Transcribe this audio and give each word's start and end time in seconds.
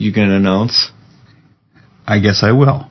You 0.00 0.12
gonna 0.12 0.36
announce? 0.36 0.92
I 2.06 2.20
guess 2.20 2.42
I 2.42 2.52
will. 2.52 2.90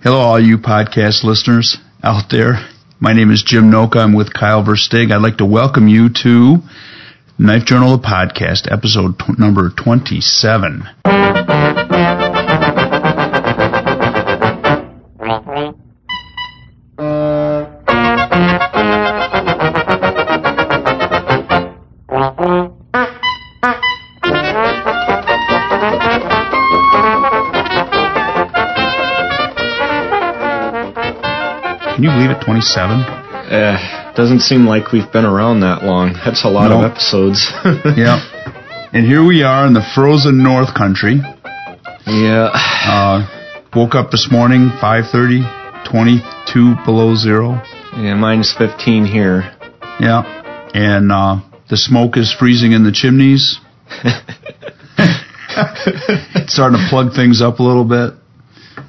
Hello, 0.00 0.18
all 0.18 0.38
you 0.38 0.58
podcast 0.58 1.24
listeners 1.24 1.76
out 2.04 2.30
there. 2.30 2.68
My 3.00 3.14
name 3.14 3.32
is 3.32 3.42
Jim 3.42 3.64
Noka. 3.64 3.96
I'm 3.96 4.12
with 4.14 4.32
Kyle 4.32 4.62
Verstig. 4.62 5.10
I'd 5.10 5.16
like 5.22 5.38
to 5.38 5.44
welcome 5.44 5.88
you 5.88 6.08
to 6.22 6.58
Knife 7.36 7.64
Journal, 7.64 7.96
the 7.96 8.06
podcast, 8.06 8.70
episode 8.70 9.18
t- 9.18 9.34
number 9.36 9.70
27. 9.70 10.84
27? 32.58 33.00
Uh, 33.00 34.12
doesn't 34.14 34.38
seem 34.38 34.64
like 34.64 34.92
we've 34.92 35.10
been 35.10 35.24
around 35.24 35.60
that 35.60 35.82
long. 35.82 36.12
That's 36.24 36.44
a 36.44 36.48
lot 36.48 36.68
No. 36.68 36.84
of 36.84 36.92
episodes. 36.92 37.50
yeah. 37.98 38.22
And 38.92 39.04
here 39.04 39.24
we 39.24 39.42
are 39.42 39.66
in 39.66 39.72
the 39.74 39.82
frozen 39.94 40.40
North 40.44 40.72
Country. 40.72 41.16
yeah. 42.06 42.50
Uh, 42.54 43.26
woke 43.74 43.96
up 43.96 44.12
this 44.12 44.28
morning, 44.30 44.70
5.30, 44.80 45.90
22 45.90 46.76
below 46.84 47.16
zero. 47.16 47.60
Yeah, 47.96 48.14
minus 48.14 48.54
15 48.56 49.04
here. 49.04 49.50
Yeah. 49.98 50.22
And 50.74 51.10
uh, 51.10 51.40
the 51.68 51.76
smoke 51.76 52.16
is 52.16 52.32
freezing 52.32 52.70
in 52.70 52.84
the 52.84 52.92
chimneys. 52.92 53.58
Starting 56.46 56.78
to 56.78 56.86
plug 56.88 57.14
things 57.14 57.42
up 57.42 57.58
a 57.58 57.62
little 57.64 57.84
bit. 57.84 58.14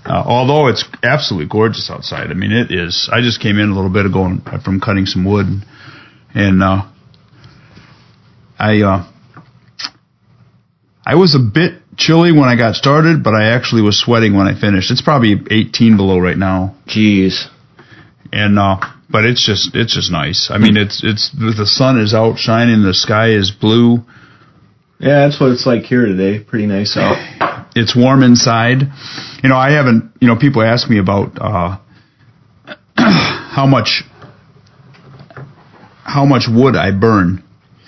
Uh, 0.06 0.24
although 0.26 0.68
it's 0.68 0.86
absolutely 1.04 1.48
gorgeous 1.50 1.90
outside. 1.90 2.30
I 2.30 2.36
mean, 2.36 2.52
it 2.52 2.72
is. 2.72 3.10
I 3.12 3.22
just 3.22 3.42
came 3.42 3.58
in 3.58 3.70
a 3.70 3.74
little 3.74 3.90
bit 3.90 4.06
ago 4.06 4.26
and- 4.26 4.44
from 4.64 4.80
cutting 4.80 5.06
some 5.08 5.26
wood, 5.26 5.48
and 6.36 6.62
uh, 6.62 6.84
I 8.60 8.82
uh, 8.82 9.12
I 11.06 11.16
was 11.16 11.36
a 11.36 11.40
bit 11.40 11.82
chilly 11.98 12.32
when 12.32 12.50
I 12.50 12.56
got 12.56 12.76
started, 12.76 13.24
but 13.24 13.34
I 13.34 13.56
actually 13.56 13.82
was 13.82 14.00
sweating 14.00 14.36
when 14.36 14.48
I 14.48 14.60
finished. 14.60 14.92
It's 14.92 15.02
probably 15.02 15.36
18 15.50 15.98
below 15.98 16.20
right 16.20 16.38
now 16.38 16.76
Jeez. 16.88 17.46
and 18.34 18.60
uh 18.60 18.78
but 19.10 19.24
it's 19.24 19.46
just 19.46 19.76
it's 19.76 19.94
just 19.94 20.12
nice 20.12 20.50
i 20.52 20.58
mean 20.58 20.76
it's 20.78 21.04
it's 21.04 21.32
the 21.32 21.66
sun 21.68 22.00
is 22.00 22.14
out 22.14 22.38
shining 22.40 22.82
the 22.84 22.94
sky 22.94 23.30
is 23.30 23.52
blue 23.52 24.00
Yeah, 25.00 25.28
that's 25.28 25.40
what 25.40 25.52
it's 25.52 25.66
like 25.66 25.84
here 25.84 26.06
today. 26.06 26.40
Pretty 26.44 26.66
nice 26.68 26.98
out. 26.98 27.18
It's 27.76 27.96
warm 27.96 28.24
inside 28.24 28.82
you 29.44 29.50
know 29.50 29.58
i 29.58 29.72
haven't 29.72 30.12
you 30.22 30.28
know 30.28 30.36
people 30.36 30.62
ask 30.62 30.90
me 30.90 30.98
about 31.00 31.38
uh 31.40 31.78
how 32.98 33.66
much 33.66 34.04
how 36.04 36.26
much 36.26 36.44
wood 36.50 36.76
i 36.76 36.92
burn 36.92 37.44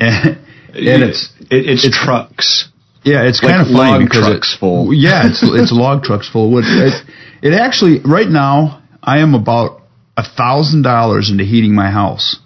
and, 0.00 0.38
and 0.74 1.02
it's 1.02 1.32
it, 1.50 1.84
it's, 1.84 2.04
trucks. 2.04 2.68
yeah 3.04 3.22
it's 3.22 3.42
Like 3.42 3.54
kind 3.56 3.68
of 3.68 3.72
funny 3.74 4.04
because 4.04 4.24
trucks 4.26 4.54
it, 4.54 4.58
full. 4.60 4.92
yeah 5.06 5.26
it's 5.26 5.42
it's 5.42 5.72
log 5.72 6.02
trucks 6.02 6.28
full 6.28 6.46
of 6.46 6.52
wood 6.52 6.64
it, 6.66 6.94
it 7.42 7.54
actually 7.54 8.00
right 8.00 8.28
now 8.28 8.82
i 9.02 9.18
am 9.18 9.34
about 9.34 9.82
a 10.16 10.24
thousand 10.24 10.82
dollars 10.82 11.30
into 11.30 11.44
heating 11.44 11.74
my 11.74 11.90
house 11.90 12.36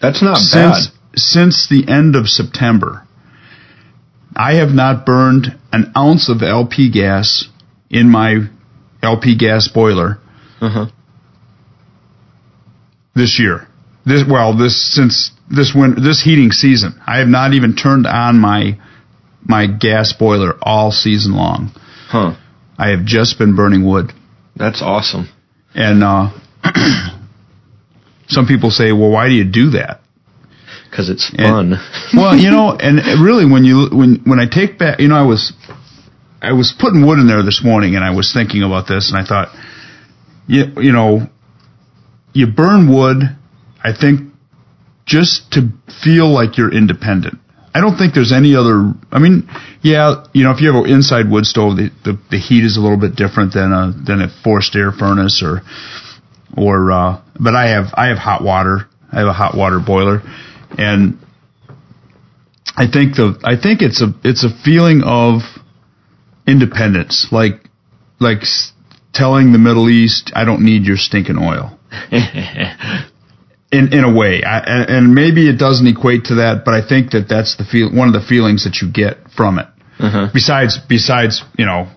That's 0.00 0.22
not 0.22 0.38
since 0.38 0.88
bad. 0.88 1.18
since 1.18 1.68
the 1.68 1.84
end 1.88 2.14
of 2.16 2.28
September, 2.28 3.02
I 4.38 4.54
have 4.54 4.70
not 4.70 5.04
burned 5.04 5.48
an 5.72 5.92
ounce 5.96 6.28
of 6.28 6.42
LP 6.42 6.90
gas 6.92 7.44
in 7.90 8.08
my 8.08 8.46
LP 9.02 9.36
gas 9.36 9.68
boiler 9.68 10.18
Uh-huh. 10.60 10.86
this 13.14 13.38
year. 13.40 13.66
This 14.06 14.22
well, 14.28 14.56
this 14.56 14.94
since 14.94 15.32
this 15.50 15.72
winter, 15.74 16.00
this 16.00 16.22
heating 16.22 16.50
season, 16.52 17.00
I 17.06 17.18
have 17.18 17.28
not 17.28 17.52
even 17.52 17.74
turned 17.74 18.06
on 18.06 18.38
my 18.38 18.78
my 19.44 19.66
gas 19.66 20.12
boiler 20.12 20.56
all 20.62 20.90
season 20.92 21.34
long. 21.34 21.72
Huh. 22.08 22.34
I 22.78 22.88
have 22.90 23.04
just 23.04 23.38
been 23.38 23.56
burning 23.56 23.84
wood. 23.84 24.12
That's 24.56 24.80
awesome. 24.82 25.28
And 25.74 26.02
uh, 26.02 26.30
some 28.28 28.46
people 28.46 28.70
say, 28.70 28.92
"Well, 28.92 29.10
why 29.10 29.28
do 29.28 29.34
you 29.34 29.44
do 29.44 29.70
that?" 29.70 30.00
Because 30.98 31.10
it's 31.10 31.30
fun. 31.30 31.78
well, 32.12 32.36
you 32.36 32.50
know, 32.50 32.74
and 32.74 32.98
really, 33.22 33.46
when 33.46 33.62
you 33.62 33.86
when 33.92 34.20
when 34.24 34.40
I 34.40 34.46
take 34.50 34.80
back, 34.80 34.98
you 34.98 35.06
know, 35.06 35.14
I 35.14 35.22
was 35.22 35.52
I 36.42 36.54
was 36.54 36.74
putting 36.76 37.06
wood 37.06 37.20
in 37.20 37.28
there 37.28 37.44
this 37.44 37.62
morning, 37.62 37.94
and 37.94 38.04
I 38.04 38.10
was 38.10 38.32
thinking 38.34 38.64
about 38.64 38.88
this, 38.88 39.12
and 39.12 39.16
I 39.16 39.24
thought, 39.24 39.54
you 40.48 40.64
you 40.82 40.90
know, 40.90 41.28
you 42.32 42.48
burn 42.48 42.92
wood, 42.92 43.22
I 43.80 43.92
think, 43.94 44.32
just 45.06 45.52
to 45.52 45.70
feel 46.02 46.26
like 46.26 46.58
you're 46.58 46.74
independent. 46.74 47.38
I 47.72 47.80
don't 47.80 47.96
think 47.96 48.12
there's 48.12 48.32
any 48.32 48.56
other. 48.56 48.92
I 49.12 49.20
mean, 49.20 49.48
yeah, 49.82 50.26
you 50.32 50.42
know, 50.42 50.50
if 50.50 50.60
you 50.60 50.74
have 50.74 50.84
an 50.84 50.90
inside 50.90 51.30
wood 51.30 51.46
stove, 51.46 51.76
the 51.76 51.90
the, 52.02 52.18
the 52.32 52.38
heat 52.38 52.64
is 52.64 52.76
a 52.76 52.80
little 52.80 52.98
bit 52.98 53.14
different 53.14 53.54
than 53.54 53.70
a 53.70 53.94
than 54.04 54.20
a 54.20 54.26
forced 54.42 54.74
air 54.74 54.90
furnace 54.90 55.44
or 55.46 55.62
or. 56.56 56.90
Uh, 56.90 57.22
but 57.38 57.54
I 57.54 57.68
have 57.68 57.94
I 57.94 58.08
have 58.08 58.18
hot 58.18 58.42
water. 58.42 58.88
I 59.12 59.20
have 59.20 59.28
a 59.28 59.32
hot 59.32 59.56
water 59.56 59.78
boiler, 59.78 60.22
and 60.76 61.18
I 62.76 62.86
think 62.86 63.16
the 63.16 63.38
I 63.44 63.56
think 63.60 63.82
it's 63.82 64.02
a 64.02 64.14
it's 64.24 64.44
a 64.44 64.50
feeling 64.64 65.02
of 65.04 65.40
independence, 66.46 67.28
like 67.32 67.60
like 68.20 68.42
s- 68.42 68.72
telling 69.12 69.52
the 69.52 69.58
Middle 69.58 69.88
East, 69.88 70.32
I 70.34 70.44
don't 70.44 70.64
need 70.64 70.84
your 70.84 70.96
stinking 70.96 71.38
oil. 71.38 71.78
in 73.72 73.92
in 73.92 74.04
a 74.04 74.12
way, 74.14 74.42
I, 74.42 74.58
and 74.60 74.90
and 74.90 75.14
maybe 75.14 75.48
it 75.48 75.58
doesn't 75.58 75.86
equate 75.86 76.24
to 76.24 76.36
that, 76.36 76.64
but 76.64 76.74
I 76.74 76.86
think 76.86 77.10
that 77.12 77.26
that's 77.28 77.56
the 77.56 77.64
feel 77.64 77.90
one 77.94 78.08
of 78.08 78.14
the 78.14 78.26
feelings 78.26 78.64
that 78.64 78.80
you 78.82 78.90
get 78.92 79.30
from 79.36 79.58
it. 79.58 79.66
Uh-huh. 79.98 80.28
Besides 80.32 80.78
besides 80.88 81.42
you 81.58 81.66
know 81.66 81.88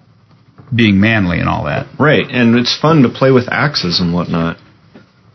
being 0.73 0.99
manly 0.99 1.39
and 1.39 1.49
all 1.49 1.65
that, 1.65 1.87
Right, 1.99 2.25
and 2.29 2.55
it's 2.57 2.75
fun 2.79 3.03
to 3.03 3.09
play 3.09 3.31
with 3.31 3.47
axes 3.51 3.99
and 3.99 4.13
whatnot, 4.13 4.57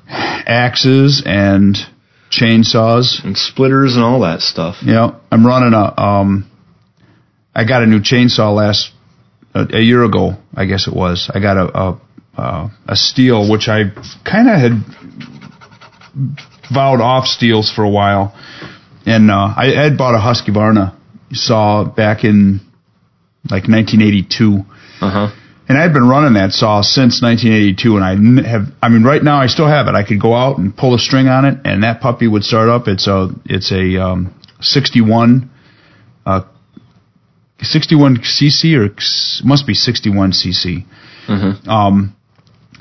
axes 0.08 1.22
and 1.24 1.76
chainsaws. 2.40 3.24
and 3.24 3.36
splitters 3.36 3.96
and 3.96 4.04
all 4.04 4.20
that 4.20 4.40
stuff. 4.40 4.76
Yeah, 4.82 5.18
I'm 5.30 5.46
running 5.46 5.74
a. 5.74 6.00
Um, 6.00 6.50
I 7.54 7.64
got 7.64 7.82
a 7.82 7.86
new 7.86 8.00
chainsaw 8.00 8.54
last 8.54 8.92
a, 9.54 9.78
a 9.78 9.80
year 9.80 10.04
ago, 10.04 10.36
I 10.54 10.66
guess 10.66 10.86
it 10.86 10.94
was. 10.94 11.30
I 11.32 11.40
got 11.40 11.56
a 11.56 11.78
a, 11.78 12.00
uh, 12.36 12.68
a 12.86 12.94
Stihl, 12.94 13.50
which 13.50 13.68
I 13.68 13.84
kind 14.24 14.48
of 14.48 14.60
had 14.60 14.72
vowed 16.72 17.00
off 17.00 17.24
Stihls 17.26 17.74
for 17.74 17.82
a 17.82 17.90
while, 17.90 18.34
and 19.06 19.30
uh, 19.30 19.54
I 19.56 19.72
had 19.74 19.96
bought 19.96 20.14
a 20.14 20.18
Husqvarna 20.18 20.96
saw 21.32 21.84
back 21.84 22.24
in 22.24 22.60
like 23.50 23.68
1982. 23.68 24.64
Uh 25.00 25.10
huh. 25.10 25.28
And 25.68 25.76
I'd 25.76 25.92
been 25.92 26.08
running 26.08 26.34
that 26.34 26.52
saw 26.52 26.80
since 26.80 27.20
1982, 27.22 27.96
and 27.96 28.04
I 28.44 28.48
have. 28.48 28.62
I 28.80 28.88
mean, 28.88 29.02
right 29.02 29.22
now 29.22 29.38
I 29.40 29.46
still 29.48 29.66
have 29.66 29.88
it. 29.88 29.94
I 29.96 30.04
could 30.04 30.20
go 30.20 30.32
out 30.34 30.58
and 30.58 30.76
pull 30.76 30.94
a 30.94 30.98
string 30.98 31.26
on 31.26 31.44
it, 31.44 31.58
and 31.64 31.82
that 31.82 32.00
puppy 32.00 32.28
would 32.28 32.44
start 32.44 32.68
up. 32.68 32.86
It's 32.86 33.08
a 33.08 33.30
it's 33.46 33.72
a 33.72 34.00
um, 34.00 34.34
61, 34.60 35.50
uh, 36.24 36.42
61 37.62 38.18
cc 38.18 38.76
or 38.76 38.90
must 39.46 39.66
be 39.66 39.74
61 39.74 40.32
cc. 40.32 40.84
Mhm. 41.26 41.66
Um, 41.68 42.14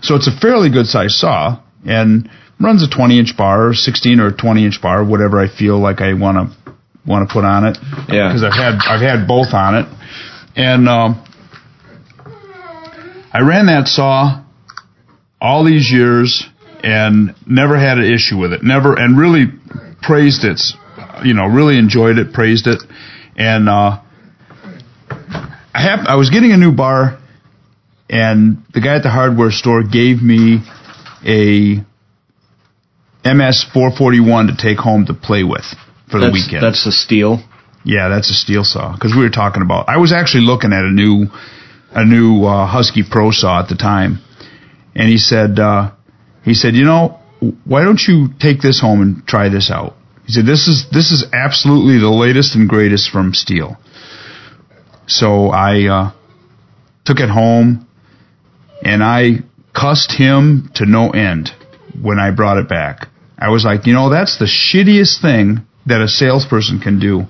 so 0.01 0.15
it's 0.15 0.27
a 0.27 0.31
fairly 0.39 0.69
good 0.69 0.85
size 0.85 1.17
saw, 1.17 1.57
and 1.85 2.29
runs 2.59 2.83
a 2.83 2.87
20 2.87 3.17
inch 3.17 3.35
bar, 3.35 3.69
or 3.69 3.73
16 3.73 4.19
or 4.19 4.31
20 4.31 4.63
inch 4.65 4.81
bar, 4.81 5.03
whatever 5.03 5.39
I 5.39 5.47
feel 5.47 5.79
like 5.79 6.01
I 6.01 6.13
want 6.13 6.37
to 6.51 6.73
want 7.05 7.27
to 7.27 7.33
put 7.33 7.45
on 7.45 7.65
it 7.65 7.77
Yeah. 8.09 8.27
because 8.27 8.43
I've 8.43 8.53
had 8.53 8.75
I've 8.87 9.01
had 9.01 9.27
both 9.27 9.53
on 9.53 9.75
it, 9.75 9.85
and 10.55 10.87
um, 10.87 11.23
I 13.35 13.41
ran 13.41 13.65
that 13.65 13.89
saw 13.89 14.45
all 15.41 15.65
these 15.65 15.91
years 15.91 16.47
and 16.81 17.35
never 17.45 17.77
had 17.77 17.97
an 17.97 18.05
issue 18.05 18.37
with 18.37 18.53
it. 18.53 18.63
Never 18.63 18.97
and 18.97 19.19
really 19.19 19.47
praised 20.01 20.45
it. 20.45 20.61
You 21.21 21.33
know, 21.33 21.45
really 21.45 21.77
enjoyed 21.77 22.17
it, 22.17 22.31
praised 22.31 22.65
it, 22.65 22.81
and 23.35 23.67
uh, 23.67 23.99
I 25.09 25.81
have 25.81 26.07
I 26.07 26.15
was 26.15 26.29
getting 26.29 26.53
a 26.53 26.57
new 26.57 26.71
bar, 26.71 27.19
and 28.09 28.63
the 28.73 28.79
guy 28.79 28.95
at 28.95 29.03
the 29.03 29.09
hardware 29.09 29.51
store 29.51 29.83
gave 29.83 30.21
me 30.21 30.59
a 31.25 31.83
MS 33.25 33.65
441 33.73 34.47
to 34.47 34.55
take 34.55 34.77
home 34.77 35.07
to 35.07 35.13
play 35.13 35.43
with 35.43 35.65
for 36.09 36.21
the 36.21 36.31
weekend. 36.31 36.63
that's 36.63 36.85
a 36.87 36.91
Stihl. 36.91 37.43
Yeah, 37.83 38.07
that's 38.07 38.31
a 38.31 38.51
Stihl 38.51 38.63
saw 38.63 38.93
because 38.93 39.13
we 39.13 39.23
were 39.23 39.29
talking 39.29 39.61
about. 39.61 39.89
I 39.89 39.97
was 39.97 40.13
actually 40.13 40.45
looking 40.45 40.71
at 40.71 40.85
a 40.85 40.91
new, 40.91 41.27
a 41.95 42.05
new 42.05 42.43
uh, 42.43 42.67
Husky 42.67 43.03
Pro 43.09 43.31
saw 43.31 43.61
at 43.61 43.69
the 43.69 43.75
time, 43.75 44.19
and 44.93 45.09
he 45.09 45.17
said, 45.17 45.57
uh, 45.59 45.91
he 46.43 46.53
said, 46.53 46.75
you 46.75 46.83
know, 46.83 47.19
why 47.63 47.83
don't 47.83 48.01
you 48.01 48.27
take 48.39 48.61
this 48.61 48.79
home 48.79 49.01
and 49.01 49.25
try 49.25 49.49
this 49.49 49.71
out? 49.71 49.95
He 50.25 50.33
said, 50.33 50.45
"This 50.45 50.67
is 50.67 50.87
this 50.91 51.11
is 51.11 51.25
absolutely 51.31 51.99
the 51.99 52.09
latest 52.09 52.55
and 52.55 52.67
greatest 52.67 53.09
from 53.11 53.33
Stihl. 53.33 53.77
So 55.07 55.49
I 55.49 55.87
uh, 55.87 56.11
took 57.05 57.19
it 57.19 57.29
home, 57.29 57.87
and 58.81 59.03
I 59.03 59.43
cussed 59.73 60.11
him 60.11 60.71
to 60.75 60.85
no 60.85 61.11
end 61.11 61.51
when 62.01 62.19
I 62.19 62.31
brought 62.31 62.57
it 62.57 62.67
back. 62.67 63.07
I 63.37 63.49
was 63.49 63.63
like, 63.63 63.85
you 63.85 63.93
know, 63.93 64.09
that's 64.09 64.39
the 64.39 64.45
shittiest 64.45 65.21
thing 65.21 65.65
that 65.85 66.01
a 66.01 66.07
salesperson 66.07 66.79
can 66.79 66.99
do 66.99 67.27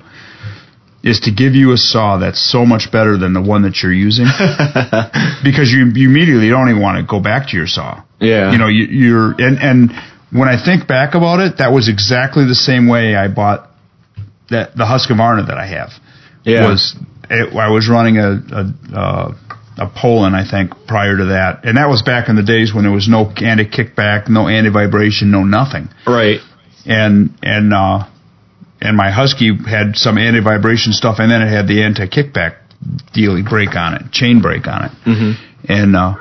is 1.05 1.19
to 1.21 1.31
give 1.31 1.53
you 1.53 1.71
a 1.71 1.77
saw 1.77 2.17
that's 2.17 2.41
so 2.51 2.65
much 2.65 2.91
better 2.91 3.15
than 3.15 3.33
the 3.33 3.41
one 3.41 3.61
that 3.61 3.83
you're 3.83 3.93
using 3.93 4.25
because 5.43 5.71
you, 5.71 5.85
you 5.93 6.09
immediately 6.09 6.49
don't 6.49 6.67
even 6.67 6.81
want 6.81 6.97
to 6.97 7.05
go 7.05 7.19
back 7.21 7.49
to 7.49 7.55
your 7.55 7.67
saw. 7.67 8.03
Yeah. 8.19 8.51
You 8.51 8.57
know, 8.57 8.67
you, 8.67 8.85
you're 8.85 9.31
and 9.39 9.59
and 9.59 9.91
when 10.31 10.49
I 10.49 10.57
think 10.61 10.87
back 10.87 11.13
about 11.13 11.39
it, 11.39 11.59
that 11.59 11.71
was 11.71 11.87
exactly 11.87 12.45
the 12.45 12.55
same 12.55 12.89
way 12.89 13.15
I 13.15 13.27
bought 13.27 13.69
that 14.49 14.75
the 14.75 14.83
Husqvarna 14.83 15.47
that 15.47 15.57
I 15.57 15.67
have. 15.67 15.91
Yeah. 16.43 16.67
Was 16.69 16.95
it, 17.29 17.55
I 17.55 17.69
was 17.69 17.87
running 17.87 18.17
a 18.17 18.29
a, 18.31 18.97
uh, 18.97 19.33
a 19.77 19.87
Poulan, 19.87 20.33
I 20.33 20.49
think, 20.49 20.87
prior 20.87 21.17
to 21.17 21.25
that, 21.25 21.65
and 21.65 21.77
that 21.77 21.87
was 21.87 22.01
back 22.01 22.29
in 22.29 22.35
the 22.35 22.43
days 22.43 22.73
when 22.73 22.83
there 22.83 22.93
was 22.93 23.07
no 23.07 23.29
anti 23.29 23.65
kickback, 23.65 24.27
no 24.27 24.47
anti 24.47 24.71
vibration, 24.71 25.29
no 25.29 25.43
nothing, 25.43 25.89
Right. 26.07 26.39
and 26.85 27.37
and 27.43 27.73
uh, 27.73 28.07
and 28.85 28.95
my 28.95 29.11
Husky 29.11 29.51
had 29.67 29.95
some 29.95 30.17
anti 30.17 30.41
vibration 30.41 30.93
stuff, 30.93 31.17
and 31.19 31.31
then 31.31 31.41
it 31.41 31.49
had 31.49 31.67
the 31.67 31.83
anti 31.83 32.07
kickback 32.07 32.57
dealy 33.13 33.47
brake 33.47 33.75
on 33.75 33.95
it, 33.95 34.11
chain 34.11 34.41
brake 34.41 34.67
on 34.67 34.85
it, 34.85 34.91
mm-hmm. 35.05 35.71
and 35.71 35.95
uh, 35.95 36.15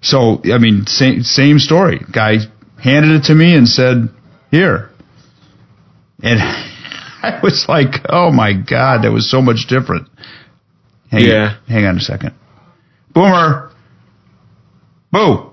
so 0.00 0.40
I 0.44 0.58
mean, 0.58 0.86
same 0.86 1.22
same 1.22 1.58
story. 1.58 2.00
Guy 2.12 2.36
handed 2.82 3.12
it 3.12 3.24
to 3.24 3.34
me 3.34 3.54
and 3.54 3.66
said, 3.68 4.08
"Here," 4.50 4.90
and 6.22 6.38
I 7.22 7.40
was 7.42 7.66
like, 7.68 8.04
"Oh 8.08 8.30
my 8.30 8.52
god, 8.52 9.04
that 9.04 9.12
was 9.12 9.30
so 9.30 9.40
much 9.40 9.66
different." 9.68 10.08
Hang 11.10 11.26
Yeah. 11.26 11.56
hang 11.68 11.84
on 11.84 11.96
a 11.96 12.00
second. 12.00 12.34
Boomer. 13.14 13.70
Boo. 15.10 15.50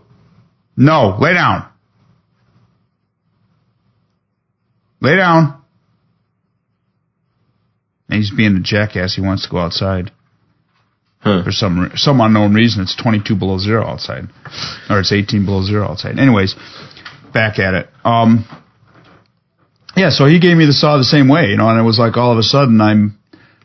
No, 0.77 1.17
lay 1.19 1.33
down. 1.33 1.65
Lay 5.01 5.17
down. 5.17 5.58
And 8.09 8.17
he's 8.17 8.31
being 8.31 8.55
a 8.55 8.59
jackass. 8.59 9.15
He 9.15 9.21
wants 9.21 9.43
to 9.43 9.49
go 9.49 9.59
outside. 9.59 10.11
Huh. 11.19 11.43
For 11.43 11.51
some 11.51 11.91
some 11.95 12.21
unknown 12.21 12.53
reason, 12.53 12.81
it's 12.81 12.95
22 12.95 13.35
below 13.35 13.57
zero 13.57 13.85
outside, 13.85 14.29
or 14.89 15.01
it's 15.01 15.11
18 15.11 15.43
below 15.45 15.63
zero 15.63 15.85
outside. 15.85 16.17
Anyways, 16.17 16.55
back 17.33 17.59
at 17.59 17.73
it. 17.73 17.89
Um, 18.05 18.47
yeah, 19.97 20.11
so 20.11 20.25
he 20.25 20.39
gave 20.39 20.55
me 20.55 20.65
the 20.65 20.73
saw 20.73 20.97
the 20.97 21.03
same 21.03 21.27
way, 21.27 21.47
you 21.47 21.57
know, 21.57 21.67
and 21.67 21.77
it 21.77 21.83
was 21.83 21.99
like 21.99 22.15
all 22.15 22.31
of 22.31 22.37
a 22.37 22.43
sudden 22.43 22.79
I'm, 22.79 23.19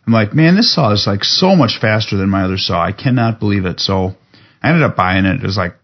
I'm 0.04 0.12
like, 0.12 0.34
man, 0.34 0.56
this 0.56 0.74
saw 0.74 0.92
is 0.92 1.06
like 1.06 1.22
so 1.22 1.54
much 1.54 1.78
faster 1.80 2.16
than 2.16 2.28
my 2.28 2.42
other 2.42 2.58
saw. 2.58 2.82
I 2.82 2.90
cannot 2.90 3.38
believe 3.38 3.66
it. 3.66 3.78
So 3.78 4.16
I 4.60 4.70
ended 4.70 4.82
up 4.82 4.96
buying 4.96 5.24
it. 5.24 5.36
It 5.36 5.46
was 5.46 5.56
like, 5.56 5.74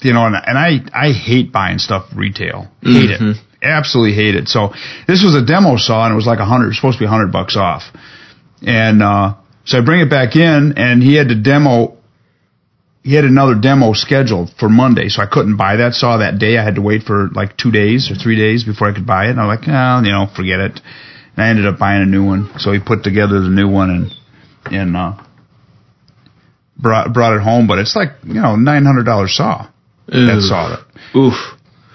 you 0.00 0.12
know, 0.12 0.26
and, 0.26 0.36
and 0.36 0.56
I 0.56 0.78
I 0.94 1.12
hate 1.12 1.52
buying 1.52 1.78
stuff 1.78 2.10
retail. 2.14 2.68
Hate 2.82 3.10
it. 3.10 3.36
Absolutely 3.62 4.14
hate 4.14 4.34
it. 4.34 4.48
So 4.48 4.72
this 5.08 5.24
was 5.24 5.34
a 5.34 5.44
demo 5.44 5.76
saw, 5.76 6.04
and 6.04 6.12
it 6.12 6.16
was 6.16 6.26
like 6.26 6.38
a 6.38 6.44
hundred, 6.44 6.74
supposed 6.74 6.98
to 6.98 7.02
be 7.02 7.06
a 7.06 7.10
hundred 7.10 7.32
bucks 7.32 7.56
off. 7.56 7.82
And 8.66 9.02
uh, 9.02 9.34
so 9.64 9.78
I 9.78 9.84
bring 9.84 10.00
it 10.00 10.10
back 10.10 10.36
in, 10.36 10.74
and 10.76 11.02
he 11.02 11.14
had 11.14 11.28
to 11.28 11.34
demo. 11.34 11.96
He 13.02 13.14
had 13.14 13.24
another 13.24 13.54
demo 13.54 13.92
scheduled 13.92 14.50
for 14.58 14.68
Monday, 14.68 15.08
so 15.08 15.22
I 15.22 15.26
couldn't 15.26 15.56
buy 15.56 15.76
that 15.76 15.94
saw 15.94 16.18
that 16.18 16.38
day. 16.38 16.58
I 16.58 16.64
had 16.64 16.74
to 16.74 16.82
wait 16.82 17.04
for 17.04 17.28
like 17.28 17.56
two 17.56 17.70
days 17.70 18.10
or 18.10 18.14
three 18.16 18.36
days 18.36 18.64
before 18.64 18.88
I 18.88 18.94
could 18.94 19.06
buy 19.06 19.26
it. 19.26 19.30
And 19.30 19.40
I'm 19.40 19.46
like, 19.46 19.66
oh, 19.68 20.02
you 20.04 20.10
know, 20.10 20.26
forget 20.34 20.58
it. 20.58 20.80
And 21.36 21.44
I 21.44 21.48
ended 21.48 21.66
up 21.66 21.78
buying 21.78 22.02
a 22.02 22.06
new 22.06 22.24
one. 22.24 22.50
So 22.58 22.72
he 22.72 22.80
put 22.80 23.04
together 23.04 23.40
the 23.40 23.48
new 23.48 23.68
one 23.68 23.90
and 23.90 24.74
and 24.74 24.96
uh, 24.96 25.22
brought 26.76 27.12
brought 27.12 27.36
it 27.36 27.42
home. 27.42 27.66
But 27.66 27.78
it's 27.78 27.94
like 27.94 28.10
you 28.24 28.40
know 28.40 28.56
nine 28.56 28.84
hundred 28.84 29.04
dollar 29.04 29.28
saw. 29.28 29.68
That 30.08 30.40
saw 30.42 30.74
it. 30.74 31.16
Oof. 31.16 31.34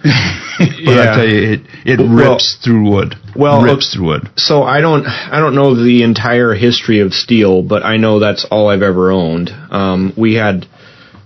But 0.85 0.99
I 0.99 1.03
Yeah. 1.03 1.15
tell 1.15 1.27
you, 1.29 1.51
it 1.53 1.61
it 1.85 1.99
Well- 1.99 2.09
rips 2.33 2.55
through 2.63 2.89
wood. 2.89 3.15
well, 3.35 3.61
rips 3.61 3.93
through 3.93 4.05
wood. 4.07 4.29
So 4.37 4.63
I 4.63 4.81
don't 4.81 5.05
I 5.07 5.39
don't 5.39 5.55
know 5.55 5.75
the 5.75 6.03
entire 6.03 6.53
history 6.53 6.99
of 6.99 7.11
Stihl, 7.11 7.67
but 7.67 7.83
I 7.85 7.97
know 7.97 8.19
that's 8.19 8.45
all 8.45 8.69
I've 8.69 8.81
ever 8.83 9.11
owned. 9.11 9.53
Um, 9.71 10.13
we 10.15 10.35
had 10.35 10.65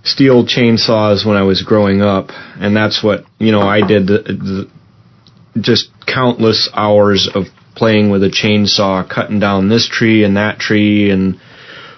Stihl 0.04 0.44
chainsaws 0.48 1.24
when 1.26 1.36
I 1.36 1.42
was 1.42 1.62
growing 1.62 2.00
up, 2.02 2.30
and 2.60 2.76
that's 2.76 3.02
what 3.02 3.24
you 3.38 3.50
know 3.52 3.62
I 3.62 3.80
did. 3.86 4.06
The, 4.06 4.18
the, 4.22 4.68
just 5.60 5.90
countless 6.06 6.68
hours 6.74 7.28
of 7.34 7.44
playing 7.74 8.10
with 8.10 8.22
a 8.22 8.28
chainsaw, 8.30 9.08
cutting 9.08 9.40
down 9.40 9.68
this 9.68 9.88
tree 9.88 10.22
and 10.24 10.36
that 10.36 10.58
tree 10.58 11.10
and 11.10 11.40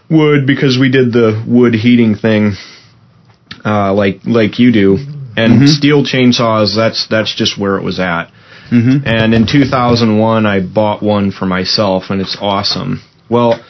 wood 0.09 0.47
because 0.47 0.79
we 0.79 0.91
did 0.91 1.13
the 1.13 1.45
wood 1.47 1.75
heating 1.75 2.15
thing, 2.15 2.53
uh, 3.65 3.93
like 3.93 4.21
like 4.25 4.59
you 4.59 4.73
do. 4.73 4.97
And 5.39 5.53
mm-hmm. 5.55 5.65
Stihl 5.65 6.05
chainsaws, 6.05 6.75
that's 6.77 7.07
that's 7.09 7.35
just 7.35 7.59
where 7.59 7.77
it 7.77 7.83
was 7.83 7.99
at. 8.01 8.31
Mm-hmm. 8.71 9.07
And 9.07 9.35
in 9.35 9.47
2001, 9.47 10.47
I 10.47 10.61
bought 10.61 11.03
one 11.03 11.31
for 11.33 11.47
myself, 11.47 12.05
and 12.11 12.21
it's 12.21 12.37
awesome. 12.41 13.03
Well, 13.31 13.65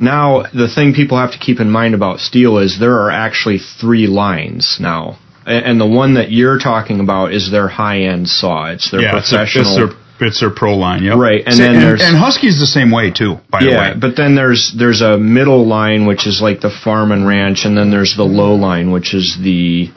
now 0.00 0.44
the 0.54 0.68
thing 0.72 0.94
people 0.94 1.18
have 1.18 1.32
to 1.32 1.38
keep 1.38 1.60
in 1.60 1.70
mind 1.70 1.94
about 1.94 2.18
Stihl 2.18 2.62
is 2.62 2.78
there 2.78 3.00
are 3.02 3.10
actually 3.10 3.58
three 3.58 4.06
lines 4.06 4.78
now, 4.80 5.18
and 5.44 5.80
the 5.80 5.86
one 5.86 6.14
that 6.14 6.30
you're 6.30 6.58
talking 6.58 7.00
about 7.00 7.32
is 7.34 7.50
their 7.50 7.68
high-end 7.68 8.28
saw. 8.28 8.70
It's 8.70 8.90
their 8.90 9.02
Yeah, 9.02 9.18
it's, 9.18 9.30
professional. 9.30 9.66
it's 9.66 9.76
their 9.76 9.90
it's 10.20 10.40
their 10.40 10.50
pro 10.50 10.76
line. 10.76 11.04
yeah. 11.04 11.14
Right, 11.18 11.42
and 11.46 11.58
then 11.58 11.74
and, 11.74 11.82
there's- 11.82 12.02
and 12.02 12.16
Husky's 12.16 12.58
the 12.58 12.66
same 12.66 12.90
way 12.90 13.10
too. 13.10 13.38
By 13.50 13.60
the 13.60 13.70
yeah, 13.70 13.92
way, 13.92 14.00
but 14.00 14.16
then 14.16 14.34
there's 14.34 14.72
there's 14.76 15.00
a 15.00 15.18
middle 15.18 15.66
line 15.66 16.06
which 16.06 16.26
is 16.26 16.40
like 16.40 16.60
the 16.60 16.70
farm 16.70 17.12
and 17.12 17.26
ranch, 17.26 17.64
and 17.64 17.76
then 17.76 17.90
there's 17.90 18.16
the 18.16 18.24
low 18.24 18.54
line 18.54 18.90
which 18.92 19.14
is 19.14 19.36
the 19.42 19.90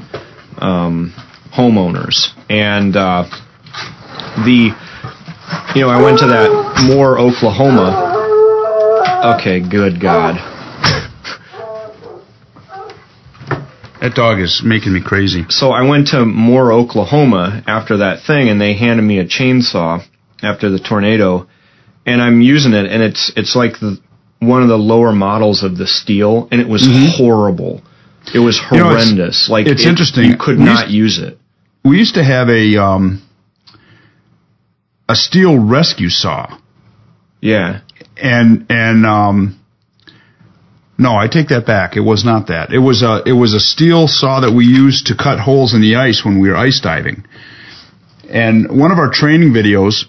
um, 0.61 1.13
homeowners. 1.53 2.29
And 2.49 2.95
uh, 2.95 3.25
the 4.45 4.71
you 5.75 5.81
know 5.81 5.89
I 5.89 6.01
went 6.01 6.19
to 6.19 6.27
that 6.27 6.85
Moore, 6.87 7.19
Oklahoma. 7.19 8.09
Okay, 9.35 9.59
good 9.59 9.99
God. 9.99 10.35
that 14.01 14.15
dog 14.15 14.39
is 14.39 14.61
making 14.65 14.93
me 14.93 15.01
crazy. 15.03 15.45
So 15.49 15.71
I 15.71 15.87
went 15.87 16.07
to 16.07 16.25
Moore, 16.25 16.71
Oklahoma 16.71 17.63
after 17.67 17.97
that 17.97 18.23
thing, 18.25 18.49
and 18.49 18.59
they 18.59 18.73
handed 18.73 19.03
me 19.03 19.19
a 19.19 19.25
chainsaw 19.25 20.03
after 20.41 20.69
the 20.69 20.79
tornado, 20.79 21.47
and 22.05 22.21
I'm 22.21 22.41
using 22.41 22.73
it, 22.73 22.85
and 22.91 23.03
it's 23.03 23.31
it's 23.35 23.55
like 23.55 23.79
the 23.79 23.99
one 24.39 24.63
of 24.63 24.69
the 24.69 24.77
lower 24.77 25.11
models 25.11 25.63
of 25.63 25.77
the 25.77 25.83
Stihl, 25.83 26.47
and 26.51 26.59
it 26.59 26.67
was 26.67 26.87
horrible. 27.15 27.83
It 28.33 28.39
was 28.39 28.57
Mm-hmm. 28.59 28.75
You 28.75 28.81
know, 28.81 28.89
it's- 28.91 29.03
horrendous. 29.05 29.49
like 29.49 29.67
it's 29.67 29.83
it- 29.83 29.87
interesting. 29.89 30.25
You 30.31 30.37
could 30.37 30.57
We 30.59 30.65
not 30.65 30.89
use 30.89 31.19
it. 31.19 31.37
We 31.83 31.97
used 31.97 32.15
to 32.15 32.23
have 32.23 32.49
a 32.49 32.77
um, 32.77 33.21
a 35.09 35.13
Stihl 35.13 35.57
rescue 35.69 36.09
saw, 36.09 36.57
Yeah. 37.41 37.81
and 38.21 38.65
and 38.69 39.05
um, 39.05 39.59
no, 40.97 41.15
I 41.15 41.27
take 41.27 41.47
that 41.49 41.65
back. 41.65 41.97
It 41.97 42.01
was 42.01 42.23
not 42.23 42.47
that. 42.47 42.71
It 42.71 42.77
was 42.79 43.01
a 43.01 43.23
it 43.25 43.33
was 43.33 43.53
a 43.55 43.57
Stihl 43.59 44.07
saw 44.07 44.41
that 44.41 44.51
we 44.53 44.65
used 44.65 45.07
to 45.07 45.15
cut 45.15 45.39
holes 45.39 45.73
in 45.73 45.81
the 45.81 45.95
ice 45.95 46.23
when 46.23 46.39
we 46.39 46.49
were 46.49 46.55
ice 46.55 46.79
diving. 46.79 47.25
And 48.29 48.69
one 48.79 48.91
of 48.91 48.99
our 48.99 49.09
training 49.11 49.49
videos, 49.51 50.05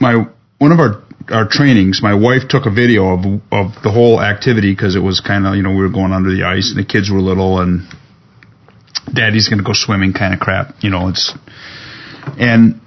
my 0.00 0.26
one 0.58 0.72
of 0.72 0.80
our 0.80 1.02
our 1.30 1.46
trainings, 1.48 2.00
my 2.02 2.14
wife 2.14 2.48
took 2.48 2.66
a 2.66 2.70
video 2.70 3.08
of 3.14 3.20
of 3.52 3.82
the 3.82 3.90
whole 3.90 4.20
activity 4.20 4.72
because 4.72 4.96
it 4.96 5.00
was 5.00 5.20
kind 5.20 5.46
of 5.46 5.54
you 5.54 5.62
know 5.62 5.70
we 5.70 5.76
were 5.82 5.90
going 5.90 6.12
under 6.12 6.34
the 6.34 6.44
ice 6.44 6.70
and 6.74 6.78
the 6.78 6.86
kids 6.88 7.10
were 7.10 7.20
little 7.20 7.60
and 7.60 7.88
daddy's 9.12 9.48
going 9.48 9.58
to 9.58 9.64
go 9.64 9.72
swimming 9.74 10.12
kind 10.12 10.34
of 10.34 10.40
crap. 10.40 10.74
You 10.80 10.90
know 10.90 11.08
it's 11.08 11.32
and 12.38 12.80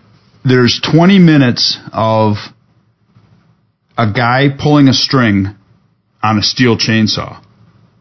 there's 0.46 0.80
20 0.82 1.20
minutes 1.20 1.78
of 1.92 2.36
a 3.98 4.12
guy 4.12 4.48
pulling 4.60 4.88
a 4.90 4.94
string 4.94 5.48
on 6.22 6.38
a 6.38 6.42
Stihl 6.42 6.78
chainsaw 6.78 7.42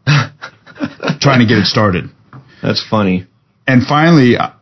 trying 1.21 1.39
to 1.39 1.45
get 1.45 1.57
it 1.59 1.65
started. 1.65 2.05
That's 2.61 2.83
funny. 2.85 3.27
And 3.67 3.83
finally, 3.85 4.37
I- 4.37 4.53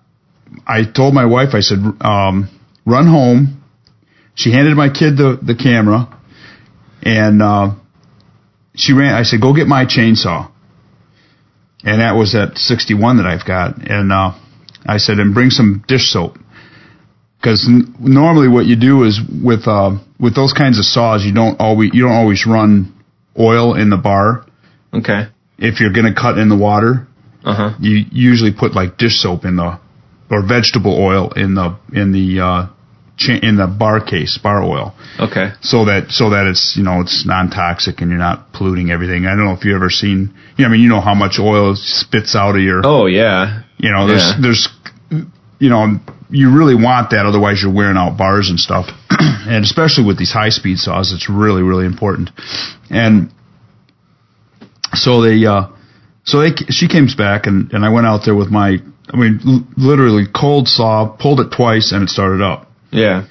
I 0.68 0.84
told 0.84 1.14
my 1.14 1.26
wife, 1.26 1.54
I 1.54 1.62
said, 1.62 1.80
um, 2.02 2.50
run 2.86 3.08
home. 3.08 3.61
She 4.36 4.52
handed 4.52 4.76
my 4.76 4.90
kid 4.90 5.18
the, 5.18 5.38
the 5.42 5.56
camera 5.56 6.18
and, 7.04 7.42
uh, 7.42 7.76
she 8.76 8.94
ran, 8.94 9.14
I 9.14 9.24
said, 9.24 9.42
go 9.42 9.54
get 9.54 9.68
my 9.68 9.86
chainsaw. 9.86 10.50
And 11.84 12.00
that 12.00 12.14
was 12.16 12.34
that 12.34 12.58
61 12.58 13.18
that 13.18 13.26
I've 13.26 13.46
got. 13.46 13.78
And, 13.90 14.12
uh, 14.12 14.32
I 14.86 14.98
said, 14.98 15.18
and 15.20 15.34
bring 15.34 15.50
some 15.50 15.84
dish 15.88 16.10
soap. 16.12 16.38
Cause 17.44 17.66
n- 17.68 17.96
normally 18.00 18.48
what 18.48 18.66
you 18.66 18.76
do 18.76 19.04
is 19.04 19.20
with, 19.44 19.68
uh, 19.68 19.98
with 20.20 20.36
those 20.36 20.54
kinds 20.54 20.78
of 20.80 20.86
saws, 20.86 21.26
you 21.26 21.34
don't 21.34 21.60
always, 21.60 21.92
you 21.94 22.04
don't 22.04 22.12
always 22.14 22.46
run 22.46 22.94
oil 23.38 23.76
in 23.76 23.90
the 23.90 23.98
bar. 23.98 24.46
Okay. 24.94 25.24
If 25.58 25.80
you're 25.80 25.92
going 25.94 26.06
to 26.14 26.20
cut 26.20 26.38
in 26.38 26.50
the 26.50 26.58
water, 26.58 27.08
Uh 27.44 27.56
huh. 27.56 27.78
you 27.80 28.06
usually 28.12 28.52
put 28.54 28.74
like 28.76 28.98
dish 28.98 29.20
soap 29.20 29.46
in 29.46 29.56
the 29.56 29.80
or 30.30 30.48
vegetable 30.48 30.94
oil 30.98 31.32
in 31.36 31.56
the 31.56 31.76
in 31.92 32.12
the 32.12 32.40
uh, 32.40 32.68
in 33.28 33.58
the 33.58 33.68
bar 33.68 34.00
case, 34.04 34.38
bar 34.42 34.64
oil, 34.64 34.94
Okay. 35.20 35.52
so 35.62 35.86
that 35.86 36.10
so 36.12 36.32
that 36.32 36.48
it's 36.48 36.76
you 36.76 36.84
know 36.84 37.02
it's 37.02 37.26
non 37.26 37.50
toxic 37.50 38.02
and 38.02 38.10
you're 38.10 38.20
not 38.20 38.52
polluting 38.54 38.90
everything. 38.90 39.26
I 39.28 39.36
don't 39.36 39.46
know 39.46 39.54
if 39.54 39.64
you 39.66 39.76
ever 39.76 39.90
seen. 39.90 40.34
You 40.58 40.64
know, 40.66 40.70
I 40.70 40.72
mean, 40.72 40.82
you 40.82 40.90
know 40.90 41.02
how 41.02 41.14
much 41.14 41.38
oil 41.40 41.76
spits 41.76 42.36
out 42.36 42.56
of 42.56 42.62
your. 42.62 42.82
Oh 42.84 43.06
yeah. 43.06 43.62
You 43.78 43.92
know, 43.92 44.08
there's 44.08 44.24
Yeah. 44.24 44.38
there's 44.42 44.70
you 45.60 45.70
know 45.70 46.00
you 46.32 46.56
really 46.58 46.76
want 46.76 47.10
that, 47.12 47.26
otherwise 47.26 47.62
you're 47.62 47.74
wearing 47.74 47.98
out 47.98 48.18
bars 48.18 48.50
and 48.50 48.58
stuff, 48.60 48.88
and 49.10 49.64
especially 49.66 50.06
with 50.06 50.18
these 50.18 50.32
high 50.32 50.50
speed 50.50 50.78
saws, 50.80 51.12
it's 51.14 51.30
really 51.30 51.62
really 51.62 51.86
important. 51.86 52.32
And 52.90 53.32
so 54.94 55.22
they 55.22 55.46
uh, 55.46 55.68
so 56.24 56.40
they 56.40 56.56
she 56.70 56.88
came 56.88 57.08
back 57.18 57.46
and 57.48 57.72
and 57.74 57.86
I 57.86 57.90
went 57.90 58.08
out 58.08 58.22
there 58.26 58.36
with 58.36 58.50
my 58.50 58.78
I 59.14 59.18
mean 59.18 59.40
l- 59.46 59.68
literally 59.78 60.26
cold 60.34 60.68
saw, 60.68 61.08
pulled 61.20 61.40
it 61.40 61.52
twice 61.56 61.92
and 61.92 62.04
it 62.04 62.10
started 62.10 62.42
up, 62.42 62.71
Yeah. 62.92 63.26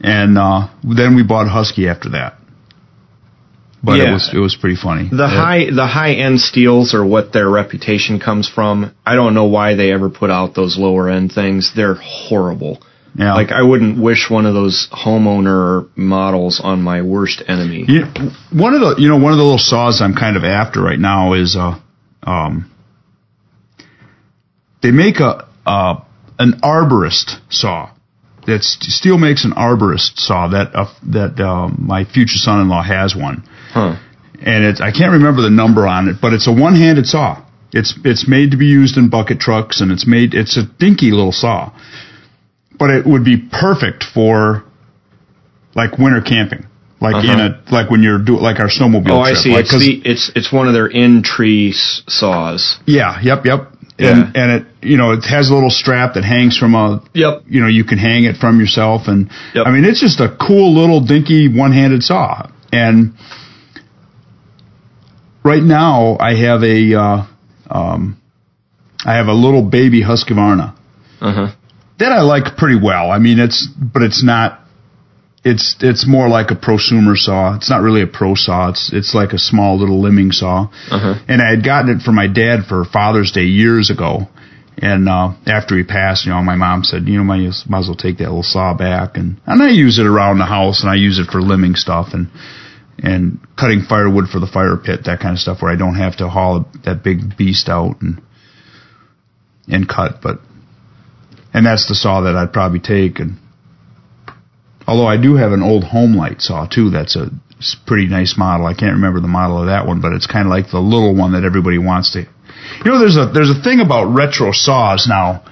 and 0.00 0.38
uh, 0.38 0.68
then 0.82 1.14
we 1.16 1.22
bought 1.22 1.48
Husky 1.48 1.88
after 1.88 2.10
that. 2.10 2.34
But 3.84 3.98
it 3.98 4.12
was 4.12 4.30
it 4.32 4.38
was 4.38 4.54
pretty 4.54 4.76
funny. 4.76 5.08
The 5.10 5.16
Yeah. 5.16 5.28
high 5.28 5.70
the 5.70 5.86
high 5.88 6.12
end 6.12 6.38
Stihls 6.38 6.94
are 6.94 7.04
what 7.04 7.32
their 7.32 7.48
reputation 7.48 8.20
comes 8.20 8.48
from. 8.48 8.92
I 9.04 9.16
don't 9.16 9.34
know 9.34 9.46
why 9.46 9.74
they 9.74 9.92
ever 9.92 10.08
put 10.08 10.30
out 10.30 10.54
those 10.54 10.78
lower 10.78 11.08
end 11.10 11.32
things. 11.32 11.72
They're 11.74 11.94
horrible. 11.94 12.80
yeah. 13.16 13.34
Like 13.34 13.50
I 13.50 13.62
wouldn't 13.62 13.98
wish 14.00 14.30
one 14.30 14.46
of 14.46 14.54
those 14.54 14.88
homeowner 14.92 15.88
models 15.96 16.60
on 16.62 16.80
my 16.80 17.02
worst 17.02 17.42
enemy. 17.48 17.84
You, 17.88 18.04
one 18.52 18.74
of 18.74 18.80
the 18.80 18.94
you 19.02 19.08
know 19.08 19.18
one 19.18 19.32
of 19.32 19.38
the 19.38 19.44
little 19.44 19.58
saws 19.58 20.00
I'm 20.00 20.14
kind 20.14 20.36
of 20.36 20.44
after 20.44 20.80
right 20.80 20.98
now 21.00 21.32
is 21.32 21.56
uh 21.56 21.78
um 22.22 22.70
they 24.80 24.92
make 24.92 25.18
a 25.18 25.48
uh 25.66 26.00
an 26.38 26.60
arborist 26.62 27.40
saw. 27.50 27.90
That 28.46 28.62
Stihl 28.62 29.18
makes 29.20 29.44
an 29.44 29.52
arborist 29.52 30.18
saw 30.18 30.48
that 30.48 30.74
uh, 30.74 30.92
that 31.12 31.38
um, 31.40 31.76
my 31.86 32.04
future 32.04 32.38
son-in-law 32.38 32.82
has 32.82 33.14
one, 33.14 33.44
Huh. 33.72 33.96
and 34.40 34.64
it's 34.64 34.80
I 34.80 34.90
can't 34.90 35.12
remember 35.12 35.42
the 35.42 35.50
number 35.50 35.86
on 35.86 36.08
it, 36.08 36.16
but 36.20 36.32
it's 36.32 36.48
a 36.48 36.52
one-handed 36.52 37.06
saw. 37.06 37.44
It's 37.72 37.94
it's 38.04 38.26
made 38.26 38.50
to 38.50 38.56
be 38.56 38.66
used 38.66 38.96
in 38.96 39.08
bucket 39.10 39.38
trucks, 39.38 39.80
and 39.80 39.92
it's 39.92 40.06
made 40.06 40.34
it's 40.34 40.56
a 40.56 40.64
dinky 40.64 41.12
little 41.12 41.30
saw, 41.32 41.72
but 42.78 42.90
it 42.90 43.06
would 43.06 43.24
be 43.24 43.36
perfect 43.36 44.02
for 44.04 44.64
like 45.74 45.96
winter 45.98 46.20
camping, 46.20 46.66
like 47.00 47.24
in 47.24 47.30
Uh-huh. 47.30 47.54
a 47.70 47.72
like 47.72 47.90
when 47.90 48.02
you're 48.02 48.18
do 48.18 48.38
like 48.38 48.58
our 48.60 48.68
snowmobile. 48.68 49.10
Oh, 49.10 49.20
I 49.20 49.34
see. 49.34 49.52
Like, 49.54 49.66
It's 49.66 49.78
the 49.78 50.02
it's 50.04 50.32
it's 50.34 50.52
one 50.52 50.66
of 50.66 50.74
their 50.74 50.88
in 50.88 51.22
tree 51.22 51.72
saws. 51.72 52.78
yeah, 52.86 53.20
yep, 53.22 53.46
yep, 53.46 53.71
Yeah. 53.98 54.08
and 54.10 54.36
and 54.36 54.52
it 54.52 54.66
you 54.82 54.96
know 54.96 55.12
it 55.12 55.24
has 55.24 55.50
a 55.50 55.54
little 55.54 55.70
strap 55.70 56.14
that 56.14 56.24
hangs 56.24 56.56
from 56.56 56.74
a 56.74 57.02
Yep. 57.14 57.42
you 57.48 57.60
know 57.60 57.68
you 57.68 57.84
can 57.84 57.98
hang 57.98 58.24
it 58.24 58.36
from 58.38 58.58
yourself, 58.58 59.02
and 59.06 59.30
Yep. 59.54 59.66
I 59.66 59.70
mean 59.70 59.84
it's 59.84 60.00
just 60.00 60.18
a 60.20 60.34
cool 60.40 60.74
little 60.74 61.00
dinky 61.04 61.48
one-handed 61.54 62.02
saw, 62.02 62.48
and 62.72 63.14
right 65.44 65.62
now 65.62 66.16
I 66.18 66.34
have 66.36 66.62
a 66.62 66.94
uh, 66.94 67.26
um, 67.70 68.20
I 69.04 69.14
have 69.16 69.26
a 69.26 69.34
little 69.34 69.62
baby 69.62 70.02
Husqvarna 70.02 70.74
Uh 71.20 71.32
huh. 71.32 71.54
that 71.98 72.12
I 72.12 72.22
like 72.22 72.56
pretty 72.56 72.78
well. 72.82 73.10
I 73.10 73.18
mean, 73.18 73.38
it's 73.38 73.66
but 73.66 74.02
it's 74.02 74.24
not. 74.24 74.60
It's 75.44 75.76
it's 75.80 76.06
more 76.06 76.28
like 76.28 76.52
a 76.52 76.54
prosumer 76.54 77.16
saw. 77.16 77.56
It's 77.56 77.68
not 77.68 77.82
really 77.82 78.02
a 78.02 78.06
pro 78.06 78.34
saw. 78.36 78.70
It's 78.70 78.92
it's 78.92 79.12
like 79.14 79.32
a 79.32 79.38
small 79.38 79.78
little 79.78 80.00
limbing 80.00 80.32
saw. 80.32 80.70
Uh-huh. 80.90 81.14
And 81.26 81.42
I 81.42 81.50
had 81.50 81.64
gotten 81.64 81.90
it 81.96 82.02
for 82.02 82.12
my 82.12 82.28
dad 82.28 82.66
for 82.68 82.84
Father's 82.84 83.32
Day 83.32 83.44
years 83.44 83.90
ago. 83.90 84.28
And 84.78 85.08
uh, 85.08 85.34
after 85.46 85.76
he 85.76 85.84
passed, 85.84 86.24
you 86.24 86.32
know, 86.32 86.42
my 86.42 86.54
mom 86.54 86.82
said, 86.84 87.06
you 87.06 87.18
know, 87.18 87.24
might 87.24 87.44
as, 87.44 87.64
might 87.68 87.80
as 87.80 87.88
well 87.88 87.96
take 87.96 88.18
that 88.18 88.28
little 88.28 88.42
saw 88.42 88.74
back, 88.74 89.16
and 89.16 89.40
and 89.46 89.62
I 89.62 89.68
use 89.68 89.98
it 89.98 90.06
around 90.06 90.38
the 90.38 90.46
house, 90.46 90.82
and 90.82 90.90
I 90.90 90.94
use 90.94 91.18
it 91.18 91.30
for 91.30 91.40
limbing 91.40 91.76
stuff 91.76 92.08
and 92.14 92.30
and 92.98 93.40
cutting 93.58 93.82
firewood 93.82 94.28
for 94.28 94.38
the 94.38 94.46
fire 94.46 94.76
pit, 94.76 95.00
that 95.04 95.20
kind 95.20 95.34
of 95.34 95.40
stuff, 95.40 95.60
where 95.60 95.72
I 95.72 95.76
don't 95.76 95.96
have 95.96 96.16
to 96.18 96.28
haul 96.28 96.66
that 96.84 97.02
big 97.02 97.36
beast 97.36 97.68
out 97.68 98.00
and 98.00 98.22
and 99.68 99.88
cut. 99.88 100.22
But 100.22 100.38
and 101.52 101.66
that's 101.66 101.88
the 101.88 101.94
saw 101.94 102.22
that 102.22 102.36
I'd 102.36 102.52
probably 102.52 102.80
take. 102.80 103.18
And 103.18 103.38
although 104.86 105.06
I 105.06 105.16
do 105.16 105.36
have 105.36 105.52
an 105.52 105.62
old 105.62 105.84
Homelite 105.84 106.40
saw 106.40 106.66
too, 106.66 106.90
that's 106.90 107.16
a 107.16 107.30
pretty 107.86 108.06
nice 108.06 108.36
model. 108.36 108.66
I 108.66 108.74
can't 108.74 108.94
remember 108.94 109.20
the 109.20 109.28
model 109.28 109.60
of 109.60 109.66
that 109.66 109.86
one, 109.86 110.00
but 110.00 110.12
it's 110.12 110.26
kind 110.26 110.46
of 110.46 110.50
like 110.50 110.70
the 110.70 110.80
little 110.80 111.14
one 111.14 111.32
that 111.32 111.44
everybody 111.44 111.78
wants 111.78 112.12
to. 112.12 112.20
You 112.20 112.90
know, 112.90 112.98
there's 112.98 113.16
a 113.16 113.26
there's 113.26 113.50
a 113.50 113.62
thing 113.62 113.80
about 113.80 114.06
retro 114.06 114.52
saws 114.52 115.06
now. 115.08 115.42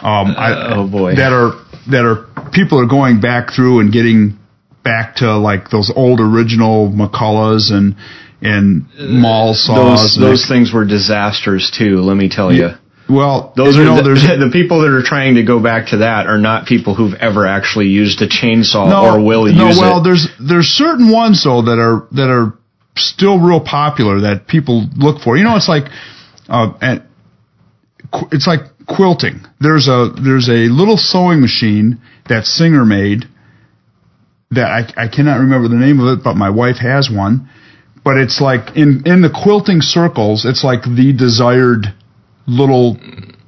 Um, 0.00 0.34
I, 0.36 0.76
oh, 0.76 0.86
boy. 0.86 1.16
that 1.16 1.32
are 1.32 1.52
that 1.90 2.04
are 2.04 2.50
people 2.52 2.78
are 2.78 2.86
going 2.86 3.20
back 3.20 3.52
through 3.52 3.80
and 3.80 3.92
getting 3.92 4.38
back 4.84 5.16
to 5.16 5.36
like 5.36 5.70
those 5.70 5.92
old 5.94 6.20
original 6.20 6.88
McCullochs 6.88 7.72
and 7.72 7.96
and 8.40 8.86
mall 8.98 9.54
saws. 9.54 10.16
Those 10.16 10.20
those 10.20 10.48
things 10.48 10.72
were 10.72 10.84
disasters 10.84 11.72
too. 11.76 12.00
Let 12.00 12.16
me 12.16 12.28
tell 12.28 12.52
you. 12.52 12.70
Well, 13.08 13.54
Those 13.56 13.78
are 13.78 13.84
know, 13.84 13.96
the, 13.96 14.02
there's 14.02 14.22
the 14.44 14.50
people 14.52 14.82
that 14.82 14.92
are 14.92 15.02
trying 15.02 15.36
to 15.36 15.42
go 15.42 15.62
back 15.62 15.88
to 15.88 15.98
that 15.98 16.26
are 16.26 16.38
not 16.38 16.66
people 16.66 16.94
who've 16.94 17.14
ever 17.14 17.46
actually 17.46 17.86
used 17.86 18.20
a 18.20 18.28
chainsaw 18.28 19.14
or 19.14 19.24
will 19.24 19.46
no, 19.46 19.46
use 19.46 19.58
well, 19.58 19.70
it. 19.70 19.74
No, 19.74 19.80
well, 19.80 20.02
there's 20.02 20.28
there's 20.38 20.66
certain 20.66 21.10
ones 21.10 21.44
though 21.44 21.62
that 21.62 21.78
are 21.78 22.06
that 22.12 22.28
are 22.28 22.58
still 22.96 23.40
real 23.40 23.60
popular 23.60 24.20
that 24.22 24.46
people 24.46 24.86
look 24.96 25.22
for. 25.22 25.36
You 25.36 25.44
know, 25.44 25.56
it's 25.56 25.68
like 25.68 25.84
uh, 26.48 26.72
and 26.80 27.02
qu- 28.12 28.28
it's 28.32 28.46
like 28.46 28.60
quilting. 28.86 29.40
There's 29.60 29.88
a 29.88 30.12
there's 30.12 30.48
a 30.48 30.68
little 30.68 30.96
sewing 30.98 31.40
machine 31.40 32.00
that 32.28 32.44
Singer 32.44 32.84
made 32.84 33.24
that 34.50 34.68
I 34.68 35.04
I 35.04 35.08
cannot 35.08 35.40
remember 35.40 35.68
the 35.68 35.76
name 35.76 36.00
of 36.00 36.18
it, 36.18 36.24
but 36.24 36.36
my 36.36 36.50
wife 36.50 36.76
has 36.76 37.08
one. 37.10 37.48
But 38.04 38.18
it's 38.18 38.40
like 38.40 38.76
in 38.76 39.02
in 39.06 39.22
the 39.22 39.30
quilting 39.30 39.80
circles, 39.80 40.44
it's 40.44 40.64
like 40.64 40.82
the 40.82 41.14
desired 41.16 41.86
little 42.48 42.96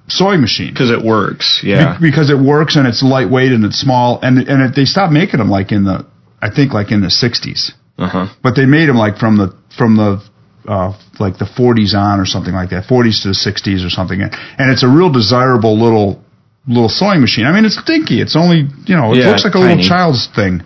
sewing 0.09 0.41
machine. 0.41 0.73
Because 0.73 0.91
it 0.91 1.03
works. 1.05 1.61
be- 1.63 1.71
Yeah. 1.71 1.97
because 2.01 2.31
it 2.31 2.39
works 2.39 2.77
and 2.77 2.87
it's 2.87 3.03
lightweight 3.03 3.53
and 3.53 3.65
it's 3.65 3.81
small. 3.81 4.21
And 4.23 4.39
and 4.49 4.63
it, 4.63 4.77
they 4.77 4.85
stopped 4.85 5.13
making 5.13 5.39
them 5.39 5.51
like 5.51 5.73
in 5.73 5.85
the 5.85 6.07
I 6.43 6.51
think 6.51 6.73
like 6.73 6.91
in 6.93 7.01
the 7.01 7.09
60s 7.09 7.73
Uh 7.99 8.09
huh. 8.09 8.27
but 8.43 8.55
they 8.57 8.67
made 8.67 8.89
them 8.89 8.97
like 8.97 9.17
from 9.19 9.37
the 9.37 9.55
from 9.77 9.97
the 9.97 10.23
uh, 10.69 10.93
like 11.19 11.39
the 11.39 11.47
40s 11.47 11.95
on 11.95 12.21
or 12.21 12.27
something 12.27 12.53
like 12.55 12.71
that. 12.71 12.85
40s 12.87 13.23
to 13.23 13.29
the 13.29 13.35
60s 13.51 13.85
or 13.85 13.91
something. 13.91 14.21
And 14.21 14.71
it's 14.71 14.83
a 14.83 14.89
real 14.89 15.11
desirable 15.11 15.79
little 15.79 16.23
little 16.69 16.89
sewing 16.91 17.21
machine. 17.21 17.47
I 17.47 17.53
mean 17.53 17.65
it's 17.65 17.83
dinky 17.85 18.21
it's 18.21 18.37
only 18.37 18.69
you 18.87 18.97
know 18.97 19.13
it 19.13 19.19
Yeah, 19.19 19.29
looks 19.31 19.45
like 19.45 19.55
a 19.55 19.59
little 19.59 19.83
child's 19.83 20.29
thing. 20.35 20.61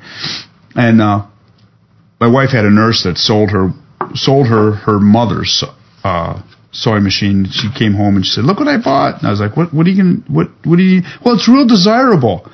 And 0.75 1.00
uh, 1.00 1.26
my 2.21 2.26
wife 2.29 2.50
had 2.50 2.64
a 2.64 2.71
nurse 2.71 3.05
that 3.05 3.17
sold 3.19 3.50
her 3.50 3.71
sold 4.14 4.47
her 4.49 4.73
her 4.87 4.99
mother's 4.99 5.62
uh, 6.03 6.43
sewing 6.75 7.04
machine. 7.04 7.47
She 7.50 7.71
came 7.73 7.95
home 7.95 8.16
and 8.16 8.26
she 8.26 8.33
said, 8.33 8.45
"Look 8.45 8.59
what 8.59 8.69
I 8.69 8.76
bought." 8.76 9.19
And 9.19 9.26
I 9.26 9.31
was 9.31 9.40
like, 9.40 9.57
"What? 9.57 9.73
What 9.73 9.87
are 9.87 9.90
you 9.90 10.02
going? 10.02 10.25
What? 10.28 10.49
What 10.64 10.78
are 10.78 10.83
you? 10.83 11.02
Well, 11.25 11.35
it's 11.37 11.49
real 11.49 11.66
desirable." 11.66 12.45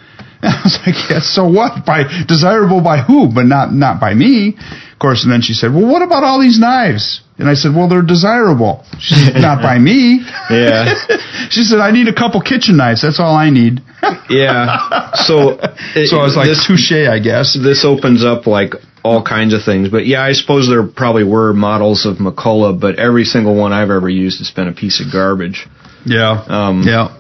And 0.43 0.55
I 0.55 0.61
was 0.63 0.79
like, 0.87 1.11
"Yeah, 1.11 1.21
so 1.21 1.49
what? 1.49 1.85
By 1.85 2.05
desirable 2.27 2.81
by 2.81 2.99
who? 2.99 3.29
But 3.33 3.47
not 3.47 3.73
not 3.73 4.01
by 4.01 4.15
me." 4.15 4.57
Of 4.93 4.99
course. 5.01 5.25
And 5.25 5.33
then 5.33 5.41
she 5.43 5.55
said, 5.55 5.73
"Well, 5.75 5.87
what 5.87 6.03
about 6.03 6.23
all 6.23 6.41
these 6.41 6.61
knives?" 6.61 7.23
And 7.39 7.49
I 7.49 7.55
said, 7.55 7.75
"Well, 7.75 7.89
they're 7.89 8.03
desirable. 8.03 8.85
She 9.01 9.15
said, 9.15 9.41
not 9.41 9.63
by 9.63 9.79
me." 9.79 10.21
Yeah. 10.51 10.95
she 11.51 11.63
said, 11.63 11.79
"I 11.79 11.91
need 11.91 12.09
a 12.09 12.15
couple 12.15 12.41
kitchen 12.41 12.77
knives. 12.77 13.03
That's 13.03 13.21
all 13.21 13.35
I 13.35 13.51
need." 13.51 13.81
Yeah. 14.29 15.13
So. 15.15 15.59
So 16.07 16.19
I 16.19 16.25
was 16.25 16.37
uh, 16.37 16.41
like, 16.41 16.49
this, 16.49 16.67
"Touche, 16.67 16.93
I 16.93 17.19
guess." 17.19 17.57
this 17.57 17.85
opens 17.85 18.25
up 18.25 18.47
like 18.47 18.75
all 19.03 19.23
kinds 19.23 19.55
of 19.55 19.63
things. 19.65 19.89
But 19.89 20.07
yeah, 20.07 20.23
I 20.23 20.33
suppose 20.33 20.69
there 20.69 20.87
probably 20.87 21.25
were 21.25 21.53
models 21.53 22.07
of 22.07 22.17
McCulloch, 22.19 22.81
but 22.81 22.99
every 22.99 23.25
single 23.25 23.57
one 23.57 23.73
I've 23.73 23.91
ever 23.91 24.09
used 24.09 24.39
has 24.39 24.51
been 24.51 24.69
a 24.69 24.73
piece 24.73 25.01
of 25.05 25.13
garbage. 25.13 25.67
Yeah. 26.05 26.45
Um, 26.47 26.83
yeah. 26.87 27.17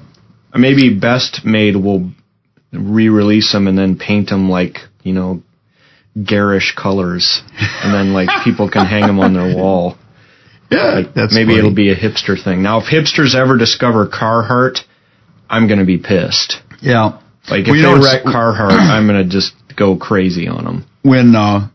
Maybe 0.54 0.98
Best 0.98 1.44
Made 1.44 1.76
will 1.76 2.10
re-release 2.72 3.52
them 3.52 3.66
and 3.66 3.78
then 3.78 3.96
paint 3.98 4.28
them 4.30 4.48
like 4.48 4.78
you 5.02 5.12
know 5.12 5.42
garish 6.22 6.74
colors, 6.76 7.42
and 7.82 7.94
then 7.94 8.12
like 8.12 8.28
people 8.44 8.68
can 8.70 8.84
hang 8.86 9.02
them 9.06 9.20
on 9.20 9.32
their 9.32 9.54
wall. 9.60 9.96
Yeah. 10.70 11.02
That's 11.14 11.34
Maybe 11.34 11.50
funny. 11.52 11.58
it'll 11.58 11.74
be 11.74 11.90
a 11.90 11.96
hipster 11.96 12.42
thing. 12.42 12.62
Now, 12.62 12.78
if 12.80 12.86
hipsters 12.86 13.34
ever 13.34 13.56
discover 13.58 14.06
Carhartt, 14.08 14.80
I'm 15.48 15.68
gonna 15.68 15.84
be 15.86 15.98
pissed. 15.98 16.60
Yeah. 16.80 17.20
Like 17.48 17.66
if 17.66 17.68
Well, 17.68 17.98
they 18.00 18.04
wreck 18.04 18.24
Carhartt, 18.24 18.72
I'm 18.72 19.06
gonna 19.06 19.24
just 19.24 19.54
go 19.76 19.96
crazy 19.96 20.46
on 20.48 20.64
them. 20.64 20.84
When 21.02 21.34
uh, 21.34 21.68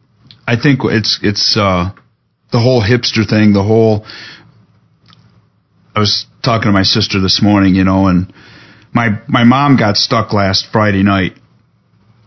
I 0.47 0.55
think 0.61 0.79
it's 0.83 1.19
it's 1.21 1.57
uh, 1.57 1.91
the 2.51 2.59
whole 2.59 2.81
hipster 2.81 3.27
thing, 3.27 3.53
the 3.53 3.63
whole. 3.63 4.05
I 5.95 5.99
was 5.99 6.25
talking 6.43 6.67
to 6.67 6.73
my 6.73 6.83
sister 6.83 7.21
this 7.21 7.41
morning, 7.41 7.75
you 7.75 7.83
know, 7.83 8.07
and 8.07 8.33
my 8.93 9.21
my 9.27 9.43
mom 9.43 9.77
got 9.77 9.97
stuck 9.97 10.33
last 10.33 10.67
Friday 10.71 11.03
night, 11.03 11.37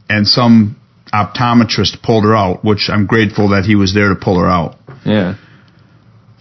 and 0.08 0.26
some 0.26 0.80
optometrist 1.12 2.02
pulled 2.02 2.24
her 2.24 2.34
out, 2.34 2.64
which 2.64 2.88
I'm 2.90 3.06
grateful 3.06 3.50
that 3.50 3.64
he 3.64 3.74
was 3.74 3.94
there 3.94 4.08
to 4.10 4.16
pull 4.16 4.38
her 4.38 4.46
out. 4.46 4.76
Yeah. 5.04 5.36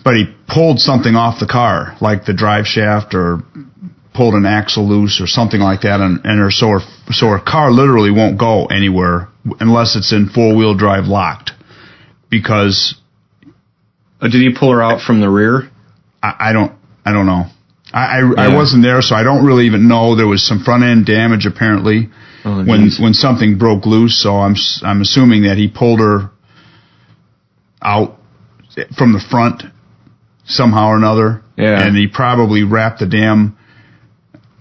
But 0.04 0.16
he 0.16 0.26
pulled 0.48 0.80
something 0.80 1.16
off 1.16 1.40
the 1.40 1.48
car, 1.48 1.98
like 2.00 2.26
the 2.26 2.34
drive 2.34 2.66
shaft, 2.66 3.14
or 3.14 3.44
pulled 4.18 4.34
an 4.34 4.46
axle 4.46 4.86
loose 4.90 5.22
or 5.22 5.28
something 5.28 5.62
like 5.62 5.82
that, 5.82 6.00
and, 6.02 6.20
and 6.26 6.40
her 6.40 6.52
so 6.52 6.68
her 6.76 6.80
so 7.12 7.28
her 7.30 7.40
car 7.40 7.72
literally 7.72 8.12
won't 8.12 8.38
go 8.40 8.66
anywhere 8.66 9.30
unless 9.60 9.96
it's 9.96 10.12
in 10.12 10.28
four 10.30 10.56
wheel 10.58 10.74
drive 10.76 11.06
locked, 11.06 11.52
because 12.30 12.96
Uh, 14.20 14.28
did 14.28 14.42
he 14.42 14.50
pull 14.60 14.72
her 14.74 14.82
out 14.82 15.00
from 15.02 15.22
the 15.22 15.30
rear? 15.30 15.70
I, 16.24 16.50
I 16.50 16.54
don't 16.54 16.72
I 17.06 17.14
don't 17.14 17.28
know. 17.34 17.44
I 17.94 18.04
I, 18.18 18.20
Yeah. 18.20 18.34
I 18.46 18.56
wasn't 18.56 18.84
there, 18.84 19.02
so 19.02 19.16
I 19.16 19.24
don't 19.24 19.46
really 19.46 19.66
even 19.68 19.88
know. 19.88 20.16
There 20.16 20.28
was 20.28 20.44
some 20.46 20.60
front 20.64 20.84
end 20.84 21.06
damage 21.06 21.46
apparently 21.46 22.10
Oh, 22.46 22.64
when 22.66 22.82
geez. 22.86 23.00
when 23.00 23.14
something 23.14 23.58
broke 23.58 23.86
loose. 23.86 24.16
So 24.24 24.32
I'm 24.46 24.56
I'm 24.84 25.02
assuming 25.02 25.44
that 25.44 25.58
he 25.58 25.68
pulled 25.68 26.00
her 26.00 26.32
out 27.82 28.18
from 28.98 29.14
the 29.14 29.20
front 29.32 29.64
somehow 30.46 30.88
or 30.90 30.98
another. 30.98 31.42
Yeah. 31.58 31.86
And 31.86 31.96
he 31.96 32.08
probably 32.08 32.64
wrapped 32.64 33.00
the 33.00 33.06
damn. 33.08 33.57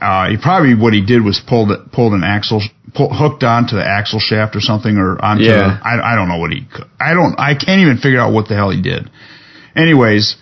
Uh, 0.00 0.29
he 0.31 0.37
probably 0.37 0.75
what 0.75 0.93
he 0.93 1.05
did 1.05 1.25
was 1.25 1.41
pulled 1.41 1.71
pulled 1.93 2.12
an 2.12 2.23
axle, 2.23 2.61
pull, 2.95 3.12
hooked 3.12 3.43
onto 3.43 3.76
the 3.76 3.85
axle 3.85 4.21
shaft 4.21 4.55
or 4.55 4.61
something, 4.61 4.99
or 4.99 5.23
onto. 5.25 5.45
Yeah. 5.45 5.79
The, 5.83 5.88
I 5.88 6.12
I 6.12 6.15
don't 6.15 6.29
know 6.29 6.38
what 6.38 6.50
he. 6.50 6.67
I 7.00 7.15
don't. 7.15 7.35
I 7.38 7.55
can't 7.55 7.81
even 7.81 7.97
figure 7.99 8.21
out 8.21 8.33
what 8.33 8.49
the 8.49 8.55
hell 8.55 8.71
he 8.71 8.83
did. 8.83 9.11
Anyways, 9.75 10.37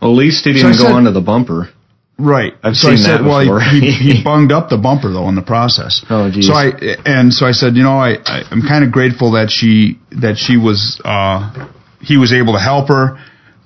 at 0.00 0.06
least 0.06 0.44
he 0.44 0.52
didn't 0.52 0.72
go 0.72 0.84
said- 0.84 0.92
onto 0.92 1.10
the 1.10 1.20
bumper. 1.20 1.70
Right. 2.16 2.52
I've 2.62 2.76
so 2.76 2.90
I 2.90 2.94
seen 2.94 3.02
said, 3.04 3.20
that 3.20 3.24
well, 3.24 3.58
he, 3.58 3.80
he, 3.80 4.12
he 4.12 4.22
bunged 4.24 4.52
up 4.52 4.68
the 4.68 4.78
bumper 4.78 5.10
though 5.10 5.28
in 5.28 5.34
the 5.34 5.42
process. 5.42 6.04
Oh, 6.08 6.30
geez. 6.30 6.46
So 6.46 6.54
I 6.54 6.70
and 7.04 7.32
so 7.32 7.44
I 7.44 7.50
said, 7.50 7.74
you 7.74 7.82
know, 7.82 7.98
I, 7.98 8.14
I 8.24 8.42
I'm 8.52 8.62
kind 8.62 8.84
of 8.84 8.92
grateful 8.92 9.32
that 9.32 9.50
she 9.50 9.98
that 10.12 10.36
she 10.36 10.56
was 10.56 11.00
uh 11.04 11.68
he 12.00 12.16
was 12.16 12.32
able 12.32 12.52
to 12.52 12.60
help 12.60 12.86
her, 12.86 13.18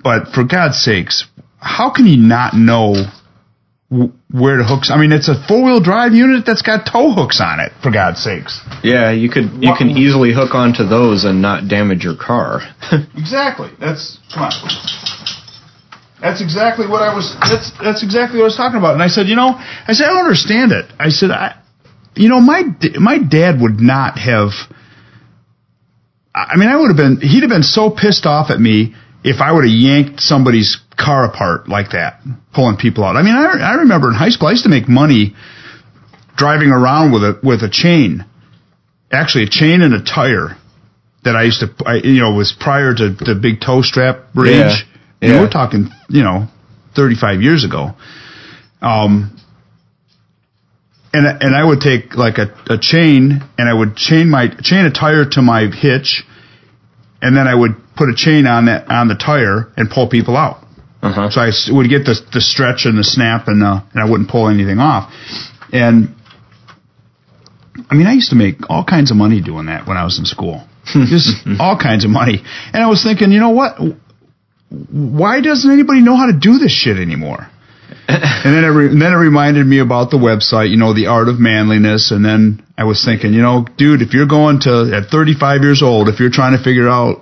but 0.03 0.29
for 0.29 0.45
God's 0.45 0.79
sakes, 0.79 1.27
how 1.59 1.91
can 1.93 2.07
he 2.07 2.17
not 2.17 2.55
know 2.55 2.95
where 3.91 4.59
the 4.59 4.65
hooks? 4.69 4.91
I 4.93 5.01
mean, 5.01 5.13
it's 5.13 5.29
a 5.29 5.37
four 5.49 5.65
wheel 5.65 5.81
drive 5.81 6.13
unit 6.13 6.45
that's 6.45 6.61
got 6.61 6.85
tow 6.85 7.13
hooks 7.13 7.41
on 7.41 7.61
it. 7.61 7.73
For 7.83 7.91
God's 7.91 8.23
sakes. 8.23 8.61
Yeah, 8.85 9.11
you 9.13 9.31
could 9.31 9.65
you 9.65 9.73
can 9.77 9.97
easily 9.97 10.35
hook 10.35 10.55
onto 10.55 10.85
those 10.85 11.25
and 11.25 11.41
not 11.41 11.69
damage 11.69 12.05
your 12.05 12.17
car. 12.17 12.61
Exactly. 13.17 13.71
That's 13.81 14.19
come 14.33 14.45
on. 14.45 14.53
That's 16.21 16.41
exactly 16.41 16.87
what 16.87 17.03
I 17.03 17.15
was. 17.15 17.37
That's 17.41 17.71
that's 17.79 18.03
exactly 18.03 18.39
what 18.39 18.45
I 18.45 18.49
was 18.49 18.57
talking 18.57 18.79
about. 18.79 18.95
And 18.95 19.03
I 19.03 19.09
said, 19.09 19.27
you 19.27 19.37
know, 19.37 19.55
I 19.57 19.93
said 19.93 20.07
I 20.07 20.09
don't 20.09 20.25
understand 20.25 20.73
it. 20.73 20.87
I 20.99 21.11
said, 21.11 21.31
I, 21.31 21.61
you 22.15 22.29
know, 22.29 22.41
my 22.41 22.63
my 22.99 23.19
dad 23.19 23.61
would 23.61 23.81
not 23.81 24.19
have. 24.19 24.51
I 26.35 26.57
mean, 26.57 26.69
I 26.69 26.77
would 26.77 26.89
have 26.89 26.97
been. 26.97 27.21
He'd 27.21 27.43
have 27.43 27.51
been 27.51 27.63
so 27.63 27.91
pissed 27.91 28.27
off 28.27 28.51
at 28.51 28.59
me 28.59 28.95
if 29.25 29.41
I 29.41 29.53
would 29.53 29.65
have 29.65 29.73
yanked 29.73 30.21
somebody's 30.21 30.79
car 30.97 31.25
apart 31.25 31.69
like 31.69 31.91
that, 31.91 32.21
pulling 32.55 32.77
people 32.77 33.05
out. 33.05 33.17
I 33.17 33.23
mean, 33.23 33.35
I, 33.35 33.59
I 33.61 33.75
remember 33.83 34.09
in 34.09 34.15
high 34.15 34.29
school 34.31 34.49
I 34.49 34.53
used 34.53 34.65
to 34.65 34.71
make 34.71 34.89
money 34.89 35.35
driving 36.37 36.71
around 36.71 37.13
with 37.13 37.23
a 37.25 37.39
with 37.43 37.63
a 37.63 37.69
chain, 37.71 38.25
actually 39.11 39.45
a 39.45 39.49
chain 39.49 39.83
and 39.83 39.95
a 39.95 40.03
tire 40.03 40.57
that 41.25 41.35
I 41.37 41.43
used 41.45 41.61
to, 41.61 41.69
I, 41.85 41.97
you 41.97 42.21
know, 42.21 42.33
was 42.35 42.53
prior 42.59 42.95
to 42.95 43.11
the 43.11 43.35
big 43.41 43.61
toe 43.61 43.83
strap 43.83 44.27
rage. 44.35 44.55
Yeah. 44.55 44.77
And 45.21 45.33
Yeah. 45.33 45.41
we're 45.41 45.51
talking, 45.51 45.89
you 46.09 46.23
know, 46.23 46.47
35 46.95 47.43
years 47.43 47.65
ago. 47.65 47.91
Um, 48.81 49.37
and 51.13 51.27
and 51.27 51.57
I 51.57 51.65
would 51.65 51.81
take 51.81 52.15
like 52.15 52.39
a, 52.39 52.55
a 52.71 52.79
chain 52.79 53.43
and 53.59 53.69
I 53.69 53.75
would 53.75 53.97
chain 53.97 54.31
my 54.31 54.49
chain 54.63 54.85
a 54.87 54.91
tire 54.93 55.25
to 55.33 55.43
my 55.43 55.67
hitch, 55.67 56.23
and 57.21 57.37
then 57.37 57.47
I 57.47 57.55
would 57.55 57.73
put 57.97 58.09
a 58.09 58.15
chain 58.15 58.47
on 58.47 58.67
that 58.67 58.89
on 58.89 59.09
the 59.09 59.15
tire 59.15 59.73
and 59.77 59.91
pull 59.91 60.09
people 60.09 60.37
out. 60.37 60.65
Uh-huh. 61.03 61.31
So 61.31 61.41
I 61.41 61.51
would 61.75 61.89
get 61.89 62.05
the 62.05 62.19
the 62.33 62.41
stretch 62.41 62.85
and 62.85 62.99
the 62.99 63.05
snap 63.05 63.49
and 63.49 63.63
uh, 63.63 63.81
and 63.93 64.03
I 64.03 64.11
wouldn't 64.11 64.29
pull 64.29 64.49
anything 64.49 64.79
off. 64.79 65.13
And 65.73 66.15
I 67.91 67.95
mean, 67.95 68.07
I 68.07 68.13
used 68.13 68.31
to 68.31 68.37
make 68.37 68.69
all 68.69 68.85
kinds 68.85 69.11
of 69.11 69.17
money 69.17 69.41
doing 69.41 69.67
that 69.67 69.87
when 69.87 69.97
I 69.97 70.05
was 70.05 70.19
in 70.19 70.25
school. 70.25 70.67
Just 70.87 71.47
all 71.61 71.79
kinds 71.79 72.05
of 72.05 72.11
money. 72.11 72.43
And 72.73 72.83
I 72.83 72.89
was 72.89 73.03
thinking, 73.03 73.31
you 73.31 73.41
know 73.41 73.51
what? 73.51 73.77
Why 74.71 75.41
doesn't 75.41 75.71
anybody 75.71 76.01
know 76.01 76.17
how 76.17 76.27
to 76.27 76.39
do 76.39 76.59
this 76.59 76.73
shit 76.73 76.97
anymore? 76.97 77.49
And 78.09 78.55
then 78.57 78.65
it 78.65 78.69
re- 78.69 78.89
then 78.99 79.13
it 79.13 79.17
reminded 79.17 79.67
me 79.67 79.81
about 79.81 80.11
the 80.11 80.17
website, 80.17 80.71
you 80.71 80.77
know, 80.79 80.95
the 80.95 81.07
art 81.07 81.29
of 81.29 81.39
manliness. 81.39 82.11
And 82.11 82.25
then 82.25 82.65
I 82.77 82.85
was 82.85 83.05
thinking, 83.05 83.35
you 83.35 83.43
know, 83.43 83.67
dude, 83.77 84.01
if 84.03 84.15
you're 84.15 84.27
going 84.27 84.61
to 84.61 84.91
at 84.97 85.11
35 85.11 85.63
years 85.63 85.83
old, 85.83 86.09
if 86.09 86.19
you're 86.19 86.31
trying 86.31 86.57
to 86.57 86.63
figure 86.63 86.89
out 86.89 87.21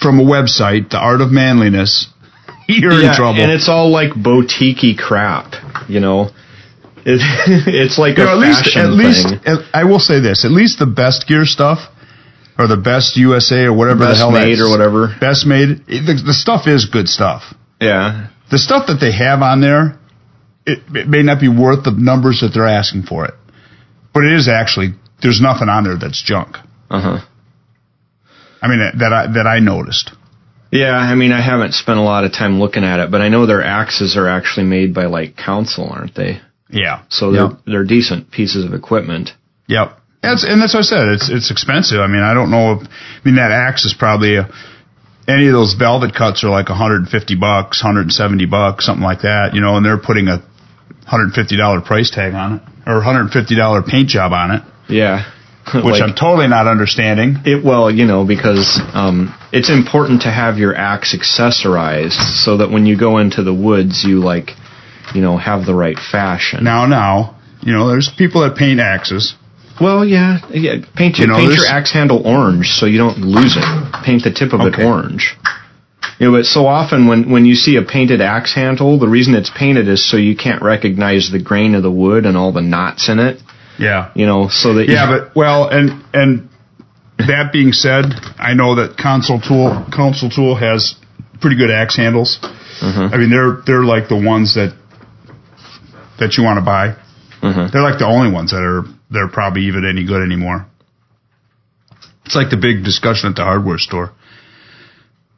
from 0.00 0.18
a 0.18 0.22
website 0.24 0.90
the 0.90 0.98
art 0.98 1.20
of 1.20 1.30
manliness, 1.30 2.08
you're 2.68 3.02
in 3.04 3.14
trouble. 3.14 3.40
and 3.42 3.52
it's 3.52 3.68
all 3.68 3.90
like 3.90 4.14
boutique 4.14 4.96
crap, 4.98 5.54
you 5.88 6.00
know. 6.00 6.30
It, 7.04 7.20
it's 7.68 7.98
like 7.98 8.16
You 8.16 8.22
a 8.24 8.26
know, 8.26 8.32
at 8.32 8.38
least, 8.38 8.76
at 8.76 8.90
least, 8.90 9.26
at- 9.46 9.74
I 9.74 9.84
will 9.84 9.98
say 9.98 10.20
this: 10.20 10.44
at 10.46 10.52
least 10.52 10.78
the 10.78 10.86
best 10.86 11.26
gear 11.26 11.44
stuff, 11.44 11.80
or 12.58 12.66
the 12.66 12.76
best 12.78 13.16
USA, 13.18 13.64
or 13.64 13.74
whatever 13.74 14.00
the 14.00 14.06
Best 14.12 14.18
hell 14.20 14.30
made 14.30 14.58
or 14.60 14.70
whatever. 14.70 15.14
best 15.20 15.44
made. 15.44 15.84
the, 15.86 16.22
the 16.24 16.32
stuff 16.32 16.66
is 16.66 16.86
good 16.86 17.08
stuff. 17.08 17.42
Yeah, 17.80 18.28
The 18.52 18.58
stuff 18.58 18.86
that 18.86 18.98
they 19.00 19.10
have 19.12 19.40
on 19.42 19.60
there, 19.60 19.98
it, 20.66 20.80
it 20.94 21.08
may 21.08 21.22
not 21.22 21.40
be 21.40 21.48
worth 21.48 21.82
the 21.84 21.90
numbers 21.96 22.40
that 22.42 22.50
they're 22.54 22.68
asking 22.68 23.04
for 23.04 23.24
it, 23.24 23.34
but 24.14 24.24
it 24.24 24.32
is 24.34 24.46
actually. 24.48 24.94
There's 25.22 25.40
nothing 25.40 25.68
on 25.68 25.84
there 25.84 25.96
that's 25.98 26.22
junk. 26.22 26.56
uh 26.90 27.00
huh. 27.00 27.18
I 28.60 28.68
mean 28.68 28.78
that, 28.78 28.98
that 28.98 29.12
I 29.12 29.26
that 29.34 29.46
I 29.46 29.58
noticed. 29.58 30.12
Yeah, 30.70 30.92
I 30.96 31.14
mean, 31.14 31.32
I 31.32 31.40
haven't 31.42 31.74
spent 31.74 31.98
a 31.98 32.02
lot 32.02 32.24
of 32.24 32.32
time 32.32 32.58
looking 32.58 32.82
at 32.84 32.98
it, 33.00 33.10
but 33.10 33.20
I 33.20 33.28
know 33.28 33.44
their 33.46 33.62
axes 33.62 34.16
are 34.16 34.26
actually 34.28 34.66
made 34.66 34.94
by 34.94 35.04
like 35.06 35.36
Council, 35.36 35.88
aren't 35.88 36.14
they? 36.14 36.40
Yeah. 36.70 37.02
So 37.08 37.30
they're 37.32 37.42
Yep. 37.50 37.58
they're 37.66 37.84
decent 37.84 38.30
pieces 38.30 38.64
of 38.64 38.72
equipment. 38.74 39.30
Yep. 39.68 39.98
That's 40.22 40.44
and 40.44 40.60
that's 40.62 40.74
what 40.74 40.80
I 40.80 40.82
said. 40.94 41.08
It's 41.08 41.28
it's 41.30 41.50
expensive. 41.50 42.00
I 42.00 42.06
mean, 42.06 42.22
I 42.22 42.32
don't 42.34 42.50
know. 42.50 42.72
If, 42.80 42.86
I 42.88 43.20
mean, 43.24 43.36
that 43.36 43.50
axe 43.50 43.84
is 43.84 43.94
probably 43.94 44.36
a, 44.36 44.48
any 45.28 45.46
of 45.46 45.52
those 45.52 45.74
Velvicuts 45.78 46.42
are 46.44 46.50
like 46.50 46.68
150 46.68 47.34
bucks, 47.36 47.82
170 47.82 48.46
bucks, 48.46 48.86
something 48.86 49.04
like 49.04 49.22
that. 49.22 49.54
You 49.54 49.60
know, 49.60 49.76
and 49.76 49.86
they're 49.86 49.98
putting 49.98 50.28
a 50.28 50.38
150 51.08 51.56
dollar 51.56 51.80
price 51.80 52.10
tag 52.10 52.34
on 52.34 52.54
it 52.54 52.62
or 52.86 52.96
150 52.96 53.54
dollar 53.56 53.82
paint 53.82 54.08
job 54.08 54.32
on 54.32 54.50
it, 54.52 54.62
Yeah, 54.88 55.24
which 55.74 55.84
Like- 55.84 56.02
I'm 56.02 56.14
totally 56.14 56.48
not 56.48 56.66
understanding. 56.66 57.36
It 57.44 57.64
well, 57.64 57.90
you 57.90 58.04
know, 58.04 58.26
because 58.26 58.80
um, 58.94 59.34
it's 59.52 59.70
important 59.70 60.22
to 60.22 60.30
have 60.30 60.58
your 60.58 60.74
axe 60.74 61.14
accessorized 61.16 62.42
so 62.44 62.58
that 62.58 62.70
when 62.70 62.86
you 62.86 62.98
go 62.98 63.18
into 63.18 63.42
the 63.42 63.54
woods, 63.54 64.04
you 64.04 64.20
like, 64.20 64.50
you 65.14 65.20
know, 65.20 65.36
have 65.36 65.66
the 65.66 65.74
right 65.74 65.98
fashion. 65.98 66.64
Now, 66.64 66.86
now, 66.86 67.38
you 67.60 67.72
know, 67.72 67.88
there's 67.88 68.10
people 68.16 68.42
that 68.42 68.56
paint 68.56 68.80
axes. 68.80 69.34
Well, 69.80 70.04
yeah, 70.04 70.38
yeah. 70.50 70.84
Paint 70.94 71.18
You 71.18 71.26
know, 71.26 71.36
paint 71.36 71.54
your 71.54 71.66
axe 71.66 71.92
handle 71.92 72.26
orange 72.26 72.68
so 72.72 72.86
you 72.86 72.98
don't 72.98 73.18
lose 73.18 73.56
it. 73.56 73.64
Paint 74.04 74.24
the 74.24 74.30
tip 74.32 74.52
of 74.52 74.60
Okay. 74.60 74.82
it 74.82 74.86
orange. 74.86 75.36
You 76.18 76.30
know, 76.30 76.38
but 76.38 76.44
so 76.44 76.66
often 76.66 77.06
when 77.06 77.30
when 77.30 77.46
you 77.46 77.54
see 77.54 77.76
a 77.76 77.82
painted 77.82 78.20
axe 78.20 78.54
handle, 78.54 78.98
the 78.98 79.08
reason 79.08 79.34
it's 79.34 79.50
painted 79.50 79.88
is 79.88 80.08
so 80.08 80.16
you 80.16 80.36
can't 80.36 80.62
recognize 80.62 81.30
the 81.30 81.40
grain 81.42 81.74
of 81.74 81.82
the 81.82 81.90
wood 81.90 82.26
and 82.26 82.36
all 82.36 82.52
the 82.52 82.60
knots 82.62 83.08
in 83.08 83.18
it. 83.18 83.40
Yeah. 83.78 84.10
You 84.14 84.26
know, 84.26 84.48
so 84.48 84.74
that 84.74 84.88
Yeah, 84.88 85.06
but 85.08 85.34
well, 85.34 85.68
and 85.68 86.04
and 86.12 86.48
that 87.18 87.50
being 87.52 87.72
said, 87.72 88.04
I 88.38 88.54
know 88.54 88.76
that 88.76 88.96
Council 88.96 89.40
Tool 89.40 89.84
Council 89.94 90.28
Tool 90.28 90.54
has 90.56 90.94
pretty 91.40 91.56
good 91.56 91.70
axe 91.70 91.96
handles. 91.96 92.38
I 92.82 93.16
mean, 93.16 93.30
they're 93.30 93.62
they're 93.66 93.84
like 93.84 94.08
the 94.08 94.16
ones 94.16 94.54
that 94.54 94.74
that 96.18 96.36
you 96.36 96.44
want 96.44 96.58
to 96.58 96.64
buy. 96.64 96.94
Mhm. 97.42 97.70
They're 97.72 97.82
like 97.82 97.98
the 97.98 98.06
only 98.06 98.30
ones 98.30 98.50
that 98.52 98.62
are 98.62 98.84
they're 99.12 99.28
probably 99.28 99.62
even 99.62 99.84
any 99.84 100.06
good 100.06 100.22
anymore. 100.22 100.66
It's 102.24 102.34
like 102.34 102.50
the 102.50 102.56
big 102.56 102.84
discussion 102.84 103.30
at 103.30 103.36
the 103.36 103.44
hardware 103.44 103.78
store. 103.78 104.12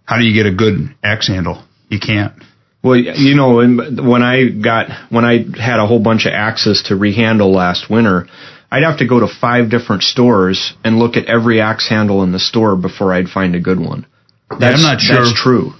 How 0.04 0.18
do 0.18 0.24
you 0.24 0.34
get 0.34 0.46
a 0.46 0.54
good 0.54 0.94
axe 1.02 1.28
handle? 1.28 1.64
You 1.88 1.98
can't. 1.98 2.34
Well, 2.82 2.96
you 2.96 3.34
know, 3.34 3.56
when 3.56 4.22
I 4.22 4.50
got 4.50 4.90
when 5.10 5.24
I 5.24 5.38
had 5.58 5.80
a 5.80 5.86
whole 5.86 6.00
bunch 6.00 6.26
of 6.26 6.32
axes 6.32 6.84
to 6.88 6.94
rehandle 6.94 7.54
last 7.54 7.88
winter, 7.88 8.26
I'd 8.70 8.82
have 8.82 8.98
to 8.98 9.08
go 9.08 9.20
to 9.20 9.26
five 9.28 9.70
different 9.70 10.02
stores 10.02 10.74
and 10.84 10.98
look 10.98 11.16
at 11.16 11.24
every 11.24 11.62
axe 11.62 11.88
handle 11.88 12.22
in 12.22 12.32
the 12.32 12.38
store 12.38 12.76
before 12.76 13.14
I'd 13.14 13.28
find 13.28 13.54
a 13.54 13.60
good 13.60 13.80
one. 13.80 14.06
That's, 14.50 14.76
I'm 14.76 14.82
not 14.82 15.00
sure. 15.00 15.16
That's 15.16 15.42
true. 15.42 15.72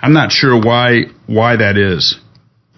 I'm 0.00 0.14
not 0.14 0.32
sure 0.32 0.58
why 0.58 1.02
why 1.26 1.56
that 1.56 1.76
is. 1.76 2.18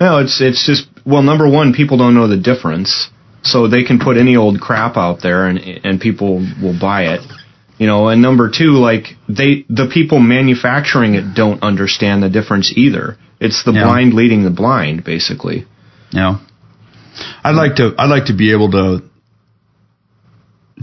No, 0.01 0.19
it's 0.19 0.41
it's 0.41 0.67
just 0.67 0.89
well, 1.07 1.23
number 1.23 1.49
one, 1.49 1.75
people 1.75 1.97
don't 1.97 2.15
know 2.15 2.27
the 2.27 2.37
difference, 2.37 3.09
so 3.45 3.69
they 3.69 3.85
can 3.85 3.99
put 3.99 4.17
any 4.17 4.37
old 4.37 4.61
crap 4.61 4.97
out 4.97 5.21
there 5.23 5.47
and 5.47 5.59
and 5.59 6.01
people 6.01 6.39
will 6.63 6.79
buy 6.79 7.15
it. 7.15 7.21
You 7.79 7.87
know, 7.87 8.09
and 8.09 8.23
number 8.23 8.51
two, 8.51 8.73
like 8.79 9.17
they 9.29 9.65
the 9.69 9.91
people 9.93 10.21
manufacturing 10.21 11.15
it 11.15 11.35
don't 11.35 11.63
understand 11.63 12.23
the 12.23 12.31
difference 12.31 12.73
either. 12.77 13.17
It's 13.41 13.65
the 13.65 13.73
Yeah. 13.73 13.85
blind 13.85 14.15
leading 14.15 14.45
the 14.45 14.51
blind, 14.51 15.05
basically. 15.05 15.67
Know, 16.13 16.39
I'd 17.43 17.57
like 17.57 17.77
to. 17.77 17.95
I'd 17.99 18.11
like 18.11 18.27
to 18.27 18.33
be 18.35 18.53
able 18.53 18.71
to 18.71 19.03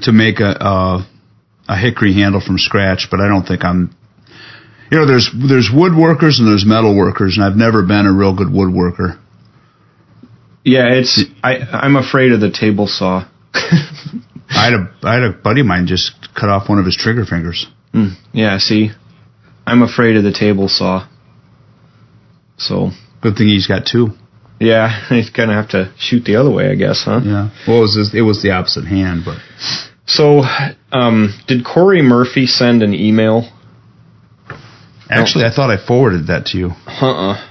to 0.01 0.11
make 0.11 0.39
a 0.39 0.51
a, 0.59 1.07
a 1.69 1.77
hickory 1.77 2.13
handle 2.13 2.41
from 2.41 2.57
scratch, 2.57 3.07
but 3.09 3.19
I 3.21 3.27
don't 3.27 3.47
think 3.47 3.63
I'm. 3.63 3.95
You 4.91 4.99
know, 4.99 5.05
there's 5.05 5.31
there's 5.33 5.69
woodworkers 5.73 6.39
and 6.39 6.47
there's 6.47 6.65
metal 6.65 6.95
workers, 6.95 7.37
and 7.37 7.45
I've 7.45 7.55
never 7.55 7.81
been 7.83 8.05
a 8.05 8.11
real 8.11 8.35
good 8.35 8.49
woodworker. 8.49 9.17
Yeah, 10.63 10.93
it's 10.93 11.23
I. 11.43 11.57
I'm 11.57 11.95
afraid 11.95 12.31
of 12.33 12.39
the 12.39 12.51
table 12.51 12.87
saw. 12.87 13.27
I 13.53 14.65
had 14.65 14.73
a 14.73 14.93
I 15.03 15.13
had 15.15 15.23
a 15.23 15.31
buddy 15.31 15.61
of 15.61 15.67
mine 15.67 15.87
just 15.87 16.11
cut 16.39 16.49
off 16.49 16.69
one 16.69 16.77
of 16.79 16.85
his 16.85 16.95
trigger 16.95 17.25
fingers. 17.25 17.67
Mm, 17.93 18.13
yeah, 18.31 18.57
see, 18.59 18.91
I'm 19.65 19.81
afraid 19.81 20.15
of 20.17 20.23
the 20.23 20.31
table 20.31 20.67
saw. 20.69 21.07
So 22.57 22.91
Good 23.21 23.35
thing 23.35 23.47
he's 23.47 23.67
got 23.67 23.85
two. 23.85 24.09
yeah, 24.59 25.05
he's 25.09 25.29
gonna 25.29 25.53
have 25.53 25.69
to 25.69 25.93
shoot 25.97 26.23
the 26.25 26.35
other 26.35 26.51
way, 26.51 26.69
I 26.69 26.75
guess, 26.75 27.03
huh? 27.05 27.21
Yeah. 27.23 27.49
Well, 27.67 27.77
it 27.79 27.81
was 27.81 27.95
this, 27.95 28.13
it 28.19 28.21
was 28.21 28.41
the 28.43 28.51
opposite 28.51 28.85
hand, 28.85 29.23
but 29.25 29.37
So, 30.05 30.43
um, 30.91 31.33
did 31.47 31.65
Corey 31.65 32.01
Murphy 32.01 32.45
send 32.45 32.83
an 32.83 32.93
email? 32.93 33.49
actually, 35.09 35.45
I 35.45 35.51
thought 35.53 35.69
I 35.69 35.77
forwarded 35.85 36.27
that 36.27 36.45
to 36.47 36.57
you. 36.57 36.69
Uh-uh. 36.87 37.47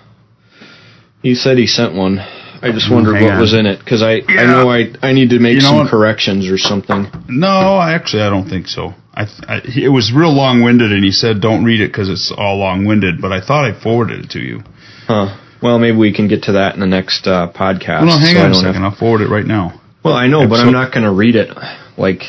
He 1.22 1.34
said 1.34 1.58
he 1.58 1.66
sent 1.66 1.94
one. 1.94 2.18
I 2.62 2.72
just 2.72 2.90
wondered 2.90 3.14
hang 3.14 3.24
what 3.24 3.34
on. 3.34 3.40
was 3.40 3.54
in 3.54 3.66
it 3.66 3.78
because 3.78 4.02
I 4.02 4.20
I 4.28 4.44
know 4.46 4.68
I 4.70 4.92
I 5.02 5.12
need 5.12 5.30
to 5.30 5.38
make 5.38 5.54
You 5.56 5.62
know 5.62 5.68
some 5.68 5.78
what? 5.78 5.90
corrections 5.90 6.50
or 6.50 6.58
something. 6.58 7.06
No, 7.28 7.80
actually, 7.80 8.22
I 8.22 8.30
don't 8.30 8.48
think 8.48 8.66
so. 8.66 8.94
I, 9.14 9.24
I 9.48 9.60
it 9.64 9.88
was 9.90 10.12
real 10.14 10.32
long 10.34 10.62
winded, 10.62 10.92
and 10.92 11.02
he 11.04 11.10
said 11.10 11.40
don't 11.40 11.64
read 11.64 11.80
it 11.80 11.88
because 11.88 12.08
it's 12.10 12.32
all 12.36 12.58
long 12.58 12.84
winded. 12.84 13.20
But 13.20 13.32
I 13.32 13.40
thought 13.40 13.64
I 13.64 13.72
forwarded 13.82 14.24
it 14.26 14.30
to 14.30 14.40
you. 14.40 14.62
Huh. 15.06 15.36
Well, 15.62 15.78
maybe 15.78 15.96
we 15.96 16.12
can 16.14 16.28
get 16.28 16.44
to 16.44 16.52
that 16.52 16.74
in 16.74 16.80
the 16.80 16.86
next 16.86 17.26
uh, 17.26 17.50
podcast. 17.52 18.02
Well, 18.06 18.06
no, 18.06 18.18
hang 18.18 18.34
so 18.34 18.40
I 18.40 18.44
on 18.44 18.50
a 18.52 18.54
second. 18.54 18.82
have- 18.82 18.92
I'll 18.92 18.98
forward 18.98 19.20
it 19.20 19.28
right 19.28 19.44
now. 19.44 19.80
well, 20.02 20.14
I 20.14 20.26
know, 20.26 20.48
but 20.48 20.56
So- 20.56 20.62
I'm 20.64 20.72
not 20.72 20.92
going 20.92 21.04
to 21.04 21.12
read 21.12 21.36
it. 21.36 21.50
Like, 21.98 22.22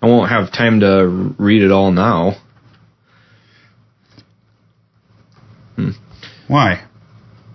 I 0.00 0.06
won't 0.06 0.28
have 0.30 0.50
time 0.52 0.80
to 0.80 1.06
read 1.38 1.62
it 1.62 1.70
all 1.70 1.92
now. 1.92 2.36
Why? 6.48 6.82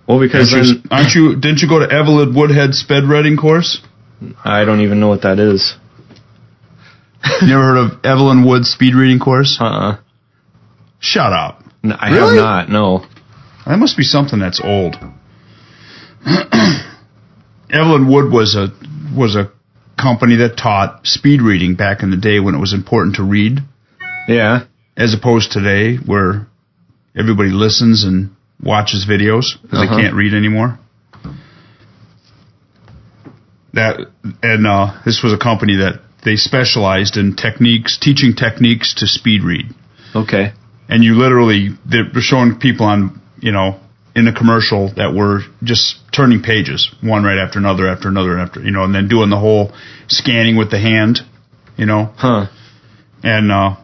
Well, 0.08 0.18
because 0.20 0.52
Aren't 0.54 0.66
you, 0.66 0.74
then 0.74 0.82
aren't 0.90 1.14
you? 1.14 1.34
Didn't 1.36 1.58
you 1.60 1.68
go 1.68 1.80
to 1.80 1.92
Evelyn 1.92 2.34
Woodhead 2.34 2.72
sped 2.74 3.04
reading 3.04 3.36
course? 3.36 3.82
I 4.44 4.64
don't 4.64 4.80
even 4.80 4.98
know 5.00 5.08
what 5.08 5.22
that 5.22 5.38
is. 5.38 5.76
You 7.42 7.54
ever 7.54 7.62
heard 7.62 7.76
of 7.78 8.04
Evelyn 8.04 8.44
Wood 8.46 8.64
speed 8.64 8.94
reading 8.94 9.18
course? 9.18 9.58
Uh-uh. 9.60 9.98
Shut 10.98 11.32
up. 11.32 11.62
N- 11.84 11.92
I 11.92 12.10
Really? 12.10 12.36
have 12.36 12.44
not. 12.44 12.68
No. 12.70 13.06
That 13.66 13.78
must 13.78 13.96
be 13.96 14.02
something 14.02 14.38
that's 14.40 14.60
old. 14.64 14.96
Evelyn 17.70 18.08
Wood 18.08 18.32
was 18.32 18.56
a 18.56 18.68
was 19.16 19.36
a 19.36 19.50
company 20.00 20.36
that 20.36 20.56
taught 20.56 21.06
speed 21.06 21.42
reading 21.42 21.74
back 21.74 22.02
in 22.02 22.10
the 22.10 22.16
day 22.16 22.40
when 22.40 22.54
it 22.54 22.58
was 22.58 22.72
important 22.72 23.16
to 23.16 23.22
read, 23.24 23.58
Yeah. 24.28 24.64
as 24.96 25.12
opposed 25.14 25.52
to 25.52 25.60
today 25.60 25.96
where 25.96 26.46
everybody 27.16 27.50
listens 27.50 28.04
and 28.04 28.30
watches 28.62 29.06
videos 29.06 29.60
because 29.62 29.80
Uh-huh. 29.80 29.96
they 29.96 30.02
can't 30.02 30.14
read 30.14 30.34
anymore. 30.34 30.78
That 33.74 34.00
and 34.42 34.66
uh, 34.66 35.00
this 35.04 35.22
was 35.22 35.32
a 35.32 35.38
company 35.38 35.76
that 35.76 36.00
they 36.24 36.36
specialized 36.36 37.16
in 37.16 37.36
techniques, 37.36 37.98
teaching 38.00 38.34
techniques 38.34 38.94
to 38.96 39.06
speed 39.06 39.42
read 39.44 39.66
Okay. 40.16 40.52
and 40.88 41.04
you 41.04 41.14
literally 41.14 41.70
they 41.86 41.98
were 42.02 42.20
showing 42.20 42.58
people 42.58 42.86
on 42.86 43.20
you 43.40 43.52
know 43.52 43.78
in 44.16 44.24
the 44.24 44.32
commercial 44.32 44.92
that 44.96 45.14
were 45.14 45.42
just 45.62 45.96
turning 46.12 46.42
pages 46.42 46.90
one 47.02 47.22
right 47.22 47.38
after 47.38 47.58
another 47.58 47.86
after 47.88 48.08
another 48.08 48.38
after 48.38 48.60
you 48.60 48.70
know 48.72 48.82
and 48.84 48.94
then 48.94 49.06
doing 49.06 49.30
the 49.30 49.36
whole 49.38 49.70
scanning 50.08 50.56
with 50.56 50.70
the 50.70 50.78
hand 50.80 51.20
you 51.76 51.86
know 51.86 52.10
Huh. 52.16 52.46
and 53.22 53.52
uh 53.52 53.76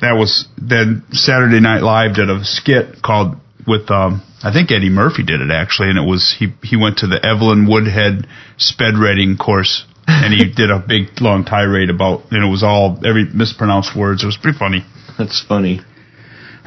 that 0.00 0.12
was 0.12 0.46
then 0.58 1.04
Saturday 1.12 1.60
Night 1.60 1.82
Live 1.82 2.14
did 2.14 2.30
a 2.30 2.44
skit 2.44 3.02
called 3.02 3.36
with 3.66 3.90
um 3.90 4.22
I 4.42 4.52
think 4.52 4.70
Eddie 4.70 4.90
Murphy 4.90 5.22
did 5.24 5.40
it 5.40 5.50
actually 5.50 5.88
and 5.90 5.98
it 5.98 6.08
was 6.08 6.34
he 6.38 6.52
he 6.62 6.76
went 6.76 6.98
to 6.98 7.06
the 7.06 7.24
Evelyn 7.24 7.66
Woodhead 7.68 8.26
sped 8.58 8.94
reading 8.98 9.36
course 9.36 9.84
and 10.06 10.32
he 10.32 10.44
did 10.52 10.70
a 10.70 10.78
big 10.78 11.20
long 11.20 11.44
tirade 11.44 11.90
about 11.90 12.30
and 12.30 12.44
it 12.44 12.50
was 12.50 12.62
all 12.62 12.98
every 13.04 13.24
mispronounced 13.24 13.96
words 13.96 14.22
it 14.22 14.26
was 14.26 14.36
pretty 14.36 14.58
funny 14.58 14.84
That's 15.18 15.42
funny. 15.46 15.80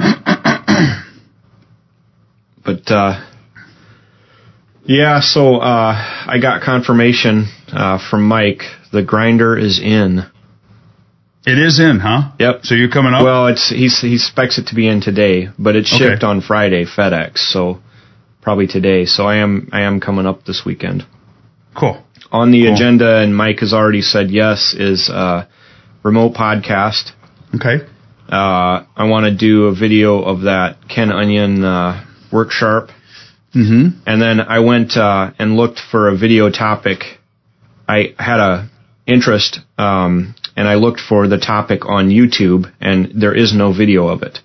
but 2.66 2.90
uh 2.92 3.26
yeah, 4.86 5.20
so 5.22 5.58
uh 5.58 5.94
I 6.28 6.40
got 6.42 6.62
confirmation 6.64 7.48
uh 7.72 8.00
from 8.10 8.28
Mike 8.28 8.64
the 8.92 9.04
grinder 9.04 9.58
is 9.58 9.80
in. 9.80 10.22
It 11.46 11.58
is 11.58 11.80
in, 11.80 12.00
huh? 12.00 12.32
Yep. 12.40 12.66
So 12.66 12.76
you're 12.76 12.90
coming 12.90 13.14
up? 13.14 13.24
Well, 13.24 13.48
it's 13.48 13.70
he's 13.70 14.00
he 14.02 14.18
specs 14.18 14.58
it 14.58 14.68
to 14.68 14.76
be 14.76 14.88
in 14.88 15.02
today, 15.02 15.50
but 15.58 15.76
it's 15.76 15.94
Okay. 15.94 16.10
shipped 16.10 16.24
on 16.24 16.42
Friday 16.42 16.86
FedEx, 16.86 17.38
so 17.40 17.80
probably 18.42 18.68
today. 18.68 19.06
So 19.06 19.26
I 19.26 19.38
am 19.38 19.70
I 19.72 19.82
am 19.82 20.00
coming 20.00 20.26
up 20.26 20.46
this 20.46 20.64
weekend. 20.66 21.06
cool. 21.76 22.04
On 22.32 22.52
the 22.52 22.66
Cool. 22.66 22.74
agenda 22.76 23.18
and 23.18 23.36
Mike 23.36 23.60
has 23.62 23.74
already 23.74 24.02
said 24.02 24.30
yes 24.30 24.76
is 24.78 25.10
uh 25.10 25.46
remote 26.04 26.34
podcast. 26.36 27.12
Okay. 27.56 27.86
Uh 28.30 28.84
I 28.96 29.06
want 29.06 29.26
to 29.26 29.34
do 29.36 29.66
a 29.68 29.74
video 29.76 30.22
of 30.22 30.42
that 30.42 30.78
Ken 30.90 31.12
Onion 31.12 31.64
uh 31.64 32.06
work 32.32 32.52
sharp 32.52 32.90
Mm-hmm. 33.56 34.02
and 34.06 34.22
then 34.22 34.40
I 34.42 34.60
went 34.60 34.96
uh, 34.96 35.32
and 35.40 35.56
looked 35.58 35.80
for 35.80 36.08
a 36.10 36.16
video 36.16 36.52
topic. 36.52 37.00
I 37.88 38.14
had 38.20 38.40
a 38.40 38.70
interest, 39.08 39.60
um, 39.80 40.36
and 40.60 40.68
I 40.68 40.76
looked 40.76 41.00
for 41.00 41.30
the 41.30 41.38
topic 41.38 41.86
on 41.86 42.10
YouTube, 42.10 42.70
and 42.82 43.22
there 43.22 43.34
is 43.34 43.54
no 43.54 43.72
video 43.72 44.10
of 44.10 44.24
it. 44.24 44.40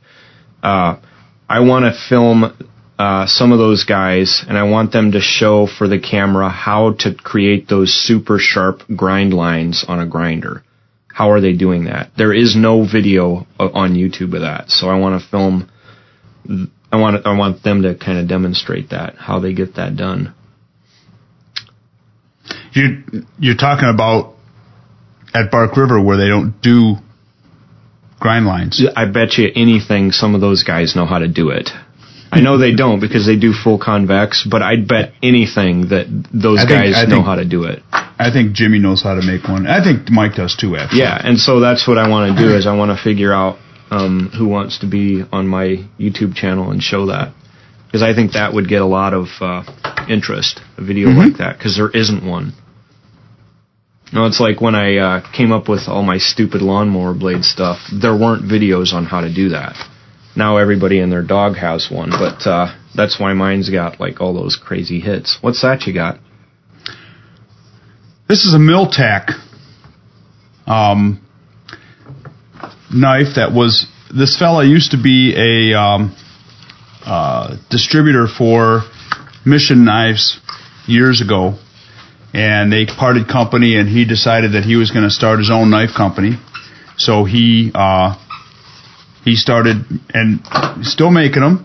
Uh, 0.62 1.00
I 1.48 1.58
want 1.58 1.86
to 1.86 2.08
film 2.08 2.56
uh, 2.96 3.26
some 3.26 3.50
of 3.50 3.58
those 3.58 3.82
guys, 3.82 4.44
and 4.48 4.56
I 4.56 4.62
want 4.62 4.92
them 4.92 5.10
to 5.10 5.20
show 5.20 5.66
for 5.66 5.88
the 5.88 5.98
camera 5.98 6.50
how 6.50 6.92
to 7.00 7.16
create 7.16 7.66
those 7.68 7.92
super 7.92 8.38
sharp 8.38 8.82
grind 8.94 9.34
lines 9.34 9.84
on 9.88 9.98
a 9.98 10.06
grinder. 10.06 10.62
How 11.08 11.32
are 11.32 11.40
they 11.40 11.52
doing 11.52 11.86
that? 11.86 12.12
There 12.16 12.32
is 12.32 12.54
no 12.54 12.86
video 12.86 13.48
on 13.58 13.94
YouTube 13.94 14.36
of 14.36 14.42
that, 14.42 14.70
so 14.70 14.88
I 14.88 15.00
want 15.00 15.20
to 15.20 15.28
film 15.28 15.68
I 16.92 16.96
want 16.96 17.26
I 17.26 17.36
want 17.36 17.64
them 17.64 17.82
to 17.82 17.96
kind 17.96 18.18
of 18.18 18.28
demonstrate 18.28 18.90
that 18.90 19.16
how 19.16 19.40
they 19.40 19.52
get 19.52 19.74
that 19.74 19.96
done. 19.96 20.32
You 22.72 23.02
you're 23.36 23.56
talking 23.56 23.88
about 23.88 24.33
at 25.34 25.50
Bark 25.50 25.76
River 25.76 26.00
where 26.00 26.16
they 26.16 26.28
don't 26.28 26.60
do 26.62 26.96
grind 28.20 28.46
lines. 28.46 28.82
I 28.96 29.04
bet 29.06 29.36
you 29.36 29.50
anything 29.54 30.12
some 30.12 30.34
of 30.34 30.40
those 30.40 30.62
guys 30.62 30.94
know 30.96 31.04
how 31.06 31.18
to 31.18 31.28
do 31.28 31.50
it. 31.50 31.70
I 32.32 32.40
know 32.40 32.58
they 32.58 32.74
don't 32.74 32.98
because 33.00 33.26
they 33.26 33.36
do 33.36 33.52
full 33.52 33.78
convex, 33.78 34.44
but 34.48 34.60
I'd 34.62 34.88
bet 34.88 35.12
anything 35.22 35.88
that 35.88 36.06
those 36.32 36.58
think- 36.58 36.70
guys 36.70 36.94
I 36.96 37.04
know 37.04 37.16
think- 37.16 37.26
how 37.26 37.36
to 37.36 37.44
do 37.44 37.64
it. 37.64 37.82
I 37.92 38.30
think 38.30 38.52
Jimmy 38.52 38.78
knows 38.78 39.02
how 39.02 39.14
to 39.14 39.22
make 39.22 39.44
one. 39.48 39.66
I 39.66 39.82
think 39.82 40.08
Mike 40.10 40.34
does 40.34 40.54
too. 40.56 40.76
Actually. 40.76 41.00
Yeah, 41.00 41.20
and 41.22 41.38
so 41.38 41.58
that's 41.60 41.86
what 41.86 41.98
I 41.98 42.08
want 42.08 42.36
to 42.36 42.42
do 42.42 42.54
is 42.56 42.66
I 42.66 42.74
want 42.76 42.96
to 42.96 43.02
figure 43.02 43.32
out 43.32 43.58
um, 43.90 44.30
who 44.36 44.46
wants 44.48 44.78
to 44.80 44.86
be 44.86 45.24
on 45.32 45.46
my 45.48 45.84
YouTube 45.98 46.34
channel 46.34 46.70
and 46.70 46.82
show 46.82 47.06
that 47.06 47.32
because 47.86 48.02
I 48.02 48.14
think 48.14 48.32
that 48.32 48.52
would 48.54 48.68
get 48.68 48.82
a 48.82 48.86
lot 48.86 49.14
of 49.14 49.26
uh, 49.40 49.62
interest 50.08 50.60
a 50.78 50.82
video 50.84 51.10
like 51.10 51.36
that 51.38 51.58
because 51.58 51.76
there 51.76 51.90
isn't 51.90 52.24
one. 52.24 52.52
No, 54.14 54.26
it's 54.26 54.38
like 54.38 54.60
when 54.60 54.76
I 54.76 54.96
uh, 54.98 55.32
came 55.32 55.50
up 55.50 55.68
with 55.68 55.88
all 55.88 56.04
my 56.04 56.18
stupid 56.18 56.62
lawnmower 56.62 57.14
blade 57.14 57.44
stuff. 57.44 57.78
There 57.92 58.16
weren't 58.16 58.44
videos 58.44 58.92
on 58.92 59.04
how 59.06 59.22
to 59.22 59.34
do 59.34 59.48
that. 59.48 59.74
Now 60.36 60.58
everybody 60.58 61.00
and 61.00 61.10
their 61.10 61.24
dog 61.24 61.56
has 61.56 61.88
one, 61.90 62.10
but 62.10 62.48
uh, 62.48 62.76
that's 62.94 63.18
why 63.18 63.32
mine's 63.32 63.70
got 63.70 63.98
like 63.98 64.20
all 64.20 64.32
those 64.32 64.56
crazy 64.56 65.00
hits. 65.00 65.38
What's 65.40 65.62
that 65.62 65.88
you 65.88 65.94
got? 65.94 66.20
This 68.28 68.44
is 68.44 68.54
a 68.54 68.58
Miltac 68.58 69.32
um, 70.66 71.20
knife 72.92 73.34
that 73.34 73.50
was. 73.52 73.86
This 74.16 74.38
fella 74.38 74.64
used 74.64 74.92
to 74.92 75.02
be 75.02 75.34
a 75.36 75.76
um, 75.76 76.16
uh, 77.04 77.56
distributor 77.68 78.28
for 78.28 78.82
Mission 79.44 79.84
Knives 79.84 80.38
years 80.86 81.20
ago, 81.20 81.58
and 82.34 82.72
they 82.72 82.84
parted 82.84 83.28
company, 83.28 83.76
and 83.78 83.88
he 83.88 84.04
decided 84.04 84.52
that 84.52 84.64
he 84.64 84.74
was 84.76 84.90
going 84.90 85.04
to 85.04 85.10
start 85.10 85.38
his 85.38 85.50
own 85.50 85.70
knife 85.70 85.90
company. 85.96 86.32
So 86.96 87.24
he 87.24 87.70
uh, 87.74 88.16
he 89.24 89.36
started 89.36 89.76
and 90.12 90.40
still 90.82 91.10
making 91.10 91.42
them. 91.42 91.64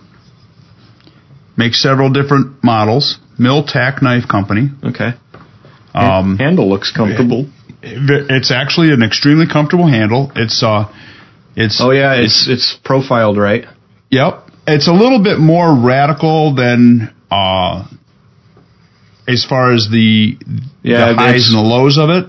Makes 1.58 1.82
several 1.82 2.10
different 2.12 2.64
models. 2.64 3.18
Miltac 3.38 4.02
Knife 4.02 4.28
Company. 4.30 4.70
Okay. 4.84 5.12
Um, 5.94 6.38
Handle 6.38 6.70
looks 6.70 6.96
comfortable. 6.96 7.50
it's 7.82 8.52
actually 8.52 8.92
an 8.92 9.02
extremely 9.04 9.46
comfortable 9.52 9.88
handle. 9.88 10.32
It's 10.36 10.62
uh, 10.64 10.86
it's 11.56 11.82
Oh 11.84 11.92
yeah, 11.92 12.14
it's 12.16 12.48
it's 12.48 12.78
profiled 12.84 13.38
right. 13.38 13.66
yep. 14.10 14.46
It's 14.68 14.88
a 14.88 14.94
little 14.94 15.24
bit 15.24 15.40
more 15.40 15.74
radical 15.76 16.54
than 16.54 17.14
uh, 17.32 17.88
as 19.34 19.46
far 19.46 19.74
as 19.74 19.88
the 19.90 20.38
Yeah, 20.84 21.10
the 21.10 21.16
highs 21.16 21.50
and 21.50 21.58
the 21.58 21.68
lows 21.76 21.98
of 21.98 22.10
it. 22.10 22.26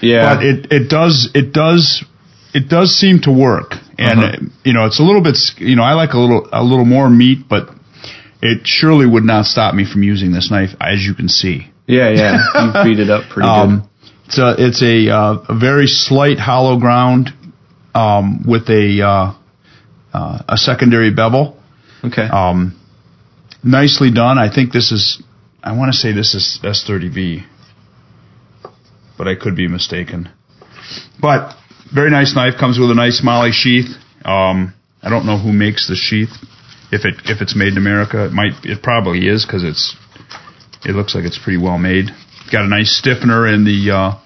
Yeah. 0.00 0.34
But 0.34 0.44
it 0.44 0.58
it 0.72 0.88
does 0.88 1.30
it 1.34 1.52
does 1.52 2.04
it 2.54 2.68
does 2.68 2.88
seem 3.02 3.20
to 3.20 3.32
work, 3.32 3.74
and 3.98 4.18
Uh-huh. 4.20 4.36
uh, 4.36 4.46
you 4.64 4.72
know 4.74 4.84
it's 4.86 5.00
a 5.00 5.02
little 5.08 5.22
bit 5.22 5.36
you 5.58 5.76
know 5.76 5.84
I 5.84 5.94
like 5.94 6.12
a 6.12 6.18
little 6.18 6.48
a 6.52 6.62
little 6.62 6.84
more 6.84 7.08
meat, 7.08 7.48
but 7.48 7.70
it 8.42 8.66
surely 8.66 9.06
would 9.06 9.24
not 9.24 9.46
stop 9.46 9.74
me 9.74 9.84
from 9.90 10.02
using 10.02 10.32
this 10.32 10.50
knife, 10.50 10.70
as 10.80 10.98
you 11.06 11.14
can 11.14 11.28
see. 11.28 11.56
Yeah, 11.86 12.10
yeah. 12.10 12.36
You 12.54 12.84
beat 12.84 13.00
it 13.00 13.10
up 13.10 13.28
pretty 13.30 13.48
Um, 13.48 13.88
it's 14.26 14.38
a 14.38 14.54
it's 14.58 14.82
a, 14.82 15.08
uh, 15.10 15.34
a 15.48 15.54
very 15.58 15.86
slight 15.86 16.38
hollow 16.38 16.78
ground 16.78 17.30
um, 17.94 18.44
with 18.46 18.68
a 18.70 19.02
uh, 19.02 19.34
uh, 20.12 20.38
a 20.48 20.56
secondary 20.56 21.10
bevel. 21.14 21.56
Okay. 22.04 22.22
Um, 22.26 22.74
nicely 23.62 24.10
done. 24.10 24.38
I 24.38 24.48
think 24.52 24.72
this 24.72 24.90
is. 24.92 25.22
I 25.62 25.76
want 25.76 25.92
to 25.92 25.98
say 25.98 26.12
this 26.12 26.34
is 26.34 26.58
S30V, 26.62 27.44
but 29.16 29.28
I 29.28 29.34
could 29.36 29.54
be 29.56 29.68
mistaken. 29.68 30.28
But 31.20 31.54
very 31.94 32.10
nice 32.10 32.34
knife. 32.34 32.54
Comes 32.58 32.78
with 32.78 32.90
a 32.90 32.94
nice 32.94 33.22
MOLLE 33.22 33.50
sheath. 33.52 33.90
Um, 34.24 34.74
I 35.02 35.10
don't 35.10 35.26
know 35.26 35.38
who 35.38 35.52
makes 35.52 35.88
the 35.88 35.94
sheath. 35.94 36.30
If 36.90 37.04
it 37.04 37.14
if 37.24 37.40
it's 37.40 37.54
made 37.56 37.68
in 37.72 37.78
America, 37.78 38.26
it 38.26 38.32
might. 38.32 38.52
It 38.64 38.82
probably 38.82 39.28
is 39.28 39.44
because 39.46 39.62
it's. 39.64 39.96
It 40.84 40.92
looks 40.96 41.14
like 41.14 41.24
it's 41.24 41.38
pretty 41.38 41.58
well 41.62 41.78
made. 41.78 42.06
Got 42.50 42.64
a 42.64 42.68
nice 42.68 42.90
stiffener 42.98 43.46
in 43.46 43.64
the 43.64 43.90
uh, 43.94 44.18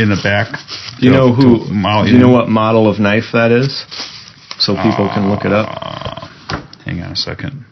in 0.00 0.08
the 0.08 0.20
back. 0.22 0.48
do 1.00 1.06
you 1.06 1.12
know 1.12 1.34
who? 1.34 1.66
MOLLE- 1.72 2.06
Do 2.06 2.12
you 2.12 2.18
know 2.18 2.30
what 2.30 2.48
model 2.48 2.88
of 2.88 2.98
knife 3.00 3.32
that 3.32 3.50
is? 3.50 3.84
So 4.58 4.74
people 4.76 5.10
can 5.12 5.28
look 5.28 5.44
it 5.44 5.52
up. 5.52 5.68
Uh, 5.70 6.62
hang 6.84 7.00
on 7.02 7.12
a 7.12 7.16
second. 7.16 7.66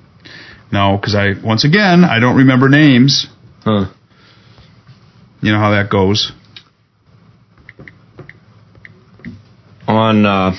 No, 0.75 0.99
because 0.99 1.15
I 1.15 1.33
once 1.43 1.65
again 1.65 2.05
I 2.05 2.19
don't 2.19 2.37
remember 2.37 2.69
names. 2.69 3.27
Huh. 3.63 3.87
You 5.41 5.53
know 5.53 5.59
how 5.59 5.71
that 5.71 5.89
goes. 5.91 6.33
on 9.87 10.25
uh 10.27 10.53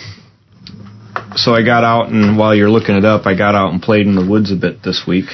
so 1.36 1.54
I 1.54 1.64
got 1.64 1.84
out 1.84 2.10
and 2.10 2.38
while 2.38 2.56
you're 2.56 2.70
looking 2.70 2.96
it 2.96 3.04
up, 3.06 3.26
I 3.26 3.36
got 3.36 3.56
out 3.56 3.74
and 3.74 3.82
played 3.82 4.08
in 4.08 4.16
the 4.16 4.26
woods 4.26 4.52
a 4.52 4.56
bit 4.56 4.84
this 4.84 5.04
week. 5.06 5.26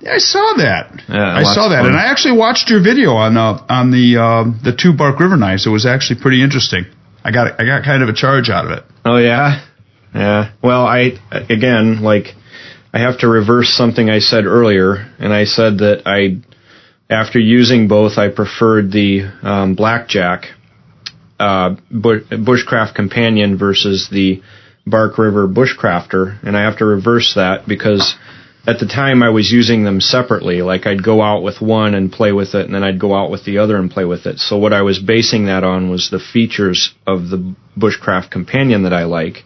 Yeah, 0.00 0.12
I 0.12 0.18
saw 0.18 0.54
that. 0.58 1.02
Yeah, 1.08 1.38
I 1.40 1.42
saw 1.42 1.70
that, 1.70 1.80
fun. 1.80 1.86
and 1.90 1.96
I 1.96 2.10
actually 2.10 2.36
watched 2.36 2.68
your 2.70 2.82
video 2.82 3.12
on 3.12 3.36
uh, 3.36 3.64
on 3.68 3.90
the 3.90 4.16
uh, 4.20 4.44
the 4.62 4.76
two 4.76 4.92
Bark 4.92 5.18
River 5.18 5.36
knives. 5.36 5.66
It 5.66 5.70
was 5.70 5.86
actually 5.86 6.20
pretty 6.20 6.42
interesting. 6.42 6.84
I 7.24 7.32
got 7.32 7.60
I 7.60 7.64
got 7.64 7.84
kind 7.84 8.02
of 8.02 8.08
a 8.08 8.12
charge 8.12 8.50
out 8.50 8.66
of 8.66 8.72
it. 8.72 8.84
Oh 9.04 9.16
yeah, 9.16 9.64
yeah. 10.14 10.52
Well, 10.62 10.86
I 10.86 11.18
again 11.30 12.02
like 12.02 12.34
I 12.92 13.00
have 13.00 13.18
to 13.20 13.28
reverse 13.28 13.70
something 13.70 14.08
I 14.08 14.18
said 14.20 14.46
earlier, 14.46 14.94
and 15.18 15.32
I 15.32 15.44
said 15.44 15.78
that 15.78 16.02
I 16.06 16.40
after 17.10 17.38
using 17.38 17.88
both, 17.88 18.18
I 18.18 18.28
preferred 18.28 18.92
the 18.92 19.22
um, 19.42 19.74
blackjack 19.74 20.46
uh, 21.38 21.76
bushcraft 21.90 22.94
companion 22.94 23.56
versus 23.56 24.08
the 24.10 24.42
Bark 24.86 25.18
River 25.18 25.46
bushcrafter, 25.48 26.42
and 26.42 26.56
I 26.56 26.62
have 26.62 26.78
to 26.78 26.84
reverse 26.84 27.34
that 27.34 27.66
because 27.66 28.14
at 28.66 28.78
the 28.78 28.86
time 28.86 29.22
I 29.22 29.30
was 29.30 29.50
using 29.50 29.84
them 29.84 30.00
separately. 30.00 30.62
Like 30.62 30.86
I'd 30.86 31.02
go 31.02 31.22
out 31.22 31.42
with 31.42 31.60
one 31.60 31.94
and 31.94 32.12
play 32.12 32.32
with 32.32 32.54
it, 32.54 32.66
and 32.66 32.74
then 32.74 32.84
I'd 32.84 33.00
go 33.00 33.14
out 33.14 33.30
with 33.30 33.44
the 33.44 33.58
other 33.58 33.76
and 33.76 33.90
play 33.90 34.04
with 34.04 34.26
it. 34.26 34.38
So 34.38 34.58
what 34.58 34.72
I 34.72 34.82
was 34.82 34.98
basing 34.98 35.46
that 35.46 35.64
on 35.64 35.90
was 35.90 36.10
the 36.10 36.18
features 36.18 36.94
of 37.06 37.28
the 37.28 37.54
bushcraft 37.76 38.30
companion 38.30 38.82
that 38.82 38.92
I 38.92 39.04
like 39.04 39.44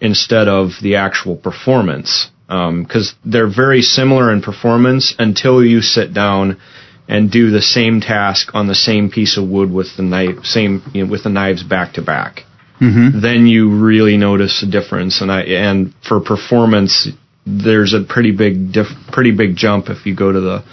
instead 0.00 0.48
of 0.48 0.70
the 0.82 0.96
actual 0.96 1.36
performance. 1.36 2.30
Because 2.46 3.14
they're 3.24 3.50
very 3.52 3.82
similar 3.82 4.32
in 4.32 4.42
performance 4.42 5.14
until 5.18 5.64
you 5.64 5.80
sit 5.80 6.12
down 6.12 6.60
and 7.08 7.30
do 7.30 7.50
the 7.50 7.62
same 7.62 8.00
task 8.00 8.48
on 8.54 8.66
the 8.66 8.74
same 8.74 9.10
piece 9.10 9.36
of 9.36 9.48
wood 9.48 9.70
with 9.70 9.96
the 9.96 10.02
knife, 10.02 10.44
same 10.44 10.82
you 10.94 11.04
know, 11.04 11.10
with 11.10 11.24
the 11.24 11.30
knives 11.30 11.62
back 11.62 11.94
to 11.94 12.02
back. 12.02 12.40
Mm-hmm. 12.80 13.20
Then 13.20 13.46
you 13.46 13.82
really 13.84 14.16
notice 14.16 14.62
a 14.62 14.70
difference, 14.70 15.20
and 15.20 15.30
I 15.30 15.42
and 15.42 15.94
for 16.06 16.20
performance, 16.20 17.08
there's 17.46 17.94
a 17.94 18.02
pretty 18.02 18.32
big 18.32 18.72
diff, 18.72 18.88
pretty 19.12 19.30
big 19.32 19.56
jump 19.56 19.88
if 19.88 20.06
you 20.06 20.14
go 20.16 20.32
to 20.32 20.40
the 20.40 20.64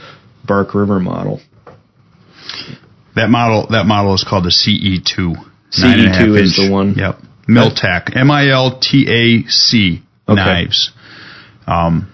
Bark 0.45 0.73
River 0.73 0.99
model. 0.99 1.41
That 3.15 3.29
model 3.29 3.67
that 3.71 3.85
model 3.85 4.13
is 4.13 4.23
called 4.27 4.45
the 4.45 4.49
CE2. 4.49 5.35
CE2 5.71 5.81
Nine 5.83 5.99
and 5.99 6.07
a 6.07 6.11
half 6.11 6.27
is 6.27 6.59
inch. 6.59 6.67
the 6.67 6.71
one. 6.73 6.95
Yep. 6.95 7.19
Miltac. 7.47 8.15
M 8.15 8.31
I 8.31 8.49
L 8.49 8.79
T 8.79 9.07
A 9.09 9.49
C 9.49 10.01
Okay. 10.27 10.35
knives. 10.35 10.91
Um, 11.67 12.11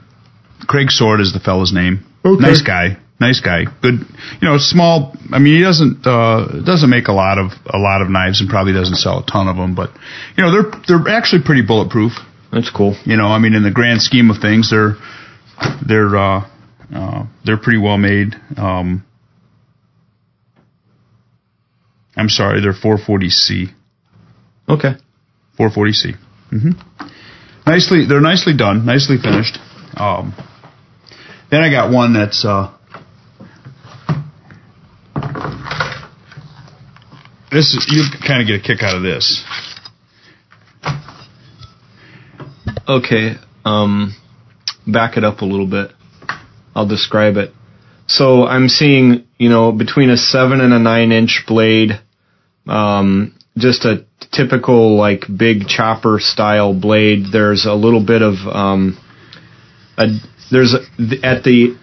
Craig 0.68 0.90
Sword 0.92 1.22
is 1.22 1.34
the 1.34 1.40
fellow's 1.40 1.72
name. 1.72 2.06
Okay. 2.26 2.42
Nice 2.42 2.62
guy. 2.62 2.98
Nice 3.20 3.40
guy. 3.40 3.64
Good. 3.82 3.96
You 4.42 4.48
know, 4.48 4.58
small. 4.58 5.16
I 5.32 5.40
mean, 5.40 5.56
he 5.58 5.64
doesn't 5.64 6.06
uh, 6.06 6.62
doesn't 6.64 6.90
make 6.90 7.08
a 7.08 7.14
lot 7.14 7.40
of 7.40 7.52
a 7.66 7.78
lot 7.78 8.02
of 8.02 8.10
knives 8.10 8.42
and 8.42 8.50
probably 8.50 8.74
doesn't 8.74 8.98
sell 8.98 9.20
a 9.20 9.26
ton 9.26 9.48
of 9.48 9.56
them. 9.56 9.74
But 9.74 9.90
you 10.38 10.44
know, 10.44 10.52
they're 10.52 10.72
they're 10.88 11.14
actually 11.16 11.42
pretty 11.44 11.64
bulletproof. 11.64 12.14
That's 12.52 12.70
cool. 12.70 12.96
You 13.06 13.18
know, 13.18 13.26
I 13.26 13.40
mean, 13.40 13.54
in 13.54 13.64
the 13.64 13.72
grand 13.72 14.02
scheme 14.02 14.30
of 14.30 14.38
things, 14.40 14.70
they're 14.70 14.96
they're 15.88 16.16
uh, 16.16 16.48
uh, 16.94 17.26
they're 17.44 17.58
pretty 17.58 17.80
well 17.80 17.98
made. 17.98 18.36
Um, 18.56 19.04
I'm 22.16 22.30
sorry, 22.30 22.62
they're 22.62 22.74
440C. 22.74 23.74
Okay. 24.70 24.94
440C. 25.60 26.16
hmm 26.50 26.72
Nicely, 27.68 28.06
they're 28.08 28.22
nicely 28.22 28.56
done, 28.56 28.86
nicely 28.86 29.18
finished. 29.22 29.60
Um, 29.98 30.34
then 31.52 31.62
I 31.62 31.70
got 31.70 31.92
one 31.92 32.14
that's 32.14 32.46
uh, 32.46 32.74
this 37.52 37.74
is 37.74 37.86
you 37.90 38.04
kind 38.26 38.42
of 38.42 38.48
get 38.48 38.62
a 38.62 38.64
kick 38.64 38.82
out 38.84 38.96
of 38.96 39.04
this. 39.04 39.44
Okay. 42.88 43.34
Um, 43.66 44.16
back 44.88 45.18
it 45.18 45.26
up 45.26 45.42
a 45.42 45.46
little 45.46 45.70
bit. 45.70 45.92
I'll 46.74 46.88
describe 46.88 47.36
it. 47.36 47.52
So 48.08 48.46
I'm 48.46 48.70
seeing, 48.70 49.28
you 49.38 49.50
know, 49.50 49.74
between 49.74 50.10
a 50.10 50.16
seven 50.16 50.62
and 50.62 50.72
a 50.74 50.80
nine 50.80 51.12
inch 51.12 51.44
blade, 51.46 52.00
um, 52.66 53.36
just 53.58 53.84
a 53.84 54.07
typical 54.32 54.98
like 54.98 55.26
big 55.36 55.68
chopper 55.68 56.20
style 56.20 56.74
blade. 56.74 57.26
There's 57.32 57.66
a 57.66 57.74
little 57.74 58.04
bit 58.04 58.22
of, 58.22 58.36
um, 58.48 58.98
a, 59.98 60.08
there's 60.52 60.74
at 60.74 61.44
the 61.44 61.78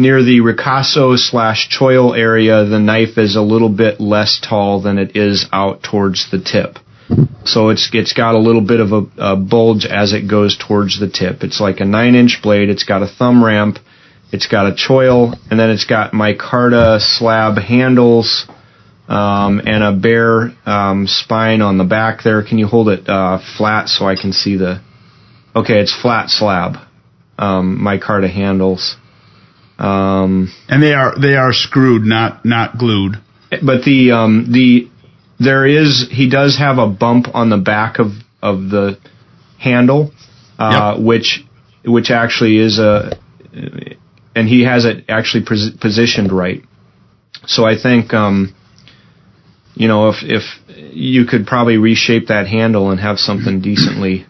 near 0.00 0.22
the 0.22 0.40
ricasso 0.40 1.18
slash 1.18 1.68
choil 1.68 2.16
area, 2.16 2.64
the 2.64 2.78
knife 2.78 3.18
is 3.18 3.36
a 3.36 3.42
little 3.42 3.68
bit 3.68 4.00
less 4.00 4.40
tall 4.40 4.80
than 4.80 4.98
it 4.98 5.14
is 5.16 5.46
out 5.52 5.82
towards 5.82 6.30
the 6.30 6.40
tip. 6.40 6.78
So 7.44 7.70
it's 7.70 7.90
it's 7.92 8.12
got 8.12 8.34
a 8.34 8.38
little 8.38 8.60
bit 8.60 8.80
of 8.80 8.92
a, 8.92 9.02
a 9.18 9.36
bulge 9.36 9.84
as 9.84 10.12
it 10.12 10.28
goes 10.28 10.56
towards 10.56 11.00
the 11.00 11.08
tip. 11.08 11.42
It's 11.42 11.60
like 11.60 11.80
a 11.80 11.84
nine 11.84 12.14
inch 12.14 12.40
blade. 12.42 12.70
It's 12.70 12.84
got 12.84 13.02
a 13.02 13.06
thumb 13.06 13.44
ramp. 13.44 13.78
It's 14.32 14.46
got 14.46 14.66
a 14.66 14.74
choil, 14.74 15.34
and 15.50 15.58
then 15.58 15.70
it's 15.70 15.84
got 15.84 16.12
micarta 16.12 17.00
slab 17.00 17.58
handles 17.58 18.48
um, 19.10 19.60
and 19.66 19.82
a 19.82 19.92
bare 19.92 20.52
um, 20.64 21.06
spine 21.08 21.62
on 21.62 21.78
the 21.78 21.84
back 21.84 22.22
there. 22.22 22.44
Can 22.44 22.58
you 22.58 22.68
hold 22.68 22.88
it 22.88 23.08
uh, 23.08 23.38
flat 23.58 23.88
so 23.88 24.06
I 24.06 24.14
can 24.14 24.32
see 24.32 24.56
the? 24.56 24.80
Okay, 25.54 25.80
it's 25.80 25.94
flat 25.94 26.30
slab. 26.30 26.76
Um, 27.36 27.80
micarta 27.82 28.30
handles. 28.30 28.96
Um, 29.78 30.52
And 30.68 30.82
they 30.82 30.94
are 30.94 31.18
they 31.18 31.34
are 31.34 31.52
screwed, 31.52 32.02
not 32.02 32.44
not 32.44 32.78
glued. 32.78 33.16
but 33.50 33.82
the 33.84 34.12
um, 34.12 34.46
the 34.52 34.88
there 35.40 35.66
is 35.66 36.06
he 36.10 36.30
does 36.30 36.58
have 36.58 36.78
a 36.78 36.86
bump 36.86 37.26
on 37.34 37.50
the 37.50 37.56
back 37.56 37.98
of 37.98 38.12
of 38.40 38.68
the 38.70 38.98
handle, 39.58 40.12
uh, 40.58 40.96
which 41.00 41.44
which 41.84 42.10
actually 42.10 42.58
is 42.58 42.78
a 42.78 43.18
and 44.36 44.48
he 44.48 44.62
has 44.64 44.84
it 44.84 45.06
actually 45.08 45.44
pos- 45.44 45.70
positioned 45.80 46.30
right. 46.30 46.62
So 47.46 47.64
I 47.66 47.76
think 47.76 48.12
um, 48.14 48.54
you 49.80 49.88
know 49.88 50.10
if 50.10 50.16
if 50.22 50.42
you 50.94 51.24
could 51.24 51.46
probably 51.46 51.78
reshape 51.78 52.26
that 52.28 52.46
handle 52.46 52.90
and 52.90 53.00
have 53.00 53.18
something 53.18 53.62
decently 53.62 54.26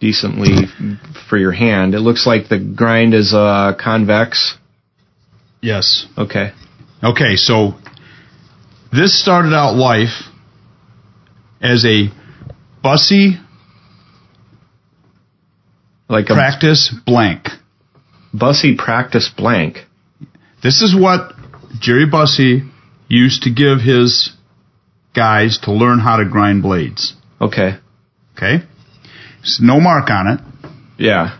decently 0.00 0.66
for 1.28 1.38
your 1.38 1.52
hand. 1.52 1.94
It 1.94 2.00
looks 2.00 2.26
like 2.26 2.48
the 2.48 2.58
grind 2.58 3.14
is 3.14 3.32
uh, 3.34 3.72
convex. 3.80 4.58
Yes. 5.62 6.06
Okay. 6.16 6.52
Okay, 7.02 7.36
so 7.36 7.74
this 8.92 9.18
started 9.18 9.54
out 9.54 9.76
life 9.76 10.24
as 11.62 11.84
a 11.86 12.08
Busse 12.84 13.38
Like 16.08 16.28
a 16.28 16.34
practice 16.34 16.94
blank. 17.06 17.48
Busse 18.34 18.76
practice 18.76 19.30
blank. 19.34 19.78
This 20.62 20.82
is 20.82 20.94
what 20.94 21.32
Jerry 21.78 22.06
Busse 22.06 22.68
used 23.08 23.42
to 23.44 23.50
give 23.50 23.80
his 23.80 24.34
guys 25.14 25.58
to 25.64 25.72
learn 25.72 25.98
how 25.98 26.16
to 26.16 26.24
grind 26.24 26.62
blades. 26.62 27.14
Okay. 27.40 27.76
Okay? 28.36 28.64
There's 29.40 29.58
no 29.60 29.80
mark 29.80 30.10
on 30.10 30.26
it. 30.28 30.40
Yeah. 30.98 31.38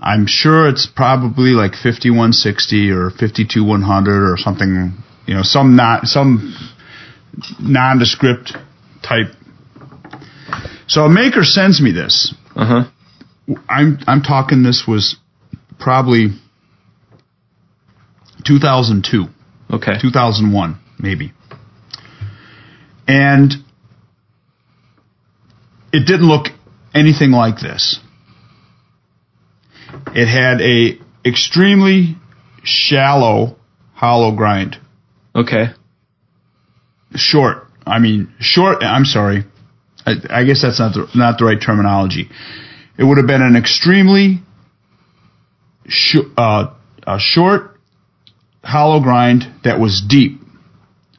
I'm 0.00 0.26
sure 0.26 0.68
it's 0.68 0.86
probably 0.86 1.50
like 1.50 1.72
5160 1.72 2.90
or 2.90 3.10
52100 3.10 4.32
or 4.32 4.36
something, 4.36 4.92
you 5.26 5.34
know, 5.34 5.42
some 5.42 5.74
not 5.76 6.06
some 6.06 6.54
nondescript 7.60 8.56
type. 9.02 9.26
So 10.86 11.02
a 11.02 11.08
maker 11.10 11.42
sends 11.44 11.80
me 11.82 11.92
this, 11.92 12.34
Uh 12.54 12.64
huh. 12.66 13.56
I'm 13.68 13.98
I'm 14.06 14.22
talking. 14.22 14.62
This 14.62 14.84
was 14.86 15.16
probably 15.80 16.28
2002, 18.44 19.26
Okay. 19.72 19.92
2001, 20.00 20.78
maybe, 20.98 21.32
and 23.08 23.54
it 25.92 26.06
didn't 26.06 26.28
look 26.28 26.48
anything 26.94 27.30
like 27.32 27.58
this. 27.58 27.98
It 30.14 30.26
had 30.26 30.60
a 30.60 30.98
extremely 31.26 32.16
shallow 32.62 33.56
hollow 33.94 34.36
grind. 34.36 34.76
Okay. 35.34 35.68
Short. 37.14 37.66
I 37.86 37.98
mean, 37.98 38.32
short. 38.38 38.82
I'm 38.82 39.06
sorry. 39.06 39.44
I, 40.06 40.14
I 40.30 40.44
guess 40.44 40.62
that's 40.62 40.78
not 40.78 40.92
the, 40.94 41.08
not 41.14 41.38
the 41.38 41.46
right 41.46 41.60
terminology. 41.60 42.28
It 42.98 43.04
would 43.04 43.16
have 43.16 43.26
been 43.26 43.42
an 43.42 43.56
extremely 43.56 44.40
sh- 45.86 46.16
uh, 46.36 46.74
a 47.06 47.18
short 47.18 47.78
hollow 48.62 49.00
grind 49.00 49.46
that 49.64 49.80
was 49.80 50.02
deep. 50.06 50.40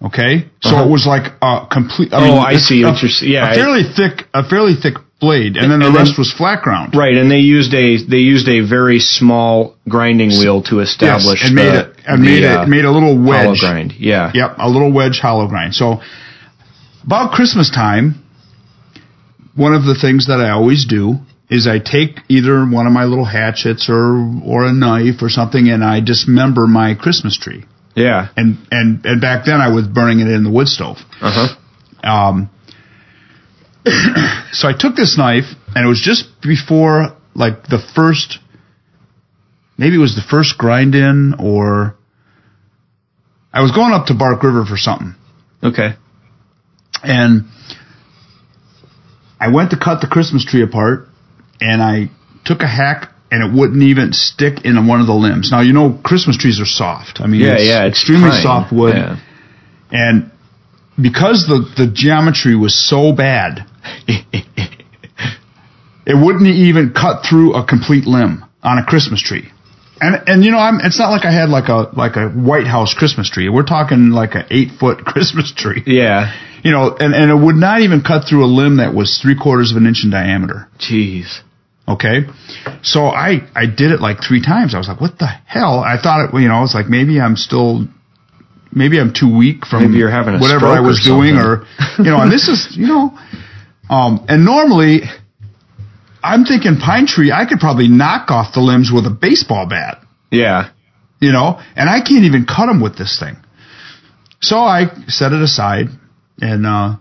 Okay, 0.02 0.46
so 0.62 0.70
Uh-huh. 0.70 0.86
it 0.86 0.90
was 0.90 1.06
like 1.06 1.34
a 1.42 1.68
complete. 1.70 2.14
I 2.14 2.18
Oh, 2.18 2.22
mean, 2.36 2.38
I 2.38 2.56
see 2.56 2.84
a, 2.84 2.88
what 2.88 3.02
you're 3.02 3.12
s- 3.12 3.22
yeah, 3.22 3.52
a 3.52 3.56
fairly 3.56 3.84
thick, 3.84 4.28
a 4.34 4.44
fairly 4.44 4.76
thick 4.76 4.96
blade, 5.20 5.58
and 5.58 5.70
then 5.70 5.80
the 5.82 5.88
And 5.88 5.96
then- 5.96 6.06
rest 6.06 6.18
was 6.18 6.32
flat 6.32 6.62
ground. 6.62 6.96
Right, 6.96 7.18
and 7.18 7.30
they 7.30 7.40
used 7.40 7.74
a 7.74 7.98
they 7.98 8.20
used 8.20 8.48
a 8.48 8.62
very 8.62 9.00
small 9.00 9.76
grinding 9.90 10.30
wheel 10.40 10.62
to 10.72 10.80
establish 10.80 11.42
Yes, 11.42 11.48
and 11.48 11.56
made 11.56 11.74
the, 11.74 11.80
it 11.80 11.96
and 12.08 12.24
the, 12.24 12.30
made 12.30 12.44
uh, 12.46 12.62
it 12.64 12.70
made 12.70 12.86
a 12.86 12.92
little 12.92 13.18
wedge 13.22 13.60
hollow 13.60 13.74
grind. 13.74 13.94
Yeah. 14.00 14.32
Yep, 14.34 14.56
a 14.58 14.70
little 14.70 14.92
wedge 14.94 15.20
hollow 15.20 15.48
grind. 15.48 15.76
So 15.76 16.00
about 17.06 17.32
Christmas 17.34 17.70
time, 17.70 18.24
one 19.56 19.74
of 19.74 19.84
the 19.84 19.96
things 19.96 20.28
that 20.28 20.40
I 20.40 20.52
always 20.52 20.86
do 20.86 21.16
is 21.50 21.68
I 21.68 21.80
take 21.80 22.22
either 22.30 22.64
one 22.66 22.88
of 22.88 22.94
my 22.94 23.04
little 23.04 23.26
hatchets 23.26 23.90
or 23.90 24.02
or 24.46 24.66
a 24.66 24.72
knife 24.72 25.22
or 25.22 25.28
something 25.30 25.68
and 25.68 25.84
I 25.84 26.00
dismember 26.00 26.68
my 26.68 26.94
Christmas 26.94 27.38
tree. 27.38 27.66
Yeah. 28.00 28.30
And 28.38 28.58
and 28.72 29.06
and 29.06 29.22
back 29.22 29.46
then 29.46 29.60
I 29.62 29.70
was 29.74 29.88
burning 29.88 30.20
it 30.22 30.28
in 30.28 30.44
the 30.44 30.50
wood 30.52 30.68
stove. 30.68 30.98
Uh 31.22 31.48
huh. 32.02 32.08
Um, 32.10 32.50
so 34.54 34.68
I 34.68 34.74
took 34.78 34.96
this 34.96 35.18
knife, 35.18 35.46
and 35.76 35.86
it 35.86 35.88
was 35.88 36.02
just 36.02 36.42
before 36.42 37.16
like 37.36 37.64
the 37.64 37.80
first, 37.96 38.40
maybe 39.78 39.96
it 39.96 40.00
was 40.00 40.16
the 40.16 40.22
first 40.30 40.58
grind 40.58 40.96
in, 40.96 41.36
or 41.40 41.96
I 43.54 43.62
was 43.62 43.72
going 43.72 43.94
up 43.94 44.08
to 44.08 44.14
Bark 44.14 44.44
River 44.44 44.66
for 44.66 44.78
something, 44.78 45.16
Okay. 45.64 45.90
and 47.04 47.46
I 49.40 49.50
went 49.50 49.72
to 49.72 49.78
cut 49.78 50.02
the 50.02 50.08
Christmas 50.08 50.46
tree 50.46 50.64
apart, 50.64 51.08
and 51.62 51.82
I 51.82 52.12
took 52.46 52.62
a 52.62 52.68
hack. 52.68 53.10
And 53.32 53.44
it 53.44 53.56
wouldn't 53.56 53.84
even 53.84 54.14
stick 54.14 54.66
in 54.66 54.88
one 54.88 55.02
of 55.02 55.08
the 55.08 55.14
limbs. 55.14 55.52
Now 55.52 55.62
you 55.62 55.74
know 55.74 56.00
Christmas 56.04 56.38
trees 56.38 56.60
are 56.60 56.66
soft. 56.66 57.22
I 57.22 57.28
mean, 57.28 57.42
Yeah, 57.42 57.54
it's 57.54 57.68
yeah. 57.68 57.86
It's 57.86 58.00
extremely 58.00 58.32
soft 58.32 58.74
wood. 58.74 58.96
Yeah. 58.96 59.18
And 59.92 60.32
because 61.02 61.48
the, 61.48 61.66
the 61.78 61.88
geometry 61.92 62.56
was 62.56 62.76
so 62.76 63.14
bad, 63.14 63.66
it 64.08 64.76
wouldn't 66.08 66.48
even 66.48 66.94
cut 66.94 67.26
through 67.28 67.54
a 67.54 67.66
complete 67.66 68.06
limb 68.06 68.46
on 68.64 68.78
a 68.78 68.86
Christmas 68.86 69.22
tree. 69.22 69.50
And 70.02 70.22
and 70.28 70.46
you 70.46 70.52
know, 70.52 70.60
I'm 70.60 70.80
it's 70.82 70.98
not 70.98 71.10
like 71.10 71.26
I 71.26 71.32
had 71.32 71.50
like 71.50 71.68
a 71.68 71.90
like 71.96 72.16
a 72.16 72.30
White 72.30 72.68
House 72.68 72.94
Christmas 72.94 73.30
tree. 73.30 73.50
We're 73.50 73.64
talking 73.64 74.12
like 74.12 74.36
an 74.36 74.46
eight 74.50 74.72
foot 74.80 75.00
Christmas 75.06 75.54
tree. 75.54 75.84
Yeah. 75.86 76.34
You 76.64 76.72
know, 76.72 76.96
and, 76.98 77.14
and 77.14 77.32
it 77.32 77.36
would 77.36 77.56
not 77.56 77.82
even 77.82 78.02
cut 78.02 78.28
through 78.28 78.44
a 78.44 78.48
limb 78.48 78.78
that 78.78 78.94
was 78.94 79.20
three 79.22 79.36
quarters 79.36 79.72
of 79.72 79.78
an 79.78 79.86
inch 79.86 80.04
in 80.04 80.10
diameter. 80.10 80.68
Jeez. 80.78 81.40
Okay. 81.90 82.28
So 82.84 83.06
I, 83.06 83.42
I 83.56 83.66
did 83.66 83.92
it 83.92 84.00
like 84.00 84.18
three 84.22 84.44
times. 84.44 84.76
I 84.76 84.78
was 84.78 84.88
like, 84.88 85.02
what 85.02 85.18
the 85.18 85.26
hell? 85.26 85.80
I 85.80 85.98
thought 86.02 86.30
it, 86.30 86.40
you 86.40 86.48
know, 86.48 86.64
it's 86.64 86.76
like 86.76 86.88
maybe 86.88 87.20
I'm 87.20 87.36
still, 87.36 87.88
maybe 88.72 89.00
I'm 89.00 89.12
too 89.12 89.36
weak 89.36 89.66
from 89.66 89.84
Maybe 89.84 89.98
you're 89.98 90.12
having 90.12 90.40
whatever 90.40 90.68
I 90.68 90.76
stroke 90.76 90.86
or 90.86 90.88
was 90.88 91.04
doing 91.04 91.36
or, 91.38 91.66
you 91.98 92.12
know, 92.12 92.22
and 92.22 92.32
this 92.32 92.48
is, 92.48 92.78
you 92.78 92.86
know, 92.86 93.18
um, 93.90 94.24
and 94.30 94.46
normally 94.46 95.02
I'm 96.22 96.46
thinking 96.46 96.78
pine 96.78 97.08
tree, 97.08 97.32
I 97.32 97.46
could 97.46 97.60
probably 97.60 97.88
knock 97.88 98.30
off 98.30 98.54
the 98.54 98.62
limbs 98.62 98.92
with 98.94 99.08
a 99.08 99.10
baseball 99.10 99.66
bat, 99.66 100.04
Yeah. 100.30 100.70
you 101.20 101.32
know, 101.32 101.60
and 101.76 101.90
I 101.90 102.02
can't 102.02 102.26
even 102.26 102.46
cut 102.46 102.68
them 102.68 102.82
with 102.82 102.98
this 103.00 103.20
thing. 103.20 103.38
So 104.42 104.58
I 104.60 104.86
set 105.08 105.34
it 105.34 105.42
aside 105.42 105.88
and, 106.40 106.68
uh, 106.68 106.98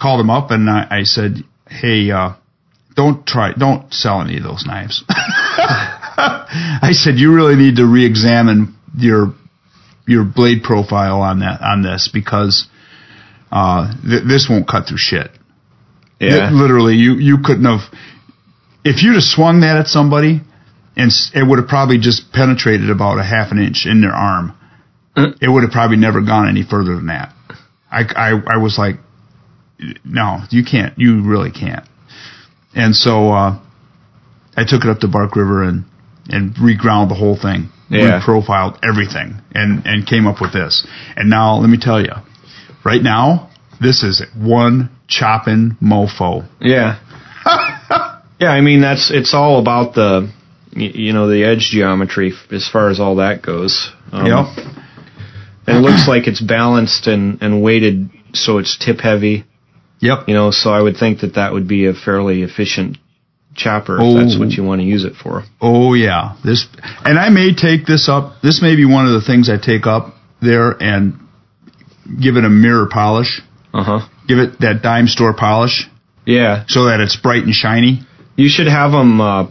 called 0.00 0.20
him 0.20 0.30
up 0.30 0.50
and 0.50 0.68
I, 0.68 0.88
I 0.90 1.02
said, 1.04 1.44
Hey, 1.68 2.10
uh, 2.10 2.32
don't 2.94 3.26
try, 3.26 3.52
don't 3.52 3.92
sell 3.92 4.20
any 4.20 4.36
of 4.36 4.42
those 4.42 4.64
knives. 4.66 5.04
I 5.08 6.90
said, 6.92 7.16
you 7.16 7.34
really 7.34 7.56
need 7.56 7.76
to 7.76 7.86
re-examine 7.86 8.76
your, 8.96 9.34
your 10.06 10.24
blade 10.24 10.62
profile 10.62 11.20
on 11.20 11.40
that, 11.40 11.60
on 11.60 11.82
this 11.82 12.08
because, 12.12 12.66
uh, 13.50 13.92
th- 14.02 14.24
this 14.26 14.46
won't 14.48 14.68
cut 14.68 14.86
through 14.88 14.98
shit. 14.98 15.30
Yeah. 16.20 16.50
Li- 16.50 16.62
literally, 16.62 16.94
you, 16.94 17.14
you 17.14 17.38
couldn't 17.42 17.64
have, 17.64 17.80
if 18.84 19.02
you'd 19.02 19.14
have 19.14 19.24
swung 19.24 19.60
that 19.60 19.76
at 19.76 19.86
somebody 19.88 20.40
and 20.96 21.10
s- 21.10 21.30
it 21.34 21.42
would 21.46 21.58
have 21.58 21.68
probably 21.68 21.98
just 21.98 22.32
penetrated 22.32 22.90
about 22.90 23.18
a 23.18 23.24
half 23.24 23.50
an 23.50 23.58
inch 23.58 23.86
in 23.86 24.00
their 24.00 24.12
arm. 24.14 24.56
Mm. 25.16 25.36
It 25.42 25.48
would 25.48 25.62
have 25.62 25.72
probably 25.72 25.96
never 25.96 26.20
gone 26.20 26.48
any 26.48 26.62
further 26.62 26.94
than 26.94 27.06
that. 27.06 27.34
I, 27.90 28.02
I, 28.16 28.54
I 28.54 28.56
was 28.58 28.78
like, 28.78 28.96
no, 30.04 30.40
you 30.50 30.64
can't, 30.64 30.96
you 30.98 31.22
really 31.22 31.50
can't. 31.50 31.84
And 32.74 32.94
so, 32.94 33.30
uh, 33.30 33.60
I 34.56 34.64
took 34.64 34.84
it 34.84 34.90
up 34.90 35.00
to 35.00 35.08
Bark 35.08 35.36
River 35.36 35.62
and, 35.64 35.84
and 36.28 36.54
reground 36.54 37.08
the 37.08 37.14
whole 37.14 37.36
thing. 37.36 37.70
Yeah. 37.90 38.20
Reprofiled 38.20 38.78
everything 38.82 39.40
and, 39.52 39.86
and 39.86 40.06
came 40.06 40.26
up 40.26 40.40
with 40.40 40.52
this. 40.52 40.86
And 41.16 41.28
now, 41.28 41.58
let 41.58 41.68
me 41.68 41.78
tell 41.78 42.00
you, 42.00 42.12
right 42.84 43.02
now, 43.02 43.50
this 43.80 44.02
is 44.02 44.22
one 44.36 44.90
chopping 45.08 45.76
mofo. 45.82 46.48
Yeah. 46.60 46.98
yeah, 48.40 48.48
I 48.48 48.60
mean 48.60 48.80
that's 48.80 49.10
it's 49.10 49.34
all 49.34 49.58
about 49.60 49.94
the 49.94 50.32
you 50.72 51.12
know 51.12 51.28
the 51.28 51.44
edge 51.44 51.68
geometry 51.70 52.32
as 52.50 52.68
far 52.68 52.90
as 52.90 53.00
all 53.00 53.16
that 53.16 53.42
goes. 53.42 53.92
Um, 54.12 54.26
Yep. 54.26 54.46
And 55.66 55.78
it 55.78 55.80
looks 55.80 56.06
like 56.06 56.26
it's 56.26 56.42
balanced 56.42 57.06
and 57.06 57.40
and 57.42 57.62
weighted 57.62 58.10
so 58.34 58.58
it's 58.58 58.76
tip 58.78 59.00
heavy. 59.00 59.44
Yep. 60.04 60.28
You 60.28 60.34
know, 60.34 60.50
so 60.50 60.70
I 60.70 60.80
would 60.80 60.96
think 60.96 61.20
that 61.20 61.34
that 61.34 61.52
would 61.54 61.66
be 61.66 61.86
a 61.86 61.94
fairly 61.94 62.42
efficient 62.42 62.98
chopper 63.54 63.94
if 64.00 64.16
that's 64.18 64.36
Oh. 64.36 64.40
what 64.40 64.50
you 64.50 64.62
want 64.64 64.80
to 64.82 64.86
use 64.86 65.04
it 65.04 65.14
for. 65.22 65.44
Oh 65.60 65.94
yeah, 65.94 66.34
this, 66.44 66.66
and 67.04 67.18
I 67.18 67.28
may 67.30 67.54
take 67.54 67.86
this 67.86 68.08
up. 68.08 68.42
This 68.42 68.60
may 68.60 68.74
be 68.76 68.84
one 68.84 69.06
of 69.06 69.12
the 69.12 69.22
things 69.22 69.48
I 69.48 69.56
take 69.56 69.86
up 69.86 70.14
there 70.42 70.70
and 70.82 71.14
give 72.20 72.36
it 72.36 72.44
a 72.44 72.50
mirror 72.50 72.86
polish. 72.90 73.40
Uh 73.72 73.82
huh. 73.84 74.00
Give 74.28 74.38
it 74.38 74.60
that 74.60 74.82
dime 74.82 75.06
store 75.08 75.32
polish 75.34 75.88
Yeah, 76.26 76.64
so 76.68 76.86
that 76.86 77.00
it's 77.00 77.16
bright 77.16 77.44
and 77.44 77.54
shiny. 77.54 78.02
you 78.36 78.48
should 78.48 78.66
have 78.68 78.90
them 78.92 79.20
uh, 79.20 79.46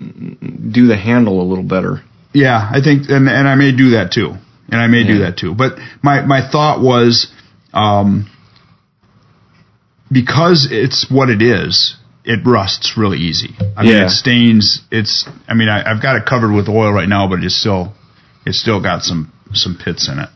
do 0.00 0.86
the 0.86 0.96
handle 0.96 1.40
a 1.40 1.46
little 1.50 1.64
better. 1.76 2.02
Yeah, 2.32 2.58
I 2.58 2.80
think, 2.82 3.08
and 3.10 3.28
and 3.28 3.46
I 3.46 3.54
may 3.54 3.70
do 3.76 3.90
that 3.90 4.10
too, 4.12 4.34
and 4.70 4.80
I 4.80 4.86
may 4.88 5.04
do 5.06 5.18
that 5.20 5.36
too. 5.38 5.54
But 5.54 5.78
my 6.02 6.22
my 6.22 6.40
thought 6.50 6.80
was, 6.80 7.28
um, 7.72 8.28
because 10.10 10.68
it's 10.70 11.10
what 11.10 11.28
it 11.30 11.42
is, 11.42 11.96
it 12.24 12.40
rusts 12.46 12.96
really 12.96 13.18
easy. 13.18 13.54
I 13.76 13.82
mean, 13.82 13.92
Yeah. 13.92 14.06
it 14.06 14.10
stains. 14.10 14.80
It's. 14.90 15.28
I 15.48 15.54
mean, 15.54 15.68
I, 15.68 15.90
I've 15.90 16.02
got 16.02 16.16
it 16.16 16.24
covered 16.26 16.52
with 16.52 16.68
oil 16.68 16.92
right 16.92 17.08
now, 17.08 17.28
but 17.28 17.42
it's 17.44 17.58
still, 17.58 17.92
it's 18.46 18.58
still 18.60 18.80
got 18.82 19.02
some 19.02 19.32
some 19.52 19.78
pits 19.82 20.08
in 20.08 20.18
it. 20.18 20.28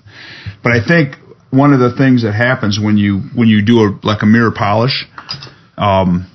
But 0.63 0.73
I 0.73 0.85
think 0.85 1.17
one 1.51 1.73
of 1.73 1.81
the 1.81 1.95
things 1.97 2.23
that 2.23 2.33
happens 2.33 2.79
when 2.79 2.99
you 2.99 3.21
when 3.35 3.49
you 3.49 3.63
do 3.65 3.81
a 3.81 3.99
like 4.03 4.23
a 4.23 4.27
mirror 4.27 4.51
polish, 4.53 5.07
um, 5.79 6.31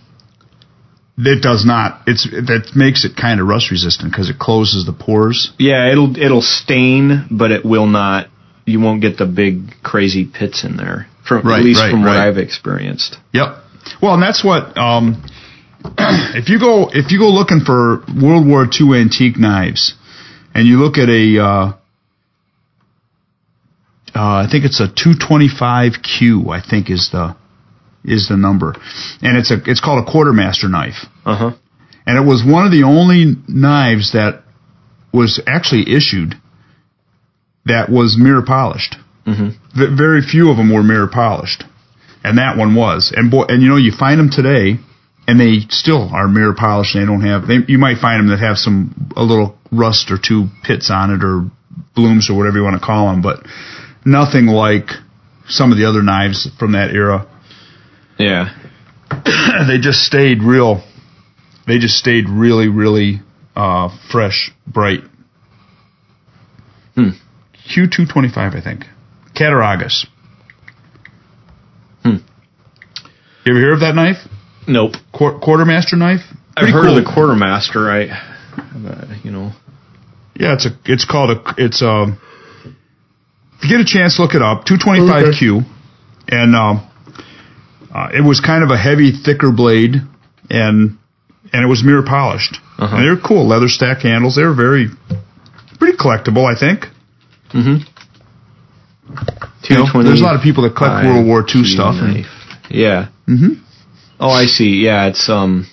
it 1.18 1.42
does 1.44 1.66
not. 1.66 2.02
It's 2.08 2.24
that 2.30 2.72
makes 2.76 3.06
it 3.06 3.16
kind 3.16 3.40
of 3.40 3.48
rust 3.48 3.70
resistant 3.70 4.12
because 4.12 4.30
it 4.30 4.40
closes 4.40 4.86
the 4.86 4.94
pores. 4.94 5.54
Yeah, 5.60 5.92
it'll 5.92 6.18
it'll 6.18 6.42
stain, 6.42 7.28
but 7.30 7.52
it 7.52 7.64
will 7.64 7.86
not. 7.88 8.28
You 8.66 8.80
won't 8.80 9.02
get 9.02 9.18
the 9.18 9.26
big 9.26 9.84
crazy 9.84 10.26
pits 10.26 10.64
in 10.64 10.78
there. 10.78 11.08
From 11.28 11.48
Right, 11.48 11.60
at 11.60 11.66
least 11.66 11.82
right, 11.82 11.92
from 11.92 12.02
what 12.02 12.10
right. 12.10 12.28
I've 12.28 12.38
experienced. 12.38 13.18
Yep. 13.34 13.48
Well, 14.02 14.14
and 14.16 14.24
that's 14.24 14.44
what 14.44 14.78
um, 14.78 15.24
if 15.98 16.50
you 16.50 16.60
go 16.60 16.90
if 16.94 17.12
you 17.12 17.20
go 17.20 17.30
looking 17.30 17.62
for 17.66 18.04
World 18.22 18.48
War 18.48 18.66
II 18.68 19.00
antique 19.00 19.38
knives, 19.38 19.94
and 20.54 20.68
you 20.68 20.78
look 20.78 20.98
at 20.98 21.10
a 21.10 21.40
uh, 21.42 21.74
uh, 24.16 24.46
I 24.46 24.48
think 24.52 24.66
it's 24.66 24.80
a 24.80 24.88
225Q. 24.88 26.50
I 26.50 26.62
think 26.68 26.90
is 26.90 27.10
the 27.12 27.36
is 28.06 28.28
the 28.28 28.38
number, 28.38 28.76
and 29.22 29.38
it's 29.38 29.52
a 29.52 29.58
it's 29.66 29.80
called 29.80 30.06
a 30.08 30.12
quartermaster 30.12 30.68
knife, 30.70 31.06
Uh 31.26 31.36
huh. 31.38 31.52
and 32.06 32.18
it 32.18 32.28
was 32.28 32.44
one 32.46 32.66
of 32.66 32.72
the 32.72 32.84
only 32.84 33.36
knives 33.48 34.12
that 34.14 34.44
was 35.14 35.42
actually 35.48 35.94
issued 35.96 36.36
that 37.66 37.90
was 37.90 38.18
mirror 38.20 38.42
polished. 38.46 38.98
Hmm 39.26 39.50
V- 39.76 39.96
very 39.96 40.22
few 40.22 40.50
of 40.50 40.58
them 40.58 40.74
were 40.74 40.84
mirror 40.84 41.08
polished, 41.08 41.64
and 42.24 42.38
that 42.38 42.58
one 42.58 42.76
was. 42.76 43.14
And 43.16 43.32
boy, 43.32 43.46
and 43.48 43.62
you 43.62 43.70
know, 43.70 43.78
you 43.78 43.92
find 43.92 44.20
them 44.20 44.30
today, 44.30 44.80
and 45.28 45.40
they 45.40 45.62
still 45.70 46.10
are 46.14 46.28
mirror 46.28 46.54
polished. 46.54 46.96
And 46.96 47.04
they 47.04 47.08
don't 47.08 47.22
have. 47.22 47.48
They, 47.48 47.60
you 47.68 47.78
might 47.78 47.98
find 47.98 48.20
them 48.20 48.30
that 48.30 48.44
have 48.44 48.58
some 48.58 49.12
a 49.16 49.24
little 49.24 49.58
rust 49.72 50.12
or 50.12 50.18
two 50.18 50.48
pits 50.64 50.90
on 50.92 51.12
it 51.12 51.24
or 51.24 51.50
blooms 51.96 52.30
or 52.30 52.38
whatever 52.38 52.58
you 52.58 52.64
want 52.64 52.80
to 52.80 52.86
call 52.86 53.08
them, 53.12 53.22
but 53.22 53.46
nothing 54.06 54.46
like 54.48 54.90
some 55.48 55.72
of 55.72 55.78
the 55.78 55.86
other 55.86 56.02
knives 56.02 56.50
from 56.58 56.74
that 56.74 56.92
era. 56.92 57.28
Yeah. 58.18 58.50
they 59.68 59.78
just 59.80 60.00
stayed 60.00 60.42
real. 60.42 60.84
They 61.68 61.80
just 61.80 61.96
stayed 61.96 62.30
really, 62.30 62.68
really 62.68 63.22
uh, 63.56 63.90
fresh, 64.12 64.52
bright. 64.68 65.02
Hmm. 66.96 67.10
Q225, 67.76 68.38
I 68.38 68.62
think. 68.62 68.86
Cattaraugus. 69.36 70.06
Hmm. 72.04 72.18
You 73.46 73.54
ever 73.54 73.60
hear 73.60 73.74
of 73.74 73.80
that 73.82 73.96
knife? 73.96 74.18
Nope. 74.68 74.94
Qu- 75.14 75.40
quartermaster 75.40 75.96
knife? 75.96 76.22
I've 76.56 76.70
heard 76.70 76.86
cool. 76.86 76.98
of 76.98 77.04
the 77.04 77.12
quartermaster. 77.12 77.90
I, 77.90 78.08
uh, 78.08 79.16
you 79.24 79.32
know. 79.32 79.52
Yeah, 80.36 80.54
it's 80.54 80.66
a. 80.66 80.70
It's 80.86 81.06
called 81.06 81.32
a. 81.32 81.54
It's 81.58 81.82
um. 81.82 82.20
If 83.58 83.70
you 83.70 83.78
get 83.78 83.80
a 83.80 83.86
chance, 83.86 84.20
look 84.20 84.36
it 84.36 84.42
up. 84.42 84.66
225Q, 84.66 85.64
and 86.28 86.56
um, 86.56 86.90
uh, 87.94 88.10
it 88.14 88.22
was 88.22 88.42
kind 88.42 88.64
of 88.64 88.72
a 88.72 88.78
heavy, 88.78 89.12
thicker 89.12 89.52
blade, 89.52 89.96
and 90.50 90.98
and 91.54 91.64
it 91.64 91.68
was 91.68 91.84
mirror 91.84 92.04
polished. 92.04 92.58
Uh-huh. 92.78 92.98
And 92.98 93.06
they're 93.06 93.22
cool, 93.22 93.48
leather 93.48 93.68
stack 93.68 94.00
handles. 94.00 94.36
They're 94.36 94.56
very, 94.56 94.88
pretty 95.78 95.98
collectible, 95.98 96.44
I 96.44 96.60
think. 96.60 96.86
Mm-hmm. 97.54 97.86
You 99.70 99.76
know, 99.78 100.04
there's 100.04 100.22
a 100.22 100.24
lot 100.24 100.36
of 100.36 100.42
people 100.42 100.64
that 100.64 100.76
collect 100.76 101.06
World 101.06 101.26
War 101.26 101.42
II 101.42 101.64
stuff. 101.64 101.96
And, 102.00 102.26
Yeah. 102.70 103.08
hmm 103.26 103.54
Oh, 104.20 104.30
I 104.30 104.46
see. 104.46 104.84
Yeah, 104.86 105.08
it's 105.08 105.28
um, 105.30 105.68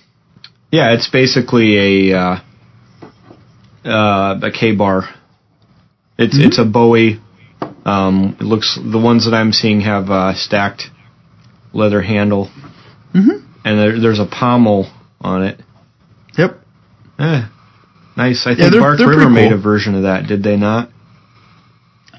yeah, 0.73 0.93
it's 0.95 1.09
basically 1.09 2.11
a 2.11 2.19
uh, 2.19 2.37
uh, 3.85 4.39
a 4.43 4.51
K 4.51 4.73
bar. 4.73 5.09
It's 6.19 6.37
Mhm. 6.37 6.47
it's 6.47 6.59
a 6.59 6.65
Bowie. 6.65 7.21
Um, 7.85 8.37
it 8.41 8.45
looks 8.45 8.77
the 8.83 8.99
ones 8.99 9.25
that 9.25 9.35
I'm 9.35 9.53
seeing 9.53 9.81
have 9.83 10.11
uh, 10.11 10.35
stacked 10.35 10.91
leather 11.73 12.03
handle, 12.03 12.51
hmm 13.13 13.31
and 13.65 13.79
there, 13.79 14.01
there's 14.01 14.19
a 14.19 14.27
pommel 14.27 14.91
on 15.21 15.45
it. 15.45 15.61
Yep. 16.37 16.59
Eh, 17.19 17.43
nice. 18.17 18.47
I 18.47 18.51
Yeah, 18.51 18.57
think 18.57 18.73
they're- 18.73 18.81
Bark 18.81 18.99
they're 18.99 19.09
River 19.09 19.21
pretty 19.27 19.35
made 19.35 19.53
a 19.53 19.57
version 19.59 19.95
of 19.95 20.03
that. 20.03 20.27
Did 20.27 20.43
they 20.43 20.57
not? 20.57 20.90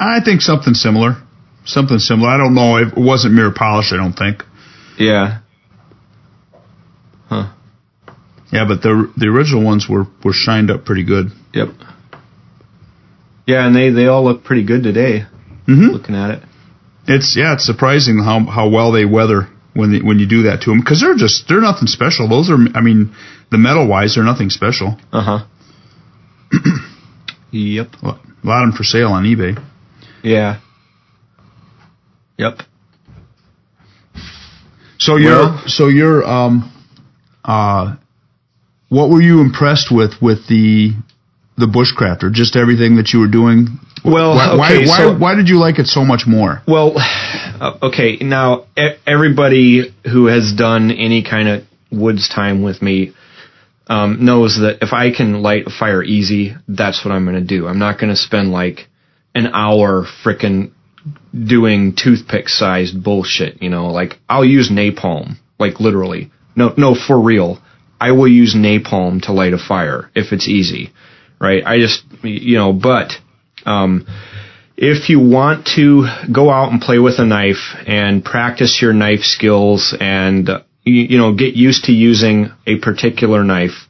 I 0.01 0.19
think 0.23 0.41
something 0.41 0.73
similar. 0.73 1.21
Something 1.65 1.99
similar. 1.99 2.29
I 2.29 2.37
don't 2.37 2.55
know. 2.55 2.77
It 2.77 2.97
wasn't 2.97 3.35
mirror 3.35 3.53
polish, 3.55 3.93
I 3.93 3.97
don't 3.97 4.13
think. 4.13 4.43
Yeah. 4.97 5.39
Huh. 7.29 7.53
Yeah, 8.51 8.65
but 8.67 8.81
the 8.81 9.11
the 9.15 9.27
original 9.27 9.63
ones 9.63 9.87
were 9.87 10.05
were 10.23 10.33
shined 10.33 10.71
up 10.71 10.85
pretty 10.85 11.05
good. 11.05 11.27
Yep. 11.53 11.69
Yeah, 13.45 13.65
and 13.65 13.75
they 13.75 13.91
they 13.91 14.07
all 14.07 14.23
look 14.23 14.43
pretty 14.43 14.63
good 14.63 14.83
today. 14.83 15.25
hmm 15.65 15.87
Looking 15.87 16.15
at 16.15 16.31
it. 16.31 16.43
It's 17.07 17.35
yeah, 17.37 17.53
it's 17.53 17.65
surprising 17.65 18.17
how 18.19 18.43
how 18.45 18.69
well 18.69 18.91
they 18.91 19.05
weather 19.05 19.47
when 19.73 19.91
they, 19.93 19.99
when 19.99 20.19
you 20.19 20.27
do 20.27 20.43
that 20.43 20.61
to 20.63 20.71
them 20.71 20.79
because 20.81 20.99
they're 20.99 21.15
just 21.15 21.47
they're 21.47 21.61
nothing 21.61 21.87
special. 21.87 22.27
Those 22.27 22.49
are 22.49 22.57
I 22.75 22.81
mean 22.81 23.15
the 23.51 23.57
metal 23.57 23.87
wise 23.87 24.15
they're 24.15 24.23
nothing 24.23 24.49
special. 24.49 24.97
Uh 25.13 25.21
huh. 25.21 25.45
yep. 27.51 27.87
A 28.01 28.05
lot 28.43 28.63
of 28.63 28.69
them 28.69 28.71
for 28.73 28.83
sale 28.83 29.09
on 29.09 29.23
eBay. 29.23 29.57
Yeah. 30.23 30.59
Yep. 32.37 32.61
So 34.97 35.17
you're 35.17 35.31
Well- 35.31 35.63
so 35.67 35.87
you're 35.87 36.23
um 36.27 36.71
uh 37.43 37.95
what 38.89 39.09
were 39.09 39.21
you 39.21 39.41
impressed 39.41 39.91
with 39.91 40.21
with 40.21 40.47
the 40.47 40.91
the 41.57 41.65
bushcrafter? 41.65 42.31
Just 42.31 42.55
everything 42.55 42.97
that 42.97 43.13
you 43.13 43.19
were 43.19 43.27
doing. 43.27 43.79
Well, 44.03 44.35
why 44.35 44.55
why, 44.55 44.67
okay, 44.71 44.85
why, 44.87 44.97
so- 44.97 45.17
why 45.17 45.35
did 45.35 45.47
you 45.47 45.59
like 45.59 45.79
it 45.79 45.87
so 45.87 46.03
much 46.03 46.23
more? 46.27 46.61
Well, 46.67 46.93
uh, 46.97 47.77
okay. 47.83 48.17
Now, 48.21 48.65
e- 48.77 48.95
everybody 49.05 49.93
who 50.11 50.25
has 50.27 50.53
done 50.53 50.91
any 50.91 51.23
kind 51.23 51.47
of 51.47 51.63
woods 51.91 52.27
time 52.27 52.63
with 52.63 52.81
me 52.81 53.13
um, 53.87 54.25
knows 54.25 54.57
that 54.61 54.79
if 54.81 54.93
I 54.93 55.11
can 55.11 55.41
light 55.43 55.67
a 55.67 55.69
fire 55.69 56.03
easy, 56.03 56.55
that's 56.67 57.03
what 57.05 57.11
I'm 57.11 57.25
going 57.25 57.35
to 57.39 57.45
do. 57.45 57.67
I'm 57.67 57.77
not 57.79 57.99
going 57.99 58.09
to 58.09 58.15
spend 58.15 58.51
like 58.51 58.87
an 59.33 59.47
hour 59.47 60.05
frickin' 60.23 60.71
doing 61.33 61.95
toothpick 61.95 62.49
sized 62.49 63.03
bullshit. 63.03 63.61
You 63.61 63.69
know, 63.69 63.87
like 63.87 64.19
I'll 64.29 64.45
use 64.45 64.69
napalm, 64.69 65.35
like 65.59 65.79
literally. 65.79 66.31
No, 66.55 66.73
no, 66.77 66.95
for 66.95 67.19
real. 67.19 67.61
I 67.99 68.11
will 68.11 68.27
use 68.27 68.55
napalm 68.55 69.21
to 69.23 69.31
light 69.31 69.53
a 69.53 69.59
fire 69.59 70.09
if 70.15 70.33
it's 70.33 70.47
easy, 70.47 70.91
right? 71.39 71.63
I 71.63 71.77
just, 71.79 72.03
you 72.23 72.57
know, 72.57 72.73
but 72.73 73.11
um, 73.65 74.07
if 74.75 75.09
you 75.09 75.19
want 75.19 75.67
to 75.75 76.07
go 76.33 76.49
out 76.49 76.71
and 76.71 76.81
play 76.81 76.97
with 76.97 77.19
a 77.19 77.25
knife 77.25 77.75
and 77.85 78.25
practice 78.25 78.79
your 78.81 78.93
knife 78.93 79.21
skills 79.21 79.95
and 79.99 80.49
you, 80.83 81.03
you 81.03 81.17
know 81.19 81.35
get 81.35 81.53
used 81.53 81.85
to 81.85 81.91
using 81.91 82.51
a 82.65 82.79
particular 82.79 83.43
knife 83.43 83.87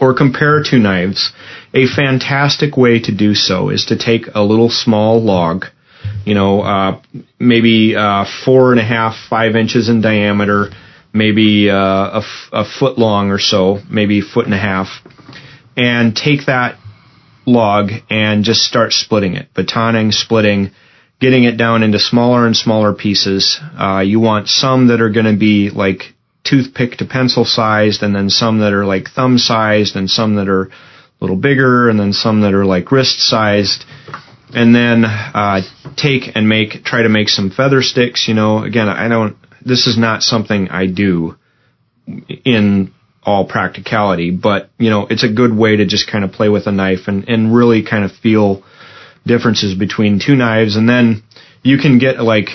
or 0.00 0.14
compare 0.14 0.62
two 0.62 0.78
knives, 0.78 1.32
a 1.74 1.86
fantastic 1.86 2.76
way 2.76 3.00
to 3.00 3.14
do 3.14 3.34
so 3.34 3.68
is 3.68 3.86
to 3.86 3.98
take 3.98 4.26
a 4.34 4.42
little 4.42 4.70
small 4.70 5.22
log, 5.22 5.66
you 6.24 6.34
know, 6.34 6.62
uh, 6.62 7.00
maybe 7.38 7.94
uh, 7.94 8.24
four 8.44 8.72
and 8.72 8.80
a 8.80 8.84
half, 8.84 9.14
five 9.28 9.54
inches 9.56 9.88
in 9.88 10.00
diameter, 10.00 10.70
maybe 11.12 11.68
uh, 11.68 11.74
a, 11.76 12.18
f- 12.18 12.48
a 12.52 12.64
foot 12.64 12.98
long 12.98 13.30
or 13.30 13.38
so, 13.38 13.78
maybe 13.90 14.20
foot 14.22 14.46
and 14.46 14.54
a 14.54 14.58
half, 14.58 14.88
and 15.76 16.16
take 16.16 16.46
that 16.46 16.78
log 17.46 17.90
and 18.08 18.44
just 18.44 18.62
start 18.62 18.92
splitting 18.92 19.34
it, 19.34 19.52
batoning, 19.54 20.12
splitting, 20.12 20.70
getting 21.20 21.44
it 21.44 21.56
down 21.56 21.82
into 21.82 21.98
smaller 21.98 22.46
and 22.46 22.56
smaller 22.56 22.94
pieces. 22.94 23.60
Uh, 23.78 24.00
you 24.00 24.18
want 24.20 24.48
some 24.48 24.88
that 24.88 25.00
are 25.00 25.10
going 25.10 25.26
to 25.26 25.36
be 25.36 25.68
like 25.70 26.14
toothpick 26.44 26.96
to 26.98 27.04
pencil 27.04 27.44
sized, 27.44 28.02
and 28.02 28.14
then 28.14 28.30
some 28.30 28.60
that 28.60 28.72
are 28.72 28.84
like 28.84 29.10
thumb 29.10 29.38
sized, 29.38 29.96
and 29.96 30.10
some 30.10 30.36
that 30.36 30.48
are 30.48 30.64
a 30.64 30.70
little 31.20 31.36
bigger, 31.36 31.88
and 31.88 31.98
then 31.98 32.12
some 32.12 32.42
that 32.42 32.54
are 32.54 32.64
like 32.64 32.90
wrist 32.92 33.20
sized. 33.20 33.84
And 34.52 34.74
then 34.74 35.04
uh, 35.04 35.62
take 35.96 36.34
and 36.34 36.48
make 36.48 36.84
try 36.84 37.02
to 37.02 37.08
make 37.08 37.28
some 37.28 37.50
feather 37.50 37.82
sticks. 37.82 38.26
You 38.26 38.34
know, 38.34 38.64
again, 38.64 38.88
I 38.88 39.08
don't. 39.08 39.36
This 39.64 39.86
is 39.86 39.96
not 39.98 40.22
something 40.22 40.68
I 40.68 40.86
do 40.86 41.36
in 42.44 42.92
all 43.22 43.46
practicality, 43.46 44.30
but 44.30 44.70
you 44.78 44.90
know, 44.90 45.06
it's 45.08 45.24
a 45.24 45.32
good 45.32 45.56
way 45.56 45.76
to 45.76 45.86
just 45.86 46.10
kind 46.10 46.24
of 46.24 46.32
play 46.32 46.48
with 46.48 46.66
a 46.66 46.72
knife 46.72 47.06
and, 47.06 47.28
and 47.28 47.54
really 47.54 47.84
kind 47.84 48.04
of 48.04 48.12
feel 48.12 48.62
differences 49.26 49.74
between 49.78 50.20
two 50.24 50.34
knives. 50.34 50.76
And 50.76 50.88
then 50.88 51.22
you 51.62 51.78
can 51.78 51.98
get 51.98 52.20
like, 52.20 52.48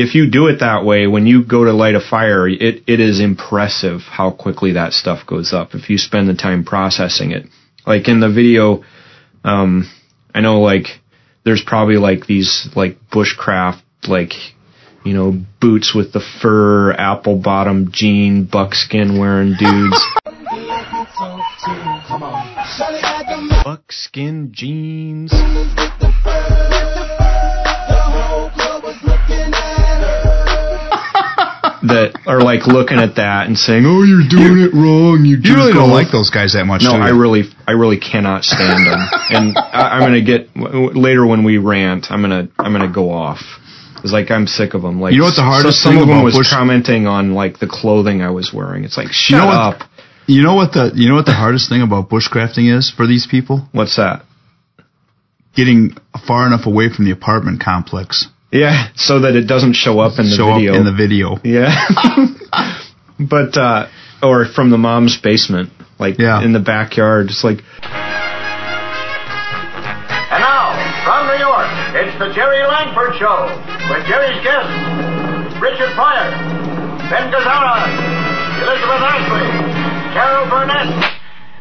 if 0.00 0.14
you 0.14 0.30
do 0.30 0.46
it 0.46 0.60
that 0.60 0.82
way, 0.82 1.06
when 1.06 1.26
you 1.26 1.44
go 1.44 1.64
to 1.64 1.74
light 1.74 1.94
a 1.94 2.00
fire, 2.00 2.48
it, 2.48 2.84
it 2.86 3.00
is 3.00 3.20
impressive 3.20 4.00
how 4.00 4.30
quickly 4.30 4.72
that 4.72 4.94
stuff 4.94 5.26
goes 5.26 5.52
up 5.52 5.74
if 5.74 5.90
you 5.90 5.98
spend 5.98 6.26
the 6.26 6.34
time 6.34 6.64
processing 6.64 7.32
it. 7.32 7.44
Like 7.86 8.08
in 8.08 8.20
the 8.20 8.30
video, 8.30 8.82
um, 9.44 9.90
I 10.34 10.40
know 10.40 10.62
like 10.62 10.86
there's 11.44 11.62
probably 11.62 11.96
like 11.96 12.26
these 12.26 12.66
like 12.74 12.96
bushcraft 13.12 13.82
like 14.08 14.32
you 15.04 15.12
know 15.12 15.38
boots 15.60 15.94
with 15.94 16.12
the 16.12 16.22
fur 16.40 16.92
apple 16.92 17.36
bottom 17.36 17.90
jean 17.92 18.44
buckskin 18.44 19.18
wearing 19.18 19.54
dudes. 19.58 20.00
Buckskin 23.64 24.52
jeans 24.52 25.32
that 31.90 32.20
are 32.26 32.40
like 32.40 32.66
looking 32.66 32.98
at 32.98 33.16
that 33.16 33.46
and 33.46 33.56
saying 33.58 33.84
oh 33.86 34.02
you're 34.02 34.26
doing 34.28 34.58
it 34.64 34.72
wrong 34.74 35.24
you, 35.24 35.36
You 35.42 35.54
really 35.54 35.72
don't 35.72 35.90
off." 35.90 36.00
like 36.00 36.10
those 36.10 36.30
guys 36.30 36.54
that 36.54 36.64
much. 36.64 36.82
No? 36.82 36.92
I 36.94 37.10
really, 37.10 37.44
I 37.66 37.72
really 37.72 37.98
cannot 37.98 38.44
stand 38.44 38.86
them. 38.86 39.00
and 39.30 39.58
I, 39.58 39.98
I'm 39.98 40.00
gonna 40.00 40.22
get 40.22 40.52
w- 40.54 40.90
later 40.98 41.26
when 41.26 41.44
we 41.44 41.58
rant. 41.58 42.06
I'm 42.10 42.22
gonna, 42.22 42.48
I'm 42.58 42.72
gonna 42.72 42.92
go 42.92 43.10
off. 43.10 43.40
It's 44.02 44.12
like 44.12 44.30
I'm 44.30 44.46
sick 44.46 44.72
of 44.74 44.82
them. 44.82 45.00
Like 45.00 45.12
You 45.12 45.20
know 45.20 45.26
what 45.26 45.36
the 45.36 45.42
hardest 45.42 45.82
so 45.82 45.90
some 45.90 45.98
of 45.98 46.08
them 46.08 46.22
was 46.24 46.34
bush- 46.36 46.50
commenting 46.50 47.06
on 47.06 47.34
like 47.34 47.58
the 47.58 47.66
clothing 47.68 48.22
I 48.22 48.30
was 48.30 48.50
wearing. 48.52 48.84
It's 48.84 48.96
like 48.96 49.08
shut 49.12 49.30
You 49.30 49.36
know 49.38 49.46
what- 49.46 49.82
up. 49.82 49.88
You 50.26 50.42
know 50.42 50.54
what 50.54 50.72
the 50.72 50.92
you 50.94 51.08
know 51.08 51.16
what 51.16 51.26
the 51.26 51.34
hardest 51.34 51.68
thing 51.68 51.82
about 51.82 52.08
bushcrafting 52.08 52.72
is 52.72 52.88
for 52.88 53.04
these 53.06 53.26
people? 53.28 53.66
What's 53.72 53.96
that? 53.96 54.22
Getting 55.56 55.96
far 56.26 56.46
enough 56.46 56.66
away 56.66 56.88
from 56.94 57.04
the 57.04 57.10
apartment 57.10 57.60
complex. 57.60 58.28
Yeah, 58.52 58.88
so 58.96 59.20
that 59.20 59.36
it 59.36 59.46
doesn't 59.46 59.74
show 59.74 60.00
up 60.00 60.18
in 60.18 60.26
the 60.26 60.36
show 60.36 60.54
video. 60.54 60.72
up 60.72 60.78
in 60.80 60.84
the 60.84 60.92
video. 60.92 61.38
yeah. 61.44 61.70
but 63.20 63.56
uh 63.56 63.86
or 64.22 64.44
from 64.46 64.70
the 64.70 64.78
mom's 64.78 65.16
basement, 65.16 65.70
like 65.98 66.18
Yeah. 66.18 66.42
in 66.42 66.52
the 66.52 66.58
backyard, 66.60 67.28
just 67.28 67.44
like 67.44 67.60
And 70.30 70.40
now, 70.42 70.74
from 71.06 71.26
New 71.30 71.38
York, 71.42 71.70
it's 71.98 72.14
the 72.18 72.30
Jerry 72.34 72.62
Langford 72.66 73.18
Show 73.18 73.50
with 73.90 74.02
Jerry's 74.06 74.38
guests, 74.46 74.70
Richard 75.58 75.90
Pryor, 75.98 76.30
Ben 77.10 77.30
Gazzara, 77.34 77.82
Elizabeth 78.62 79.02
Ashley, 79.02 79.46
Carol 80.14 80.46
Burnett, 80.50 80.90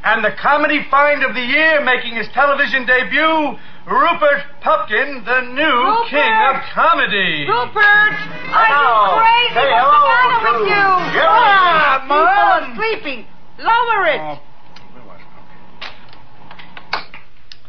And 0.03 0.23
the 0.23 0.31
comedy 0.41 0.85
find 0.89 1.23
of 1.23 1.33
the 1.35 1.41
year 1.41 1.83
making 1.83 2.15
his 2.15 2.27
television 2.33 2.85
debut, 2.85 3.57
Rupert 3.89 4.41
Pupkin, 4.61 5.23
the 5.25 5.41
new 5.49 5.65
Rupert! 5.65 6.09
king 6.13 6.33
of 6.53 6.61
comedy. 6.77 7.47
Rupert! 7.49 8.13
Are 8.53 8.69
you 8.69 8.85
crazy? 9.17 9.53
Say 9.57 9.65
What's 9.65 9.89
the 9.89 10.05
matter 10.05 10.45
with 10.45 10.69
you? 10.69 10.85
Come 11.17 12.05
people 12.05 12.21
on. 12.21 12.61
are 12.61 12.75
sleeping. 12.77 13.25
Lower 13.57 14.05
it. 14.05 14.21
Oh, 14.21 14.37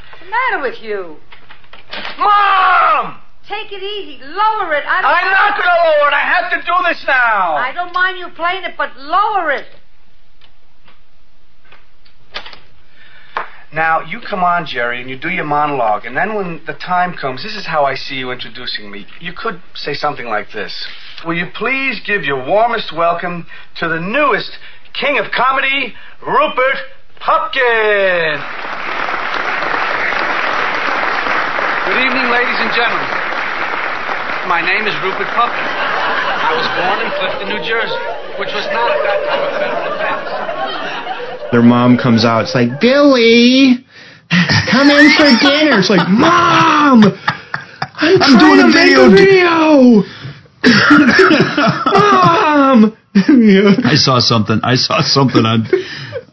What's 0.04 0.20
the 0.20 0.28
matter 0.30 0.60
with 0.62 0.78
you? 0.82 1.16
Mom! 2.18 3.20
Take 3.48 3.72
it 3.72 3.82
easy. 3.82 4.20
Lower 4.22 4.74
it. 4.74 4.84
I 4.86 5.00
don't 5.00 5.10
I'm 5.10 5.30
not 5.32 5.56
going 5.56 5.66
to 5.72 5.80
lower 5.88 6.08
it. 6.08 6.14
I 6.14 6.20
have 6.20 6.52
to 6.52 6.58
do 6.60 6.74
this 6.86 7.02
now. 7.06 7.56
I 7.56 7.72
don't 7.72 7.92
mind 7.94 8.18
you 8.18 8.28
playing 8.36 8.64
it, 8.64 8.74
but 8.76 8.94
lower 8.96 9.50
it. 9.52 9.66
Now, 13.72 14.02
you 14.02 14.18
come 14.18 14.42
on, 14.42 14.66
Jerry, 14.66 15.00
and 15.00 15.08
you 15.08 15.16
do 15.16 15.30
your 15.30 15.44
monologue, 15.44 16.04
and 16.04 16.16
then 16.16 16.34
when 16.34 16.60
the 16.66 16.74
time 16.74 17.14
comes, 17.14 17.44
this 17.44 17.54
is 17.54 17.66
how 17.66 17.84
I 17.84 17.94
see 17.94 18.16
you 18.16 18.32
introducing 18.32 18.90
me. 18.90 19.06
You 19.20 19.32
could 19.32 19.62
say 19.74 19.94
something 19.94 20.26
like 20.26 20.50
this 20.50 20.74
Will 21.24 21.38
you 21.38 21.46
please 21.54 22.00
give 22.04 22.24
your 22.24 22.44
warmest 22.44 22.90
welcome 22.92 23.46
to 23.76 23.88
the 23.88 24.00
newest 24.00 24.58
king 24.92 25.18
of 25.18 25.30
comedy, 25.30 25.94
Rupert 26.18 26.78
Pupkin? 27.22 28.42
Good 31.86 32.00
evening, 32.10 32.26
ladies 32.26 32.58
and 32.58 32.74
gentlemen. 32.74 33.06
My 34.50 34.66
name 34.66 34.90
is 34.90 34.94
Rupert 34.98 35.30
Pupkin. 35.30 35.62
I 35.62 36.58
was 36.58 36.66
born 36.74 36.98
in 37.06 37.10
Clifton, 37.22 37.46
New 37.54 37.62
Jersey, 37.62 38.02
which 38.42 38.50
was 38.50 38.66
not 38.74 38.90
at 38.90 39.02
that 39.06 39.20
time 39.30 39.42
a 39.46 39.50
federal 39.62 39.94
offense. 39.94 40.89
Their 41.52 41.62
mom 41.62 41.98
comes 41.98 42.24
out. 42.24 42.44
It's 42.44 42.54
like 42.54 42.80
Billy, 42.80 43.84
come 44.70 44.88
in 44.90 45.10
for 45.16 45.24
dinner. 45.42 45.78
It's 45.80 45.90
like 45.90 46.08
Mom, 46.08 47.02
I'm, 47.02 48.22
I'm 48.22 48.38
doing 48.38 48.60
a 48.60 48.62
to 48.62 48.68
make 48.68 48.94
video. 48.94 49.06
a 49.06 49.10
video. 49.10 50.02
Mom. 51.92 52.96
I 53.84 53.94
saw 53.96 54.20
something. 54.20 54.60
I 54.62 54.76
saw 54.76 55.00
something 55.02 55.44
on. 55.44 55.66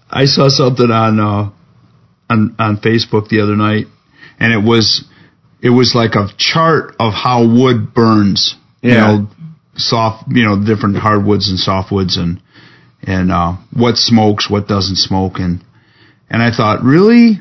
I 0.09 0.25
saw 0.25 0.49
something 0.49 0.91
on 0.91 1.19
uh, 1.19 1.49
on 2.29 2.55
on 2.59 2.77
Facebook 2.77 3.29
the 3.29 3.41
other 3.41 3.55
night, 3.55 3.87
and 4.39 4.53
it 4.53 4.63
was 4.63 5.03
it 5.61 5.69
was 5.71 5.93
like 5.95 6.13
a 6.15 6.27
chart 6.37 6.95
of 6.99 7.13
how 7.13 7.43
wood 7.47 7.93
burns. 7.93 8.55
You 8.81 8.91
Yeah. 8.91 9.01
know, 9.17 9.27
soft. 9.75 10.25
You 10.29 10.45
know, 10.45 10.63
different 10.63 10.97
hardwoods 10.97 11.49
and 11.49 11.57
softwoods, 11.59 12.17
and 12.19 12.39
and 13.07 13.31
uh, 13.31 13.53
what 13.73 13.95
smokes, 13.97 14.49
what 14.49 14.67
doesn't 14.67 14.97
smoke, 14.97 15.33
and 15.39 15.63
and 16.29 16.43
I 16.43 16.51
thought, 16.55 16.83
really, 16.83 17.39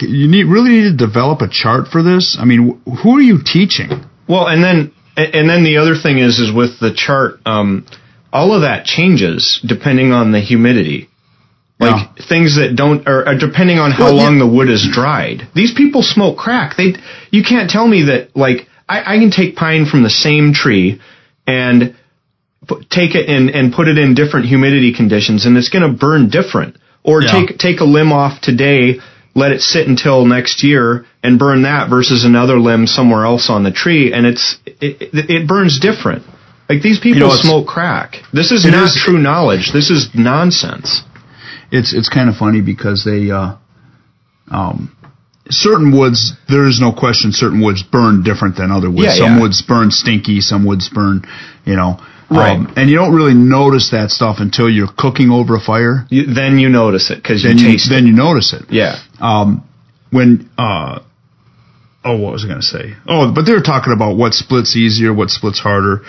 you 0.00 0.28
need 0.28 0.44
really 0.44 0.70
need 0.70 0.98
to 0.98 1.06
develop 1.06 1.40
a 1.40 1.48
chart 1.48 1.88
for 1.88 2.02
this. 2.02 2.36
I 2.38 2.44
mean, 2.44 2.82
wh- 2.86 3.02
who 3.02 3.16
are 3.16 3.22
you 3.22 3.38
teaching? 3.44 3.88
Well, 4.28 4.46
and 4.48 4.62
then 4.62 4.92
and 5.16 5.48
then 5.48 5.64
the 5.64 5.78
other 5.78 5.94
thing 5.94 6.18
is 6.18 6.38
is 6.38 6.52
with 6.54 6.78
the 6.80 6.92
chart, 6.94 7.40
um, 7.46 7.86
all 8.32 8.52
of 8.54 8.62
that 8.62 8.84
changes 8.84 9.60
depending 9.66 10.12
on 10.12 10.32
the 10.32 10.40
humidity. 10.40 11.08
Like 11.80 12.16
things 12.28 12.56
that 12.56 12.74
don't, 12.74 13.06
or, 13.08 13.28
or 13.28 13.38
depending 13.38 13.78
on 13.78 13.92
how 13.92 14.06
Well, 14.06 14.16
yeah. 14.16 14.22
long 14.24 14.38
the 14.40 14.48
wood 14.48 14.68
is 14.68 14.84
dried. 14.90 15.46
These 15.54 15.74
people 15.74 16.02
smoke 16.02 16.36
crack. 16.36 16.76
They, 16.76 16.94
you 17.30 17.44
can't 17.44 17.70
tell 17.70 17.86
me 17.86 18.06
that. 18.06 18.34
Like 18.36 18.66
I, 18.88 19.14
I 19.14 19.18
can 19.20 19.30
take 19.30 19.54
pine 19.54 19.86
from 19.86 20.02
the 20.02 20.10
same 20.10 20.52
tree 20.52 21.00
and 21.46 21.94
take 22.90 23.14
it 23.14 23.28
and 23.28 23.50
and 23.50 23.72
put 23.72 23.88
it 23.88 23.98
in 23.98 24.14
different 24.14 24.46
humidity 24.46 24.92
conditions, 24.94 25.46
and 25.46 25.56
it's 25.56 25.68
going 25.68 25.90
to 25.90 25.96
burn 25.96 26.28
different. 26.28 26.76
Or 27.04 27.22
Yeah. 27.22 27.32
take 27.32 27.58
take 27.58 27.80
a 27.80 27.84
limb 27.84 28.12
off 28.12 28.40
today, 28.40 29.00
let 29.34 29.52
it 29.52 29.60
sit 29.60 29.86
until 29.88 30.24
next 30.26 30.62
year, 30.62 31.06
and 31.22 31.38
burn 31.38 31.62
that 31.62 31.88
versus 31.88 32.24
another 32.24 32.58
limb 32.58 32.86
somewhere 32.86 33.24
else 33.24 33.48
on 33.50 33.62
the 33.62 33.70
tree, 33.70 34.12
and 34.12 34.26
it's 34.26 34.56
it, 34.66 35.00
it, 35.00 35.30
it 35.30 35.48
burns 35.48 35.78
different. 35.80 36.24
Like 36.68 36.82
these 36.82 36.98
people 36.98 37.20
You 37.22 37.28
know, 37.28 37.34
smoke 37.34 37.66
crack. 37.66 38.16
This 38.32 38.50
is 38.52 38.64
not 38.66 38.88
is- 38.88 38.96
true 39.02 39.18
knowledge. 39.18 39.72
This 39.72 39.88
is 39.90 40.10
nonsense. 40.14 41.02
it's 41.70 41.94
it's 41.94 42.08
kind 42.10 42.28
of 42.28 42.36
funny 42.36 42.60
because 42.60 43.04
they 43.04 43.30
uh, 43.30 43.56
um, 44.50 44.94
certain 45.50 45.96
woods 45.96 46.32
there 46.48 46.66
is 46.68 46.78
no 46.80 46.92
question 46.92 47.32
certain 47.32 47.62
woods 47.62 47.82
burn 47.82 48.22
different 48.22 48.56
than 48.56 48.70
other 48.70 48.90
woods. 48.90 49.04
Yeah, 49.16 49.24
some 49.24 49.36
yeah. 49.36 49.40
woods 49.40 49.62
burn 49.62 49.90
stinky, 49.90 50.40
some 50.42 50.66
woods 50.66 50.88
burn, 50.92 51.22
you 51.64 51.76
know. 51.76 51.98
Right. 52.30 52.56
Um, 52.56 52.72
and 52.76 52.90
you 52.90 52.96
don't 52.96 53.14
really 53.14 53.34
notice 53.34 53.90
that 53.90 54.10
stuff 54.10 54.36
until 54.38 54.68
you're 54.68 54.92
cooking 54.96 55.30
over 55.30 55.56
a 55.56 55.60
fire. 55.60 56.06
You, 56.10 56.34
then 56.34 56.58
you 56.58 56.68
notice 56.68 57.10
it 57.10 57.16
because 57.16 57.42
you 57.42 57.50
Then 57.50 57.58
you 57.58 57.72
taste 57.72 57.90
then 57.90 58.06
you 58.06 58.12
notice 58.12 58.52
it. 58.52 58.70
Yeah. 58.70 58.96
Um, 59.18 59.66
when 60.10 60.50
uh, 60.58 61.00
oh, 62.04 62.18
what 62.18 62.32
was 62.32 62.44
I 62.44 62.48
going 62.48 62.60
to 62.60 62.66
say? 62.66 62.94
Oh, 63.06 63.32
but 63.34 63.42
they 63.42 63.52
were 63.52 63.62
talking 63.62 63.92
about 63.92 64.16
what 64.16 64.34
splits 64.34 64.76
easier, 64.76 65.12
what 65.12 65.30
splits 65.30 65.58
harder. 65.58 66.02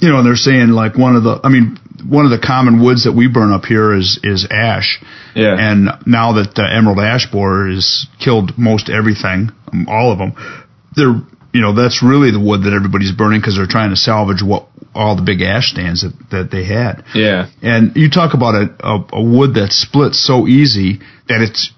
You 0.00 0.08
know, 0.08 0.18
and 0.18 0.26
they're 0.26 0.36
saying 0.36 0.68
like 0.68 0.96
one 0.96 1.16
of 1.16 1.24
the, 1.24 1.40
I 1.44 1.50
mean, 1.50 1.78
one 2.08 2.24
of 2.24 2.30
the 2.30 2.38
common 2.38 2.82
woods 2.82 3.04
that 3.04 3.12
we 3.12 3.28
burn 3.28 3.52
up 3.52 3.64
here 3.64 3.94
is 3.94 4.18
is 4.22 4.46
ash. 4.50 5.02
Yeah. 5.34 5.56
And 5.58 5.88
now 6.06 6.34
that 6.34 6.54
the 6.54 6.64
emerald 6.64 6.98
ash 6.98 7.30
borer 7.30 7.68
has 7.68 8.06
killed 8.18 8.56
most 8.56 8.88
everything, 8.88 9.50
all 9.88 10.12
of 10.12 10.18
them, 10.18 10.34
they're 10.96 11.20
you 11.52 11.60
know 11.60 11.74
that's 11.74 12.02
really 12.02 12.30
the 12.30 12.40
wood 12.40 12.62
that 12.62 12.72
everybody's 12.72 13.12
burning 13.12 13.40
because 13.40 13.56
they're 13.56 13.66
trying 13.66 13.90
to 13.90 13.96
salvage 13.96 14.42
what 14.42 14.68
all 15.00 15.16
the 15.16 15.22
big 15.22 15.40
ash 15.40 15.72
stands 15.72 16.02
that 16.04 16.12
that 16.30 16.46
they 16.54 16.64
had. 16.64 17.04
Yeah. 17.14 17.48
And 17.62 17.96
you 17.96 18.10
talk 18.10 18.34
about 18.34 18.54
a, 18.54 18.64
a, 18.86 18.94
a 19.20 19.22
wood 19.22 19.54
that 19.54 19.72
splits 19.72 20.18
so 20.30 20.46
easy 20.46 21.00
that 21.28 21.40
it's 21.40 21.72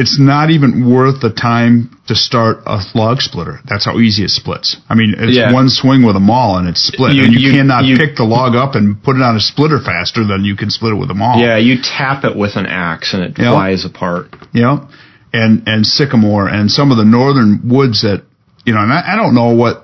it's 0.00 0.16
not 0.20 0.50
even 0.50 0.70
worth 0.94 1.20
the 1.20 1.32
time 1.32 1.90
to 2.06 2.14
start 2.14 2.58
a 2.66 2.78
log 2.94 3.20
splitter. 3.20 3.58
That's 3.68 3.84
how 3.84 3.98
easy 3.98 4.22
it 4.22 4.30
splits. 4.30 4.76
I 4.88 4.94
mean, 4.94 5.14
it's 5.18 5.36
Yeah. 5.36 5.52
one 5.52 5.68
swing 5.68 6.04
with 6.06 6.14
a 6.14 6.20
maul 6.20 6.56
and 6.58 6.68
it's 6.68 6.82
split. 6.86 7.14
You- 7.16 7.24
and 7.24 7.32
you, 7.32 7.40
you- 7.48 7.52
cannot 7.58 7.84
you- 7.84 7.96
pick 7.96 8.14
the 8.14 8.22
log 8.22 8.54
up 8.54 8.76
and 8.76 9.02
put 9.02 9.16
it 9.16 9.22
on 9.22 9.34
a 9.34 9.40
splitter 9.40 9.80
faster 9.80 10.22
than 10.24 10.44
you 10.44 10.54
can 10.54 10.70
split 10.70 10.92
it 10.92 10.96
with 11.02 11.10
a 11.10 11.14
maul. 11.14 11.40
Yeah, 11.40 11.56
you 11.56 11.82
tap 11.82 12.22
it 12.24 12.36
with 12.36 12.54
an 12.56 12.66
axe 12.66 13.12
and 13.14 13.24
it 13.24 13.32
Yeah. 13.38 13.50
flies 13.50 13.84
apart. 13.84 14.24
Know, 14.54 14.86
and 15.32 15.62
and 15.66 15.84
sycamore 15.86 16.46
and 16.48 16.70
some 16.70 16.92
of 16.92 16.96
the 16.96 17.04
northern 17.04 17.62
woods 17.64 18.02
that 18.02 18.22
you 18.64 18.74
know, 18.74 18.80
and 18.80 18.92
I, 18.92 19.14
I 19.14 19.16
don't 19.16 19.34
know 19.34 19.50
what 19.62 19.74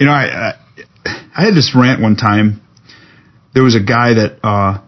you 0.00 0.06
know. 0.06 0.12
I, 0.12 0.54
I 1.38 1.44
had 1.44 1.54
this 1.54 1.72
rant 1.72 2.02
one 2.02 2.16
time. 2.16 2.60
There 3.54 3.62
was 3.62 3.76
a 3.76 3.80
guy 3.80 4.14
that 4.14 4.40
uh, 4.42 4.82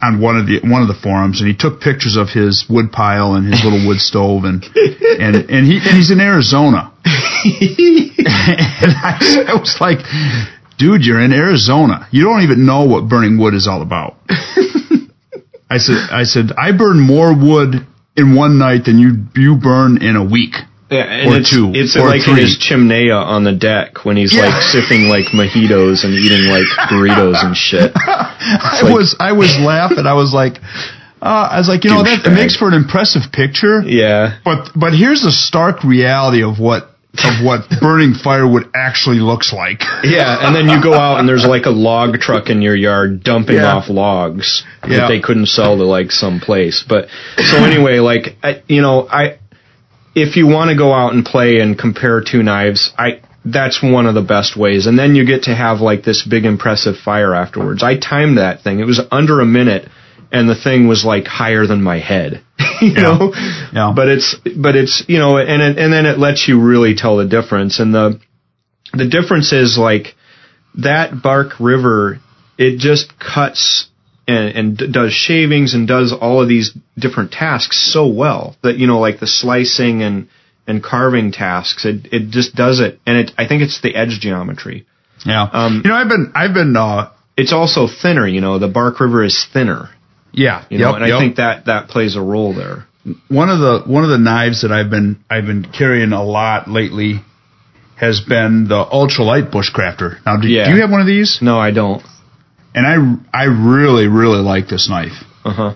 on 0.00 0.20
one 0.20 0.36
of 0.36 0.46
the 0.46 0.60
one 0.62 0.80
of 0.80 0.86
the 0.86 0.94
forums, 0.94 1.40
and 1.40 1.48
he 1.50 1.56
took 1.56 1.80
pictures 1.80 2.16
of 2.16 2.28
his 2.28 2.64
wood 2.70 2.92
pile 2.92 3.34
and 3.34 3.52
his 3.52 3.64
little 3.64 3.84
wood 3.84 3.98
stove, 3.98 4.44
and 4.44 4.62
and 4.62 5.34
and 5.50 5.66
he 5.66 5.82
and 5.82 5.96
he's 5.98 6.12
in 6.12 6.20
Arizona, 6.20 6.94
and 7.04 8.94
I, 8.94 9.44
I 9.48 9.54
was 9.58 9.76
like, 9.80 9.98
dude, 10.78 11.04
you're 11.04 11.20
in 11.20 11.32
Arizona. 11.32 12.06
You 12.12 12.22
don't 12.22 12.42
even 12.42 12.64
know 12.64 12.84
what 12.84 13.08
burning 13.08 13.36
wood 13.36 13.54
is 13.54 13.66
all 13.66 13.82
about. 13.82 14.16
I 15.68 15.78
said, 15.78 15.98
I 16.12 16.22
said, 16.22 16.52
I 16.56 16.70
burn 16.78 17.00
more 17.00 17.34
wood 17.34 17.74
in 18.16 18.36
one 18.36 18.58
night 18.58 18.84
than 18.84 19.00
you 19.00 19.26
you 19.34 19.56
burn 19.56 20.00
in 20.00 20.14
a 20.14 20.24
week. 20.24 20.54
Yeah, 20.90 21.02
and 21.02 21.32
Or 21.32 21.36
it's, 21.38 21.50
two, 21.50 21.72
It's 21.74 21.96
or 21.96 22.06
like 22.06 22.26
in 22.28 22.34
three. 22.34 22.42
his 22.42 22.58
chiminea 22.58 23.16
on 23.20 23.42
the 23.42 23.52
deck 23.52 24.04
when 24.04 24.16
he's 24.16 24.32
Yeah. 24.32 24.46
like 24.46 24.62
sipping 24.62 25.08
like 25.08 25.26
mojitos 25.34 26.04
and 26.04 26.14
eating 26.14 26.48
like 26.48 26.66
burritos 26.88 27.42
and 27.44 27.56
shit. 27.56 27.92
I 27.96 28.80
like- 28.82 28.94
was 28.94 29.16
I 29.18 29.32
was 29.32 29.58
laughing. 29.58 30.06
I 30.06 30.14
was 30.14 30.32
like, 30.32 30.58
uh, 31.20 31.48
I 31.52 31.58
was 31.58 31.68
like, 31.68 31.82
you 31.84 31.90
know, 31.90 32.04
that 32.04 32.24
it 32.26 32.30
makes 32.30 32.54
for 32.56 32.68
an 32.68 32.74
impressive 32.74 33.32
picture. 33.32 33.82
Yeah. 33.84 34.38
But 34.44 34.70
but 34.76 34.92
here's 34.94 35.22
the 35.22 35.32
stark 35.32 35.82
reality 35.82 36.42
of 36.44 36.60
what 36.60 36.90
of 37.24 37.42
what 37.44 37.62
burning 37.80 38.14
firewood 38.14 38.68
actually 38.74 39.18
looks 39.18 39.52
like. 39.52 39.80
Yeah, 40.04 40.46
and 40.46 40.54
then 40.54 40.68
you 40.68 40.80
go 40.82 40.92
out 40.94 41.18
and 41.18 41.28
there's 41.28 41.46
like 41.46 41.64
a 41.66 41.70
log 41.70 42.20
truck 42.20 42.48
in 42.50 42.62
your 42.62 42.76
yard 42.76 43.24
dumping 43.24 43.56
Yeah. 43.56 43.72
off 43.74 43.88
logs 43.88 44.62
Yeah. 44.86 44.98
that 44.98 45.08
they 45.08 45.18
couldn't 45.20 45.46
sell 45.46 45.76
to 45.78 45.84
like 45.84 46.12
some 46.12 46.38
place. 46.40 46.84
But 46.86 47.08
so 47.42 47.56
anyway, 47.56 47.98
like 47.98 48.36
I, 48.44 48.62
you 48.68 48.82
know, 48.82 49.08
I 49.10 49.38
if 50.16 50.36
you 50.36 50.46
want 50.48 50.70
to 50.70 50.76
go 50.76 50.92
out 50.94 51.12
and 51.12 51.24
play 51.24 51.60
and 51.60 51.78
compare 51.78 52.22
two 52.22 52.42
knives, 52.42 52.92
I 52.98 53.20
that's 53.44 53.80
one 53.82 54.06
of 54.06 54.14
the 54.14 54.22
best 54.22 54.56
ways. 54.56 54.86
And 54.86 54.98
then 54.98 55.14
you 55.14 55.24
get 55.24 55.44
to 55.44 55.54
have 55.54 55.80
like 55.80 56.02
this 56.02 56.26
big 56.28 56.44
impressive 56.44 56.96
fire 56.96 57.34
afterwards. 57.34 57.82
I 57.84 57.96
timed 57.96 58.38
that 58.38 58.62
thing. 58.62 58.80
It 58.80 58.86
was 58.86 59.00
under 59.12 59.40
a 59.40 59.46
minute 59.46 59.88
and 60.32 60.48
the 60.48 60.56
thing 60.56 60.88
was 60.88 61.04
like 61.04 61.26
higher 61.26 61.66
than 61.66 61.82
my 61.82 62.00
head. 62.00 62.42
you 62.80 62.88
Yeah. 62.96 63.02
know? 63.02 63.32
Yeah. 63.72 63.92
But 63.94 64.08
it's 64.08 64.34
but 64.56 64.74
it's 64.74 65.04
you 65.06 65.18
know 65.18 65.36
and 65.36 65.62
it, 65.62 65.78
and 65.78 65.92
then 65.92 66.06
it 66.06 66.18
lets 66.18 66.48
you 66.48 66.60
really 66.60 66.94
tell 66.96 67.18
the 67.18 67.26
difference 67.28 67.78
and 67.78 67.94
the 67.94 68.18
the 68.94 69.06
difference 69.06 69.52
is 69.52 69.76
like 69.78 70.14
that 70.78 71.22
Bark 71.22 71.60
River, 71.60 72.20
it 72.58 72.78
just 72.78 73.12
cuts 73.18 73.88
and, 74.28 74.56
and 74.56 74.78
d- 74.78 74.90
does 74.92 75.12
shavings 75.12 75.74
and 75.74 75.86
does 75.88 76.12
all 76.12 76.42
of 76.42 76.48
these 76.48 76.76
different 76.98 77.32
tasks 77.32 77.76
so 77.92 78.06
well 78.08 78.56
that 78.62 78.76
you 78.78 78.86
know 78.86 78.98
like 79.00 79.20
the 79.20 79.26
slicing 79.26 80.02
and 80.02 80.28
and 80.66 80.82
carving 80.82 81.32
tasks 81.32 81.84
it 81.84 82.08
it 82.12 82.30
just 82.30 82.54
does 82.54 82.80
it 82.80 82.98
and 83.06 83.16
it 83.18 83.30
I 83.38 83.46
think 83.46 83.62
it's 83.62 83.80
the 83.82 83.94
edge 83.94 84.18
geometry 84.20 84.84
Yeah. 85.24 85.42
Um, 85.52 85.82
you 85.84 85.90
know, 85.90 85.96
I've 85.96 86.08
been 86.08 86.32
I've 86.34 86.54
been 86.54 86.76
uh, 86.76 87.10
it's 87.36 87.52
also 87.52 87.86
thinner. 87.88 88.26
You 88.26 88.40
know, 88.40 88.58
the 88.58 88.68
Bark 88.68 88.98
River 89.00 89.22
is 89.24 89.46
thinner. 89.52 89.90
Yeah, 90.32 90.64
You 90.68 90.78
know, 90.78 90.86
yep, 90.88 90.94
and 90.96 91.04
I 91.04 91.08
yep. 91.08 91.18
think 91.20 91.36
that 91.36 91.64
that 91.66 91.88
plays 91.88 92.14
a 92.16 92.20
role 92.20 92.52
there. 92.54 92.84
one 93.28 93.48
of 93.48 93.58
the 93.60 93.82
one 93.90 94.04
of 94.04 94.10
the 94.10 94.18
knives 94.18 94.62
that 94.62 94.72
I've 94.72 94.90
been 94.90 95.24
I've 95.30 95.46
been 95.46 95.64
carrying 95.72 96.12
a 96.12 96.22
lot 96.22 96.68
lately 96.68 97.20
has 97.96 98.20
been 98.20 98.68
the 98.68 98.84
ultralight 98.84 99.50
bushcrafter. 99.50 100.18
Now, 100.26 100.36
do, 100.36 100.48
Yeah. 100.48 100.68
do 100.68 100.74
you 100.76 100.82
have 100.82 100.90
one 100.90 101.00
of 101.00 101.06
these? 101.06 101.38
No, 101.40 101.58
I 101.58 101.70
don't. 101.70 102.02
And 102.76 102.86
I 102.86 103.42
I 103.42 103.44
really 103.44 104.06
really 104.06 104.42
like 104.42 104.68
this 104.68 104.88
knife. 104.88 105.16
Uh 105.44 105.52
huh. 105.52 105.74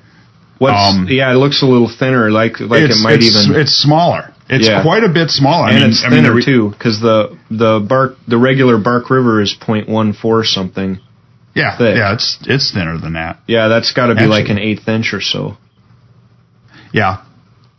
What's 0.59 0.91
Um, 0.95 1.07
yeah? 1.09 1.33
It 1.33 1.37
looks 1.37 1.63
a 1.63 1.67
little 1.67 1.89
thinner. 1.89 2.31
Like 2.31 2.61
like 2.61 2.83
it 2.83 3.03
might 3.03 3.15
it's, 3.23 3.47
even. 3.47 3.59
it's 3.61 3.73
smaller. 3.73 4.35
It's 4.49 4.69
Yeah. 4.69 4.83
quite 4.83 5.05
a 5.05 5.09
bit 5.09 5.31
smaller. 5.31 5.69
and 5.69 5.77
I 5.77 5.81
mean, 5.81 5.91
it's 5.91 6.05
I 6.05 6.09
mean, 6.11 6.23
thinner 6.23 6.35
re- 6.35 6.45
too, 6.45 6.69
because 6.71 7.01
the 7.01 7.39
the 7.51 7.81
bark 7.81 8.17
the 8.29 8.37
regular 8.37 8.77
Bark 8.79 9.09
River 9.11 9.41
is 9.41 9.55
.14 9.57 10.45
something. 10.45 10.99
Yeah, 11.55 11.77
thick. 11.79 11.97
yeah, 11.97 12.13
it's 12.15 12.39
it's 12.47 12.71
thinner 12.73 12.99
than 12.99 13.15
that. 13.15 13.39
Yeah, 13.49 13.69
that's 13.69 13.93
got 13.93 14.07
to 14.09 14.15
be 14.15 14.27
like 14.27 14.49
an 14.51 14.59
eighth 14.59 14.87
inch 14.87 15.15
or 15.15 15.21
so. 15.21 15.57
Yeah, 16.93 17.23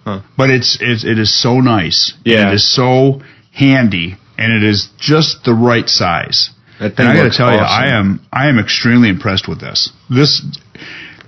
Huh. 0.05 0.21
but 0.37 0.49
it's 0.49 0.77
it's 0.81 1.03
it 1.03 1.19
is 1.19 1.31
so 1.39 1.59
nice. 1.59 2.13
Yeah. 2.25 2.49
it 2.49 2.55
is 2.55 2.73
so 2.75 3.21
handy, 3.53 4.17
and 4.37 4.51
it 4.51 4.63
is 4.67 4.89
just 4.97 5.43
the 5.43 5.53
right 5.53 5.87
size. 5.87 6.49
That 6.81 6.95
thing 6.95 7.05
And 7.05 7.19
I 7.19 7.23
got 7.23 7.31
to 7.31 7.37
tell 7.37 7.51
you. 7.51 7.59
I 7.59 7.95
am 7.99 8.25
I 8.33 8.49
am 8.49 8.57
extremely 8.57 9.09
impressed 9.09 9.47
with 9.47 9.61
this. 9.61 9.91
This 10.09 10.41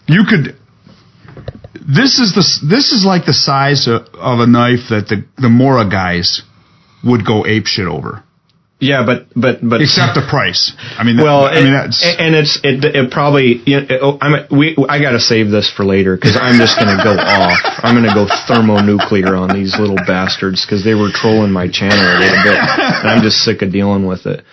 you 0.08 0.24
could. 0.28 0.58
This 1.76 2.18
is 2.18 2.34
the 2.34 2.42
this 2.68 2.92
is 2.92 3.06
like 3.06 3.28
the 3.28 3.34
size 3.34 3.88
of, 3.88 4.08
of 4.16 4.40
a 4.40 4.48
knife 4.48 4.90
that 4.90 5.06
the 5.10 5.26
the 5.38 5.50
Mora 5.50 5.88
guys 5.88 6.42
would 7.04 7.24
go 7.24 7.46
ape 7.46 7.68
shit 7.68 7.86
over, 7.86 8.24
Yeah, 8.80 9.06
but 9.06 9.28
but 9.36 9.60
but 9.62 9.82
except 9.82 10.16
the 10.16 10.26
price. 10.28 10.74
I 10.98 11.04
mean, 11.04 11.18
well, 11.18 11.46
I 11.46 11.62
mean 11.62 11.74
that's 11.74 12.02
and 12.18 12.34
it's 12.34 12.60
it, 12.64 12.84
it 12.84 13.12
probably 13.12 13.62
you 13.68 13.82
know, 13.82 13.98
oh, 14.02 14.18
I'm 14.22 14.48
we 14.50 14.76
I 14.90 15.00
got 15.00 15.12
to 15.12 15.20
save 15.20 15.52
this 15.52 15.70
for 15.70 15.86
later 15.86 16.16
because 16.16 16.36
I'm 16.36 16.58
just 16.58 16.80
gonna 16.80 17.04
go 17.04 17.14
off. 17.14 17.60
I'm 17.84 17.94
gonna 17.94 18.16
go 18.16 18.26
thermonuclear 18.48 19.36
on 19.36 19.54
these 19.54 19.78
little 19.78 20.02
bastards 20.08 20.66
because 20.66 20.84
they 20.84 20.96
were 20.96 21.12
trolling 21.14 21.52
my 21.52 21.70
channel 21.70 22.02
a 22.02 22.18
little 22.18 22.42
bit, 22.42 22.58
and 22.58 23.08
I'm 23.08 23.22
just 23.22 23.44
sick 23.44 23.62
of 23.62 23.72
dealing 23.72 24.08
with 24.08 24.26
it. 24.26 24.44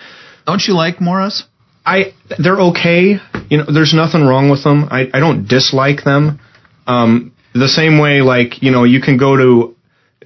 Don't 0.50 0.66
you 0.66 0.74
like 0.74 1.00
Moras? 1.00 1.44
I 1.86 2.12
they're 2.36 2.60
okay. 2.70 3.18
You 3.48 3.58
know, 3.58 3.66
there's 3.72 3.94
nothing 3.94 4.24
wrong 4.24 4.50
with 4.50 4.64
them. 4.64 4.88
I 4.90 5.08
I 5.14 5.20
don't 5.20 5.46
dislike 5.46 6.02
them. 6.02 6.40
Um, 6.88 7.32
the 7.54 7.68
same 7.68 8.00
way, 8.00 8.20
like 8.20 8.60
you 8.60 8.72
know, 8.72 8.82
you 8.82 9.00
can 9.00 9.16
go 9.16 9.36
to 9.36 9.76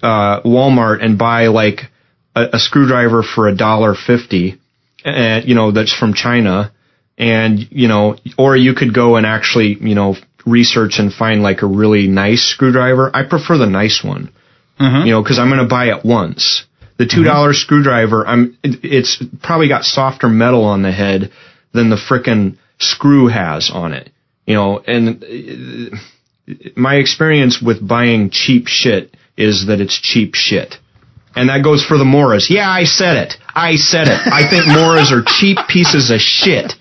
uh, 0.03 0.41
Walmart 0.41 1.05
and 1.05 1.19
buy 1.19 1.49
like 1.49 1.91
a, 2.35 2.45
a 2.55 2.59
screwdriver 2.59 3.23
for 3.23 3.49
a 3.49 3.55
dollar 3.55 3.95
fifty, 3.95 4.59
and 5.05 5.47
you 5.47 5.55
know 5.55 5.73
that's 5.73 5.93
from 5.93 6.15
China, 6.15 6.73
and 7.19 7.59
you 7.71 7.89
know, 7.89 8.17
or 8.39 8.57
you 8.57 8.73
could 8.73 8.95
go 8.95 9.17
and 9.17 9.27
actually 9.27 9.77
you 9.79 9.95
know 9.95 10.17
research 10.47 10.99
and 10.99 11.13
find 11.13 11.43
like 11.43 11.61
a 11.61 11.67
really 11.67 12.07
nice 12.07 12.45
screwdriver. 12.45 13.11
I 13.15 13.25
prefer 13.29 13.59
the 13.59 13.67
nice 13.67 14.03
one 14.03 14.33
you 15.05 15.13
know, 15.13 15.23
because 15.23 15.39
I'm 15.39 15.49
going 15.49 15.61
to 15.61 15.69
buy 15.69 15.87
it 15.87 16.05
once. 16.05 16.67
The 16.97 17.07
two 17.07 17.25
dollars 17.25 17.59
screwdriver, 17.59 18.27
I'm 18.27 18.57
it- 18.63 18.85
it's 18.85 19.23
probably 19.43 19.69
got 19.69 19.85
softer 19.85 20.29
metal 20.29 20.65
on 20.65 20.83
the 20.83 20.93
head 20.93 21.33
than 21.73 21.91
the 21.91 21.97
frickin' 21.97 22.57
screw 22.79 23.27
has 23.29 23.71
on 23.71 23.93
it. 23.93 24.11
You 24.47 24.55
know, 24.55 24.79
and 24.87 25.25
uh, 25.25 25.97
my 26.77 26.97
experience 26.97 27.61
with 27.61 27.87
buying 27.87 28.31
cheap 28.31 28.67
shit 28.69 29.15
is 29.37 29.67
that 29.67 29.81
it's 29.81 29.99
cheap 30.01 30.35
shit. 30.35 30.79
And 31.35 31.49
that 31.49 31.65
goes 31.65 31.85
for 31.85 31.99
the 31.99 32.05
Moras. 32.05 32.49
Yeah, 32.49 32.69
I 32.71 32.85
said 32.85 33.17
it. 33.17 33.35
I 33.55 33.75
said 33.77 34.07
it. 34.07 34.21
I 34.25 34.49
think 34.49 34.67
Moras 34.69 35.11
are 35.11 35.23
cheap 35.27 35.59
pieces 35.69 36.11
of 36.11 36.21
shit. 36.21 36.75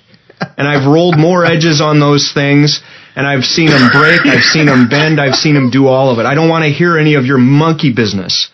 And 0.58 0.68
I've 0.68 0.86
rolled 0.86 1.18
more 1.18 1.44
edges 1.46 1.82
on 1.82 2.00
those 2.00 2.32
things, 2.34 2.84
and 3.16 3.26
I've 3.26 3.46
seen 3.46 3.68
them 3.68 3.90
break, 3.92 4.26
I've 4.26 4.44
seen 4.44 4.66
them 4.68 4.90
bend, 4.90 5.20
I've 5.20 5.36
seen 5.36 5.56
them 5.56 5.70
do 5.72 5.88
all 5.88 6.12
of 6.12 6.20
it. 6.20 6.26
I 6.26 6.36
don't 6.36 6.50
want 6.50 6.66
to 6.66 6.70
hear 6.70 6.98
any 7.00 7.16
of 7.16 7.26
your 7.26 7.38
monkey 7.40 7.94
business. 7.94 8.50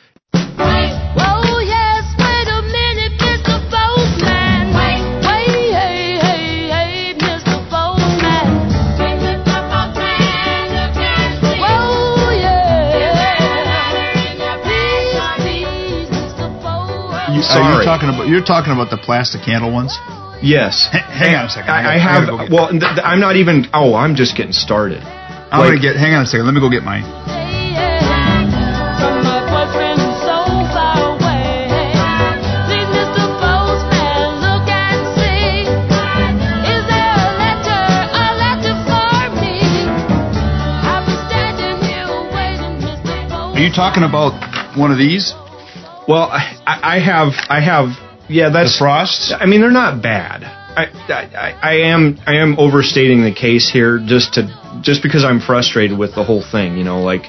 You, 17.40 17.44
sorry. 17.44 17.64
Are 17.64 17.80
you 17.80 17.86
talking 17.86 18.10
about 18.10 18.28
you're 18.28 18.44
talking 18.46 18.74
about 18.74 18.90
the 18.92 18.98
plastic 19.00 19.42
handle 19.42 19.72
ones. 19.72 19.96
Yes. 20.42 20.88
H- 20.94 21.02
hang 21.08 21.36
on 21.36 21.46
a 21.48 21.50
second. 21.50 21.70
I 21.72 21.80
I, 21.80 21.84
gotta- 21.84 21.90
I 21.90 21.96
I 21.96 21.98
have. 22.00 22.28
gotta 22.28 22.48
go 22.50 22.56
well, 22.56 22.68
th- 22.70 22.82
th- 22.82 23.04
I'm 23.04 23.20
not 23.20 23.36
even. 23.36 23.68
Oh, 23.74 23.96
I'm 23.96 24.16
just 24.16 24.36
getting 24.38 24.54
started. 24.54 25.02
I'm 25.04 25.60
Like- 25.60 25.70
gonna 25.80 25.82
get. 25.82 25.96
Hang 25.98 26.14
on 26.16 26.24
a 26.24 26.26
second. 26.26 26.46
Let 26.46 26.54
me 26.54 26.62
go 26.62 26.70
get 26.70 26.84
mine. 26.84 27.04
Hey, 27.28 27.74
yeah. 27.76 28.96
From 29.00 29.24
my 29.24 29.40
boyfriend 29.52 30.00
so 30.24 30.38
far 30.72 30.96
away. 31.18 31.68
Please, 32.72 32.88
Mr. 32.88 33.26
Postman, 33.44 34.30
look 34.46 34.68
and 34.70 35.02
see. 35.20 35.68
Is 36.72 36.84
there 36.88 37.16
a 37.20 37.30
letter, 37.44 37.84
a 38.16 38.28
letter 38.40 38.76
for 38.88 39.20
me? 39.44 39.60
I've 40.88 41.04
been 41.04 41.22
standing 41.28 41.78
here 41.84 42.08
waiting, 42.32 42.76
Mr. 42.80 43.12
Postman. 43.28 43.58
Are 43.60 43.64
you 43.68 43.74
talking 43.76 44.04
about 44.08 44.34
one 44.78 44.92
of 44.92 44.98
these? 44.98 45.34
Well, 46.10 46.24
I, 46.24 46.98
I 46.98 47.00
have. 47.00 47.34
I 47.50 47.62
have. 47.62 47.90
Yeah, 48.28 48.50
The 48.50 48.66
that's. 48.66 48.78
frosts? 48.80 49.32
I 49.32 49.46
mean, 49.46 49.62
they're 49.62 49.70
not 49.70 50.02
bad. 50.02 50.42
I, 50.44 50.86
I, 51.08 51.52
I 51.62 51.74
am 51.94 52.18
I 52.26 52.38
am 52.38 52.58
overstating 52.58 53.24
the 53.24 53.34
case 53.34 53.70
here 53.70 54.00
just 54.04 54.34
to 54.36 54.50
just 54.82 55.04
because 55.04 55.24
I'm 55.24 55.40
frustrated 55.40 55.98
with 55.98 56.16
the 56.16 56.24
whole 56.24 56.42
thing. 56.42 56.78
You 56.78 56.84
know, 56.84 57.02
like 57.02 57.22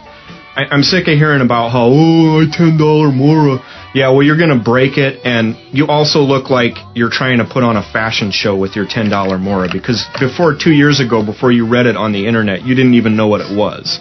I, 0.56 0.64
I'm 0.70 0.82
sick 0.82 1.08
of 1.08 1.18
hearing 1.18 1.42
about 1.42 1.72
how 1.72 1.88
oh 1.92 2.44
ten 2.50 2.78
dollar 2.78 3.12
Mora. 3.12 3.60
Yeah, 3.94 4.10
well 4.12 4.22
you're 4.22 4.38
gonna 4.38 4.62
break 4.62 4.96
it, 4.96 5.20
and 5.26 5.56
you 5.76 5.86
also 5.88 6.20
look 6.20 6.48
like 6.48 6.74
you're 6.94 7.10
trying 7.10 7.38
to 7.38 7.44
put 7.44 7.62
on 7.64 7.76
a 7.76 7.82
fashion 7.82 8.30
show 8.30 8.56
with 8.56 8.76
your 8.76 8.86
ten 8.86 9.10
dollar 9.10 9.36
Mora 9.36 9.68
because 9.70 10.06
before 10.18 10.54
two 10.56 10.72
years 10.72 11.00
ago, 11.00 11.24
before 11.24 11.52
you 11.52 11.66
read 11.68 11.84
it 11.84 11.96
on 11.96 12.12
the 12.12 12.26
internet, 12.26 12.62
you 12.64 12.74
didn't 12.74 12.94
even 12.94 13.14
know 13.16 13.26
what 13.28 13.40
it 13.42 13.54
was. 13.54 13.98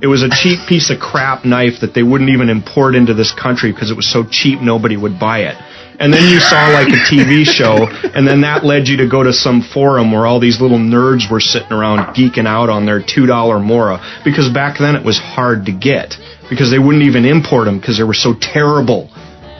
It 0.00 0.06
was 0.06 0.22
a 0.22 0.28
cheap 0.30 0.68
piece 0.68 0.90
of 0.90 1.00
crap 1.00 1.44
knife 1.44 1.80
that 1.80 1.92
they 1.94 2.02
wouldn't 2.02 2.30
even 2.30 2.48
import 2.48 2.94
into 2.94 3.14
this 3.14 3.32
country 3.32 3.72
because 3.72 3.90
it 3.90 3.96
was 3.96 4.10
so 4.10 4.24
cheap 4.30 4.60
nobody 4.60 4.96
would 4.96 5.18
buy 5.18 5.40
it. 5.40 5.56
And 6.00 6.12
then 6.12 6.30
you 6.30 6.38
saw 6.38 6.68
like 6.68 6.86
a 6.88 7.02
TV 7.10 7.44
show, 7.44 7.88
and 8.14 8.26
then 8.26 8.42
that 8.42 8.64
led 8.64 8.86
you 8.86 8.98
to 8.98 9.08
go 9.08 9.24
to 9.24 9.32
some 9.32 9.62
forum 9.62 10.12
where 10.12 10.26
all 10.26 10.38
these 10.38 10.60
little 10.60 10.78
nerds 10.78 11.28
were 11.28 11.40
sitting 11.40 11.72
around 11.72 12.14
geeking 12.14 12.46
out 12.46 12.70
on 12.70 12.86
their 12.86 13.02
$2 13.02 13.64
Mora. 13.64 13.98
Because 14.24 14.48
back 14.48 14.78
then 14.78 14.94
it 14.94 15.04
was 15.04 15.18
hard 15.18 15.66
to 15.66 15.72
get. 15.72 16.14
Because 16.48 16.70
they 16.70 16.78
wouldn't 16.78 17.02
even 17.02 17.24
import 17.24 17.66
them 17.66 17.80
because 17.80 17.98
they 17.98 18.04
were 18.04 18.14
so 18.14 18.32
terrible. 18.40 19.10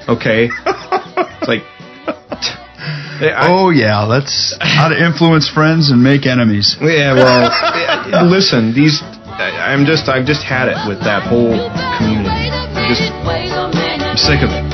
Okay? 0.09 0.49
It's 0.49 1.49
like. 1.49 1.63
I- 2.07 3.49
oh 3.51 3.71
yeah, 3.71 4.07
that's 4.09 4.57
how 4.61 4.89
to 4.89 4.97
influence 4.97 5.51
friends 5.51 5.91
and 5.91 6.03
make 6.05 6.25
enemies. 6.25 6.77
yeah, 6.81 7.15
well, 7.15 8.31
listen, 8.31 8.73
these. 8.75 9.03
I- 9.39 9.73
I'm 9.73 9.87
just, 9.87 10.09
I've 10.09 10.27
just 10.27 10.43
had 10.43 10.69
it 10.69 10.77
with 10.89 10.99
that 11.01 11.23
whole 11.23 11.55
community. 11.99 12.51
Just, 12.91 13.07
I'm 13.13 14.17
sick 14.17 14.43
of 14.43 14.51
it. 14.51 14.65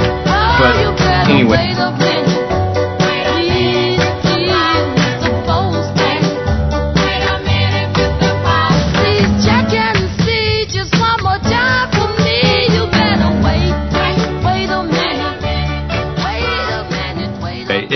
But 0.57 1.01
anyway. 1.29 1.69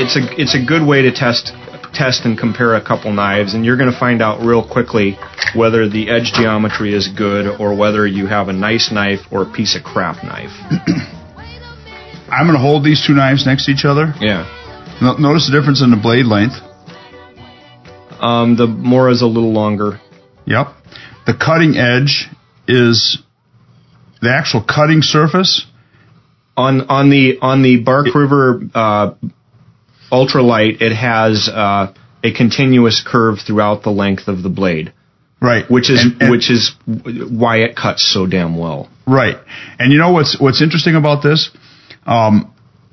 It's 0.00 0.16
a 0.16 0.40
it's 0.40 0.54
a 0.54 0.64
good 0.64 0.86
way 0.86 1.02
to 1.02 1.12
test 1.12 1.52
test 1.92 2.24
and 2.24 2.38
compare 2.38 2.74
a 2.76 2.84
couple 2.84 3.12
knives 3.12 3.54
and 3.54 3.64
you're 3.64 3.76
going 3.76 3.90
to 3.90 3.98
find 3.98 4.20
out 4.22 4.40
real 4.40 4.66
quickly 4.66 5.18
whether 5.54 5.88
the 5.88 6.10
edge 6.10 6.32
geometry 6.34 6.94
is 6.94 7.08
good 7.08 7.60
or 7.60 7.74
whether 7.76 8.06
you 8.06 8.26
have 8.26 8.48
a 8.48 8.52
nice 8.52 8.90
knife 8.92 9.20
or 9.30 9.42
a 9.42 9.52
piece 9.52 9.76
of 9.76 9.82
crap 9.82 10.22
knife. 10.24 10.50
I'm 12.30 12.46
gonna 12.46 12.58
hold 12.58 12.84
these 12.84 13.04
two 13.06 13.14
knives 13.14 13.46
next 13.46 13.64
to 13.66 13.72
each 13.72 13.84
other. 13.86 14.12
Yeah. 14.20 14.44
No- 15.00 15.16
Notice 15.16 15.48
the 15.50 15.58
difference 15.58 15.82
in 15.82 15.90
the 15.90 15.96
blade 15.96 16.26
length. 16.26 16.56
Um 18.20 18.56
the 18.56 18.66
Mora's 18.66 19.22
a 19.22 19.26
little 19.26 19.52
longer. 19.52 20.00
Yep. 20.46 20.68
The 21.26 21.34
cutting 21.34 21.76
edge 21.76 22.28
is 22.66 23.18
the 24.20 24.30
actual 24.30 24.62
cutting 24.62 25.02
surface. 25.02 25.64
On 26.56 26.82
on 26.90 27.08
the 27.08 27.38
on 27.40 27.62
the 27.62 27.80
Bark 27.80 28.14
River 28.14 28.60
uh 28.74 29.14
ultralight 30.10 30.80
it 30.80 30.92
has 30.94 31.48
uh 31.48 31.92
a 32.24 32.32
continuous 32.32 33.02
curve 33.06 33.38
throughout 33.46 33.82
the 33.84 33.90
length 33.90 34.26
of 34.28 34.42
the 34.42 34.48
blade, 34.48 34.92
Right. 35.40 35.70
which 35.70 35.88
is 35.88 36.02
And- 36.04 36.16
and- 36.22 36.30
which 36.30 36.50
is 36.50 36.72
why 36.86 37.58
it 37.58 37.76
cuts 37.76 38.02
so 38.12 38.26
damn 38.26 38.56
well. 38.56 38.88
Right. 39.06 39.38
And 39.78 39.92
you 39.92 39.98
know 39.98 40.10
what's 40.10 40.38
what's 40.40 40.60
interesting 40.60 40.96
about 40.96 41.22
this? 41.22 41.50
Um, 42.06 42.48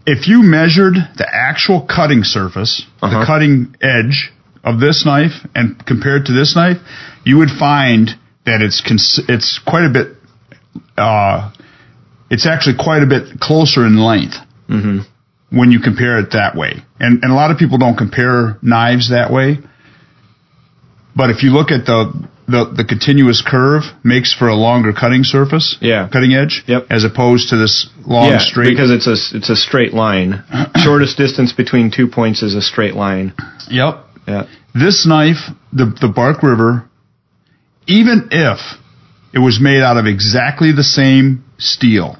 if 0.05 0.27
you 0.27 0.43
measured 0.43 0.93
the 1.17 1.27
actual 1.33 1.81
cutting 1.81 2.23
surface, 2.23 2.85
Uh-huh. 3.01 3.19
the 3.19 3.25
cutting 3.25 3.75
edge 3.81 4.31
of 4.63 4.79
this 4.79 5.05
knife 5.05 5.33
and 5.55 5.83
compared 5.85 6.27
to 6.27 6.31
this 6.33 6.55
knife, 6.55 6.77
you 7.23 7.37
would 7.37 7.49
find 7.51 8.13
that 8.45 8.61
it's 8.61 8.79
cons- 8.81 9.19
it's 9.27 9.57
quite 9.59 9.85
a 9.85 9.89
bit. 9.89 10.15
Uh, 10.97 11.49
it's 12.29 12.45
actually 12.45 12.75
quite 12.75 13.01
a 13.01 13.05
bit 13.07 13.39
closer 13.39 13.85
in 13.85 13.97
length 13.97 14.37
hmm 14.67 14.99
when 15.55 15.71
you 15.71 15.79
compare 15.79 16.19
it 16.19 16.31
that 16.31 16.55
way. 16.55 16.83
And 16.99 17.23
and 17.23 17.31
a 17.31 17.35
lot 17.35 17.49
of 17.51 17.57
people 17.57 17.77
don't 17.77 17.97
compare 17.97 18.57
knives 18.61 19.09
that 19.09 19.31
way. 19.31 19.57
But 21.15 21.29
if 21.29 21.43
you 21.43 21.51
look 21.51 21.71
at 21.71 21.85
the 21.85 22.11
the, 22.47 22.71
the 22.77 22.85
continuous 22.85 23.41
curve 23.45 23.81
makes 24.03 24.31
for 24.31 24.47
a 24.49 24.53
longer 24.55 24.93
cutting 24.93 25.23
surface, 25.23 25.77
Yeah. 25.81 26.07
cutting 26.13 26.33
edge, 26.35 26.63
Yep. 26.67 26.87
as 26.91 27.03
opposed 27.03 27.49
to 27.49 27.57
this 27.57 27.87
long 28.05 28.29
yeah, 28.29 28.37
straight. 28.37 28.69
because 28.69 28.91
it's 28.91 29.07
a 29.07 29.15
it's 29.37 29.49
a 29.49 29.55
straight 29.55 29.93
line. 29.93 30.43
Shortest 30.77 31.17
distance 31.17 31.53
between 31.53 31.89
two 31.89 32.07
points 32.07 32.43
is 32.43 32.53
a 32.53 32.61
straight 32.61 32.93
line. 32.95 33.33
yep, 33.69 34.05
Yeah. 34.27 34.43
this 34.75 35.05
knife, 35.07 35.41
the 35.73 35.85
the 36.01 36.09
Bark 36.09 36.43
River, 36.43 36.83
even 37.87 38.27
if 38.31 38.59
it 39.33 39.39
was 39.39 39.59
made 39.59 39.81
out 39.81 39.97
of 39.97 40.05
exactly 40.05 40.71
the 40.71 40.83
same 40.83 41.43
steel, 41.57 42.17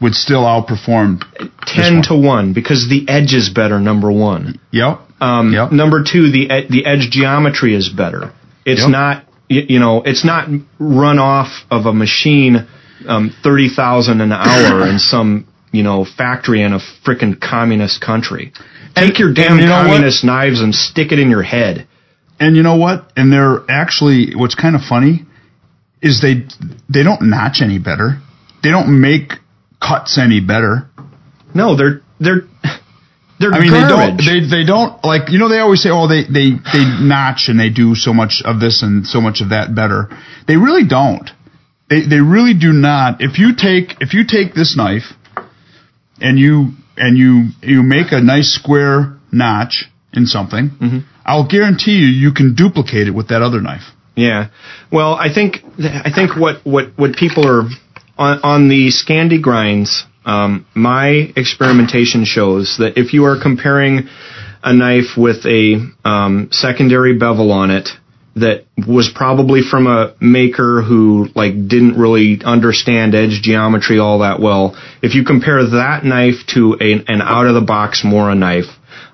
would 0.00 0.14
still 0.14 0.42
outperform. 0.42 1.22
Ten 1.66 2.02
to 2.02 2.16
one 2.16 2.52
because 2.52 2.88
the 2.88 3.06
edge 3.08 3.32
is 3.34 3.48
better. 3.50 3.80
Number 3.80 4.10
one. 4.12 4.60
Yep. 4.72 5.00
Um, 5.20 5.52
Yep. 5.52 5.72
Number 5.72 6.02
two, 6.04 6.30
the 6.30 6.50
ed- 6.50 6.66
the 6.68 6.84
edge 6.86 7.10
geometry 7.10 7.74
is 7.74 7.88
better. 7.88 8.32
It's 8.64 8.82
Yep. 8.82 8.90
not 8.90 9.24
you 9.48 9.78
know 9.78 10.02
it's 10.04 10.24
not 10.24 10.48
run 10.78 11.18
off 11.18 11.64
of 11.70 11.86
a 11.86 11.92
machine 11.92 12.66
um, 13.06 13.32
thirty 13.42 13.68
thousand 13.68 14.20
an 14.20 14.32
hour 14.32 14.86
in 14.90 14.98
some 14.98 15.46
you 15.72 15.82
know 15.82 16.04
factory 16.04 16.62
in 16.62 16.72
a 16.72 16.80
frickin' 17.04 17.40
communist 17.40 18.00
country. 18.00 18.52
Take 18.94 19.18
your 19.18 19.32
damn 19.32 19.58
you 19.58 19.66
communist 19.66 20.24
knives 20.24 20.60
and 20.60 20.74
stick 20.74 21.12
it 21.12 21.18
in 21.18 21.30
your 21.30 21.42
head. 21.42 21.86
And 22.40 22.56
you 22.56 22.62
know 22.62 22.76
what? 22.76 23.10
And 23.16 23.32
they're 23.32 23.60
actually 23.68 24.34
what's 24.34 24.54
kind 24.54 24.74
of 24.74 24.82
funny 24.82 25.24
is 26.02 26.20
they 26.20 26.44
they 26.88 27.02
don't 27.02 27.22
notch 27.30 27.62
any 27.62 27.78
better. 27.78 28.18
They 28.62 28.70
don't 28.70 29.00
make 29.00 29.32
cuts 29.80 30.18
any 30.18 30.40
better. 30.40 30.88
No, 31.54 31.76
they're 31.76 32.00
they're 32.20 32.42
they're 33.38 33.52
I 33.52 33.60
mean, 33.60 33.72
they 33.72 33.88
don't. 33.88 34.16
They 34.16 34.40
they 34.58 34.64
don't 34.64 35.04
like 35.04 35.30
you 35.30 35.38
know 35.38 35.48
they 35.48 35.58
always 35.58 35.82
say 35.82 35.90
oh 35.90 36.08
they 36.08 36.24
they 36.24 36.50
they 36.72 36.84
notch 37.00 37.48
and 37.48 37.60
they 37.60 37.70
do 37.70 37.94
so 37.94 38.12
much 38.12 38.42
of 38.44 38.60
this 38.60 38.82
and 38.82 39.06
so 39.06 39.20
much 39.20 39.40
of 39.40 39.50
that 39.50 39.74
better. 39.74 40.08
They 40.48 40.56
really 40.56 40.86
don't. 40.86 41.28
They 41.88 42.06
they 42.06 42.20
really 42.20 42.54
do 42.54 42.72
not. 42.72 43.20
If 43.20 43.38
you 43.38 43.54
take 43.54 44.00
if 44.00 44.14
you 44.14 44.24
take 44.26 44.54
this 44.54 44.76
knife 44.76 45.12
and 46.20 46.38
you 46.38 46.72
and 46.96 47.16
you 47.18 47.50
you 47.62 47.82
make 47.82 48.12
a 48.12 48.20
nice 48.20 48.52
square 48.54 49.18
notch 49.32 49.84
in 50.12 50.26
something, 50.26 50.70
Mm-hmm. 50.70 50.98
I'll 51.26 51.48
guarantee 51.48 51.98
you 51.98 52.06
you 52.06 52.32
can 52.32 52.54
duplicate 52.54 53.08
it 53.08 53.10
with 53.10 53.28
that 53.28 53.42
other 53.42 53.60
knife. 53.60 53.82
Yeah. 54.14 54.48
Well, 54.92 55.14
I 55.14 55.34
think 55.34 55.58
I 55.78 56.10
think 56.14 56.36
what 56.36 56.64
what 56.64 56.96
what 56.96 57.16
people 57.16 57.46
are 57.46 57.68
on 58.18 58.68
the 58.68 58.88
Scandi 58.88 59.40
grinds. 59.40 60.04
Um, 60.24 60.66
my 60.74 61.32
experimentation 61.36 62.24
shows 62.24 62.78
that 62.78 62.98
if 62.98 63.12
you 63.12 63.24
are 63.26 63.40
comparing 63.40 64.08
a 64.62 64.72
knife 64.72 65.16
with 65.16 65.46
a 65.46 65.76
um, 66.04 66.48
secondary 66.50 67.16
bevel 67.16 67.52
on 67.52 67.70
it 67.70 67.88
that 68.36 68.64
was 68.76 69.10
probably 69.14 69.62
from 69.62 69.86
a 69.86 70.14
maker 70.20 70.82
who 70.82 71.28
like 71.34 71.54
didn't 71.68 71.98
really 71.98 72.40
understand 72.44 73.14
edge 73.14 73.40
geometry 73.42 73.98
all 73.98 74.18
that 74.18 74.40
well. 74.40 74.76
If 75.02 75.14
you 75.14 75.24
compare 75.24 75.64
that 75.64 76.04
knife 76.04 76.46
to 76.54 76.76
a, 76.78 76.92
an 77.10 77.22
out 77.22 77.46
of 77.46 77.54
the 77.54 77.62
box 77.62 78.02
Mora 78.04 78.34
knife, 78.34 78.66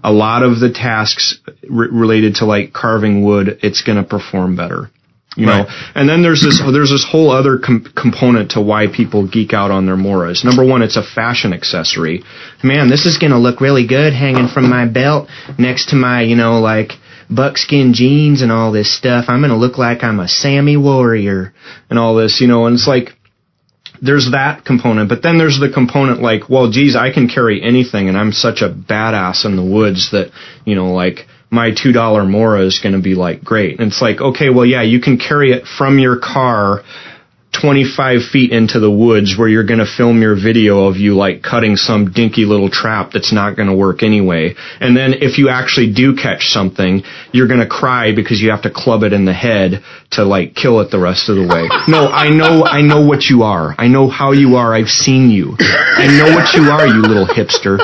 a 0.03 0.12
lot 0.12 0.42
of 0.42 0.59
the 0.59 0.72
tasks 0.72 1.38
re- 1.68 1.88
related 1.92 2.36
to 2.36 2.46
like 2.46 2.72
carving 2.72 3.24
wood, 3.24 3.61
it's 3.62 3.82
going 3.82 4.03
to 4.03 4.05
perform 4.09 4.57
better. 4.57 4.90
You 5.35 5.47
know, 5.47 5.61
Right. 5.61 5.66
and 5.95 6.09
then 6.09 6.22
there's 6.22 6.43
this 6.43 6.61
there's 6.61 6.91
this 6.91 7.05
whole 7.05 7.30
other 7.30 7.57
com- 7.57 7.87
component 7.95 8.51
to 8.51 8.61
why 8.61 8.87
people 8.87 9.26
geek 9.26 9.55
out 9.55 9.70
on 9.70 9.87
their 9.87 9.97
Moras. 9.97 10.45
Number 10.45 10.62
one, 10.62 10.83
it's 10.83 10.97
a 10.97 11.03
fashion 11.03 11.55
accessory. 11.55 12.22
Man, 12.62 12.89
this 12.89 13.07
is 13.07 13.16
gonna 13.16 13.39
look 13.39 13.61
really 13.61 13.87
good 13.87 14.12
hanging 14.12 14.49
from 14.49 14.68
my 14.68 14.85
belt 14.87 15.28
next 15.59 15.89
to 15.91 15.97
my 15.97 16.20
you 16.22 16.37
know 16.37 16.61
like 16.61 16.93
buckskin 17.30 17.95
jeans 17.95 18.43
and 18.43 18.53
all 18.53 18.72
this 18.72 18.95
stuff. 18.95 19.24
I'm 19.28 19.41
gonna 19.41 19.57
look 19.57 19.78
like 19.78 20.05
I'm 20.05 20.20
a 20.20 20.28
Sami 20.28 20.76
warrior 20.76 21.55
and 21.89 21.99
all 21.99 22.14
this, 22.14 22.41
you 22.43 22.47
know. 22.47 22.66
And 22.66 22.74
it's 22.74 22.87
like 22.87 23.14
there's 24.03 24.33
that 24.33 24.64
component, 24.64 25.09
but 25.09 25.22
then 25.22 25.39
there's 25.39 25.59
the 25.61 25.70
component 25.70 26.20
like, 26.20 26.49
well, 26.51 26.70
geez, 26.70 26.97
I 26.97 27.12
can 27.12 27.28
carry 27.28 27.62
anything, 27.62 28.09
and 28.09 28.18
I'm 28.18 28.33
such 28.33 28.61
a 28.61 28.68
badass 28.68 29.45
in 29.47 29.57
the 29.57 29.64
woods 29.64 30.11
that 30.11 30.30
you 30.66 30.74
know, 30.74 30.93
like 30.93 31.26
my 31.53 31.70
two 31.70 31.92
dollar 31.92 32.24
Mora 32.24 32.64
is 32.64 32.80
going 32.82 32.94
to 32.94 33.03
be 33.03 33.14
like 33.14 33.44
great. 33.44 33.78
And 33.78 33.92
it's 33.92 34.00
like, 34.00 34.20
okay, 34.20 34.48
well, 34.48 34.64
yeah, 34.64 34.82
you 34.82 35.00
can 35.00 35.18
carry 35.18 35.53
it 35.53 35.66
from 35.66 35.98
your 35.98 36.18
car. 36.18 36.82
25 37.61 38.22
feet 38.32 38.50
into 38.50 38.80
the 38.80 38.90
woods 38.90 39.36
where 39.36 39.46
you're 39.46 39.62
going 39.62 39.78
to 39.78 39.86
film 39.86 40.22
your 40.22 40.34
video 40.34 40.86
of 40.86 40.96
you 40.96 41.14
like 41.14 41.42
cutting 41.42 41.76
some 41.76 42.11
dinky 42.11 42.46
little 42.46 42.70
trap 42.70 43.11
that's 43.12 43.30
not 43.30 43.57
going 43.57 43.68
to 43.68 43.74
work 43.74 44.03
anyway. 44.03 44.55
And 44.80 44.96
then 44.96 45.12
if 45.20 45.36
you 45.36 45.50
actually 45.50 45.92
do 45.92 46.16
catch 46.16 46.46
something, 46.46 47.03
you're 47.30 47.48
going 47.48 47.61
to 47.61 47.68
cry 47.68 48.14
because 48.14 48.40
you 48.40 48.53
have 48.53 48.62
to 48.62 48.70
club 48.70 49.03
it 49.03 49.12
in 49.12 49.26
the 49.26 49.34
head 49.34 49.84
to 50.12 50.24
like 50.24 50.55
kill 50.55 50.80
it 50.80 50.90
the 50.90 50.98
rest 50.98 51.28
of 51.28 51.36
the 51.36 51.46
way. 51.46 51.68
No, 51.92 52.09
I 52.09 52.30
know, 52.30 52.64
I 52.64 52.80
know 52.80 53.05
what 53.05 53.24
you 53.24 53.42
are. 53.42 53.74
I 53.76 53.88
know 53.88 54.09
how 54.09 54.32
you 54.32 54.57
are. 54.57 54.74
I've 54.74 54.88
seen 54.88 55.28
you. 55.28 55.57
I 55.61 56.07
know 56.07 56.34
what 56.34 56.55
you 56.55 56.70
are, 56.70 56.86
you 56.86 57.03
little 57.03 57.26
hipster. 57.26 57.78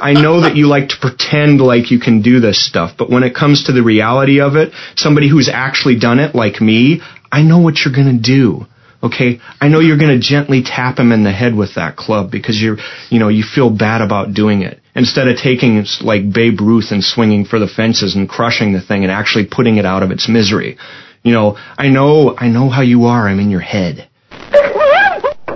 I 0.00 0.14
know 0.14 0.42
that 0.42 0.56
you 0.56 0.66
like 0.66 0.88
to 0.88 0.96
pretend 1.00 1.60
like 1.60 1.90
you 1.90 2.00
can 2.00 2.22
do 2.22 2.40
this 2.40 2.66
stuff, 2.66 2.92
but 2.96 3.10
when 3.10 3.22
it 3.22 3.34
comes 3.34 3.64
to 3.64 3.72
the 3.72 3.82
reality 3.82 4.40
of 4.40 4.56
it, 4.56 4.72
somebody 4.96 5.28
who's 5.28 5.48
actually 5.48 5.98
done 5.98 6.18
it 6.18 6.34
like 6.34 6.60
me, 6.60 7.02
I 7.30 7.42
know 7.42 7.58
what 7.58 7.78
you're 7.84 7.94
to 8.18 8.22
do. 8.22 8.66
Okay, 9.02 9.40
I 9.60 9.68
know 9.68 9.80
you're 9.80 9.96
to 10.20 10.26
gently 10.26 10.62
tap 10.62 10.98
him 10.98 11.10
in 11.10 11.24
the 11.24 11.32
head 11.32 11.54
with 11.54 11.76
that 11.76 11.96
club 11.96 12.30
because 12.30 12.60
you're, 12.60 12.76
you 13.08 13.18
know, 13.18 13.28
you 13.28 13.42
feel 13.42 13.70
bad 13.70 14.02
about 14.02 14.34
doing 14.34 14.60
it. 14.62 14.78
Instead 14.94 15.28
of 15.28 15.38
taking 15.38 15.84
like 16.02 16.30
Babe 16.30 16.60
Ruth 16.60 16.90
and 16.90 17.02
swinging 17.02 17.46
for 17.46 17.58
the 17.58 17.68
fences 17.68 18.14
and 18.14 18.28
crushing 18.28 18.72
the 18.72 18.80
thing 18.82 19.02
and 19.02 19.10
actually 19.10 19.46
putting 19.50 19.78
it 19.78 19.86
out 19.86 20.02
of 20.02 20.10
its 20.10 20.28
misery. 20.28 20.76
You 21.22 21.32
know, 21.32 21.56
I 21.78 21.88
know, 21.88 22.34
I 22.36 22.48
know 22.48 22.68
how 22.68 22.82
you 22.82 23.04
are. 23.04 23.26
I'm 23.26 23.40
in 23.40 23.48
your 23.48 23.60
head. 23.60 24.08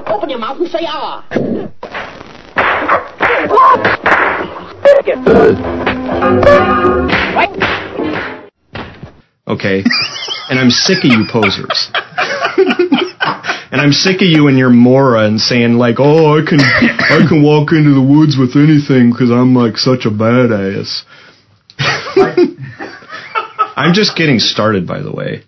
Open 0.06 0.30
your 0.30 0.38
mouth 0.38 0.58
and 0.58 0.70
say 0.70 0.86
ah. 0.86 1.26
Okay? 9.46 9.84
and 10.50 10.58
I'm 10.58 10.70
sick 10.70 10.98
of 10.98 11.10
you 11.10 11.24
posers. 11.30 11.90
and 13.70 13.80
I'm 13.80 13.92
sick 13.92 14.16
of 14.16 14.28
you 14.28 14.48
and 14.48 14.58
your 14.58 14.70
Mora 14.70 15.26
and 15.26 15.40
saying 15.40 15.74
like, 15.74 15.96
"Oh, 15.98 16.38
I 16.38 16.42
can 16.46 16.60
I 16.60 17.26
can 17.28 17.42
walk 17.42 17.72
into 17.72 17.94
the 17.94 18.02
woods 18.02 18.36
with 18.36 18.56
anything 18.56 19.10
because 19.10 19.30
I'm 19.30 19.54
like 19.54 19.76
such 19.76 20.04
a 20.04 20.10
badass." 20.10 21.04
I'm 23.76 23.92
just 23.92 24.16
getting 24.16 24.38
started, 24.38 24.86
by 24.86 25.00
the 25.00 25.12
way. 25.12 25.44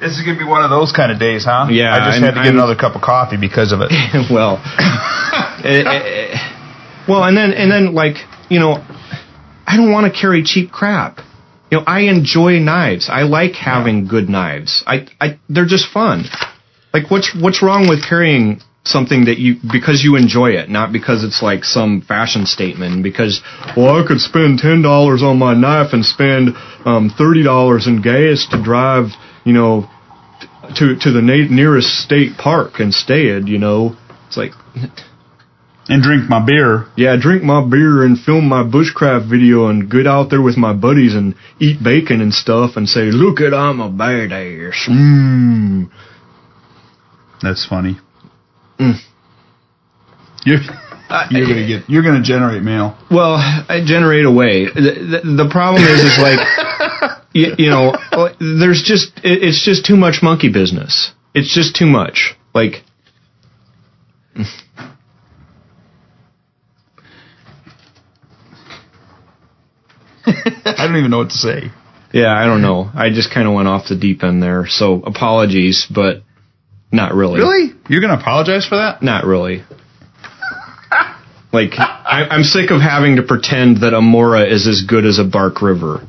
This 0.00 0.12
is 0.12 0.22
gonna 0.24 0.38
be 0.38 0.44
one 0.44 0.62
of 0.62 0.70
those 0.70 0.92
kind 0.92 1.10
of 1.10 1.18
days, 1.18 1.44
huh? 1.44 1.68
Yeah, 1.70 1.94
I 1.94 1.98
just 2.10 2.20
I'm- 2.20 2.22
had 2.22 2.30
to 2.32 2.40
get 2.40 2.46
I'm- 2.46 2.54
another 2.54 2.76
cup 2.76 2.96
of 2.96 3.02
coffee 3.02 3.36
because 3.38 3.72
of 3.72 3.80
it. 3.80 3.90
well, 4.30 4.60
eh, 5.64 5.82
eh, 5.82 6.02
eh, 6.34 6.38
well, 7.08 7.24
and 7.24 7.36
then 7.36 7.52
and 7.52 7.70
then 7.70 7.94
like 7.94 8.16
you 8.50 8.60
know, 8.60 8.84
I 9.66 9.76
don't 9.76 9.90
want 9.90 10.12
to 10.12 10.18
carry 10.18 10.42
cheap 10.42 10.70
crap. 10.70 11.20
You 11.70 11.78
know, 11.78 11.84
I 11.86 12.02
enjoy 12.02 12.58
knives. 12.60 13.08
I 13.10 13.22
like 13.22 13.54
having 13.54 14.06
good 14.06 14.28
knives. 14.28 14.84
I, 14.86 15.08
I, 15.20 15.40
they're 15.48 15.66
just 15.66 15.88
fun. 15.90 16.24
Like, 16.94 17.10
what's 17.10 17.34
what's 17.34 17.60
wrong 17.60 17.88
with 17.88 18.08
carrying 18.08 18.60
something 18.84 19.24
that 19.24 19.38
you 19.38 19.56
because 19.72 20.04
you 20.04 20.14
enjoy 20.14 20.50
it, 20.50 20.68
not 20.70 20.92
because 20.92 21.24
it's 21.24 21.42
like 21.42 21.64
some 21.64 22.02
fashion 22.02 22.46
statement? 22.46 23.02
Because 23.02 23.42
well, 23.76 23.96
I 24.00 24.06
could 24.06 24.20
spend 24.20 24.60
ten 24.60 24.82
dollars 24.82 25.22
on 25.22 25.38
my 25.38 25.54
knife 25.54 25.92
and 25.92 26.04
spend 26.04 26.50
um, 26.84 27.10
thirty 27.18 27.42
dollars 27.42 27.88
in 27.88 28.00
gas 28.00 28.46
to 28.52 28.62
drive, 28.62 29.06
you 29.46 29.52
know, 29.54 29.88
to 30.76 30.96
to 30.98 31.10
the 31.12 31.22
na- 31.22 31.48
nearest 31.48 31.88
state 31.88 32.36
park 32.36 32.80
instead. 32.80 33.48
You 33.48 33.58
know, 33.58 33.96
it's 34.26 34.36
like 34.36 34.52
and 35.88 36.02
drink 36.02 36.28
my 36.28 36.44
beer. 36.44 36.86
yeah, 36.96 37.16
drink 37.18 37.44
my 37.44 37.64
beer 37.64 38.04
and 38.04 38.18
film 38.18 38.48
my 38.48 38.64
bushcraft 38.64 39.30
video 39.30 39.68
and 39.68 39.88
get 39.90 40.06
out 40.06 40.30
there 40.30 40.42
with 40.42 40.56
my 40.56 40.72
buddies 40.72 41.14
and 41.14 41.36
eat 41.60 41.82
bacon 41.82 42.20
and 42.20 42.34
stuff 42.34 42.72
and 42.76 42.88
say, 42.88 43.12
look 43.12 43.40
at 43.40 43.54
I'm 43.54 43.80
a 43.80 43.88
badass. 43.88 44.88
Mmm. 44.88 45.88
That's 47.40 47.64
funny. 47.66 47.98
Mm. 48.80 48.96
You're, 50.44 50.58
you're 51.30 51.46
gonna 51.46 51.66
get. 51.66 51.88
You're 51.88 52.02
gonna 52.02 52.22
generate 52.22 52.62
mail. 52.62 52.98
Well, 53.10 53.34
I 53.36 53.82
generate 53.84 54.24
away. 54.24 54.64
The, 54.64 55.22
the, 55.22 55.44
the 55.44 55.48
problem 55.50 55.84
is, 55.84 56.00
is 56.00 56.18
like, 56.18 56.38
you, 57.36 57.54
you 57.58 57.70
know, 57.70 57.92
there's 58.40 58.82
just, 58.82 59.18
it, 59.18 59.42
it's 59.42 59.64
just 59.64 59.84
too 59.84 59.96
much 59.96 60.20
monkey 60.22 60.50
business. 60.50 61.12
It's 61.34 61.54
just 61.54 61.76
too 61.76 61.86
much. 61.86 62.34
Like, 62.54 62.82
I 70.26 70.86
don't 70.86 70.96
even 70.96 71.10
know 71.10 71.18
what 71.18 71.30
to 71.30 71.36
say. 71.36 71.70
Yeah, 72.12 72.32
I 72.32 72.46
don't 72.46 72.62
know. 72.62 72.90
I 72.94 73.10
just 73.10 73.32
kind 73.32 73.46
of 73.46 73.54
went 73.54 73.68
off 73.68 73.88
the 73.88 73.96
deep 73.96 74.24
end 74.24 74.42
there. 74.42 74.66
So 74.66 75.02
apologies, 75.02 75.86
but 75.92 76.22
not 76.90 77.14
really. 77.14 77.40
Really? 77.40 77.74
You're 77.88 78.00
going 78.00 78.16
to 78.16 78.20
apologize 78.20 78.66
for 78.66 78.76
that? 78.76 79.02
Not 79.02 79.24
really. 79.24 79.62
Like 81.52 81.72
I, 81.78 82.26
I'm 82.30 82.42
sick 82.42 82.70
of 82.70 82.82
having 82.82 83.16
to 83.16 83.22
pretend 83.22 83.78
that 83.78 83.94
a 83.94 84.02
Mora 84.02 84.44
is 84.44 84.66
as 84.66 84.82
good 84.82 85.06
as 85.06 85.18
a 85.18 85.24
Bark 85.24 85.62
River, 85.62 86.06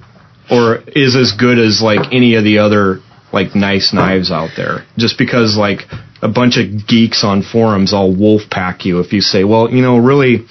or 0.50 0.78
is 0.88 1.16
as 1.16 1.34
good 1.38 1.60
as 1.60 1.82
like 1.82 2.14
any 2.14 2.36
of 2.36 2.44
the 2.44 2.60
other 2.60 3.00
like 3.34 3.56
nice 3.56 3.94
knives 3.94 4.32
out 4.32 4.52
there. 4.56 4.86
Just 4.98 5.18
because 5.18 5.58
like 5.58 5.82
a 6.22 6.28
bunch 6.28 6.58
of 6.58 6.88
geeks 6.88 7.24
on 7.24 7.44
forums 7.44 7.94
all 7.94 8.16
wolf 8.16 8.44
pack 8.50 8.86
you 8.86 9.00
if 9.00 9.14
you 9.14 9.22
say, 9.22 9.44
well, 9.44 9.70
you 9.70 9.82
know, 9.82 9.98
really, 9.98 10.46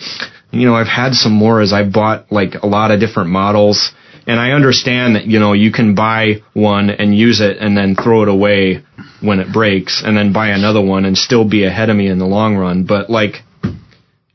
you 0.52 0.66
know, 0.66 0.74
I've 0.74 0.86
had 0.86 1.14
some 1.14 1.32
Moras 1.32 1.72
I've 1.72 1.92
bought 1.92 2.30
like 2.30 2.54
a 2.62 2.66
lot 2.66 2.90
of 2.90 3.00
different 3.00 3.30
models. 3.30 3.92
And 4.28 4.40
I 4.40 4.50
understand 4.50 5.14
that, 5.14 5.26
you 5.26 5.38
know, 5.38 5.52
you 5.52 5.70
can 5.70 5.94
buy 5.94 6.42
one 6.52 6.90
and 6.90 7.16
use 7.16 7.40
it 7.40 7.58
and 7.58 7.76
then 7.76 7.94
throw 7.94 8.22
it 8.22 8.28
away 8.28 8.82
when 9.20 9.38
it 9.38 9.52
breaks 9.52 10.02
and 10.04 10.16
then 10.16 10.32
buy 10.32 10.48
another 10.48 10.84
one 10.84 11.04
and 11.04 11.16
still 11.16 11.48
be 11.48 11.64
ahead 11.64 11.90
of 11.90 11.96
me 11.96 12.08
in 12.08 12.18
the 12.18 12.26
long 12.26 12.56
run. 12.56 12.84
But 12.84 13.08
like, 13.08 13.44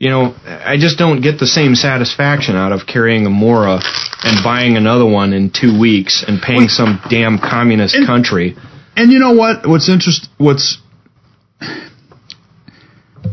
you 0.02 0.10
know, 0.10 0.34
I 0.48 0.78
just 0.80 0.98
don't 0.98 1.22
get 1.22 1.38
the 1.38 1.46
same 1.46 1.76
satisfaction 1.76 2.56
out 2.56 2.72
of 2.72 2.88
carrying 2.88 3.28
a 3.28 3.30
Mora 3.30 3.80
and 4.24 4.44
buying 4.44 4.76
another 4.76 5.06
one 5.06 5.32
in 5.32 5.52
two 5.52 5.80
weeks 5.80 6.26
and 6.28 6.42
paying 6.42 6.70
some 6.70 7.00
damn 7.12 7.38
communist 7.38 7.94
And- 7.94 8.08
country. 8.08 8.56
And 8.98 9.12
you 9.12 9.20
know 9.20 9.34
what? 9.34 9.68
What's 9.70 9.90
interest? 9.90 10.28
What's 10.40 10.80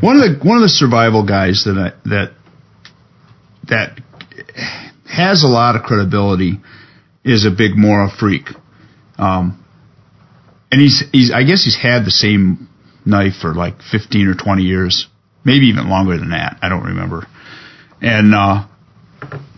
one 0.01 0.17
of 0.17 0.23
the 0.23 0.39
one 0.47 0.59
of 0.59 0.63
the 0.63 0.69
survival 0.69 1.25
guys 1.27 1.65
that 1.65 1.79
I, 1.79 2.09
that 2.11 2.33
that 3.69 4.01
has 5.07 5.45
a 5.45 5.49
lot 5.49 5.75
of 5.75 5.85
credibility 5.85 6.61
is 7.25 7.47
a 7.47 7.51
big 7.51 7.77
Mora 7.77 8.11
freak, 8.11 8.51
um, 9.17 9.65
and 10.71 10.81
he's 10.83 11.03
he's 11.13 11.33
I 11.33 11.45
guess 11.45 11.65
he's 11.65 11.79
had 11.81 12.05
the 12.05 12.11
same 12.11 12.69
knife 13.07 13.37
for 13.41 13.55
like 13.55 13.81
fifteen 13.91 14.29
or 14.29 14.35
twenty 14.35 14.65
years, 14.65 15.09
maybe 15.49 15.67
even 15.73 15.89
longer 15.89 16.17
than 16.19 16.31
that. 16.31 16.59
I 16.63 16.69
don't 16.69 16.85
remember, 16.85 17.27
and. 18.01 18.35
uh 18.35 18.67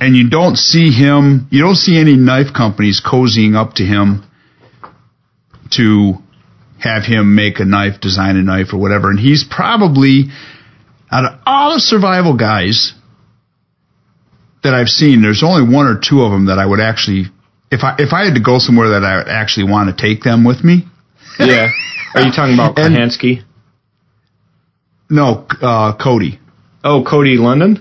and 0.01 0.17
you 0.17 0.31
don't 0.31 0.57
see 0.57 0.91
him, 0.91 1.47
you 1.51 1.61
don't 1.63 1.77
see 1.77 2.01
any 2.01 2.17
knife 2.17 2.55
companies 2.57 3.03
cozying 3.05 3.55
up 3.55 3.75
to 3.75 3.85
him 3.85 4.25
to 5.73 6.15
have 6.79 7.05
him 7.05 7.35
make 7.35 7.61
a 7.61 7.65
knife, 7.65 8.01
design 8.01 8.37
a 8.37 8.43
knife 8.43 8.73
or 8.73 8.79
whatever. 8.79 9.11
And 9.11 9.19
he's 9.19 9.45
probably 9.45 10.31
out 11.13 11.25
of 11.25 11.41
all 11.45 11.75
the 11.75 11.81
survival 11.81 12.37
guys 12.37 12.95
that 14.63 14.75
I've 14.75 14.89
seen, 14.89 15.23
there's 15.23 15.43
only 15.43 15.75
one 15.75 15.87
or 15.87 16.01
two 16.03 16.23
of 16.23 16.33
them 16.33 16.47
that 16.47 16.59
I 16.59 16.67
would 16.67 16.81
actually, 16.81 17.27
if 17.71 17.83
I 17.83 17.97
if 17.99 18.13
I 18.13 18.25
had 18.25 18.35
to 18.35 18.43
go 18.43 18.59
somewhere 18.59 18.91
that 18.91 19.05
I 19.05 19.19
would 19.19 19.29
actually 19.29 19.71
want 19.71 19.95
to 19.95 20.01
take 20.01 20.23
them 20.23 20.45
with 20.45 20.63
me. 20.65 20.85
Yeah. 21.39 21.69
Are 22.15 22.23
you 22.23 22.33
talking 22.33 22.55
about 22.55 22.77
Kochanski? 22.77 23.45
No, 25.11 25.47
uh, 25.61 25.93
Cody. 25.95 26.39
Oh, 26.85 27.05
Cody 27.05 27.37
Lundin? 27.37 27.81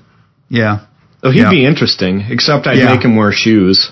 Yeah, 0.49 0.79
Oh, 1.21 1.31
he'd 1.31 1.41
Yeah. 1.41 1.49
be 1.49 1.65
interesting, 1.65 2.25
except 2.29 2.65
I'd 2.65 2.77
Yeah. 2.77 2.93
make 2.95 3.03
him 3.03 3.15
wear 3.17 3.31
shoes. 3.31 3.91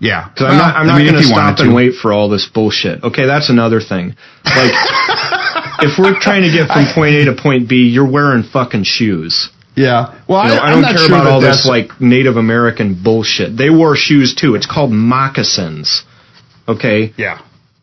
yeah. 0.00 0.28
Because 0.28 0.50
I'm 0.52 0.58
not, 0.58 0.76
I'm 0.76 0.86
not 0.86 0.94
I 0.94 0.98
mean, 0.98 1.06
going 1.12 1.22
to 1.22 1.28
stop 1.28 1.58
and 1.60 1.74
wait 1.74 1.94
for 1.96 2.12
all 2.12 2.28
this 2.28 2.46
bullshit. 2.46 3.02
Okay, 3.04 3.26
that's 3.26 3.50
another 3.50 3.80
thing. 3.80 4.14
Like, 4.44 4.72
if 5.80 5.98
we're 5.98 6.18
trying 6.18 6.42
to 6.42 6.50
get 6.50 6.68
from 6.68 6.86
point 6.94 7.14
A 7.16 7.24
to 7.26 7.32
point 7.34 7.68
B, 7.68 7.88
you're 7.88 8.08
wearing 8.10 8.42
fucking 8.44 8.84
shoes. 8.84 9.50
Yeah. 9.74 10.12
Well, 10.28 10.44
You 10.44 10.50
know, 10.50 10.56
I, 10.60 10.66
I'm 10.72 10.82
don't 10.82 10.90
care 10.90 10.98
sure 10.98 11.06
about 11.18 11.26
all 11.26 11.40
this 11.40 11.66
like 11.66 12.00
Native 12.00 12.36
American 12.36 12.94
bullshit. 12.94 13.56
They 13.56 13.70
wore 13.70 13.96
shoes 13.96 14.34
too. 14.34 14.54
It's 14.54 14.66
called 14.66 14.90
moccasins. 14.92 16.04
Okay, 16.68 17.12
Yeah. 17.16 17.38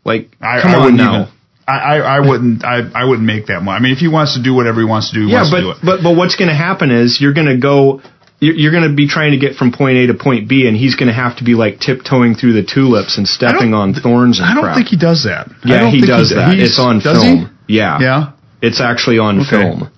like 0.05 0.35
I, 0.41 0.61
come 0.61 0.71
I 0.71 0.75
on 0.85 0.95
now. 0.95 1.13
even- 1.15 1.27
I, 1.69 1.97
I, 1.99 2.19
wouldn't. 2.19 2.63
I, 2.65 2.81
I 2.93 3.05
wouldn't 3.05 3.25
make 3.27 3.47
that 3.47 3.61
much. 3.61 3.79
I 3.79 3.83
mean, 3.83 3.91
if 3.93 3.99
he 3.99 4.07
wants 4.07 4.35
to 4.35 4.41
do 4.43 4.53
whatever 4.53 4.79
he 4.81 4.85
wants 4.85 5.09
to 5.11 5.15
do, 5.15 5.25
he 5.25 5.31
Yeah, 5.31 5.37
wants 5.43 5.51
to 5.51 5.61
do 5.61 5.67
but 5.67 5.77
it. 5.77 5.85
but 5.85 6.03
but 6.03 6.15
what's 6.17 6.35
going 6.35 6.49
to 6.49 6.55
happen 6.55 6.91
is 6.91 7.19
you're 7.21 7.33
going 7.33 7.47
to 7.47 7.57
go. 7.57 8.01
You're 8.41 8.55
you're 8.55 8.71
going 8.71 8.87
to 8.89 8.95
be 8.95 9.07
trying 9.07 9.31
to 9.31 9.37
get 9.37 9.55
from 9.55 9.71
point 9.73 9.97
A 9.97 10.07
to 10.07 10.13
point 10.13 10.47
B, 10.47 10.67
and 10.67 10.75
he's 10.77 10.95
going 10.95 11.07
to 11.07 11.13
have 11.13 11.37
to 11.37 11.43
be 11.43 11.55
like 11.55 11.79
tiptoeing 11.79 12.35
through 12.35 12.53
the 12.53 12.63
tulips 12.63 13.17
and 13.17 13.27
stepping 13.27 13.73
on 13.73 13.93
thorns 13.93 14.39
and 14.39 14.47
I 14.49 14.53
don't 14.53 14.63
crap. 14.63 14.75
think 14.77 14.87
he 14.87 14.97
does 14.97 15.23
that. 15.25 15.47
Yeah, 15.65 15.89
he 15.91 15.99
does 16.01 16.29
that. 16.31 16.57
It's 16.57 16.79
on 16.79 17.01
film. 17.01 17.55
Yeah, 17.67 17.97
He? 17.97 18.03
Yeah. 18.05 18.31
it's 18.61 18.79
actually 18.79 19.19
on 19.19 19.41
Okay. 19.41 19.49
film. 19.49 19.91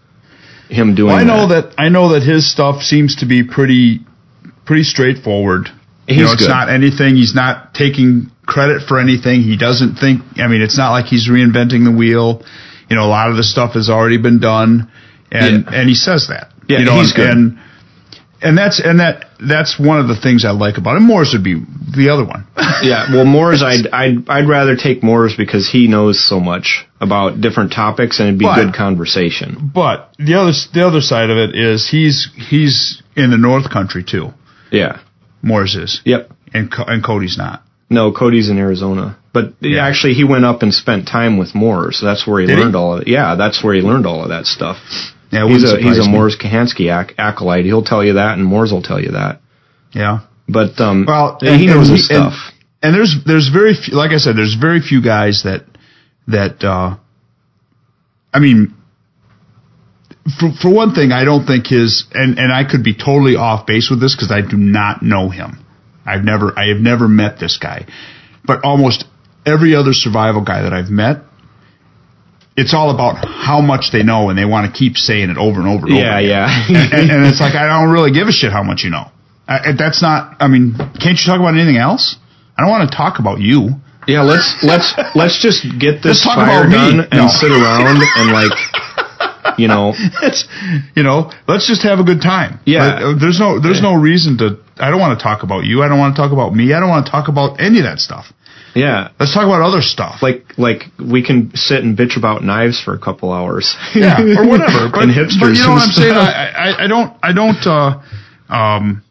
Him 0.70 0.96
doing. 0.96 1.08
Well, 1.14 1.18
I 1.18 1.24
know 1.24 1.48
that. 1.50 1.76
I 1.78 1.90
know 1.90 2.14
that 2.14 2.24
his 2.24 2.50
stuff 2.52 2.82
seems 2.82 3.18
to 3.18 3.26
be 3.28 3.44
pretty 3.44 4.00
pretty 4.66 4.84
straightforward. 4.84 5.70
You 6.08 6.16
He's 6.16 6.24
know, 6.26 6.32
it's 6.34 6.44
good. 6.44 6.50
not 6.50 6.70
anything. 6.70 7.16
He's 7.16 7.36
not 7.36 7.74
taking 7.74 8.32
credit 8.46 8.82
for 8.88 9.00
anything. 9.00 9.42
He 9.42 9.56
doesn't 9.58 9.96
think. 9.96 10.22
I 10.38 10.48
mean, 10.48 10.62
it's 10.62 10.78
not 10.78 10.92
like 10.92 11.06
he's 11.06 11.30
reinventing 11.30 11.86
the 11.86 11.96
wheel. 11.96 12.44
You 12.90 12.96
know, 12.98 13.04
a 13.06 13.08
lot 13.12 13.30
of 13.30 13.38
the 13.38 13.44
stuff 13.44 13.74
has 13.74 13.90
already 13.90 14.18
been 14.18 14.40
done, 14.40 14.92
and 15.32 15.64
Yeah. 15.66 15.72
and 15.80 15.88
he 15.90 15.96
says 15.96 16.28
that. 16.30 16.52
Yeah, 16.68 16.80
you 16.80 16.86
know, 16.86 16.96
he's 17.00 17.14
and, 17.14 17.16
good. 17.16 17.30
And, 17.30 17.60
and 18.42 18.58
that's 18.58 18.80
and 18.84 19.00
that 19.00 19.26
that's 19.40 19.80
one 19.80 20.00
of 20.00 20.08
the 20.08 20.16
things 20.16 20.44
I 20.44 20.52
like 20.52 20.78
about 20.78 20.98
him. 20.98 21.04
Mors 21.08 21.32
would 21.34 21.44
be 21.44 21.56
the 21.96 22.10
other 22.10 22.26
one. 22.26 22.48
Yeah, 22.84 23.14
well, 23.14 23.26
Mors, 23.26 23.62
I'd 23.62 23.86
I'd 23.94 24.28
I'd 24.28 24.50
rather 24.50 24.76
take 24.76 25.04
Mors 25.04 25.36
because 25.38 25.70
he 25.70 25.88
knows 25.88 26.20
so 26.28 26.40
much 26.40 26.84
about 27.00 27.40
different 27.40 27.72
topics, 27.74 28.20
and 28.20 28.28
it'd 28.30 28.40
be 28.40 28.46
But- 28.46 28.56
good 28.56 28.74
conversation. 28.74 29.70
But 29.74 30.12
the 30.18 30.34
other 30.34 30.52
the 30.74 30.88
other 30.88 31.00
side 31.02 31.30
of 31.30 31.38
it 31.38 31.56
is 31.56 31.88
he's 31.88 32.28
he's 32.50 33.04
in 33.16 33.30
the 33.30 33.38
North 33.38 33.70
Country 33.70 34.04
too. 34.04 34.34
Yeah. 34.72 34.98
Mors 35.42 35.76
is, 35.76 36.02
Yep. 36.06 36.32
and 36.54 36.72
Co- 36.72 36.84
and 36.86 37.04
Cody's 37.04 37.38
not. 37.38 37.64
No, 37.90 38.12
Cody's 38.12 38.50
in 38.50 38.58
Arizona, 38.58 39.18
but 39.34 39.54
Yeah. 39.60 39.86
actually, 39.86 40.14
he 40.14 40.24
went 40.24 40.46
up 40.46 40.64
and 40.64 40.74
spent 40.74 41.08
time 41.08 41.38
with 41.38 41.54
Mors. 41.56 41.98
So 41.98 42.06
that's 42.06 42.26
where 42.26 42.40
he 42.42 42.48
Did 42.48 42.58
he? 42.58 42.64
learned 42.64 42.76
all 42.76 42.94
of 42.96 43.02
it. 43.02 43.08
Yeah, 43.08 43.36
that's 43.36 43.62
where 43.64 43.74
he 43.74 43.82
learned 43.82 44.06
all 44.06 44.24
of 44.24 44.30
that 44.30 44.46
stuff. 44.46 44.78
Yeah, 45.32 45.48
he's 45.48 45.64
a 45.70 45.78
he's 45.82 45.98
a. 46.00 46.10
Mors 46.10 46.38
Kochanski 46.38 46.90
ac- 46.92 47.16
acolyte. 47.18 47.66
He'll 47.66 47.84
tell 47.84 48.04
you 48.04 48.14
that, 48.14 48.38
and 48.38 48.46
Mors 48.46 48.72
will 48.72 48.82
tell 48.82 49.00
you 49.02 49.12
that. 49.12 49.42
Yeah. 49.94 50.20
But 50.48 50.80
um, 50.82 51.06
Well, 51.08 51.38
yeah, 51.42 51.58
he 51.58 51.66
knows 51.68 51.88
and 51.90 51.98
his 51.98 52.08
he- 52.08 52.16
and- 52.16 52.32
stuff. 52.34 52.52
And 52.84 52.96
there's 52.96 53.16
there's 53.26 53.48
very 53.50 53.74
few, 53.76 53.94
like 53.96 54.12
I 54.12 54.18
said, 54.18 54.36
there's 54.36 54.56
very 54.56 54.82
few 54.82 55.02
guys 55.02 55.44
that 55.44 55.66
that 56.28 56.64
uh, 56.64 56.96
I 58.34 58.40
mean, 58.40 58.74
for 60.40 60.52
for 60.62 60.70
one 60.74 60.94
thing, 60.94 61.12
I 61.12 61.24
don't 61.24 61.46
think 61.46 61.68
his 61.68 62.06
and 62.14 62.38
and 62.38 62.52
I 62.54 62.64
could 62.70 62.84
be 62.84 62.94
totally 62.94 63.36
off 63.36 63.66
base 63.66 63.90
with 63.90 64.00
this 64.00 64.16
because 64.16 64.32
I 64.32 64.42
do 64.42 64.58
not 64.58 65.02
know 65.02 65.30
him. 65.30 65.58
I've 66.06 66.24
never 66.24 66.58
I 66.58 66.68
have 66.68 66.78
never 66.82 67.08
met 67.08 67.40
this 67.40 67.58
guy, 67.58 67.86
but 68.46 68.64
almost 68.64 69.06
every 69.46 69.76
other 69.76 69.94
survival 69.94 70.44
guy 70.44 70.64
that 70.64 70.74
I've 70.74 70.90
met. 70.90 71.18
It's 72.58 72.74
all 72.74 72.92
about 72.94 73.24
how 73.26 73.62
much 73.62 73.92
they 73.94 74.04
know, 74.04 74.30
and 74.30 74.38
they 74.38 74.44
want 74.46 74.72
to 74.72 74.78
keep 74.78 74.98
saying 74.98 75.30
it 75.30 75.38
over 75.38 75.62
and 75.62 75.70
over 75.70 75.88
and 75.88 75.96
Yeah, 75.96 76.18
over. 76.18 76.22
yeah. 76.28 76.68
and, 76.68 76.94
and, 76.94 77.12
and 77.12 77.26
it's 77.26 77.40
like 77.40 77.56
I 77.56 77.66
don't 77.66 77.92
really 77.92 78.12
give 78.12 78.28
a 78.28 78.32
shit 78.32 78.52
how 78.52 78.62
much 78.62 78.84
you 78.84 78.90
know. 78.92 79.10
I, 79.48 79.72
that's 79.78 80.02
not. 80.02 80.36
I 80.40 80.48
mean, 80.48 80.76
can't 80.78 81.18
you 81.18 81.26
talk 81.26 81.40
about 81.40 81.56
anything 81.56 81.78
else? 81.78 82.18
I 82.58 82.62
don't 82.62 82.70
want 82.70 82.92
to 82.92 82.96
talk 82.96 83.20
about 83.20 83.40
you. 83.40 83.80
Yeah, 84.08 84.22
let's 84.24 84.58
let's 84.64 84.94
let's 85.16 85.42
just 85.42 85.64
get 85.80 86.04
this 86.04 86.26
Let's 86.26 86.26
fire 86.26 86.68
me. 86.68 87.06
and 87.10 87.30
sit 87.32 87.52
around 87.52 88.02
and 88.02 88.32
like, 88.34 88.52
you 89.58 89.68
know, 89.68 89.94
It's, 90.22 90.48
you 90.96 91.04
know, 91.04 91.32
let's 91.48 91.68
just 91.68 91.84
have 91.84 92.00
a 92.00 92.04
good 92.04 92.22
time. 92.22 92.60
Yeah. 92.66 92.84
Uh, 92.84 93.20
there's 93.20 93.40
no 93.40 93.60
there's 93.60 93.82
no 93.82 93.94
reason 93.96 94.38
to. 94.40 94.60
I 94.78 94.90
don't 94.90 95.00
want 95.00 95.18
to 95.20 95.24
talk 95.24 95.44
about 95.44 95.66
you. 95.66 95.84
I 95.84 95.88
don't 95.88 96.00
want 96.00 96.16
to 96.16 96.22
talk 96.22 96.32
about 96.32 96.54
me. 96.56 96.74
I 96.74 96.80
don't 96.80 96.90
want 96.90 97.06
to 97.06 97.12
talk 97.12 97.28
about 97.28 97.60
any 97.60 97.80
of 97.80 97.86
that 97.86 98.00
stuff. 98.00 98.26
yeah, 98.74 99.10
Let's 99.20 99.34
talk 99.34 99.46
about 99.46 99.62
other 99.62 99.82
stuff. 99.82 100.22
like 100.22 100.58
like 100.58 100.84
we 100.98 101.24
can 101.24 101.52
sit 101.56 101.84
and 101.84 101.98
bitch 101.98 102.18
about 102.18 102.44
knives 102.44 102.82
for 102.82 102.94
a 102.94 103.00
couple 103.00 103.32
hours. 103.32 103.76
yeah, 103.96 104.20
or 104.22 104.48
whatever. 104.48 104.90
But, 104.94 105.04
and 105.04 105.12
hipsters. 105.12 105.40
but 105.40 105.54
you 105.54 105.64
know 105.64 105.72
what 105.78 105.88
I'm 105.88 105.92
saying? 105.92 106.16
I, 106.16 106.50
I, 106.50 106.84
I 106.86 106.88
don't, 106.88 107.18
I 107.22 107.32
don't, 107.34 107.62
uh, 107.68 108.02
um, 108.54 109.04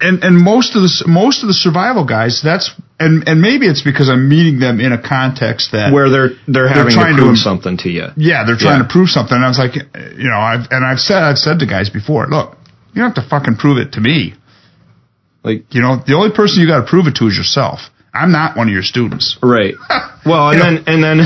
and, 0.00 0.22
and 0.22 0.36
most 0.36 0.76
of 0.76 0.82
the, 0.82 1.04
most 1.06 1.42
of 1.42 1.48
the 1.48 1.54
survival 1.54 2.04
guys, 2.04 2.40
that's, 2.42 2.70
and, 3.00 3.28
and 3.28 3.40
maybe 3.40 3.66
it's 3.66 3.82
because 3.82 4.08
I'm 4.08 4.28
meeting 4.28 4.58
them 4.58 4.80
in 4.80 4.92
a 4.92 5.00
context 5.00 5.72
that, 5.72 5.92
where 5.92 6.10
they're 6.10 6.30
they're 6.48 6.68
having 6.68 6.92
trying 6.92 7.14
to 7.16 7.22
to 7.22 7.22
prove 7.22 7.36
im- 7.36 7.36
something 7.36 7.76
to 7.78 7.88
you. 7.88 8.06
yeah, 8.16 8.44
they're 8.44 8.56
trying 8.56 8.80
Yeah. 8.80 8.86
to 8.88 8.92
prove 8.92 9.08
something. 9.08 9.34
And 9.36 9.44
I 9.44 9.48
was 9.48 9.58
like, 9.58 9.74
you 9.74 10.28
know, 10.28 10.38
I've, 10.38 10.66
and 10.70 10.84
I've 10.84 10.98
said, 10.98 11.22
I've 11.22 11.38
said 11.38 11.58
to 11.60 11.66
guys 11.66 11.90
before, 11.90 12.26
look, 12.26 12.56
you 12.92 13.02
don't 13.02 13.14
have 13.14 13.22
to 13.24 13.28
fucking 13.28 13.56
prove 13.56 13.78
it 13.78 13.92
to 13.92 14.00
me. 14.00 14.34
Like 15.44 15.72
You 15.72 15.80
know, 15.82 16.02
the 16.04 16.14
only 16.14 16.34
person 16.34 16.60
you 16.60 16.66
got 16.66 16.80
to 16.84 16.86
prove 16.90 17.06
it 17.06 17.14
to 17.16 17.26
is 17.26 17.36
yourself. 17.36 17.80
I'm 18.12 18.32
not 18.32 18.56
one 18.56 18.66
of 18.68 18.72
your 18.74 18.82
students. 18.82 19.38
right. 19.42 19.74
Well, 20.26 20.48
and 20.50 20.58
You 20.58 20.64
know? 20.64 20.70
then 20.70 20.84
and 20.86 21.04
then 21.04 21.18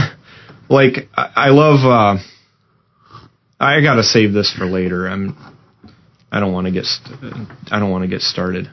like 0.68 1.08
I, 1.16 1.32
I 1.36 1.48
love. 1.50 1.80
uh 1.84 2.22
I 3.58 3.80
gotta 3.80 4.02
save 4.02 4.32
this 4.32 4.52
for 4.52 4.64
later. 4.66 5.06
I'm. 5.06 5.36
I 6.30 6.40
don't 6.40 6.52
want 6.52 6.66
to 6.66 6.72
get. 6.72 6.84
St- 6.84 7.16
I 7.70 7.78
don't 7.78 7.90
want 7.90 8.02
to 8.02 8.08
get 8.08 8.20
started, 8.22 8.68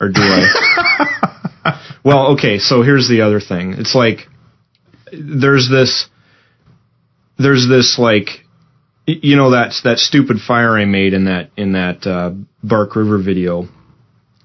or 0.00 0.08
do 0.08 0.20
I? 0.22 1.98
well, 2.04 2.32
okay. 2.32 2.58
So 2.58 2.82
here's 2.82 3.08
the 3.08 3.22
other 3.22 3.40
thing. 3.40 3.74
It's 3.74 3.94
like 3.94 4.28
there's 5.12 5.68
this. 5.70 6.08
There's 7.38 7.66
this 7.68 7.98
like, 7.98 8.28
you 9.06 9.36
know 9.36 9.50
that 9.52 9.72
that 9.84 9.98
stupid 9.98 10.38
fire 10.46 10.78
I 10.78 10.84
made 10.84 11.14
in 11.14 11.24
that 11.24 11.50
in 11.56 11.72
that 11.72 12.06
uh, 12.06 12.32
Bark 12.62 12.96
River 12.96 13.22
video 13.22 13.68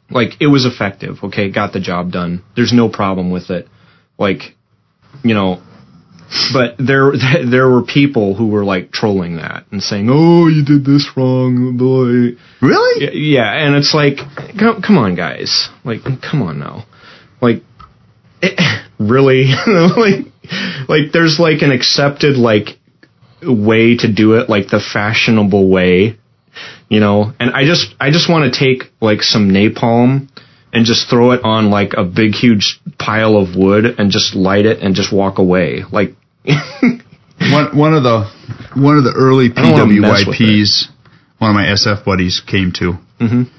like 0.09 0.39
it 0.39 0.47
was 0.47 0.65
effective. 0.65 1.17
Okay, 1.23 1.51
got 1.51 1.73
the 1.73 1.79
job 1.79 2.11
done. 2.11 2.43
There's 2.55 2.73
no 2.73 2.89
problem 2.89 3.31
with 3.31 3.49
it. 3.49 3.67
Like, 4.17 4.55
you 5.23 5.33
know, 5.33 5.61
but 6.53 6.75
there 6.77 7.11
there 7.49 7.69
were 7.69 7.83
people 7.83 8.35
who 8.35 8.47
were 8.47 8.65
like 8.65 8.91
trolling 8.91 9.37
that 9.37 9.65
and 9.71 9.81
saying, 9.81 10.09
"Oh, 10.09 10.47
you 10.47 10.63
did 10.63 10.85
this 10.85 11.07
wrong, 11.15 11.77
boy." 11.77 12.37
Really? 12.61 13.31
Yeah, 13.31 13.51
and 13.51 13.75
it's 13.75 13.93
like, 13.93 14.17
come, 14.59 14.81
come 14.81 14.97
on, 14.97 15.15
guys. 15.15 15.69
Like, 15.83 16.01
come 16.21 16.41
on 16.41 16.59
now. 16.59 16.85
Like, 17.41 17.63
it, 18.41 18.53
eh, 18.57 18.83
really? 18.99 19.45
like, 19.67 20.25
like, 20.87 21.11
there's 21.11 21.39
like 21.39 21.61
an 21.61 21.71
accepted 21.71 22.37
like 22.37 22.79
way 23.41 23.97
to 23.97 24.11
do 24.11 24.33
it, 24.33 24.49
like 24.49 24.67
the 24.67 24.79
fashionable 24.79 25.69
way, 25.69 26.17
you 26.89 26.99
know. 26.99 27.33
And 27.39 27.51
I 27.51 27.65
just, 27.65 27.93
I 27.99 28.11
just 28.11 28.29
want 28.29 28.51
to 28.51 28.59
take 28.59 28.91
like 29.01 29.21
some 29.21 29.49
napalm 29.49 30.29
and 30.75 30.85
just 30.85 31.09
throw 31.09 31.31
it 31.31 31.41
on 31.43 31.69
like 31.71 31.93
a 31.97 32.03
big, 32.03 32.33
huge 32.33 32.79
pile 32.99 33.37
of 33.37 33.55
wood 33.55 33.85
and 33.97 34.11
just 34.11 34.35
light 34.35 34.65
it 34.65 34.79
and 34.79 34.93
just 34.95 35.11
walk 35.11 35.37
away. 35.39 35.83
Like, 35.91 36.15
One 37.37 37.77
one 37.77 37.93
of 37.93 38.03
the 38.03 38.29
one 38.75 38.97
of 38.97 39.03
the 39.03 39.13
early 39.15 39.49
don't 39.49 39.71
wanna 39.73 39.85
mess 40.01 40.25
with 40.25 40.37
PWIPs, 40.37 40.87
one 41.37 41.49
of 41.51 41.55
my 41.55 41.65
SF 41.65 42.05
buddies 42.05 42.41
came 42.45 42.71
to, 42.79 42.93
Mhm. 43.19 43.49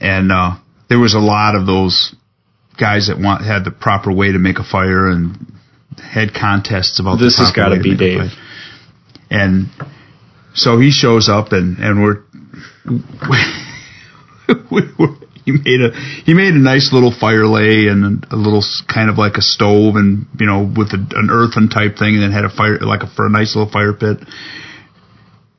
and 0.00 0.32
uh, 0.32 0.56
there 0.88 0.98
was 0.98 1.14
a 1.14 1.18
lot 1.20 1.54
of 1.54 1.66
those 1.66 2.14
guys 2.78 3.08
that 3.08 3.18
want 3.20 3.44
had 3.44 3.64
the 3.64 3.70
proper 3.70 4.10
way 4.10 4.32
to 4.32 4.38
make 4.38 4.58
a 4.58 4.64
fire 4.64 5.08
and 5.08 5.46
had 6.02 6.32
contests 6.32 6.98
about 7.00 7.18
This 7.18 7.36
the 7.36 7.44
has 7.44 7.52
gotta 7.52 7.78
be 7.80 7.90
make 7.90 7.98
Dave. 7.98 8.32
And 9.30 9.68
so 10.54 10.78
he 10.80 10.90
shows 10.90 11.28
up 11.28 11.52
and 11.52 11.78
and 11.78 12.02
we're 12.02 12.22
we 14.70 14.82
were 14.98 15.14
he 15.44 15.52
made 15.52 15.80
a 15.80 15.90
he 16.24 16.34
made 16.34 16.54
a 16.54 16.58
nice 16.58 16.92
little 16.92 17.12
fire 17.12 17.46
lay 17.46 17.88
and 17.88 18.24
a 18.30 18.36
little 18.36 18.62
kind 18.92 19.10
of 19.10 19.18
like 19.18 19.34
a 19.36 19.42
stove 19.42 19.96
and 19.96 20.26
you 20.38 20.46
know 20.46 20.62
with 20.62 20.88
a, 20.92 21.06
an 21.16 21.30
earthen 21.30 21.68
type 21.68 21.98
thing 21.98 22.14
and 22.14 22.22
then 22.22 22.32
had 22.32 22.44
a 22.44 22.50
fire 22.50 22.78
like 22.78 23.02
a 23.02 23.06
for 23.08 23.26
a 23.26 23.30
nice 23.30 23.56
little 23.56 23.70
fire 23.70 23.92
pit. 23.92 24.18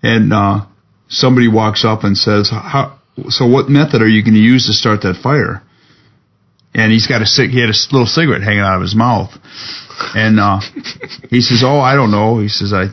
And 0.01 0.33
uh 0.33 0.65
somebody 1.09 1.47
walks 1.47 1.83
up 1.83 2.03
and 2.03 2.17
says 2.17 2.49
how 2.49 2.99
so 3.29 3.45
what 3.45 3.69
method 3.69 4.01
are 4.01 4.07
you 4.07 4.23
going 4.23 4.33
to 4.33 4.39
use 4.39 4.65
to 4.67 4.73
start 4.73 5.01
that 5.01 5.21
fire? 5.21 5.61
And 6.73 6.91
he's 6.91 7.05
got 7.05 7.21
a 7.21 7.25
he 7.25 7.59
had 7.59 7.69
a 7.69 7.77
little 7.91 8.07
cigarette 8.07 8.41
hanging 8.41 8.61
out 8.61 8.77
of 8.77 8.81
his 8.81 8.95
mouth. 8.95 9.31
And 10.15 10.39
uh 10.39 10.61
he 11.29 11.41
says 11.41 11.61
oh 11.65 11.79
I 11.79 11.95
don't 11.95 12.11
know. 12.11 12.39
He 12.39 12.47
says 12.47 12.73
I 12.73 12.87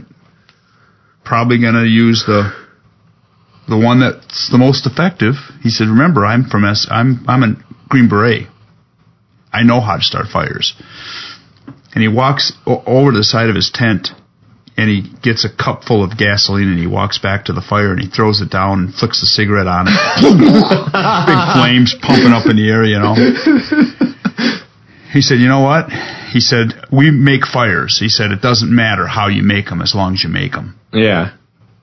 probably 1.25 1.61
going 1.61 1.75
to 1.75 1.87
use 1.87 2.25
the 2.27 2.53
the 3.71 3.79
one 3.79 4.01
that's 4.01 4.51
the 4.51 4.59
most 4.59 4.87
effective. 4.87 5.37
He 5.63 5.71
said, 5.71 5.89
"Remember, 5.89 6.27
I'm 6.27 6.45
from 6.45 6.65
S. 6.65 6.87
I'm 6.91 7.25
I'm 7.27 7.43
a 7.43 7.57
Green 7.89 8.09
Beret. 8.09 8.49
I 9.53 9.63
know 9.63 9.81
how 9.81 9.97
to 9.97 10.03
start 10.03 10.27
fires." 10.27 10.75
And 11.95 12.03
he 12.03 12.09
walks 12.09 12.53
o- 12.67 12.83
over 12.87 13.13
to 13.13 13.19
the 13.19 13.25
side 13.25 13.49
of 13.49 13.57
his 13.57 13.71
tent, 13.73 14.11
and 14.77 14.89
he 14.91 15.03
gets 15.23 15.45
a 15.45 15.49
cup 15.49 15.85
full 15.85 16.05
of 16.05 16.17
gasoline, 16.19 16.69
and 16.69 16.79
he 16.79 16.87
walks 16.87 17.19
back 17.19 17.47
to 17.47 17.53
the 17.53 17.63
fire, 17.63 17.93
and 17.93 18.01
he 18.01 18.09
throws 18.09 18.41
it 18.41 18.51
down 18.51 18.79
and 18.81 18.95
flicks 18.95 19.21
the 19.21 19.27
cigarette 19.27 19.67
on 19.67 19.87
it. 19.89 19.95
Big 21.27 21.41
flames 21.57 21.95
pumping 22.03 22.33
up 22.33 22.47
in 22.47 22.57
the 22.57 22.69
air, 22.71 22.85
you 22.85 22.99
know. 22.99 23.15
He 25.13 25.23
said, 25.23 25.39
"You 25.41 25.49
know 25.49 25.61
what?" 25.61 25.91
He 26.33 26.41
said, 26.41 26.75
"We 26.93 27.11
make 27.11 27.45
fires." 27.47 27.99
He 27.99 28.09
said, 28.09 28.31
"It 28.31 28.41
doesn't 28.41 28.75
matter 28.75 29.07
how 29.07 29.27
you 29.29 29.43
make 29.43 29.67
them, 29.67 29.83
as 29.83 29.95
long 29.95 30.15
as 30.15 30.23
you 30.23 30.29
make 30.31 30.53
them." 30.53 30.77
yeah, 30.93 31.33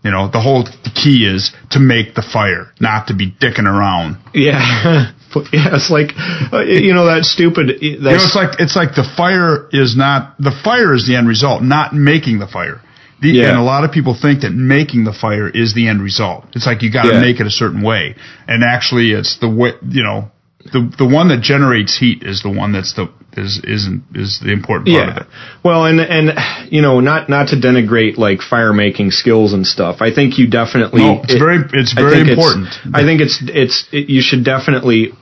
You 0.03 0.11
know, 0.11 0.29
the 0.31 0.39
whole 0.39 0.63
the 0.63 0.91
key 0.93 1.25
is 1.25 1.51
to 1.71 1.79
make 1.79 2.15
the 2.15 2.21
fire, 2.21 2.71
not 2.79 3.07
to 3.07 3.13
be 3.15 3.31
dicking 3.31 3.65
around. 3.67 4.17
yeah, 4.33 5.11
yeah. 5.51 5.75
It's 5.75 5.89
like, 5.89 6.11
uh, 6.53 6.61
you 6.61 6.93
know, 6.93 7.05
that 7.07 7.25
stupid. 7.25 7.67
That's, 7.69 7.81
You 7.81 7.99
know, 7.99 8.11
it's 8.11 8.35
like 8.35 8.59
it's 8.59 8.75
like 8.75 8.95
the 8.95 9.03
fire 9.17 9.67
is 9.71 9.97
not 9.97 10.37
the 10.37 10.51
fire 10.63 10.93
is 10.93 11.05
the 11.07 11.15
end 11.17 11.27
result, 11.27 11.61
not 11.63 11.93
making 11.93 12.39
the 12.39 12.47
fire. 12.47 12.79
The, 13.19 13.29
Yeah. 13.29 13.49
And 13.49 13.57
a 13.57 13.63
lot 13.63 13.83
of 13.83 13.91
people 13.91 14.13
think 14.19 14.41
that 14.41 14.51
making 14.53 15.03
the 15.03 15.11
fire 15.13 15.49
is 15.49 15.73
the 15.73 15.87
end 15.89 16.01
result. 16.03 16.45
It's 16.53 16.67
like 16.67 16.83
you 16.83 16.91
got 16.91 17.03
to 17.09 17.13
Yeah. 17.15 17.19
make 17.21 17.39
it 17.39 17.47
a 17.47 17.51
certain 17.51 17.81
way, 17.81 18.15
and 18.47 18.63
actually, 18.63 19.11
it's 19.11 19.37
the 19.39 19.49
way 19.49 19.73
you 19.89 20.03
know 20.03 20.31
the 20.71 20.93
the 20.97 21.07
one 21.07 21.29
that 21.29 21.41
generates 21.41 21.97
heat 21.97 22.23
is 22.23 22.43
the 22.43 22.49
one 22.49 22.71
that's 22.71 22.93
the 22.93 23.09
is 23.37 23.61
isn't 23.63 24.03
is 24.15 24.39
the 24.39 24.51
important 24.51 24.87
part 24.87 25.09
of 25.09 25.15
yeah. 25.15 25.21
it. 25.21 25.27
Well, 25.63 25.85
and 25.85 25.99
and 25.99 26.71
you 26.71 26.81
know, 26.81 26.99
not 26.99 27.29
not 27.29 27.49
to 27.49 27.55
denigrate 27.55 28.17
like 28.17 28.41
fire 28.41 28.73
making 28.73 29.11
skills 29.11 29.53
and 29.53 29.65
stuff. 29.65 29.97
I 30.01 30.13
think 30.13 30.37
you 30.37 30.49
definitely. 30.49 31.01
No, 31.01 31.21
it's 31.23 31.37
very 31.37 31.59
it's 31.73 31.93
I 31.97 32.01
very 32.01 32.21
it's- 32.21 32.29
important. 32.29 32.67
I 32.93 33.03
think 33.03 33.21
it's 33.21 33.41
it's 33.41 33.87
it, 33.91 34.09
you 34.09 34.21
should 34.21 34.43
definitely 34.43 35.13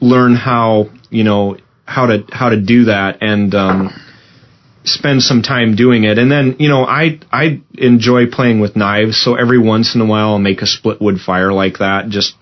learn 0.00 0.34
how 0.34 0.90
you 1.10 1.24
know 1.24 1.56
how 1.84 2.06
to 2.06 2.24
how 2.30 2.50
to 2.50 2.60
do 2.60 2.84
that 2.86 3.18
and 3.22 3.54
um, 3.54 4.00
spend 4.84 5.22
some 5.22 5.42
time 5.42 5.76
doing 5.76 6.04
it. 6.04 6.18
And 6.18 6.30
then 6.30 6.56
you 6.58 6.68
know 6.68 6.84
I 6.84 7.20
I 7.32 7.60
enjoy 7.74 8.30
playing 8.30 8.60
with 8.60 8.76
knives, 8.76 9.20
so 9.20 9.34
every 9.34 9.58
once 9.58 9.94
in 9.94 10.00
a 10.00 10.06
while 10.06 10.30
I'll 10.30 10.38
make 10.38 10.62
a 10.62 10.66
split 10.66 11.00
wood 11.00 11.20
fire 11.20 11.52
like 11.52 11.78
that 11.78 12.08
just 12.08 12.34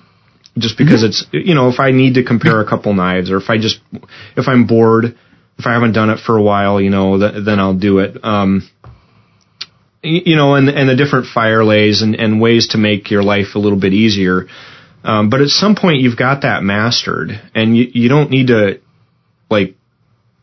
just 0.58 0.76
because 0.76 1.02
it's 1.02 1.24
you 1.32 1.54
know 1.54 1.68
if 1.68 1.80
I 1.80 1.92
need 1.92 2.14
to 2.14 2.24
compare 2.24 2.60
a 2.60 2.68
couple 2.68 2.92
knives 2.94 3.30
or 3.30 3.38
if 3.38 3.48
I 3.48 3.58
just 3.58 3.80
if 4.36 4.48
I'm 4.48 4.66
bored 4.66 5.16
if 5.58 5.66
I 5.66 5.72
haven't 5.72 5.92
done 5.92 6.10
it 6.10 6.18
for 6.18 6.36
a 6.36 6.42
while 6.42 6.80
you 6.80 6.90
know 6.90 7.18
th- 7.18 7.44
then 7.44 7.58
I'll 7.58 7.74
do 7.78 8.00
it. 8.00 8.22
Um 8.22 8.68
you 10.02 10.36
know 10.36 10.54
and 10.54 10.68
and 10.68 10.88
the 10.88 10.96
different 10.96 11.26
fire 11.26 11.64
lays 11.64 12.02
and 12.02 12.14
and 12.14 12.40
ways 12.40 12.68
to 12.68 12.78
make 12.78 13.10
your 13.10 13.22
life 13.22 13.54
a 13.54 13.58
little 13.58 13.78
bit 13.78 13.92
easier. 13.92 14.46
Um 15.04 15.30
but 15.30 15.40
at 15.40 15.48
some 15.48 15.74
point 15.74 16.00
you've 16.00 16.18
got 16.18 16.42
that 16.42 16.62
mastered 16.62 17.30
and 17.54 17.76
you 17.76 17.86
you 17.92 18.08
don't 18.08 18.30
need 18.30 18.48
to 18.48 18.80
like 19.50 19.74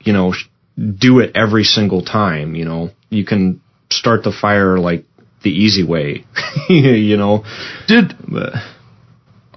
you 0.04 0.14
know 0.14 0.32
sh- 0.32 0.46
do 0.78 1.20
it 1.20 1.34
every 1.36 1.64
single 1.64 2.04
time 2.04 2.56
you 2.56 2.66
know. 2.66 2.90
You 3.12 3.26
can 3.26 3.62
start 3.92 4.24
the 4.24 4.32
fire 4.32 4.78
like 4.80 5.06
the 5.44 5.52
easy 5.52 5.84
way 5.84 6.26
you 6.70 7.18
know. 7.18 7.44
Did 7.88 8.16
but 8.28 8.54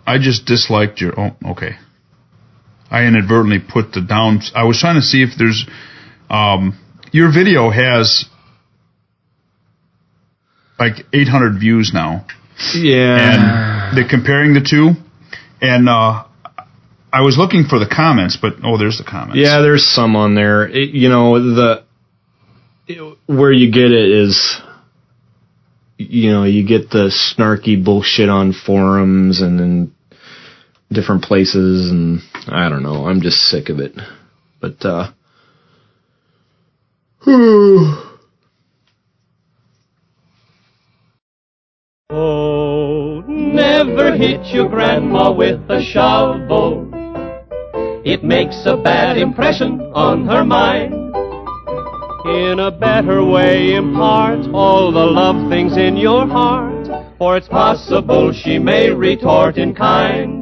I 0.06 0.18
just 0.18 0.46
disliked 0.46 1.00
your. 1.00 1.18
Oh, 1.18 1.36
okay. 1.52 1.76
I 2.90 3.04
inadvertently 3.04 3.58
put 3.60 3.92
the 3.92 4.00
down. 4.02 4.40
I 4.54 4.64
was 4.64 4.78
trying 4.78 4.96
to 4.96 5.02
see 5.02 5.22
if 5.22 5.30
there's. 5.38 5.66
Um, 6.28 6.78
your 7.12 7.32
video 7.32 7.70
has 7.70 8.24
like 10.78 11.06
800 11.12 11.58
views 11.60 11.92
now, 11.94 12.26
yeah 12.74 13.90
and 13.90 13.96
they're 13.96 14.08
comparing 14.08 14.54
the 14.54 14.60
two. 14.68 14.92
And 15.60 15.88
uh, 15.88 16.24
I 17.12 17.20
was 17.20 17.36
looking 17.38 17.64
for 17.68 17.78
the 17.78 17.86
comments, 17.86 18.36
but 18.40 18.54
oh, 18.64 18.78
there's 18.78 18.98
the 18.98 19.04
comments. 19.04 19.36
Yeah, 19.36 19.60
there's 19.60 19.86
some 19.86 20.16
on 20.16 20.34
there. 20.34 20.66
It, 20.66 20.90
you 20.90 21.08
know, 21.08 21.54
the 21.54 21.84
it- 22.88 23.18
where 23.26 23.52
you 23.52 23.70
get 23.70 23.92
it 23.92 24.10
is 24.10 24.60
you 25.96 26.30
know, 26.30 26.44
you 26.44 26.66
get 26.66 26.90
the 26.90 27.10
snarky 27.10 27.82
bullshit 27.82 28.28
on 28.28 28.52
forums 28.52 29.40
and 29.40 29.60
in 29.60 29.94
different 30.90 31.22
places 31.22 31.90
and 31.90 32.20
I 32.48 32.68
don't 32.68 32.82
know, 32.82 33.06
I'm 33.06 33.20
just 33.20 33.38
sick 33.38 33.68
of 33.68 33.78
it. 33.78 33.94
But 34.60 34.84
uh 34.84 35.12
Oh, 42.10 43.22
never 43.26 44.14
hit 44.14 44.44
your 44.52 44.68
grandma 44.68 45.32
with 45.32 45.60
a 45.70 45.82
shovel. 45.82 46.90
It 48.04 48.22
makes 48.22 48.66
a 48.66 48.76
bad 48.76 49.16
impression 49.16 49.80
on 49.94 50.26
her 50.26 50.44
mind. 50.44 51.01
In 52.24 52.60
a 52.60 52.70
better 52.70 53.24
way, 53.24 53.74
impart 53.74 54.46
all 54.54 54.92
the 54.92 55.04
love 55.04 55.50
things 55.50 55.76
in 55.76 55.96
your 55.96 56.24
heart, 56.24 56.88
for 57.18 57.36
it's 57.36 57.48
possible 57.48 58.32
she 58.32 58.60
may 58.60 58.90
retort 58.90 59.56
in 59.56 59.74
kind. 59.74 60.40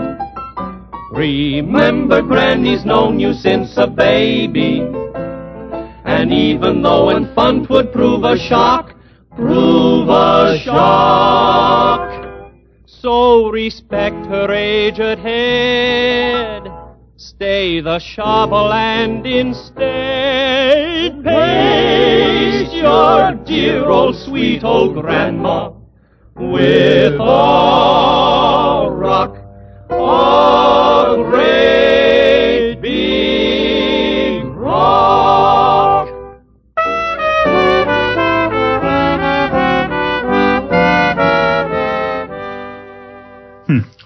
Remember, 1.11 2.21
Granny's 2.21 2.85
known 2.85 3.19
you 3.19 3.33
since 3.33 3.79
a 3.79 3.87
baby. 3.87 4.81
And 6.05 6.31
even 6.31 6.83
though 6.83 7.11
infant 7.11 7.71
would 7.71 7.93
prove 7.93 8.25
a 8.25 8.37
shock, 8.37 8.95
prove 9.35 10.11
a 10.11 10.59
shock. 10.63 12.11
So 12.85 13.49
respect 13.49 14.27
her 14.27 14.53
aged 14.53 15.19
head. 15.19 16.80
Stay 17.23 17.83
the 17.83 17.99
shovel 17.99 18.73
and 18.73 19.27
instead 19.27 21.23
paste 21.23 22.73
your 22.73 23.35
dear 23.45 23.85
old 23.91 24.17
sweet 24.17 24.65
old 24.65 24.95
grandma 24.95 25.71
with 26.35 27.13
a 27.21 28.87
rock. 28.89 29.40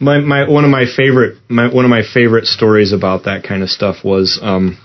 My 0.00 0.18
my 0.18 0.48
one 0.48 0.64
of 0.64 0.70
my 0.70 0.86
favorite 0.86 1.38
my 1.48 1.72
one 1.72 1.84
of 1.84 1.90
my 1.90 2.02
favorite 2.02 2.46
stories 2.46 2.92
about 2.92 3.24
that 3.24 3.44
kind 3.44 3.62
of 3.62 3.70
stuff 3.70 4.04
was 4.04 4.38
um 4.42 4.78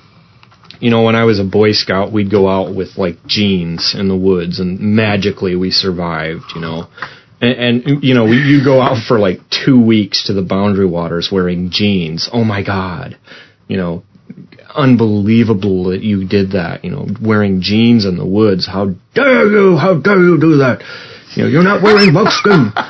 you 0.80 0.90
know 0.90 1.04
when 1.04 1.16
I 1.16 1.24
was 1.24 1.40
a 1.40 1.44
boy 1.44 1.72
scout 1.72 2.12
we'd 2.12 2.32
go 2.32 2.48
out 2.48 2.76
with 2.76 2.98
like 2.98 3.26
jeans 3.26 3.96
in 3.98 4.08
the 4.08 4.16
woods 4.16 4.60
and 4.60 4.80
magically 4.80 5.56
we 5.56 5.72
survived 5.72 6.46
you 6.56 6.62
know. 6.62 6.88
And, 7.42 7.86
and 7.86 8.04
you 8.04 8.14
know 8.14 8.26
you 8.26 8.64
go 8.64 8.82
out 8.82 8.98
for 9.08 9.18
like 9.18 9.40
2 9.66 9.82
weeks 9.82 10.28
to 10.28 10.34
the 10.34 10.42
boundary 10.42 10.86
waters 10.86 11.30
wearing 11.32 11.70
jeans. 11.72 12.30
Oh 12.32 12.44
my 12.44 12.64
god. 12.64 13.18
You 13.68 13.78
know 13.78 14.04
unbelievable 14.76 15.86
that 15.86 16.04
you 16.04 16.28
did 16.28 16.52
that 16.52 16.84
you 16.84 16.92
know 16.92 17.08
wearing 17.22 17.62
jeans 17.62 18.06
in 18.06 18.18
the 18.18 18.26
woods. 18.26 18.68
How 18.68 18.94
dare 19.16 19.48
you 19.48 19.78
how 19.78 19.96
dare 19.96 20.20
you 20.20 20.40
do 20.40 20.58
that? 20.58 20.84
You 21.36 21.44
know 21.44 21.50
you're 21.50 21.64
not 21.64 21.82
wearing 21.82 22.14
buckskin. 22.14 22.72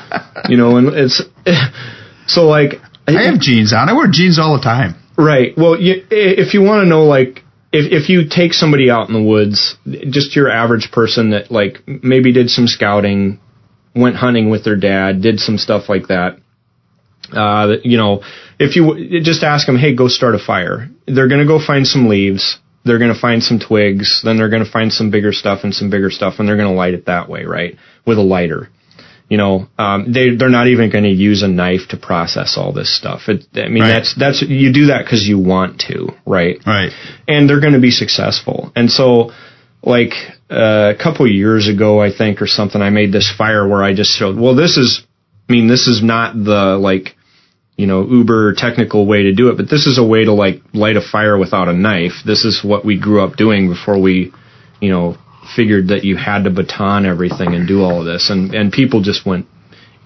You 0.48 0.58
know 0.58 0.78
and 0.78 0.88
it's 0.88 1.22
so 2.30 2.46
like 2.48 2.76
I 3.08 3.24
have 3.24 3.40
jeans 3.40 3.74
on. 3.74 3.90
I 3.90 3.94
wear 3.94 4.08
jeans 4.10 4.40
all 4.40 4.56
the 4.56 4.64
time. 4.64 4.96
Right. 5.18 5.54
Well, 5.58 5.80
you, 5.80 6.06
if 6.10 6.54
you 6.54 6.62
want 6.62 6.84
to 6.84 6.86
know, 6.88 7.04
like, 7.04 7.44
if 7.72 7.92
if 7.92 8.10
you 8.10 8.30
take 8.30 8.54
somebody 8.54 8.90
out 8.90 9.10
in 9.10 9.14
the 9.14 9.22
woods, 9.22 9.76
just 10.10 10.36
your 10.36 10.50
average 10.50 10.92
person 10.92 11.32
that 11.32 11.52
like 11.52 11.84
maybe 11.88 12.32
did 12.32 12.50
some 12.50 12.68
scouting, 12.68 13.40
went 13.96 14.16
hunting 14.16 14.50
with 14.50 14.64
their 14.64 14.78
dad, 14.78 15.22
did 15.22 15.40
some 15.40 15.58
stuff 15.58 15.90
like 15.90 16.08
that. 16.08 16.40
Uh, 17.32 17.76
you 17.84 17.98
know, 17.98 18.24
if 18.60 18.76
you 18.76 19.22
just 19.22 19.44
ask 19.44 19.68
them, 19.68 19.78
hey, 19.78 19.94
go 19.94 20.08
start 20.08 20.36
a 20.36 20.40
fire. 20.40 20.90
They're 21.06 21.28
gonna 21.28 21.46
go 21.46 21.60
find 21.60 21.86
some 21.86 22.08
leaves. 22.08 22.58
They're 22.86 22.98
gonna 22.98 23.20
find 23.20 23.44
some 23.44 23.60
twigs. 23.60 24.22
Then 24.24 24.38
they're 24.38 24.50
gonna 24.50 24.66
find 24.66 24.92
some 24.92 25.12
bigger 25.12 25.34
stuff 25.34 25.60
and 25.64 25.74
some 25.74 25.90
bigger 25.90 26.10
stuff, 26.10 26.36
and 26.40 26.48
they're 26.48 26.58
gonna 26.58 26.74
light 26.74 26.94
it 26.94 27.06
that 27.06 27.30
way, 27.30 27.44
right? 27.44 27.76
With 28.06 28.18
a 28.18 28.24
lighter 28.24 28.70
you 29.30 29.38
know, 29.38 29.68
um, 29.78 30.12
they 30.12 30.36
they're 30.36 30.50
not 30.50 30.68
even 30.68 30.90
going 30.90 31.04
to 31.04 31.10
use 31.12 31.44
a 31.44 31.48
knife 31.48 31.90
to 31.90 31.98
process 31.98 32.58
all 32.58 32.74
this 32.74 32.96
stuff. 32.96 33.30
It, 33.30 33.46
I 33.54 33.68
mean, 33.70 33.84
Right. 33.84 33.90
that's 33.94 34.16
that's 34.16 34.42
you 34.42 34.74
do 34.74 34.88
that 34.88 35.06
because 35.06 35.28
you 35.28 35.38
want 35.38 35.82
to, 35.82 36.10
right? 36.26 36.60
Right. 36.66 36.92
And 37.28 37.48
they're 37.48 37.60
going 37.62 37.74
to 37.74 37.80
be 37.80 37.92
successful. 37.92 38.72
And 38.76 38.90
so, 38.92 39.32
like 39.84 40.14
uh, 40.50 40.94
a 40.96 41.02
couple 41.02 41.32
years 41.32 41.68
ago, 41.68 42.02
I 42.02 42.12
think, 42.12 42.42
or 42.42 42.48
something, 42.48 42.82
I 42.82 42.90
made 42.90 43.12
this 43.12 43.32
fire 43.32 43.68
where 43.68 43.84
I 43.84 43.94
just 43.94 44.12
showed. 44.18 44.36
Well, 44.38 44.56
this 44.56 44.78
is, 44.78 45.04
I 45.48 45.52
mean, 45.54 45.68
this 45.68 45.88
is 45.88 46.02
not 46.02 46.34
the 46.34 46.76
like, 46.82 47.16
you 47.78 47.86
know, 47.86 48.06
uber 48.08 48.54
technical 48.56 49.06
way 49.06 49.24
to 49.24 49.34
do 49.34 49.50
it, 49.50 49.58
but 49.58 49.70
this 49.70 49.86
is 49.86 50.00
a 50.00 50.04
way 50.04 50.26
to 50.26 50.34
like 50.34 50.64
light 50.74 50.98
a 50.98 51.02
fire 51.02 51.38
without 51.38 51.68
a 51.70 51.74
knife. 51.74 52.14
This 52.26 52.46
is 52.46 52.64
what 52.64 52.84
we 52.84 53.00
grew 53.00 53.22
up 53.24 53.36
doing 53.36 53.70
before 53.70 54.02
we, 54.02 54.34
you 54.82 54.90
know, 54.90 55.18
figured 55.56 55.90
that 55.90 56.04
you 56.04 56.16
had 56.16 56.44
to 56.44 56.50
baton 56.50 57.06
everything 57.06 57.54
and 57.54 57.68
do 57.68 57.82
all 57.82 58.00
of 58.00 58.06
this 58.06 58.30
and 58.30 58.54
and 58.54 58.72
people 58.72 59.02
just 59.02 59.26
went 59.26 59.46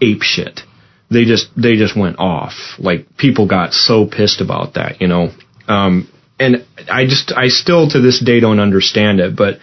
ape 0.02 0.22
shit. 0.22 0.62
They 1.10 1.26
just 1.26 1.50
they 1.56 1.76
just 1.76 1.98
went 1.98 2.20
off. 2.20 2.54
Like 2.80 3.18
people 3.18 3.48
got 3.48 3.74
so 3.74 4.08
pissed 4.08 4.42
about 4.42 4.76
that 4.76 5.02
you 5.02 5.08
know? 5.08 5.30
Um 5.68 6.10
and 6.40 6.66
i 6.92 7.06
just 7.06 7.32
i 7.36 7.48
still 7.48 7.88
to 7.88 8.02
this 8.02 8.20
day 8.20 8.40
don't 8.40 8.60
understand 8.60 9.20
it 9.20 9.36
but 9.36 9.60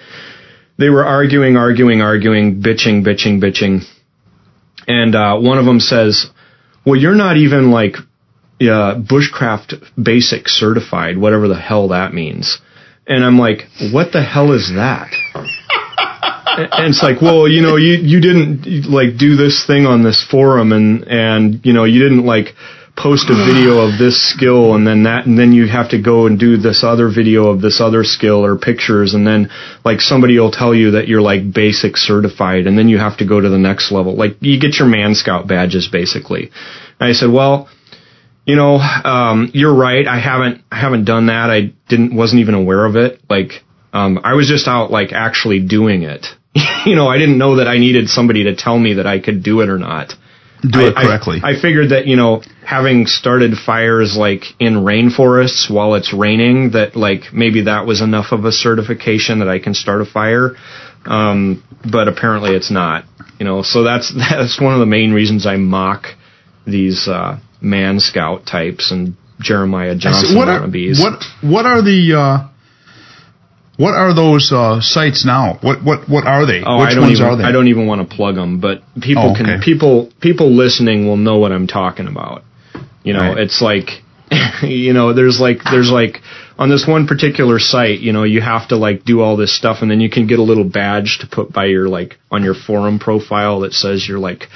they 0.78 0.88
were 0.88 1.04
arguing 1.04 1.56
arguing 1.56 2.00
arguing 2.00 2.62
bitching 2.62 3.04
bitching 3.04 3.42
bitching. 3.42 3.84
And 4.86 5.14
uh 5.14 5.38
one 5.38 5.58
of 5.58 5.64
them 5.64 5.80
says 5.80 6.26
well 6.84 6.96
you're 6.96 7.14
not 7.14 7.36
even 7.36 7.70
like 7.70 7.96
uh 8.60 8.94
bushcraft 9.00 9.82
basic 10.00 10.48
certified 10.48 11.18
whatever 11.18 11.48
the 11.48 11.58
hell 11.58 11.88
that 11.88 12.14
means. 12.14 12.60
And 13.06 13.24
i'm 13.24 13.38
like 13.38 13.66
what 13.92 14.12
the 14.12 14.22
hell 14.22 14.52
is 14.52 14.70
that 14.74 15.10
and 16.22 16.88
it's 16.88 17.02
like, 17.02 17.22
well, 17.22 17.48
you 17.48 17.62
know, 17.62 17.76
you 17.76 17.94
you 17.94 18.20
didn't 18.20 18.90
like 18.90 19.16
do 19.18 19.36
this 19.36 19.66
thing 19.66 19.86
on 19.86 20.02
this 20.02 20.26
forum, 20.30 20.72
and 20.72 21.04
and 21.08 21.64
you 21.64 21.72
know, 21.72 21.84
you 21.84 22.02
didn't 22.02 22.26
like 22.26 22.54
post 22.96 23.30
a 23.30 23.34
video 23.34 23.78
of 23.78 23.98
this 23.98 24.20
skill, 24.30 24.74
and 24.74 24.86
then 24.86 25.04
that, 25.04 25.24
and 25.24 25.38
then 25.38 25.52
you 25.52 25.66
have 25.66 25.88
to 25.90 26.02
go 26.02 26.26
and 26.26 26.38
do 26.38 26.58
this 26.58 26.84
other 26.84 27.08
video 27.08 27.48
of 27.48 27.62
this 27.62 27.80
other 27.80 28.04
skill 28.04 28.44
or 28.44 28.58
pictures, 28.58 29.14
and 29.14 29.26
then 29.26 29.48
like 29.84 30.00
somebody 30.00 30.38
will 30.38 30.50
tell 30.50 30.74
you 30.74 30.92
that 30.92 31.08
you're 31.08 31.22
like 31.22 31.52
basic 31.52 31.96
certified, 31.96 32.66
and 32.66 32.76
then 32.76 32.88
you 32.88 32.98
have 32.98 33.16
to 33.18 33.26
go 33.26 33.40
to 33.40 33.48
the 33.48 33.58
next 33.58 33.90
level. 33.90 34.14
Like 34.16 34.36
you 34.40 34.60
get 34.60 34.78
your 34.78 34.88
Man 34.88 35.14
Scout 35.14 35.46
badges 35.48 35.88
basically. 35.90 36.50
And 36.98 37.08
I 37.08 37.12
said, 37.12 37.30
well. 37.30 37.68
You 38.46 38.56
know, 38.56 38.76
um, 38.78 39.50
you're 39.54 39.74
right. 39.74 40.08
I 40.08 40.18
haven't, 40.18 40.64
I 40.72 40.80
haven't 40.80 41.04
done 41.04 41.26
that. 41.26 41.50
I 41.50 41.72
didn't, 41.88 42.16
wasn't 42.16 42.40
even 42.40 42.54
aware 42.54 42.84
of 42.84 42.96
it. 42.96 43.20
Like, 43.28 43.62
um, 43.92 44.20
I 44.22 44.34
was 44.34 44.48
just 44.48 44.68
out 44.68 44.90
like 44.90 45.12
actually 45.12 45.60
doing 45.60 46.02
it. 46.02 46.26
you 46.86 46.96
know, 46.96 47.08
I 47.08 47.18
didn't 47.18 47.38
know 47.38 47.56
that 47.56 47.68
I 47.68 47.78
needed 47.78 48.08
somebody 48.08 48.44
to 48.44 48.56
tell 48.56 48.78
me 48.78 48.94
that 48.94 49.06
I 49.06 49.20
could 49.20 49.42
do 49.42 49.60
it 49.60 49.68
or 49.68 49.78
not. 49.78 50.12
Do 50.62 50.80
I- 50.80 50.88
it 50.88 50.94
correctly. 50.94 51.40
I, 51.42 51.52
I 51.52 51.60
figured 51.60 51.90
that, 51.90 52.06
you 52.06 52.16
know, 52.16 52.42
having 52.64 53.06
started 53.06 53.52
fires 53.56 54.16
like 54.16 54.44
in 54.58 54.74
rainforests 54.74 55.70
while 55.70 55.94
it's 55.94 56.12
raining, 56.12 56.72
that 56.72 56.96
like 56.96 57.32
maybe 57.32 57.64
that 57.64 57.86
was 57.86 58.00
enough 58.00 58.32
of 58.32 58.44
a 58.44 58.52
certification 58.52 59.38
that 59.38 59.48
I 59.48 59.58
can 59.58 59.74
start 59.74 60.02
a 60.02 60.04
fire. 60.04 60.56
Um, 61.06 61.64
but 61.90 62.08
apparently 62.08 62.50
it's 62.54 62.70
not, 62.70 63.04
you 63.38 63.46
know, 63.46 63.62
so 63.62 63.84
that's, 63.84 64.12
that's 64.30 64.60
one 64.60 64.74
of 64.74 64.80
the 64.80 64.86
main 64.86 65.12
reasons 65.12 65.46
I 65.46 65.56
mock 65.56 66.06
these, 66.66 67.08
uh, 67.08 67.38
man 67.60 68.00
scout 68.00 68.46
types 68.46 68.90
and 68.90 69.16
Jeremiah 69.40 69.94
Johnson 69.96 70.36
what 70.36 70.48
are 70.48 70.60
wannabes. 70.60 71.00
what 71.00 71.24
what 71.42 71.66
are 71.66 71.82
the 71.82 72.14
uh, 72.14 72.48
what 73.80 73.94
are 73.94 74.12
those 74.14 74.52
uh, 74.52 74.80
sites 74.82 75.24
now? 75.24 75.58
What 75.62 75.82
what 75.82 76.08
what 76.08 76.26
are 76.26 76.44
they? 76.46 76.60
Oh, 76.64 76.80
Which 76.80 76.90
I 76.90 76.94
don't 76.94 77.04
ones 77.08 77.18
even. 77.20 77.26
are 77.32 77.36
they? 77.38 77.44
I 77.44 77.52
don't 77.52 77.68
even 77.68 77.86
want 77.86 78.00
to 78.08 78.14
plug 78.16 78.34
them, 78.34 78.60
but 78.60 78.82
people 79.00 79.32
Oh, 79.32 79.34
can. 79.34 79.60
People 79.62 80.10
people 80.20 80.48
listening 80.54 81.06
will 81.06 81.16
know 81.16 81.38
what 81.38 81.50
I'm 81.52 81.66
talking 81.66 82.06
about. 82.06 82.42
You 83.02 83.14
know, 83.14 83.20
Right. 83.20 83.38
it's 83.38 83.62
like, 83.62 83.88
you 84.62 84.92
know, 84.92 85.14
there's 85.14 85.40
like 85.40 85.58
there's 85.64 85.90
like 85.90 86.18
on 86.58 86.68
this 86.68 86.86
one 86.86 87.06
particular 87.06 87.58
site, 87.58 88.00
you 88.00 88.12
know, 88.12 88.24
you 88.24 88.42
have 88.42 88.68
to 88.68 88.76
like 88.76 89.04
do 89.04 89.22
all 89.22 89.38
this 89.38 89.56
stuff, 89.56 89.78
and 89.80 89.90
then 89.90 90.00
you 90.00 90.10
can 90.10 90.26
get 90.26 90.38
a 90.38 90.42
little 90.42 90.68
badge 90.68 91.18
to 91.22 91.26
put 91.26 91.50
by 91.50 91.64
your 91.66 91.88
like 91.88 92.18
on 92.30 92.42
your 92.44 92.54
forum 92.54 92.98
profile 92.98 93.60
that 93.60 93.72
says 93.72 94.06
you're 94.06 94.18
like 94.18 94.48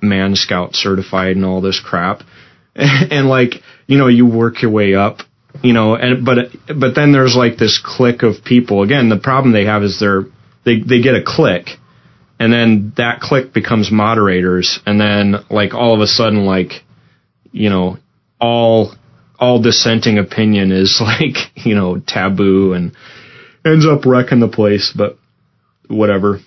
Man 0.00 0.34
Scout 0.36 0.74
certified 0.74 1.36
and 1.36 1.44
all 1.44 1.60
this 1.60 1.78
crap, 1.84 2.22
and 2.74 3.28
like 3.28 3.62
you 3.86 3.98
know 3.98 4.08
you 4.08 4.24
work 4.24 4.62
your 4.62 4.70
way 4.70 4.94
up 4.94 5.18
you 5.62 5.72
know 5.72 5.94
and 5.94 6.24
but 6.24 6.50
but 6.66 6.94
then 6.94 7.12
there's 7.12 7.36
like 7.36 7.56
this 7.56 7.80
clique 7.82 8.22
of 8.22 8.44
people. 8.44 8.82
Again 8.82 9.08
the 9.08 9.18
problem 9.18 9.52
they 9.52 9.64
have 9.64 9.82
is 9.82 9.98
they're 10.00 10.24
they 10.64 10.80
they 10.80 11.00
get 11.00 11.14
a 11.14 11.22
click 11.24 11.68
and 12.38 12.52
then 12.52 12.94
that 12.96 13.20
click 13.20 13.52
becomes 13.52 13.92
moderators 13.92 14.80
and 14.86 14.98
then 14.98 15.36
like 15.50 15.74
all 15.74 15.94
of 15.94 16.00
a 16.00 16.06
sudden 16.06 16.46
like 16.46 16.82
you 17.52 17.68
know 17.68 17.98
all 18.40 18.94
all 19.38 19.60
dissenting 19.60 20.18
opinion 20.18 20.72
is 20.72 21.00
like 21.04 21.36
you 21.54 21.74
know 21.74 22.00
taboo 22.00 22.72
and 22.72 22.96
ends 23.64 23.86
up 23.86 24.06
wrecking 24.06 24.40
the 24.40 24.48
place 24.48 24.92
but 24.96 25.18
whatever. 25.88 26.40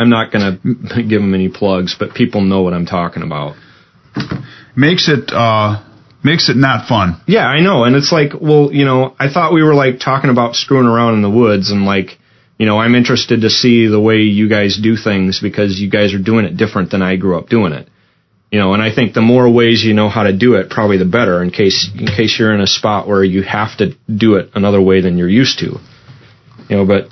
I'm 0.00 0.10
not 0.10 0.30
going 0.30 0.60
to 0.94 1.02
give 1.02 1.20
them 1.20 1.34
any 1.34 1.48
plugs 1.48 1.96
but 1.98 2.14
people 2.14 2.40
know 2.40 2.62
what 2.62 2.72
i'm 2.72 2.86
talking 2.86 3.22
about. 3.24 3.56
Makes 4.76 5.08
it 5.08 5.32
uh, 5.32 5.82
makes 6.22 6.48
it 6.48 6.56
not 6.56 6.88
fun. 6.88 7.20
Yeah, 7.26 7.46
I 7.46 7.60
know. 7.60 7.84
And 7.84 7.94
it's 7.96 8.12
like, 8.12 8.32
well, 8.40 8.72
you 8.72 8.84
know, 8.84 9.14
I 9.18 9.32
thought 9.32 9.52
we 9.52 9.62
were 9.62 9.74
like 9.74 10.00
talking 10.00 10.30
about 10.30 10.56
screwing 10.56 10.86
around 10.86 11.14
in 11.14 11.22
the 11.22 11.30
woods 11.30 11.70
and 11.70 11.84
like, 11.84 12.18
you 12.58 12.66
know, 12.66 12.78
I'm 12.78 12.94
interested 12.94 13.42
to 13.42 13.50
see 13.50 13.86
the 13.86 14.00
way 14.00 14.16
you 14.16 14.48
guys 14.48 14.78
do 14.82 14.96
things 14.96 15.40
because 15.40 15.80
you 15.80 15.90
guys 15.90 16.12
are 16.14 16.22
doing 16.22 16.44
it 16.44 16.56
different 16.56 16.90
than 16.90 17.02
I 17.02 17.16
grew 17.16 17.38
up 17.38 17.48
doing 17.48 17.72
it. 17.72 17.88
You 18.50 18.58
know, 18.58 18.72
and 18.72 18.82
I 18.82 18.92
think 18.92 19.12
the 19.12 19.20
more 19.20 19.52
ways 19.52 19.84
you 19.84 19.92
know 19.92 20.08
how 20.08 20.22
to 20.22 20.36
do 20.36 20.54
it, 20.54 20.70
probably 20.70 20.96
the 20.96 21.04
better 21.04 21.42
in 21.42 21.50
case 21.50 21.90
in 21.94 22.06
case 22.06 22.36
you're 22.38 22.54
in 22.54 22.62
a 22.62 22.66
spot 22.66 23.06
where 23.06 23.22
you 23.22 23.42
have 23.42 23.76
to 23.78 23.94
do 24.08 24.36
it 24.36 24.50
another 24.54 24.80
way 24.80 25.02
than 25.02 25.18
you're 25.18 25.28
used 25.28 25.58
to. 25.58 25.78
You 26.68 26.76
know, 26.76 26.86
but 26.86 27.08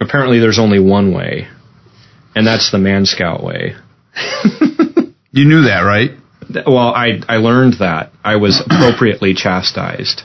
apparently 0.00 0.40
there's 0.40 0.58
only 0.58 0.80
one 0.80 1.14
way. 1.14 1.46
And 2.34 2.46
that's 2.46 2.72
the 2.72 2.78
man 2.78 3.06
scout 3.06 3.44
way. 3.44 3.74
You 5.34 5.46
knew 5.46 5.62
that, 5.62 5.80
right? 5.80 6.10
Well, 6.66 6.94
I 6.94 7.20
I 7.28 7.36
learned 7.36 7.74
that. 7.80 8.12
I 8.24 8.36
was 8.36 8.60
appropriately 8.66 9.34
chastised. 9.34 10.22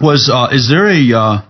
Was 0.00 0.30
uh, 0.32 0.48
is 0.52 0.68
there 0.68 0.88
a 0.88 1.18
uh, 1.18 1.42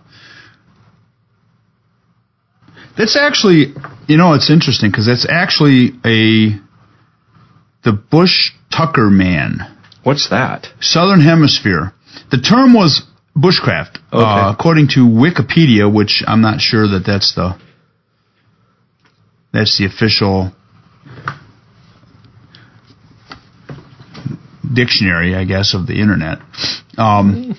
that's 2.97 3.17
actually 3.17 3.75
you 4.07 4.17
know 4.17 4.35
it's 4.35 4.51
interesting 4.51 4.91
because 4.91 5.07
that's 5.07 5.27
actually 5.29 5.93
a 6.05 6.61
the 7.85 7.93
Bush 7.93 8.53
Tucker 8.71 9.11
man, 9.11 9.75
What's 10.05 10.29
that? 10.29 10.69
Southern 10.81 11.21
Hemisphere. 11.21 11.93
The 12.31 12.39
term 12.39 12.75
was 12.75 13.03
bushcraft, 13.37 13.99
uh, 14.13 14.53
according 14.57 14.89
to 14.89 15.01
Wikipedia, 15.01 15.93
which 15.93 16.23
I'm 16.27 16.43
not 16.43 16.61
sure 16.61 16.87
that 16.89 17.05
that's 17.07 17.35
the 17.35 17.59
that's 19.53 19.79
the 19.79 19.87
official 19.87 20.53
dictionary, 24.75 25.35
I 25.35 25.45
guess, 25.45 25.75
of 25.75 25.87
the 25.87 26.01
internet. 26.01 26.39
Um, 26.99 27.57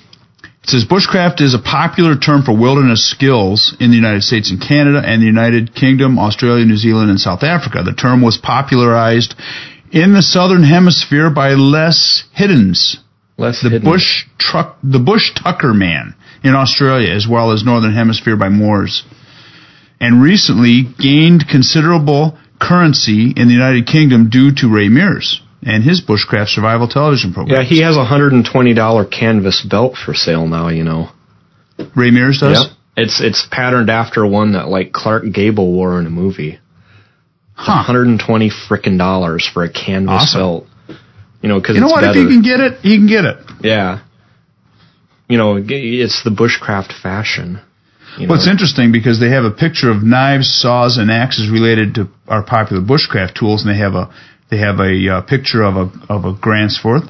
it 0.65 0.69
says 0.71 0.85
bushcraft 0.85 1.41
is 1.41 1.53
a 1.53 1.59
popular 1.59 2.17
term 2.17 2.41
for 2.41 2.57
wilderness 2.57 3.07
skills 3.07 3.77
in 3.79 3.91
the 3.91 3.95
United 3.95 4.23
States 4.23 4.49
and 4.49 4.59
Canada 4.59 4.99
and 5.05 5.21
the 5.21 5.27
United 5.27 5.75
Kingdom, 5.75 6.17
Australia, 6.17 6.65
New 6.65 6.75
Zealand, 6.75 7.11
and 7.11 7.19
South 7.19 7.43
Africa. 7.43 7.83
The 7.83 7.93
term 7.93 8.23
was 8.23 8.39
popularized 8.39 9.35
in 9.91 10.13
the 10.13 10.23
southern 10.23 10.63
hemisphere 10.63 11.29
by 11.29 11.49
Les 11.53 12.23
Hiddens, 12.35 12.97
Les 13.37 13.61
the 13.61 13.79
bush 13.79 14.25
truck, 14.39 14.79
the 14.81 14.97
bush 14.97 15.35
tucker 15.35 15.71
man 15.71 16.15
in 16.43 16.55
Australia, 16.55 17.13
as 17.13 17.27
well 17.29 17.51
as 17.51 17.63
northern 17.63 17.93
hemisphere 17.93 18.35
by 18.35 18.49
Mors, 18.49 19.03
and 20.01 20.19
recently 20.19 20.81
gained 20.97 21.47
considerable 21.47 22.39
currency 22.59 23.31
in 23.37 23.47
the 23.49 23.53
United 23.53 23.85
Kingdom 23.85 24.31
due 24.31 24.51
to 24.51 24.73
Ray 24.73 24.89
Mears 24.89 25.44
and 25.65 25.83
his 25.83 26.01
bushcraft 26.01 26.49
survival 26.49 26.87
television 26.87 27.33
program. 27.33 27.57
Yeah, 27.59 27.67
he 27.67 27.81
has 27.81 27.97
a 27.97 28.05
hundred 28.05 28.31
and 28.33 28.45
twenty 28.45 28.73
dollar 28.73 29.03
canvas 29.05 29.65
belt 29.67 29.95
for 29.97 30.13
sale 30.13 30.47
now. 30.47 30.69
You 30.69 30.83
know. 30.83 31.09
Ray 31.95 32.11
Mears 32.11 32.39
does. 32.39 32.61
Yep. 32.69 32.77
It's 32.97 33.19
it's 33.21 33.45
patterned 33.51 33.89
after 33.89 34.25
one 34.25 34.53
that 34.53 34.69
like 34.69 34.93
Clark 34.93 35.25
Gable 35.33 35.73
wore 35.73 35.99
in 35.99 36.05
a 36.05 36.09
movie. 36.09 36.59
Huh. 37.57 37.83
120 37.87 38.49
frickin' 38.69 38.97
dollars 38.97 39.49
for 39.51 39.63
a 39.63 39.69
canvas 39.71 40.35
Awesome. 40.35 40.39
belt. 40.39 40.67
You 41.41 41.49
know, 41.49 41.59
because 41.59 41.75
You 41.75 41.81
know 41.81 41.87
what? 41.87 42.01
better. 42.01 42.19
If 42.19 42.27
he 42.27 42.33
can 42.33 42.41
get 42.41 42.59
it, 42.59 42.79
he 42.81 42.97
can 42.97 43.07
get 43.07 43.25
it. 43.25 43.37
yeah. 43.61 44.01
You 45.27 45.37
know, 45.37 45.57
it's 45.57 46.23
the 46.23 46.29
bushcraft 46.29 46.93
fashion. 47.01 47.59
You 48.19 48.27
Well, 48.27 48.37
it's 48.37 48.47
interesting 48.47 48.91
because 48.91 49.19
they 49.19 49.29
have 49.29 49.43
a 49.43 49.51
picture 49.51 49.89
of 49.89 50.03
knives, 50.03 50.53
saws, 50.53 50.97
and 50.97 51.09
axes 51.09 51.49
related 51.49 51.95
to 51.95 52.09
our 52.27 52.43
popular 52.43 52.81
bushcraft 52.81 53.33
tools, 53.35 53.63
and 53.65 53.73
they 53.73 53.79
have 53.79 53.95
a 53.95 54.13
they 54.49 54.57
have 54.57 54.79
a 54.79 55.09
uh, 55.17 55.21
picture 55.21 55.63
of 55.63 55.75
a 55.75 55.91
of 56.09 56.25
a 56.25 56.33
Gransfors. 56.33 57.09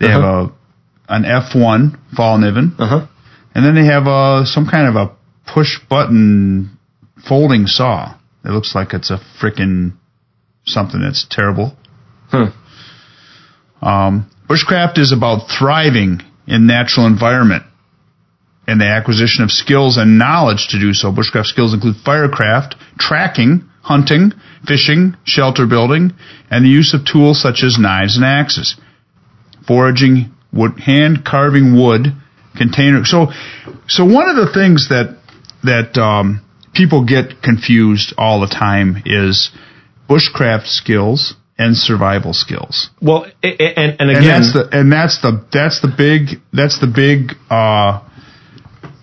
They 0.00 0.08
have 0.08 0.22
a 0.22 0.52
an 1.08 1.24
F1 1.24 1.98
Fallkniven, 2.16 2.78
Uh-huh. 2.78 3.06
and 3.54 3.64
then 3.64 3.74
they 3.74 3.84
have 3.84 4.06
a 4.06 4.44
some 4.46 4.66
kind 4.66 4.88
of 4.88 4.96
a 4.96 5.14
push 5.52 5.78
button 5.88 6.78
folding 7.28 7.66
saw. 7.66 8.14
It 8.44 8.50
looks 8.50 8.74
like 8.74 8.92
it's 8.94 9.10
a 9.10 9.18
frickin' 9.40 9.92
something 10.66 11.00
that's 11.00 11.26
terrible. 11.30 11.76
Huh. 12.30 12.50
Um, 13.82 14.30
bushcraft 14.48 14.98
is 14.98 15.12
about 15.12 15.48
thriving 15.50 16.20
in 16.46 16.66
natural 16.66 17.06
environment 17.06 17.64
and 18.66 18.80
the 18.80 18.86
acquisition 18.86 19.44
of 19.44 19.50
skills 19.50 19.96
and 19.98 20.18
knowledge 20.18 20.68
to 20.70 20.80
do 20.80 20.92
so. 20.94 21.12
Bushcraft 21.12 21.46
skills 21.46 21.74
include 21.74 21.96
firecraft, 22.04 22.76
tracking, 22.98 23.68
hunting, 23.84 24.32
fishing, 24.66 25.14
shelter 25.24 25.66
building, 25.66 26.12
and 26.50 26.64
the 26.64 26.68
use 26.68 26.94
of 26.94 27.04
tools 27.04 27.40
such 27.40 27.62
as 27.62 27.78
knives 27.78 28.16
and 28.16 28.24
axes. 28.24 28.76
Foraging, 29.66 30.32
wood, 30.52 30.80
hand 30.80 31.24
carving 31.24 31.78
wood, 31.78 32.08
container. 32.56 33.04
So, 33.04 33.28
so 33.88 34.04
one 34.04 34.28
of 34.28 34.36
the 34.36 34.52
things 34.52 34.88
that 34.88 35.20
that 35.62 35.96
um, 36.00 36.44
people 36.74 37.04
get 37.04 37.42
confused 37.42 38.14
all 38.18 38.40
the 38.40 38.48
time 38.48 39.02
is 39.06 39.50
bushcraft 40.08 40.66
skills 40.66 41.34
and 41.56 41.76
survival 41.76 42.34
skills 42.34 42.90
Well, 43.00 43.26
and 43.42 43.60
and 43.60 43.96
and 44.00 44.10
again, 44.10 44.24
that's 44.24 44.52
the 44.52 44.68
and 44.72 44.92
that's 44.92 45.22
the 45.22 45.46
that's 45.52 45.80
the 45.80 45.92
big 45.96 46.40
that's 46.52 46.80
the 46.80 46.88
big 46.88 47.32
uh 47.48 48.02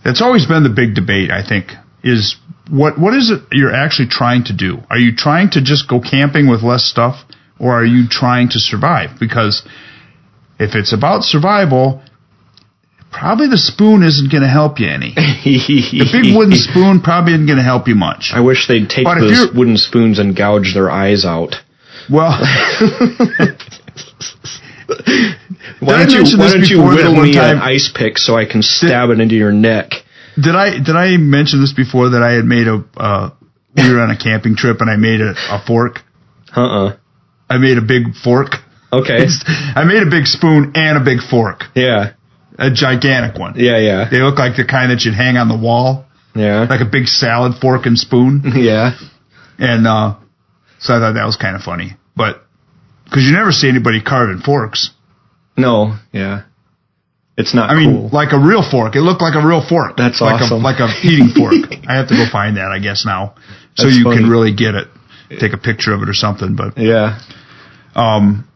that's 0.04 0.22
always 0.22 0.46
been 0.46 0.64
the 0.64 0.70
big 0.70 0.94
debate 0.94 1.32
i 1.32 1.48
think 1.48 1.72
is 2.04 2.36
what 2.70 3.00
what 3.00 3.14
is 3.16 3.32
it 3.32 3.42
you're 3.52 3.74
actually 3.74 4.08
trying 4.10 4.44
to 4.46 4.54
do? 4.56 4.80
Are 4.90 4.98
you 4.98 5.16
trying 5.16 5.50
to 5.52 5.62
just 5.62 5.88
go 5.90 6.00
camping 6.00 6.48
with 6.50 6.62
less 6.64 6.84
stuff 6.86 7.24
or 7.60 7.74
are 7.74 7.86
you 7.86 8.08
trying 8.10 8.50
to 8.50 8.60
survive? 8.60 9.20
Because 9.20 9.64
if 10.60 10.76
it's 10.76 10.94
about 10.94 11.24
survival 11.24 12.02
probably 13.12 13.48
the 13.48 13.58
spoon 13.58 14.04
isn't 14.04 14.32
going 14.32 14.42
to 14.44 14.48
help 14.50 14.80
you 14.80 14.88
any. 14.88 15.12
The 15.14 16.08
big 16.12 16.36
wooden 16.36 16.56
spoon 16.70 17.02
probably 17.02 17.34
isn't 17.34 17.46
going 17.46 17.58
to 17.58 17.64
help 17.64 17.88
you 17.90 17.96
much. 17.96 18.32
I 18.34 18.40
wish 18.40 18.68
they'd 18.70 18.90
take 18.90 19.04
But 19.04 19.20
those 19.20 19.50
wooden 19.54 19.76
spoons 19.78 20.18
and 20.18 20.34
gouge 20.36 20.74
their 20.74 20.90
eyes 20.90 21.26
out. 21.26 21.56
well 22.10 22.32
Why 25.80 26.06
don't 26.06 26.28
you 26.28 26.38
Why 26.38 26.52
don't 26.52 26.70
you 26.70 26.84
whittle 26.84 27.16
me 27.22 27.34
time- 27.34 27.58
an 27.58 27.62
ice 27.62 27.92
pick 27.94 28.18
so 28.18 28.36
I 28.36 28.46
can 28.46 28.62
stab 28.62 29.10
it 29.10 29.20
into 29.20 29.36
your 29.36 29.52
neck? 29.52 29.92
Did 30.42 30.56
I 30.56 30.72
did 30.84 30.96
I 30.96 31.18
mention 31.18 31.62
this 31.62 31.74
before 31.74 32.10
that 32.12 32.24
I 32.24 32.34
had 32.34 32.46
made 32.46 32.68
a 32.68 32.84
uh, 32.98 33.30
we 33.76 33.92
were 33.94 34.00
on 34.02 34.12
a 34.12 34.18
camping 34.18 34.56
trip 34.56 34.82
and 34.82 34.90
I 34.90 34.96
made 34.98 35.22
a, 35.22 35.32
a 35.50 35.64
fork. 35.66 36.00
Uh 36.56 36.62
uh 36.62 36.98
I 37.50 37.58
made 37.58 37.78
a 37.78 37.82
big 37.82 38.16
fork. 38.24 38.56
Okay. 38.94 39.26
I 39.48 39.84
made 39.86 40.04
a 40.04 40.10
big 40.10 40.26
spoon 40.26 40.74
and 40.76 40.98
a 40.98 41.02
big 41.04 41.20
fork, 41.22 41.64
Yeah. 41.76 42.14
a 42.58 42.70
gigantic 42.72 43.40
one. 43.40 43.54
Yeah. 43.58 43.78
Yeah. 43.78 44.10
They 44.10 44.20
look 44.20 44.38
like 44.38 44.56
the 44.58 44.66
kind 44.66 44.92
that 44.92 45.04
you'd 45.06 45.16
hang 45.16 45.38
on 45.38 45.48
the 45.48 45.58
wall, 45.58 46.06
Yeah. 46.36 46.66
like 46.70 46.82
a 46.82 46.90
big 46.90 47.08
salad 47.08 47.54
fork 47.62 47.86
and 47.86 47.98
spoon. 47.98 48.42
Yeah. 48.56 48.92
And 49.58 49.86
uh, 49.88 50.16
so 50.80 50.96
I 50.96 51.00
thought 51.00 51.14
that 51.14 51.26
was 51.26 51.38
kind 51.38 51.56
of 51.56 51.62
funny, 51.62 51.96
but 52.16 52.44
because 53.06 53.24
you 53.24 53.32
never 53.34 53.52
see 53.52 53.70
anybody 53.70 54.02
carving 54.02 54.42
forks. 54.42 54.90
No. 55.56 55.98
Yeah. 56.12 56.44
It's 57.38 57.54
not 57.56 57.70
I 57.70 57.76
mean, 57.76 57.92
cool. 57.92 58.10
like 58.12 58.34
a 58.34 58.40
real 58.40 58.62
fork. 58.62 58.96
It 58.96 59.02
looked 59.02 59.22
like 59.22 59.36
a 59.36 59.46
real 59.46 59.66
fork. 59.68 59.96
That's 59.98 60.20
like 60.22 60.42
awesome. 60.42 60.60
A, 60.60 60.64
like 60.64 60.80
a 60.80 60.90
eating 61.04 61.30
fork. 61.36 61.54
I 61.88 61.96
have 61.96 62.08
to 62.10 62.16
go 62.16 62.26
find 62.32 62.58
that, 62.58 62.72
I 62.72 62.80
guess 62.80 63.06
now, 63.06 63.36
so 63.76 63.86
That's 63.86 63.98
you 63.98 64.04
funny. 64.04 64.18
can 64.18 64.30
really 64.30 64.54
get 64.54 64.76
it. 64.76 64.88
Take 65.40 65.54
a 65.54 65.58
picture 65.58 65.94
of 65.94 66.02
it 66.04 66.10
or 66.10 66.14
something, 66.14 66.58
but 66.58 66.78
yeah. 66.78 67.20
Um, 67.96 68.48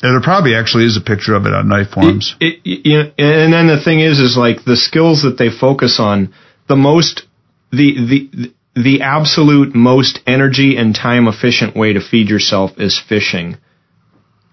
there 0.00 0.18
probably 0.22 0.54
actually 0.54 0.84
is 0.86 0.96
a 0.96 1.02
picture 1.02 1.34
of 1.34 1.44
it 1.44 1.52
on 1.52 1.68
Knife 1.68 1.90
Forums. 1.90 2.34
It, 2.40 2.60
it, 2.64 2.86
you 2.86 2.96
know, 3.02 3.10
and 3.18 3.52
then 3.52 3.66
the 3.66 3.80
thing 3.84 4.00
is, 4.00 4.18
is 4.18 4.34
like 4.36 4.64
the 4.64 4.76
skills 4.76 5.22
that 5.24 5.36
they 5.38 5.50
focus 5.50 5.98
on, 6.00 6.32
the 6.68 6.76
most, 6.76 7.26
the 7.70 8.28
the 8.32 8.52
the 8.80 9.02
absolute 9.02 9.74
most 9.74 10.20
energy 10.26 10.76
and 10.78 10.94
time 10.94 11.28
efficient 11.28 11.76
way 11.76 11.92
to 11.92 12.00
feed 12.00 12.30
yourself 12.30 12.70
is 12.78 12.98
fishing. 12.98 13.58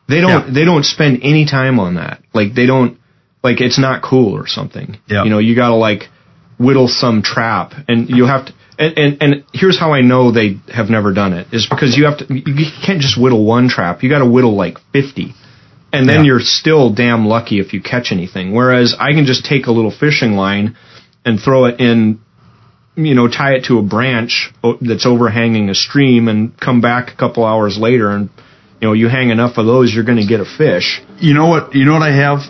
They 0.10 0.19
don't 0.19 0.48
Yeah. 0.48 0.53
they 0.53 0.65
don't 0.65 0.84
spend 0.84 1.19
any 1.24 1.45
time 1.45 1.80
on 1.80 1.95
that. 1.95 2.22
Like 2.34 2.53
they 2.53 2.65
don't 2.65 2.99
like 3.48 3.61
it's 3.61 3.80
not 3.80 4.02
cool 4.02 4.34
or 4.34 4.48
something. 4.48 4.98
Yeah. 5.07 5.24
You 5.24 5.30
know, 5.30 5.40
you 5.40 5.56
got 5.56 5.69
to 5.69 5.76
like 5.76 6.03
whittle 6.60 6.88
some 6.88 7.22
trap, 7.22 7.74
and 7.88 8.10
you 8.10 8.26
have 8.26 8.48
to. 8.48 8.53
And, 8.80 8.98
and 9.03 9.24
and 9.24 9.44
here's 9.53 9.80
how 9.80 9.94
I 9.94 10.02
know 10.02 10.32
they 10.32 10.57
have 10.72 10.90
never 10.90 11.11
done 11.14 11.34
it 11.34 11.48
is 11.52 11.68
because 11.68 11.98
you 11.98 12.06
have 12.06 12.18
to 12.19 12.26
you 12.30 12.65
can't 12.86 13.02
just 13.02 13.19
whittle 13.19 13.44
one 13.44 13.69
trap. 13.69 14.03
You 14.03 14.10
got 14.10 14.19
to 14.19 14.30
whittle 14.30 14.56
like 14.56 14.78
fifty 14.94 15.34
and 15.94 16.07
then 16.07 16.18
Yeah. 16.18 16.28
you're 16.28 16.40
still 16.41 16.94
damn 16.94 17.26
lucky 17.26 17.60
if 17.60 17.74
you 17.74 17.82
catch 17.82 18.11
anything. 18.11 18.53
Whereas 18.53 18.95
I 18.99 19.14
can 19.14 19.26
just 19.26 19.45
take 19.45 19.68
a 19.68 19.72
little 19.72 19.91
fishing 19.91 20.34
line 20.34 20.76
and 21.26 21.40
throw 21.40 21.65
it 21.65 21.80
in, 21.80 22.19
you 22.95 23.15
know, 23.15 23.28
tie 23.28 23.53
it 23.56 23.65
to 23.65 23.80
a 23.80 23.84
branch 23.84 24.52
that's 24.82 25.06
overhanging 25.06 25.69
a 25.69 25.76
stream 25.76 26.28
and 26.28 26.57
come 26.60 26.82
back 26.82 27.14
a 27.14 27.15
couple 27.15 27.45
hours 27.45 27.78
later 27.78 28.10
and, 28.10 28.30
you 28.82 28.88
know, 28.88 28.94
you 28.94 29.07
hang 29.07 29.30
enough 29.30 29.57
of 29.57 29.65
those, 29.65 29.94
you're 29.94 30.03
going 30.03 30.19
to 30.19 30.28
get 30.28 30.40
a 30.40 30.45
fish. 30.45 31.02
You 31.19 31.34
know 31.34 31.48
what? 31.48 31.74
You 31.74 31.86
know 31.86 31.94
what 31.94 32.03
I 32.03 32.15
have 32.15 32.41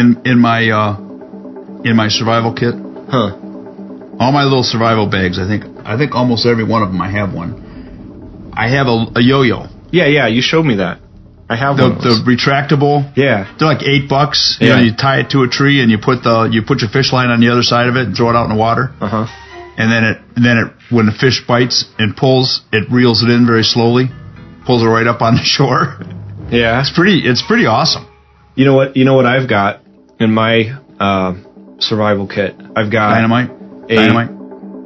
in 0.00 0.22
in 0.24 0.38
my 0.38 0.60
uh, 0.70 0.96
in 1.88 1.94
my 1.96 2.08
survival 2.08 2.52
kit. 2.54 2.74
Huh. 2.74 3.36
All 4.18 4.32
my 4.32 4.44
little 4.44 4.62
survival 4.64 5.06
bags. 5.08 5.38
I 5.38 5.46
think 5.46 5.64
I 5.84 5.96
think 5.98 6.14
almost 6.14 6.46
every 6.46 6.64
one 6.64 6.82
of 6.82 6.88
them. 6.90 7.00
I 7.00 7.10
have 7.10 7.32
one. 7.34 8.52
I 8.54 8.68
have 8.70 8.86
a, 8.86 9.06
a 9.16 9.22
yo-yo. 9.22 9.66
Yeah, 9.92 10.06
yeah, 10.06 10.26
you 10.28 10.40
showed 10.42 10.64
me 10.64 10.76
that. 10.76 11.00
I 11.48 11.54
have 11.56 11.76
The, 11.76 11.88
the 12.06 12.14
retractable. 12.26 13.12
yeah. 13.16 13.54
They're 13.58 13.68
like 13.68 13.82
eight 13.84 14.08
bucks. 14.08 14.56
You 14.60 14.68
Yeah. 14.68 14.76
know, 14.76 14.82
you 14.82 14.96
tie 14.96 15.20
it 15.20 15.30
to 15.30 15.42
a 15.42 15.48
tree 15.48 15.80
and 15.82 15.90
you 15.92 15.98
put 15.98 16.22
the 16.24 16.48
you 16.50 16.62
put 16.62 16.80
your 16.80 16.90
fish 16.90 17.12
line 17.12 17.28
on 17.30 17.38
the 17.40 17.50
other 17.52 17.62
side 17.62 17.86
of 17.88 17.94
it 17.96 18.06
and 18.08 18.16
throw 18.16 18.30
it 18.30 18.36
out 18.36 18.44
in 18.50 18.52
the 18.56 18.60
water. 18.68 18.90
Uh 19.00 19.08
huh. 19.08 19.26
and 19.78 19.92
then 19.92 20.02
it 20.10 20.16
and 20.34 20.44
then 20.44 20.56
it 20.58 20.68
when 20.90 21.06
the 21.06 21.12
fish 21.12 21.44
bites 21.46 21.84
and 21.98 22.16
pulls, 22.16 22.62
it 22.72 22.90
reels 22.90 23.22
it 23.22 23.28
in 23.30 23.46
very 23.46 23.62
slowly, 23.62 24.06
pulls 24.66 24.82
it 24.82 24.86
right 24.86 25.06
up 25.06 25.20
on 25.22 25.34
the 25.36 25.42
shore. 25.56 25.98
Yeah. 26.50 26.80
It's 26.80 26.90
pretty 26.98 27.18
it's 27.30 27.42
pretty 27.46 27.66
awesome. 27.66 28.06
You 28.56 28.64
know 28.64 28.74
what? 28.74 28.96
You 28.96 29.04
know 29.04 29.14
what 29.14 29.26
I've 29.26 29.48
got 29.48 29.82
in 30.18 30.32
my 30.32 30.78
uh, 30.98 31.34
survival 31.78 32.26
kit. 32.26 32.54
I've 32.74 32.90
got 32.90 33.14
Dynamite, 33.14 33.50
a- 33.88 33.94
dynamite. 33.94 34.30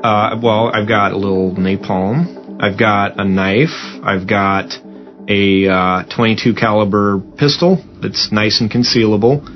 Uh, 0.05 0.41
well, 0.43 0.71
I've 0.73 0.89
got 0.89 1.13
a 1.13 1.17
little 1.17 1.53
napalm. 1.53 2.59
I've 2.61 2.79
got 2.79 3.21
a 3.21 3.25
knife. 3.25 3.77
I've 4.03 4.27
got 4.29 4.73
a 5.29 5.69
uh, 5.69 6.03
22 6.15 6.55
caliber 6.55 7.21
pistol 7.37 7.83
that's 8.03 8.33
nice 8.33 8.61
and 8.61 8.71
concealable, 8.71 9.47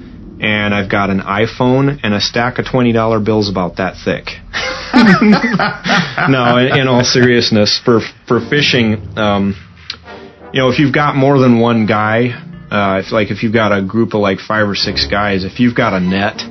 and 0.43 0.75
I've 0.75 0.91
got 0.91 1.11
an 1.11 1.21
iPhone 1.21 1.99
and 2.03 2.15
a 2.15 2.21
stack 2.21 2.59
of 2.59 2.67
twenty 2.67 2.93
dollar 2.93 3.21
bills 3.21 3.49
about 3.51 3.77
that 3.77 3.95
thick. 4.05 4.27
no, 6.31 6.59
in, 6.59 6.81
in 6.81 6.89
all 6.89 7.03
seriousness, 7.05 7.81
for 7.85 8.01
for 8.29 8.41
fishing, 8.49 9.19
um, 9.19 9.55
you 10.53 10.61
know, 10.61 10.71
if 10.71 10.79
you've 10.79 10.95
got 10.95 11.17
more 11.17 11.39
than 11.39 11.59
one 11.61 11.87
guy, 11.87 12.31
uh, 12.71 13.03
if 13.05 13.13
like 13.13 13.31
if 13.31 13.43
you've 13.43 13.53
got 13.53 13.77
a 13.77 13.83
group 13.83 14.15
of 14.15 14.21
like 14.21 14.39
five 14.41 14.69
or 14.69 14.75
six 14.75 15.07
guys, 15.07 15.45
if 15.45 15.61
you've 15.61 15.75
got 15.77 15.93
a 15.93 16.01
net, 16.01 16.43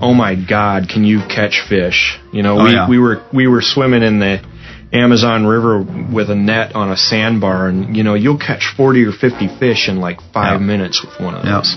oh 0.00 0.14
my 0.14 0.34
God, 0.34 0.88
can 0.88 1.04
you 1.04 1.20
catch 1.28 1.62
fish? 1.68 2.18
You 2.32 2.42
know, 2.42 2.58
Oh, 2.60 2.64
we 2.64 2.72
yeah. 2.72 2.88
we 2.88 2.98
were 2.98 3.22
we 3.32 3.46
were 3.46 3.62
swimming 3.62 4.02
in 4.02 4.18
the 4.18 4.40
Amazon 4.92 5.46
River 5.46 5.82
with 6.12 6.30
a 6.30 6.34
net 6.34 6.74
on 6.74 6.90
a 6.90 6.96
sandbar, 6.96 7.68
and 7.68 7.96
you 7.96 8.02
know 8.02 8.14
you'll 8.14 8.38
catch 8.38 8.72
forty 8.76 9.04
or 9.04 9.12
fifty 9.12 9.48
fish 9.58 9.88
in 9.88 10.00
like 10.00 10.20
five 10.32 10.60
Yeah. 10.60 10.66
minutes 10.66 11.04
with 11.04 11.18
one 11.20 11.34
of 11.34 11.44
Yeah. 11.44 11.56
those. 11.58 11.76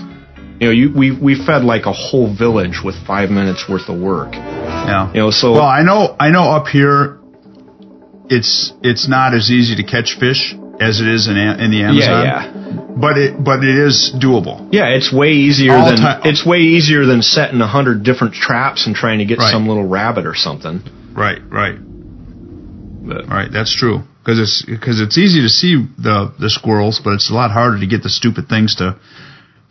You 0.60 0.66
know, 0.68 0.72
you 0.72 0.92
we 0.94 1.10
we 1.10 1.34
fed 1.34 1.64
like 1.64 1.86
a 1.86 1.92
whole 1.92 2.32
village 2.34 2.80
with 2.84 2.94
five 3.06 3.30
minutes 3.30 3.68
worth 3.68 3.88
of 3.88 3.98
work. 4.00 4.32
Yeah. 4.34 5.10
You 5.12 5.20
know, 5.20 5.30
so 5.30 5.52
Well, 5.52 5.62
I 5.66 5.82
know 5.82 6.16
I 6.18 6.30
know 6.30 6.44
up 6.52 6.68
here, 6.68 7.18
it's 8.28 8.72
it's 8.82 9.08
not 9.08 9.34
as 9.34 9.50
easy 9.50 9.76
to 9.76 9.82
catch 9.82 10.16
fish 10.18 10.54
as 10.82 11.00
it 11.00 11.08
is 11.08 11.28
in 11.28 11.36
in 11.36 11.70
the 11.70 11.82
Amazon. 11.82 12.24
yeah, 12.24 12.52
yeah. 12.52 12.86
but 12.96 13.16
it 13.18 13.42
but 13.42 13.62
it 13.64 13.78
is 13.78 14.12
doable. 14.14 14.68
Yeah, 14.72 14.88
it's 14.88 15.12
way 15.12 15.30
easier 15.32 15.72
All 15.74 15.86
than 15.86 15.98
it's 16.24 16.44
way 16.44 16.58
easier 16.58 17.06
than 17.06 17.22
setting 17.22 17.60
a 17.60 17.66
hundred 17.66 18.02
different 18.02 18.34
traps 18.34 18.86
and 18.86 18.94
trying 18.96 19.18
to 19.20 19.24
get 19.24 19.38
Right. 19.38 19.50
some 19.50 19.68
little 19.68 19.86
rabbit 19.86 20.26
or 20.26 20.34
something. 20.34 20.82
Right, 21.14 21.40
right, 21.50 21.78
But 23.08 23.28
right. 23.28 23.50
That's 23.52 23.74
true 23.74 24.02
because 24.24 24.38
it's 24.38 24.62
because 24.62 25.00
it's 25.00 25.18
easy 25.18 25.42
to 25.42 25.48
see 25.48 25.76
the 25.98 26.32
the 26.38 26.50
squirrels, 26.50 27.00
but 27.02 27.14
it's 27.14 27.30
a 27.30 27.34
lot 27.34 27.50
harder 27.50 27.80
to 27.80 27.86
get 27.86 28.02
the 28.02 28.10
stupid 28.10 28.48
things 28.48 28.76
to 28.76 28.96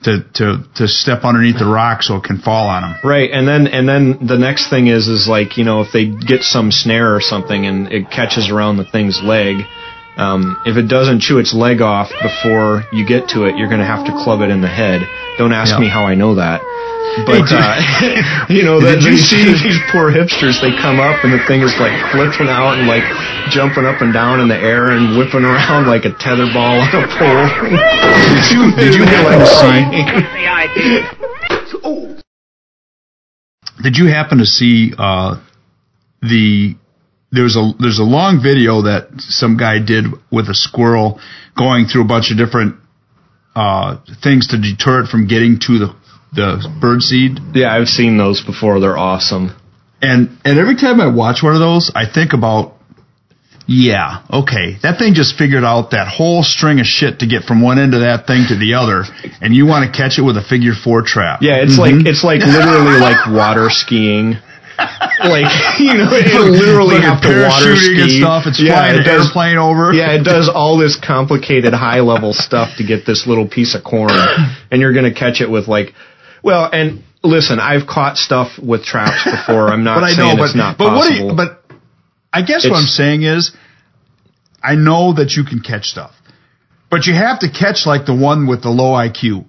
to 0.04 0.24
to 0.34 0.64
to 0.76 0.88
step 0.88 1.24
underneath 1.24 1.58
the 1.60 1.66
rock 1.66 2.02
so 2.04 2.18
it 2.18 2.24
can 2.24 2.40
fall 2.40 2.68
on 2.68 2.82
them. 2.82 2.96
Right, 3.04 3.30
and 3.32 3.48
then 3.48 3.68
and 3.68 3.88
then 3.88 4.28
the 4.28 4.38
next 4.38 4.70
thing 4.70 4.88
is 4.88 5.08
is 5.08 5.28
like 5.28 5.58
you 5.58 5.64
know 5.64 5.82
if 5.82 5.92
they 5.94 6.06
get 6.08 6.42
some 6.44 6.72
snare 6.72 7.16
or 7.16 7.22
something 7.22 7.66
and 7.66 7.92
it 7.92 8.10
catches 8.12 8.50
around 8.52 8.78
the 8.78 8.86
thing's 8.86 9.22
leg, 9.24 9.58
um, 10.18 10.58
if 10.66 10.78
it 10.78 10.88
doesn't 10.88 11.22
chew 11.22 11.38
its 11.40 11.54
leg 11.54 11.82
off 11.82 12.10
before 12.22 12.84
you 12.92 13.06
get 13.06 13.30
to 13.30 13.46
it, 13.46 13.56
you're 13.58 13.70
going 13.70 13.80
to 13.80 13.86
have 13.88 14.06
to 14.06 14.12
club 14.24 14.42
it 14.42 14.50
in 14.50 14.62
the 14.62 14.68
head. 14.68 15.02
Don't 15.38 15.54
ask 15.54 15.72
Yeah. 15.72 15.80
me 15.80 15.88
how 15.90 16.06
I 16.06 16.16
know 16.16 16.36
that. 16.36 16.62
But 17.26 17.48
Hey, 17.50 18.16
uh, 18.20 18.46
you 18.50 18.64
know, 18.64 18.80
Did 18.80 19.02
that 19.02 19.10
you 19.10 19.18
see- 19.18 19.44
these 19.52 19.80
poor 19.92 20.12
hipsters? 20.12 20.62
They 20.62 20.72
come 20.80 21.00
up 21.00 21.24
and 21.24 21.34
the 21.34 21.40
thing 21.48 21.62
is 21.62 21.74
like 21.80 21.92
flipping 22.12 22.48
out 22.48 22.78
and 22.80 22.88
like 22.88 23.04
jumping 23.52 23.86
up 23.86 24.02
and 24.02 24.14
down 24.14 24.40
in 24.40 24.48
the 24.48 24.56
air 24.56 24.92
and 24.92 25.18
whipping 25.18 25.44
around 25.44 25.88
like 25.88 26.06
a 26.06 26.14
tether 26.20 26.48
ball 26.54 26.80
on 26.80 26.88
a 27.04 27.08
pole. 27.12 27.48
Did 27.68 28.52
you 28.52 28.72
did 28.80 28.94
you 28.96 29.04
happen 29.04 29.40
to 29.40 29.48
see? 29.48 29.82
Did 33.82 33.98
you 33.98 34.08
happen 34.08 34.38
to 34.38 34.46
see 34.46 34.94
uh, 34.98 35.40
the 36.22 36.76
there's 37.32 37.56
a 37.56 37.72
there's 37.80 38.00
a 38.00 38.04
long 38.04 38.42
video 38.44 38.84
that 38.84 39.10
some 39.20 39.58
guy 39.58 39.80
did 39.80 40.06
with 40.32 40.50
a 40.50 40.54
squirrel 40.54 41.20
going 41.58 41.86
through 41.86 42.04
a 42.04 42.08
bunch 42.08 42.32
of 42.32 42.38
different 42.38 42.76
uh, 43.56 43.98
things 44.22 44.48
to 44.48 44.58
deter 44.60 45.04
it 45.04 45.08
from 45.08 45.28
getting 45.28 45.60
to 45.60 45.80
the 45.80 45.96
the 46.34 46.70
bird 46.80 47.02
seed. 47.02 47.40
Yeah, 47.54 47.74
I've 47.74 47.88
seen 47.88 48.18
those 48.18 48.44
before. 48.44 48.80
They're 48.80 48.98
awesome. 48.98 49.56
And 50.02 50.38
and 50.44 50.60
every 50.60 50.76
time 50.76 51.00
I 51.00 51.14
watch 51.14 51.44
one 51.44 51.54
of 51.54 51.60
those, 51.60 51.92
I 51.94 52.06
think 52.12 52.34
about, 52.34 52.74
yeah, 53.68 54.24
okay, 54.32 54.78
that 54.82 54.98
thing 54.98 55.14
just 55.14 55.38
figured 55.38 55.64
out 55.64 55.92
that 55.92 56.08
whole 56.08 56.42
string 56.44 56.80
of 56.80 56.86
shit 56.86 57.20
to 57.20 57.28
get 57.28 57.44
from 57.44 57.62
one 57.62 57.80
end 57.80 57.94
of 57.94 58.02
that 58.02 58.26
thing 58.28 58.46
to 58.50 58.56
the 58.56 58.74
other, 58.76 59.04
and 59.42 59.54
you 59.54 59.68
want 59.68 59.86
to 59.86 59.96
catch 59.96 60.18
it 60.18 60.24
with 60.24 60.38
a 60.38 60.44
figure 60.44 60.74
four 60.74 61.04
trap. 61.04 61.42
Yeah, 61.44 61.62
it's 61.62 61.78
like 61.78 61.94
it's 62.08 62.24
like 62.24 62.40
literally 62.42 63.00
like 63.00 63.28
water 63.28 63.70
skiing. 63.70 64.36
Like 65.22 65.54
you 65.78 65.94
know, 65.94 66.10
it 66.10 66.34
literally 66.34 66.98
Like 66.98 67.06
have 67.06 67.22
to 67.22 67.46
water 67.46 67.76
ski 67.78 68.02
and 68.02 68.10
stuff. 68.10 68.44
It's 68.48 68.60
yeah, 68.60 68.74
flying 68.74 68.96
it 68.96 69.00
an 69.00 69.06
does, 69.06 69.28
airplane 69.28 69.58
over. 69.58 69.94
Yeah, 69.94 70.18
it 70.18 70.24
does 70.24 70.50
all 70.50 70.80
this 70.80 70.98
complicated 70.98 71.74
high 71.74 72.00
level 72.00 72.34
stuff 72.34 72.78
to 72.78 72.84
get 72.84 73.06
this 73.06 73.28
little 73.28 73.48
piece 73.48 73.76
of 73.76 73.84
corn, 73.84 74.10
and 74.72 74.82
you're 74.82 74.94
gonna 74.94 75.14
catch 75.14 75.42
it 75.42 75.50
with 75.50 75.68
like, 75.68 75.94
well, 76.42 76.68
and 76.72 77.04
listen, 77.24 77.60
I've 77.60 77.86
caught 77.86 78.18
stuff 78.18 78.58
with 78.58 78.84
traps 78.84 79.24
before. 79.26 79.70
I'm 79.70 79.84
not 79.84 80.02
but 80.02 80.04
I 80.04 80.12
saying 80.14 80.28
know, 80.28 80.36
but 80.38 80.46
it's 80.50 80.56
not 80.56 80.78
but 80.78 80.92
what 80.92 81.08
possible. 81.08 81.30
you, 81.30 81.36
but 81.36 81.62
I 82.34 82.42
guess 82.42 82.66
what 82.66 82.78
I'm 82.78 82.90
saying 82.90 83.22
is, 83.22 83.52
I 84.64 84.74
know 84.74 85.14
that 85.14 85.32
you 85.38 85.44
can 85.44 85.62
catch 85.62 85.86
stuff, 85.86 86.14
but 86.90 87.06
you 87.06 87.14
have 87.14 87.40
to 87.42 87.50
catch 87.52 87.86
like 87.86 88.06
the 88.06 88.16
one 88.16 88.48
with 88.48 88.64
the 88.64 88.70
low 88.70 88.94
IQ, 88.98 89.46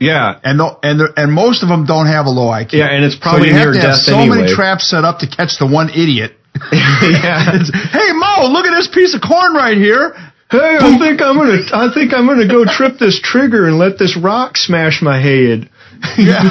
yeah, 0.00 0.40
and 0.42 0.58
the, 0.58 0.78
and 0.82 1.00
the, 1.00 1.12
and 1.16 1.32
most 1.32 1.62
of 1.62 1.68
them 1.68 1.84
don't 1.84 2.06
have 2.06 2.26
a 2.26 2.30
low 2.30 2.48
IQ. 2.48 2.72
yeah, 2.72 2.88
and 2.88 3.04
it's 3.04 3.14
so 3.14 3.20
probably 3.20 3.48
you 3.48 3.54
have 3.54 3.74
to 3.74 3.80
have 3.80 3.98
so 3.98 4.18
anyway. 4.18 4.48
many 4.48 4.54
traps 4.54 4.88
set 4.88 5.04
up 5.04 5.20
to 5.20 5.28
catch 5.28 5.58
the 5.58 5.66
one 5.66 5.90
idiot. 5.90 6.32
yeah. 6.72 7.60
Hey 7.92 8.12
Mo, 8.12 8.48
look 8.48 8.66
at 8.66 8.74
this 8.74 8.88
piece 8.88 9.14
of 9.14 9.20
corn 9.20 9.54
right 9.54 9.76
here. 9.76 10.16
Hey, 10.50 10.78
I 10.80 10.98
think 10.98 11.22
I'm 11.22 11.36
gonna. 11.36 11.62
I 11.72 11.94
think 11.94 12.12
I'm 12.12 12.26
gonna 12.26 12.48
go 12.48 12.64
trip 12.68 12.98
this 12.98 13.20
trigger 13.22 13.68
and 13.68 13.78
let 13.78 13.98
this 13.98 14.16
rock 14.16 14.56
smash 14.56 15.00
my 15.00 15.20
head. 15.20 15.70
yeah. 16.18 16.42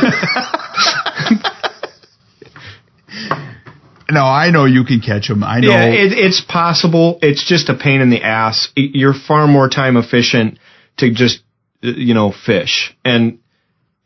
No, 4.11 4.23
I 4.23 4.49
know 4.49 4.65
you 4.65 4.85
can 4.85 5.01
catch 5.01 5.27
them. 5.27 5.43
I 5.43 5.59
know. 5.59 5.69
Yeah, 5.69 5.85
it, 5.85 6.13
it's 6.13 6.41
possible. 6.41 7.19
It's 7.21 7.45
just 7.45 7.69
a 7.69 7.75
pain 7.75 8.01
in 8.01 8.09
the 8.09 8.23
ass. 8.23 8.69
You're 8.75 9.13
far 9.13 9.47
more 9.47 9.69
time 9.69 9.97
efficient 9.97 10.57
to 10.97 11.11
just, 11.11 11.41
you 11.81 12.13
know, 12.13 12.31
fish. 12.31 12.95
And 13.05 13.39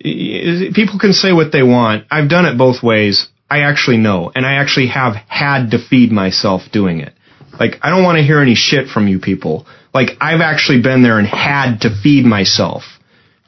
people 0.01 0.99
can 0.99 1.13
say 1.13 1.31
what 1.31 1.51
they 1.51 1.63
want. 1.63 2.05
I've 2.11 2.29
done 2.29 2.45
it 2.45 2.57
both 2.57 2.83
ways. 2.83 3.27
I 3.49 3.59
actually 3.61 3.97
know, 3.97 4.31
and 4.33 4.45
I 4.45 4.53
actually 4.55 4.87
have 4.87 5.13
had 5.27 5.71
to 5.71 5.77
feed 5.77 6.11
myself 6.11 6.63
doing 6.71 6.99
it. 7.01 7.13
Like, 7.59 7.75
I 7.83 7.89
don't 7.91 8.03
want 8.03 8.17
to 8.17 8.23
hear 8.23 8.39
any 8.41 8.55
shit 8.55 8.87
from 8.87 9.07
you 9.07 9.19
people. 9.19 9.67
Like, 9.93 10.11
I've 10.19 10.41
actually 10.41 10.81
been 10.81 11.03
there 11.03 11.19
and 11.19 11.27
had 11.27 11.81
to 11.81 11.89
feed 12.01 12.25
myself. 12.25 12.83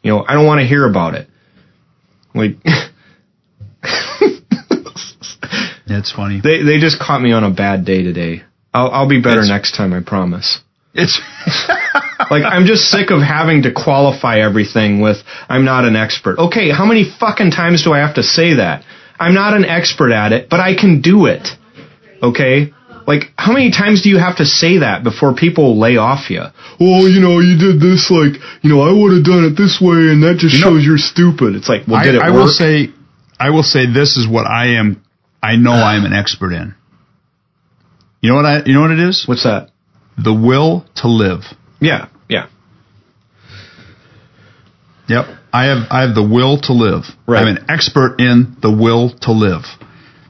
You 0.04 0.12
know, 0.12 0.24
I 0.28 0.34
don't 0.34 0.46
want 0.46 0.60
to 0.60 0.68
hear 0.68 0.88
about 0.88 1.16
it. 1.16 1.28
Like, 2.36 2.58
That's 5.88 6.12
funny. 6.12 6.42
they 6.44 6.64
they 6.64 6.80
just 6.80 7.00
caught 7.00 7.22
me 7.22 7.32
on 7.32 7.44
a 7.44 7.52
bad 7.52 7.86
day 7.86 8.04
today. 8.04 8.44
I'll 8.74 8.90
I'll 8.92 9.10
be 9.10 9.22
better 9.22 9.40
It's- 9.42 9.50
next 9.50 9.76
time, 9.76 9.94
I 9.94 10.02
promise. 10.02 10.60
It's 10.96 11.20
Like 12.32 12.44
I'm 12.44 12.66
just 12.66 12.84
sick 12.90 13.12
of 13.12 13.22
having 13.22 13.64
to 13.64 13.72
qualify 13.74 14.40
everything 14.40 15.02
with 15.02 15.18
I'm 15.50 15.66
not 15.66 15.86
an 15.86 15.96
expert. 15.96 16.40
Okay, 16.40 16.72
how 16.72 16.86
many 16.86 17.04
fucking 17.20 17.52
times 17.52 17.84
do 17.84 17.94
I 17.94 18.00
have 18.00 18.16
to 18.16 18.24
say 18.24 18.56
that? 18.56 18.84
I'm 19.20 19.34
not 19.34 19.54
an 19.54 19.66
expert 19.66 20.12
at 20.12 20.32
it, 20.32 20.50
but 20.50 20.60
I 20.60 20.76
can 20.76 21.02
do 21.02 21.26
it. 21.28 21.48
Okay? 22.24 22.72
Like 23.06 23.32
how 23.38 23.54
many 23.54 23.70
times 23.72 24.02
do 24.02 24.10
you 24.10 24.18
have 24.18 24.38
to 24.38 24.46
say 24.46 24.80
that 24.80 25.04
before 25.04 25.36
people 25.36 25.78
lay 25.80 25.98
off 25.98 26.30
you? 26.32 26.42
Well, 26.80 27.08
you 27.08 27.20
know, 27.20 27.40
you 27.40 27.58
did 27.60 27.80
this 27.80 28.10
like, 28.10 28.42
you 28.64 28.70
know, 28.74 28.82
I 28.82 28.92
would 28.92 29.14
have 29.14 29.24
done 29.26 29.44
it 29.46 29.56
this 29.56 29.78
way 29.80 30.10
and 30.10 30.24
that 30.24 30.38
just 30.40 30.56
You 30.56 30.62
know- 30.62 30.72
shows 30.78 30.86
you're 30.86 30.98
stupid. 30.98 31.56
It's 31.56 31.70
like, 31.70 31.86
well, 31.88 31.98
I, 31.98 32.04
did 32.04 32.16
it 32.16 32.22
I 32.24 32.32
work? 32.32 32.40
will 32.46 32.48
say, 32.50 32.90
I 33.40 33.50
will 33.52 33.64
say 33.64 33.86
this 33.86 34.18
is 34.18 34.28
what 34.28 34.48
I 34.48 34.80
am. 34.80 35.04
I 35.44 35.58
know 35.58 35.74
I 35.74 35.96
am 35.98 36.06
an 36.06 36.14
expert 36.14 36.54
in. 36.54 36.74
You 38.22 38.30
know 38.32 38.36
what 38.38 38.46
I? 38.46 38.64
You 38.66 38.74
know 38.74 38.82
what 38.82 38.92
it 38.92 39.00
is? 39.00 39.28
What's 39.28 39.44
that? 39.44 39.70
The 40.18 40.34
will 40.34 40.86
to 40.98 41.08
live. 41.08 41.42
Yeah, 41.80 42.08
yeah. 42.30 42.48
Yep. 45.08 45.26
I 45.54 45.66
have 45.66 45.88
I 45.90 46.02
have 46.02 46.16
the 46.16 46.28
will 46.28 46.60
to 46.62 46.74
live. 46.74 47.04
Right. 47.28 47.42
I'm 47.42 47.58
an 47.58 47.66
expert 47.70 48.20
in 48.20 48.58
the 48.62 48.72
will 48.72 49.12
to 49.22 49.32
live. 49.32 49.64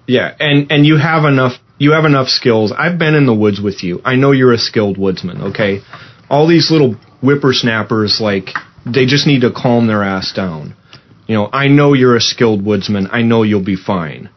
Yeah, 0.07 0.36
and 0.40 0.72
and 0.72 0.86
you 0.86 0.98
have 0.98 1.26
enough 1.26 1.53
you 1.78 1.94
have 1.94 2.06
enough 2.06 2.28
skills. 2.28 2.72
I've 2.72 2.99
been 2.99 3.16
in 3.16 3.26
the 3.26 3.34
woods 3.34 3.60
with 3.62 3.84
you. 3.84 4.02
I 4.06 4.16
know 4.16 4.32
you're 4.32 4.53
a 4.53 4.57
skilled 4.57 4.98
woodsman, 4.98 5.41
okay? 5.49 5.82
All 6.30 6.48
these 6.48 6.72
little 6.72 6.94
whippersnappers 7.22 8.20
like 8.22 8.49
they 8.86 9.06
just 9.06 9.28
need 9.28 9.41
to 9.41 9.52
calm 9.52 9.88
their 9.88 10.03
ass 10.03 10.32
down. 10.34 10.76
You 11.28 11.36
know, 11.36 11.49
I 11.52 11.68
know 11.68 11.94
you're 11.94 12.16
a 12.16 12.22
skilled 12.22 12.64
woodsman. 12.64 13.07
I 13.12 13.24
know 13.24 13.44
you'll 13.44 13.64
be 13.64 13.76
fine. 13.76 14.30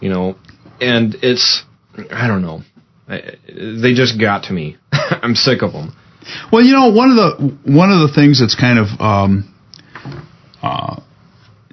You 0.00 0.10
know, 0.10 0.36
and 0.80 1.14
it's 1.22 1.62
I 2.10 2.26
don't 2.26 2.42
know. 2.42 2.62
I, 3.08 3.36
they 3.48 3.94
just 3.94 4.20
got 4.20 4.44
to 4.44 4.52
me. 4.52 4.76
I'm 4.92 5.34
sick 5.34 5.62
of 5.62 5.72
them. 5.72 5.94
Well, 6.50 6.62
you 6.62 6.72
know, 6.72 6.90
one 6.90 7.10
of 7.10 7.16
the 7.16 7.58
one 7.70 7.90
of 7.90 8.08
the 8.08 8.14
things 8.14 8.40
that's 8.40 8.54
kind 8.54 8.78
of 8.78 8.86
um, 9.00 9.54
uh, 10.62 11.00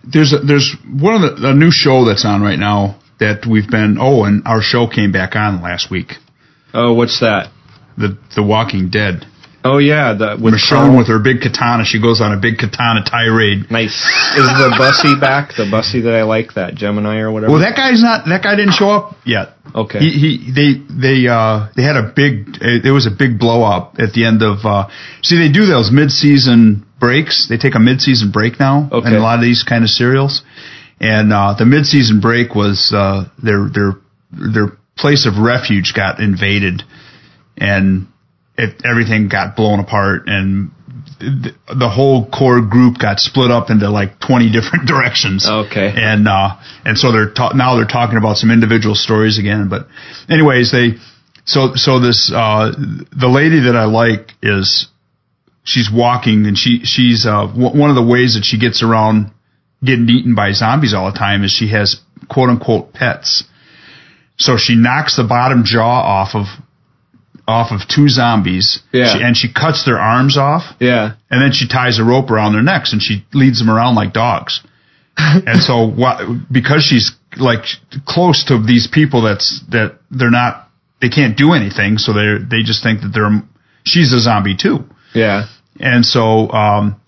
there's 0.04 0.34
a, 0.34 0.40
there's 0.40 0.76
one 0.86 1.24
of 1.24 1.40
the 1.40 1.50
a 1.50 1.54
new 1.54 1.72
show 1.72 2.06
that's 2.06 2.26
on 2.26 2.42
right 2.42 2.60
now 2.60 3.00
that 3.20 3.46
we've 3.50 3.70
been 3.70 3.98
oh, 4.00 4.24
and 4.26 4.44
our 4.46 4.62
show 4.62 4.88
came 4.88 5.12
back 5.12 5.36
on 5.36 5.62
last 5.62 5.90
week. 5.90 6.14
Oh, 6.74 6.94
what's 6.94 7.20
that? 7.22 7.52
The 7.98 8.18
The 8.36 8.44
Walking 8.44 8.90
Dead. 8.90 9.26
Oh 9.64 9.78
yeah, 9.78 10.14
the 10.14 10.38
with 10.42 10.56
Michonne 10.56 10.90
Carl. 10.90 10.98
with 10.98 11.08
her 11.08 11.20
big 11.20 11.42
katana. 11.42 11.86
She 11.86 12.02
goes 12.02 12.20
on 12.20 12.34
a 12.34 12.38
big 12.40 12.58
katana 12.58 13.04
tirade. 13.06 13.70
nice. 13.70 13.94
Is 14.36 14.48
the 14.48 14.74
Bussy 14.78 15.14
back? 15.20 15.54
The 15.56 15.70
Bussy 15.70 16.02
that 16.02 16.16
I 16.16 16.24
like, 16.24 16.56
that 16.56 16.74
Gemini 16.74 17.20
or 17.20 17.32
whatever. 17.32 17.52
Well, 17.54 17.62
that 17.62 17.76
guy's 17.76 18.02
not. 18.02 18.26
That 18.26 18.42
guy 18.42 18.56
didn't 18.56 18.74
show 18.74 18.90
up 18.90 19.16
yet. 19.24 19.50
Okay. 19.76 20.00
He, 20.00 20.10
he 20.12 20.52
they 20.52 20.70
they 20.90 21.28
uh 21.28 21.70
they 21.76 21.84
had 21.84 21.96
a 21.96 22.12
big. 22.16 22.58
Uh, 22.62 22.82
there 22.82 22.94
was 22.94 23.06
a 23.06 23.12
big 23.12 23.38
blow 23.38 23.62
up 23.64 23.96
at 24.00 24.14
the 24.14 24.26
end 24.26 24.42
of. 24.42 24.66
uh 24.66 24.90
See, 25.22 25.38
they 25.38 25.52
do 25.52 25.66
those 25.68 25.92
mid 25.92 26.10
season 26.10 26.86
breaks. 27.00 27.48
They 27.48 27.58
take 27.58 27.76
a 27.76 27.80
mid 27.80 28.02
season 28.02 28.32
break 28.32 28.60
now 28.60 28.90
Okay. 28.92 29.08
in 29.10 29.14
a 29.16 29.20
lot 29.20 29.36
of 29.38 29.42
these 29.42 29.64
kind 29.64 29.84
of 29.84 29.90
serials. 29.90 30.42
And 31.00 31.32
uh 31.32 31.54
the 31.58 31.66
mid 31.66 31.86
season 31.86 32.20
break 32.20 32.56
was 32.56 32.92
uh 32.96 33.26
their 33.42 33.70
their 33.70 33.94
their 34.32 34.78
place 34.98 35.26
of 35.26 35.38
refuge 35.38 35.94
got 35.96 36.20
invaded, 36.20 36.84
and 37.58 38.08
it 38.64 38.82
everything 38.86 39.28
got 39.28 39.56
blown 39.56 39.80
apart 39.80 40.24
and. 40.28 40.72
th- 41.20 41.56
The 41.86 41.90
whole 41.98 42.26
core 42.30 42.62
group 42.76 42.98
got 42.98 43.20
split 43.20 43.52
up 43.58 43.70
into 43.70 43.90
like 43.90 44.20
twenty 44.28 44.50
different 44.52 44.84
directions 44.94 45.48
Okay. 45.48 45.90
and 45.96 46.28
uh, 46.28 46.50
and 46.86 46.98
so 46.98 47.12
they're 47.12 47.32
ta- 47.40 47.54
now 47.64 47.76
they're 47.76 47.94
talking 48.00 48.18
about 48.18 48.38
some 48.38 48.50
individual 48.52 48.96
stories 48.96 49.38
again. 49.40 49.70
But 49.70 49.88
anyways, 50.30 50.72
they 50.72 50.88
so 51.46 51.76
so 51.76 52.00
this 52.00 52.32
uh, 52.34 52.72
the 53.26 53.28
lady 53.40 53.60
that 53.68 53.76
I 53.76 53.86
like 53.86 54.34
is 54.42 54.88
she's 55.64 55.90
walking 55.94 56.46
and 56.48 56.58
she 56.58 56.82
she's 56.94 57.26
uh, 57.26 57.46
w- 57.48 57.76
one 57.82 57.90
of 57.94 57.96
the 58.02 58.08
ways 58.16 58.34
that 58.36 58.44
she 58.44 58.58
gets 58.60 58.82
around 58.84 59.32
getting 59.84 60.08
eaten 60.10 60.34
by 60.36 60.52
zombies 60.54 60.94
all 60.94 61.12
the 61.12 61.18
time 61.18 61.44
is 61.44 61.52
she 61.52 61.70
has 61.70 62.02
quote 62.30 62.50
unquote 62.50 62.94
pets. 62.94 63.44
So 64.38 64.58
she 64.58 64.76
knocks 64.76 65.16
the 65.18 65.24
bottom 65.24 65.64
jaw 65.66 66.02
off 66.02 66.36
of 66.36 66.46
off 67.52 67.72
of 67.72 67.88
two 67.88 68.08
zombies. 68.10 68.82
Yeah. 68.92 69.14
She, 69.14 69.24
and 69.24 69.36
she 69.38 69.52
cuts 69.54 69.86
their 69.86 70.00
arms 70.00 70.38
off, 70.38 70.64
Yeah. 70.80 71.14
and 71.30 71.42
then 71.42 71.52
she 71.52 71.68
ties 71.68 72.00
a 72.00 72.04
rope 72.04 72.32
around 72.32 72.54
their 72.54 72.64
necks, 72.64 72.94
and 72.94 73.02
she 73.02 73.26
leads 73.34 73.60
them 73.60 73.70
around 73.70 73.96
like 73.96 74.14
dogs. 74.14 74.62
and 75.18 75.62
so, 75.62 75.86
what, 75.88 76.22
because 76.52 76.84
she's 76.84 77.12
like 77.38 77.66
close 78.08 78.46
to 78.46 78.62
these 78.64 78.88
people, 78.88 79.22
that's 79.22 79.62
that 79.70 80.00
they're 80.10 80.32
not, 80.32 80.70
they 81.02 81.10
can't 81.10 81.38
do 81.38 81.54
anything, 81.54 81.98
so 81.98 82.14
they 82.14 82.38
they 82.50 82.64
just 82.64 82.82
think 82.84 83.02
that 83.02 83.12
they're 83.14 83.44
she's 83.84 84.14
a 84.14 84.20
zombie 84.20 84.56
too. 84.56 84.86
Yeah. 85.14 85.48
And 85.80 86.06
so 86.06 86.50
um, 86.52 87.02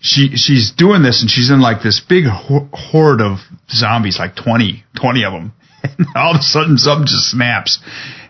she 0.00 0.36
she's 0.36 0.72
doing 0.76 1.02
this, 1.02 1.22
and 1.22 1.30
she's 1.30 1.50
in 1.50 1.60
like 1.60 1.82
this 1.82 2.00
big 2.00 2.24
ho- 2.24 2.68
horde 2.72 3.20
of 3.20 3.38
zombies, 3.70 4.18
like 4.18 4.36
20, 4.36 4.84
20 5.00 5.24
of 5.24 5.32
them. 5.32 5.52
And 5.98 6.06
all 6.16 6.30
of 6.34 6.40
a 6.40 6.42
sudden, 6.42 6.78
something 6.78 7.06
just 7.06 7.30
snaps, 7.30 7.78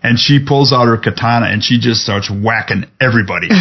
and 0.05 0.21
she 0.21 0.39
pulls 0.39 0.71
out 0.71 0.85
her 0.85 0.99
katana 0.99 1.47
and 1.47 1.65
she 1.65 1.81
just 1.81 2.03
starts 2.03 2.29
whacking 2.31 2.85
everybody. 3.01 3.49
and 3.51 3.59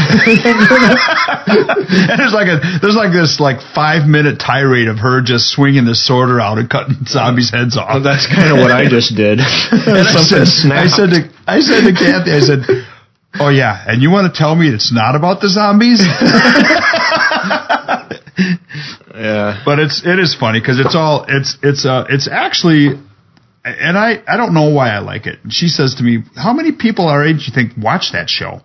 there's 2.20 2.36
like 2.36 2.52
a 2.52 2.60
there's 2.84 3.00
like 3.00 3.14
this 3.14 3.40
like 3.40 3.64
five 3.74 4.06
minute 4.06 4.40
tirade 4.44 4.90
of 4.90 5.00
her 5.00 5.22
just 5.24 5.48
swinging 5.48 5.86
the 5.86 5.96
sword 5.96 6.30
around 6.30 6.60
and 6.60 6.70
cutting 6.70 6.98
zombies' 7.08 7.50
heads 7.50 7.78
off. 7.78 7.88
Well, 7.96 8.04
that's 8.04 8.28
kind 8.28 8.52
of 8.52 8.58
what 8.58 8.72
I 8.72 8.90
just 8.90 9.16
did. 9.16 9.40
And 9.84 10.08
I 10.08 10.22
said, 10.24 10.48
I 10.72 10.88
said 10.88 11.10
to 11.12 11.30
I 11.48 11.60
said 11.62 11.82
to 11.82 11.94
Kathy, 11.94 12.32
I 12.32 12.40
said, 12.42 12.60
"Oh 13.40 13.50
yeah, 13.50 13.84
and 13.88 14.02
you 14.02 14.12
want 14.12 14.34
to 14.34 14.38
tell 14.38 14.56
me 14.56 14.68
it's 14.68 14.92
not 14.94 15.16
about 15.16 15.40
the 15.42 15.50
zombies?" 15.50 16.00
yeah. 19.16 19.62
but 19.66 19.80
it's 19.80 20.06
it 20.06 20.20
is 20.20 20.36
funny 20.36 20.60
because 20.60 20.80
it's 20.80 20.96
all 20.96 21.26
it's 21.28 21.58
it's 21.64 21.86
uh 21.86 22.06
it's 22.10 22.28
actually 22.28 23.00
and 23.64 23.98
I 23.98 24.22
I 24.28 24.38
don't 24.38 24.54
know 24.54 24.70
why 24.70 24.90
I 24.90 25.00
like 25.00 25.26
it. 25.26 25.40
She 25.50 25.68
says 25.68 25.96
to 25.96 26.04
me, 26.04 26.24
"How 26.36 26.54
many 26.54 26.72
people 26.72 27.08
our 27.08 27.26
age 27.26 27.40
do 27.40 27.44
you 27.46 27.54
think 27.54 27.74
watch 27.78 28.12
that 28.12 28.30
show?" 28.30 28.62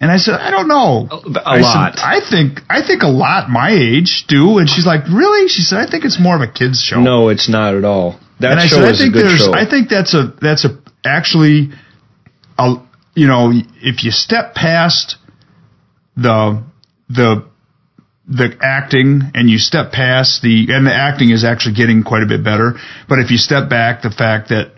And 0.00 0.10
I 0.10 0.16
said, 0.16 0.34
"I 0.40 0.50
don't 0.50 0.68
know, 0.68 1.08
A 1.10 1.40
I 1.44 1.60
lot. 1.60 1.96
Said, 1.96 2.04
I 2.04 2.20
think 2.20 2.60
I 2.70 2.86
think 2.86 3.02
a 3.02 3.08
lot 3.08 3.50
my 3.50 3.70
age 3.70 4.24
do." 4.28 4.58
And 4.58 4.68
she's 4.68 4.86
like, 4.86 5.06
"Really?" 5.08 5.48
She 5.48 5.62
said, 5.62 5.78
"I 5.80 5.90
think 5.90 6.04
it's 6.04 6.18
more 6.18 6.36
of 6.36 6.42
a 6.42 6.48
kids 6.48 6.80
show." 6.80 7.00
No, 7.00 7.28
it's 7.28 7.48
not 7.48 7.74
at 7.74 7.84
all. 7.84 8.18
That 8.40 8.52
and 8.52 8.60
I 8.60 8.66
show 8.66 8.76
said, 8.76 8.94
I 8.94 8.96
think 8.96 9.14
a 9.14 9.18
there's, 9.18 9.44
show. 9.44 9.52
I 9.52 9.68
think 9.68 9.90
that's 9.90 10.14
a, 10.14 10.34
that's 10.40 10.64
a, 10.64 10.78
actually, 11.04 11.70
a, 12.58 12.76
you 13.14 13.26
know, 13.26 13.52
if 13.82 14.02
you 14.02 14.10
step 14.10 14.54
past 14.54 15.16
the, 16.16 16.62
the, 17.10 17.44
the 18.30 18.56
acting 18.62 19.22
and 19.34 19.50
you 19.50 19.58
step 19.58 19.90
past 19.90 20.40
the, 20.40 20.68
and 20.70 20.86
the 20.86 20.94
acting 20.94 21.30
is 21.30 21.44
actually 21.44 21.74
getting 21.74 22.04
quite 22.04 22.22
a 22.22 22.26
bit 22.26 22.44
better, 22.44 22.74
but 23.08 23.18
if 23.18 23.30
you 23.30 23.36
step 23.36 23.68
back, 23.68 24.02
the 24.02 24.10
fact 24.10 24.50
that, 24.50 24.72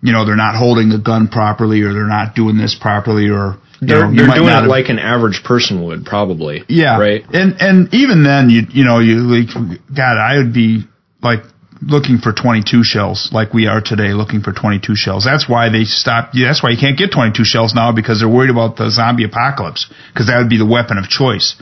you 0.00 0.12
know, 0.12 0.24
they're 0.24 0.36
not 0.36 0.54
holding 0.54 0.88
the 0.88 0.98
gun 0.98 1.26
properly 1.26 1.82
or 1.82 1.92
they're 1.92 2.06
not 2.06 2.34
doing 2.36 2.56
this 2.56 2.76
properly 2.80 3.28
or, 3.28 3.58
you 3.80 3.88
they're 3.88 4.06
know, 4.06 4.14
they're 4.14 4.34
doing 4.36 4.46
it 4.48 4.52
have- 4.52 4.66
like 4.66 4.88
an 4.88 5.00
average 5.00 5.42
person 5.44 5.84
would 5.84 6.04
probably. 6.04 6.62
yeah. 6.68 6.98
Right. 6.98 7.24
And 7.32 7.60
and 7.60 7.92
even 7.92 8.22
then 8.22 8.48
you 8.48 8.62
you 8.70 8.84
know, 8.84 9.00
you 9.00 9.16
like 9.18 9.50
God, 9.92 10.18
I 10.18 10.38
would 10.38 10.54
be 10.54 10.84
like 11.20 11.42
looking 11.84 12.18
for 12.18 12.32
22 12.32 12.84
shells 12.84 13.30
like 13.32 13.52
we 13.52 13.66
are 13.66 13.80
today 13.80 14.14
looking 14.14 14.40
for 14.40 14.52
22 14.52 14.94
shells. 14.94 15.24
That's 15.24 15.48
why 15.48 15.68
they 15.68 15.84
stopped 15.84 16.34
yeah, 16.34 16.48
that's 16.48 16.62
why 16.62 16.70
you 16.70 16.78
can't 16.78 16.96
get 16.96 17.12
22 17.12 17.44
shells 17.44 17.74
now 17.74 17.92
because 17.92 18.20
they're 18.20 18.28
worried 18.28 18.50
about 18.50 18.76
the 18.76 18.90
zombie 18.90 19.24
apocalypse 19.24 19.92
because 20.12 20.28
that 20.28 20.38
would 20.38 20.48
be 20.48 20.58
the 20.58 20.66
weapon 20.66 20.98
of 20.98 21.08
choice. 21.08 21.56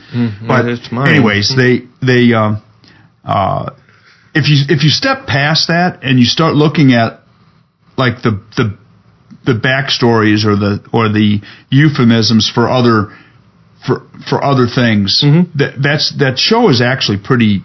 but 0.47 0.65
it's 0.65 0.91
anyways, 0.91 1.55
they 1.55 1.87
they 2.01 2.33
um 2.33 2.61
uh 3.25 3.71
if 4.33 4.47
you 4.47 4.57
if 4.73 4.83
you 4.83 4.89
step 4.89 5.25
past 5.27 5.67
that 5.67 6.03
and 6.03 6.19
you 6.19 6.25
start 6.25 6.55
looking 6.55 6.93
at 6.93 7.21
like 7.97 8.21
the 8.21 8.41
the 8.57 8.77
the 9.45 9.53
backstories 9.53 10.45
or 10.45 10.55
the 10.55 10.87
or 10.93 11.09
the 11.09 11.41
euphemisms 11.69 12.49
for 12.49 12.69
other 12.69 13.17
for 13.85 14.07
for 14.29 14.43
other 14.43 14.67
things. 14.67 15.21
Mm-hmm. 15.23 15.57
That 15.57 15.81
that's 15.81 16.13
that 16.19 16.37
show 16.37 16.69
is 16.69 16.81
actually 16.81 17.17
pretty 17.23 17.63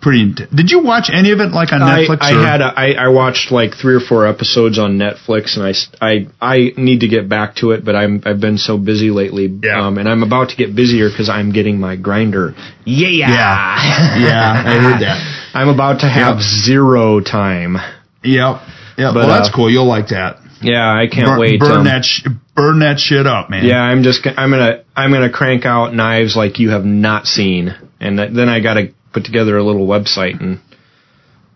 pretty. 0.00 0.22
int- 0.22 0.54
Did 0.54 0.70
you 0.70 0.82
watch 0.82 1.10
any 1.12 1.32
of 1.32 1.40
it 1.40 1.50
like 1.52 1.72
on 1.72 1.82
I, 1.82 2.04
Netflix? 2.04 2.18
I 2.20 2.32
or- 2.34 2.46
had 2.46 2.60
a, 2.60 2.64
I, 2.64 2.92
I 2.92 3.08
watched 3.08 3.50
like 3.52 3.74
three 3.74 3.94
or 3.94 4.00
four 4.00 4.26
episodes 4.26 4.78
on 4.78 4.98
Netflix, 4.98 5.56
and 5.56 5.66
I, 6.00 6.06
I, 6.06 6.26
I 6.40 6.56
need 6.76 7.00
to 7.00 7.08
get 7.08 7.28
back 7.28 7.56
to 7.56 7.72
it, 7.72 7.84
but 7.84 7.96
I'm 7.96 8.22
I've 8.24 8.40
been 8.40 8.58
so 8.58 8.78
busy 8.78 9.10
lately, 9.10 9.46
Yeah. 9.62 9.86
um, 9.86 9.98
and 9.98 10.08
I'm 10.08 10.22
about 10.22 10.50
to 10.50 10.56
get 10.56 10.74
busier 10.74 11.08
because 11.10 11.28
I'm 11.28 11.52
getting 11.52 11.78
my 11.80 11.96
grinder. 11.96 12.54
Yeah, 12.84 13.08
Yeah. 13.08 14.18
Yeah, 14.26 14.62
I 14.66 14.78
heard 14.80 15.00
that. 15.02 15.50
I'm 15.54 15.68
about 15.68 16.00
to 16.00 16.08
have 16.08 16.36
Yep. 16.36 16.44
zero 16.64 17.20
time. 17.20 17.76
Yep. 18.24 18.56
Yeah. 18.98 19.14
Well, 19.14 19.28
that's 19.28 19.48
uh, 19.48 19.52
cool. 19.54 19.70
You'll 19.70 19.86
like 19.88 20.08
that. 20.08 20.38
Yeah, 20.62 20.82
I 20.90 21.06
can't 21.06 21.26
burn, 21.28 21.38
wait. 21.38 21.60
Burn 21.60 21.78
um, 21.78 21.84
that. 21.84 22.04
Sh- 22.04 22.26
burn 22.54 22.78
that 22.78 22.98
shit 22.98 23.26
up, 23.26 23.50
man. 23.50 23.64
Yeah, 23.66 23.78
I'm 23.80 24.02
just 24.02 24.24
g- 24.24 24.30
I'm 24.34 24.50
gonna 24.50 24.84
I'm 24.96 25.12
gonna 25.12 25.30
crank 25.30 25.66
out 25.66 25.92
knives 25.94 26.34
like 26.34 26.58
you 26.58 26.70
have 26.70 26.84
not 26.86 27.26
seen, 27.26 27.74
and 28.00 28.16
th- 28.16 28.30
then 28.32 28.48
I 28.48 28.60
got 28.60 28.74
to 28.74 28.88
put 29.16 29.24
together 29.24 29.56
a 29.56 29.64
little 29.64 29.86
website 29.86 30.40
and 30.40 30.60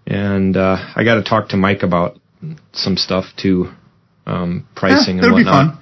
and 0.06 0.56
uh, 0.56 0.76
I 0.96 1.04
got 1.04 1.16
to 1.16 1.22
talk 1.22 1.50
to 1.50 1.56
Mike 1.58 1.82
about 1.82 2.18
some 2.72 2.96
stuff 2.96 3.26
too, 3.36 3.68
um, 4.26 4.66
Yeah, 4.66 4.80
pricing 4.80 5.18
and 5.18 5.24
that'll 5.24 5.36
be 5.36 5.44
whatnot. 5.44 5.78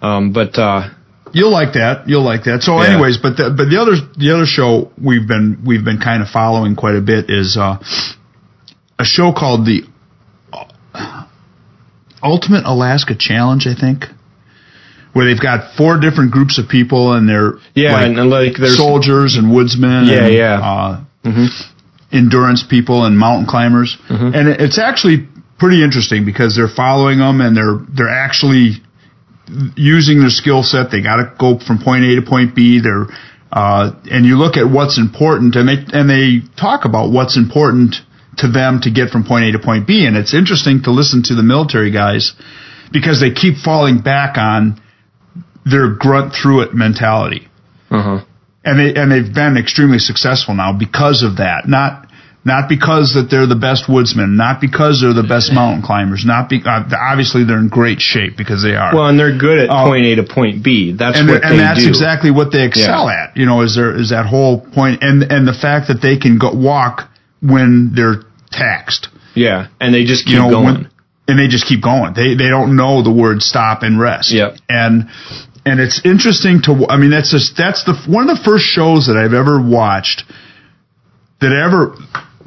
fun. 0.00 0.08
Um, 0.10 0.32
but 0.32 0.58
uh, 0.58 0.90
You'll 1.32 1.52
like 1.52 1.74
that. 1.74 2.08
You'll 2.08 2.24
like 2.24 2.44
that. 2.44 2.62
So, 2.62 2.80
Yeah. 2.82 2.94
anyways, 2.94 3.18
but 3.18 3.36
the, 3.36 3.52
but 3.54 3.66
the 3.68 3.78
other 3.80 3.96
the 4.16 4.34
other 4.34 4.46
show 4.46 4.90
we've 5.00 5.28
been 5.28 5.62
we've 5.64 5.84
been 5.84 5.98
kind 6.00 6.22
of 6.22 6.28
following 6.30 6.74
quite 6.74 6.96
a 6.96 7.00
bit 7.02 7.28
is 7.30 7.56
uh, 7.60 7.76
a 8.98 9.04
show 9.04 9.32
called 9.32 9.66
the 9.66 9.82
Ultimate 12.22 12.64
Alaska 12.64 13.14
Challenge, 13.16 13.66
I 13.66 13.74
think, 13.78 14.04
where 15.18 15.26
they've 15.26 15.42
got 15.42 15.74
four 15.76 15.98
different 15.98 16.30
groups 16.30 16.58
of 16.62 16.68
people 16.70 17.12
and 17.12 17.28
they're 17.28 17.54
yeah, 17.74 17.92
like, 17.92 18.06
and, 18.06 18.18
and 18.20 18.30
like 18.30 18.54
there's 18.56 18.76
soldiers 18.78 19.34
and 19.34 19.50
woodsmen. 19.52 20.06
Yeah, 20.06 20.26
and, 20.26 20.34
yeah. 20.34 20.60
Uh, 20.62 21.04
Endurance 22.10 22.62
people 22.62 23.04
and 23.04 23.18
mountain 23.18 23.46
climbers, 23.46 23.98
Mm-hmm. 24.08 24.34
and 24.34 24.48
it- 24.48 24.60
it's 24.62 24.78
actually 24.78 25.28
pretty 25.58 25.82
interesting 25.82 26.24
because 26.24 26.56
they're 26.56 26.68
following 26.84 27.18
them 27.18 27.42
and 27.42 27.54
they're 27.54 27.78
they're 27.92 28.08
actually 28.08 28.80
using 29.76 30.20
their 30.20 30.30
skill 30.30 30.62
set. 30.62 30.90
They 30.90 31.02
got 31.02 31.16
to 31.16 31.34
go 31.38 31.58
from 31.58 31.80
point 31.80 32.04
A 32.04 32.14
to 32.16 32.22
point 32.22 32.54
B. 32.54 32.80
They're 32.80 33.06
uh, 33.52 33.92
and 34.10 34.24
you 34.24 34.36
look 34.38 34.56
at 34.56 34.70
what's 34.70 34.96
important, 34.98 35.54
and 35.56 35.68
they 35.68 35.78
and 35.92 36.08
they 36.08 36.40
talk 36.56 36.86
about 36.86 37.10
what's 37.12 37.36
important 37.36 37.96
to 38.38 38.48
them 38.48 38.80
to 38.82 38.90
get 38.90 39.10
from 39.10 39.24
point 39.24 39.44
A 39.44 39.52
to 39.52 39.58
point 39.58 39.86
B. 39.86 40.06
And 40.06 40.16
it's 40.16 40.32
interesting 40.32 40.82
to 40.84 40.90
listen 40.90 41.22
to 41.24 41.34
the 41.34 41.42
military 41.42 41.90
guys 41.90 42.32
because 42.90 43.20
they 43.20 43.32
keep 43.32 43.56
falling 43.58 44.00
back 44.00 44.38
on 44.38 44.80
their 45.70 45.88
grunt 45.94 46.32
through 46.34 46.62
it 46.62 46.74
mentality 46.74 47.48
uh-huh. 47.90 48.24
and 48.64 48.78
they 48.78 48.94
and 49.00 49.10
they've 49.12 49.34
been 49.34 49.56
extremely 49.56 49.98
successful 49.98 50.54
now 50.54 50.72
because 50.76 51.22
of 51.22 51.36
that. 51.38 51.62
Not 51.66 52.06
not 52.44 52.68
because 52.68 53.12
that 53.14 53.28
they're 53.30 53.46
the 53.46 53.56
best 53.58 53.88
woodsmen, 53.88 54.36
not 54.36 54.60
because 54.60 55.00
they're 55.02 55.12
the 55.12 55.26
best 55.28 55.52
mountain 55.52 55.82
climbers, 55.82 56.24
not 56.24 56.48
be, 56.48 56.62
uh, 56.64 56.84
obviously 56.96 57.44
they're 57.44 57.58
in 57.58 57.68
great 57.68 58.00
shape 58.00 58.36
because 58.38 58.62
they 58.62 58.74
are. 58.74 58.94
well, 58.94 59.06
and 59.08 59.18
they're 59.18 59.36
good 59.36 59.58
at 59.58 59.68
Uh, 59.68 59.84
point 59.84 60.06
A 60.06 60.14
to 60.16 60.22
point 60.22 60.62
B. 60.62 60.92
That's 60.92 61.18
and 61.18 61.28
what 61.28 61.44
and 61.44 61.58
that's 61.58 61.82
do. 61.82 61.88
exactly 61.88 62.30
what 62.30 62.50
they 62.52 62.64
excel 62.64 63.08
at. 63.10 63.36
You 63.36 63.44
know, 63.44 63.62
is 63.62 63.74
there 63.74 63.92
is 63.94 64.10
that 64.10 64.24
whole 64.26 64.60
point 64.60 65.02
and 65.02 65.24
and 65.30 65.46
the 65.46 65.52
fact 65.52 65.88
that 65.88 66.00
they 66.00 66.16
can 66.16 66.38
go 66.38 66.52
walk 66.52 67.10
when 67.42 67.92
they're 67.94 68.22
taxed. 68.50 69.08
yeah, 69.34 69.66
and 69.80 69.92
they 69.94 70.04
just 70.04 70.24
keep 70.24 70.34
You 70.34 70.40
know, 70.40 70.50
going. 70.50 70.64
when- 70.64 70.88
and 71.28 71.38
they 71.38 71.46
just 71.48 71.66
keep 71.66 71.82
going. 71.82 72.14
They 72.14 72.34
they 72.34 72.48
don't 72.48 72.74
know 72.74 73.02
the 73.02 73.10
word 73.12 73.42
stop 73.42 73.82
and 73.82 74.00
rest. 74.00 74.32
Yep. 74.32 74.56
And 74.70 75.08
and 75.68 75.80
it's 75.80 76.00
interesting 76.04 76.60
to. 76.64 76.86
I 76.88 76.96
mean, 76.96 77.10
that's 77.10 77.30
just 77.30 77.56
that's 77.56 77.84
the 77.84 77.94
one 78.08 78.28
of 78.28 78.36
the 78.36 78.42
first 78.44 78.64
shows 78.64 79.06
that 79.06 79.16
I've 79.16 79.34
ever 79.34 79.60
watched 79.60 80.24
that 81.40 81.52
I 81.52 81.64
ever 81.64 81.94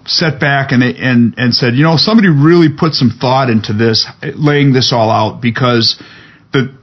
set 0.06 0.40
back 0.40 0.72
and 0.72 0.82
they, 0.82 0.94
and 0.96 1.36
and 1.38 1.54
said, 1.54 1.76
you 1.76 1.84
know, 1.84 1.96
somebody 1.98 2.30
really 2.30 2.70
put 2.76 2.94
some 2.94 3.12
thought 3.22 3.50
into 3.50 3.74
this, 3.74 4.08
laying 4.36 4.74
this 4.74 4.92
all 4.92 5.10
out 5.10 5.42
because 5.42 6.02
the 6.52 6.76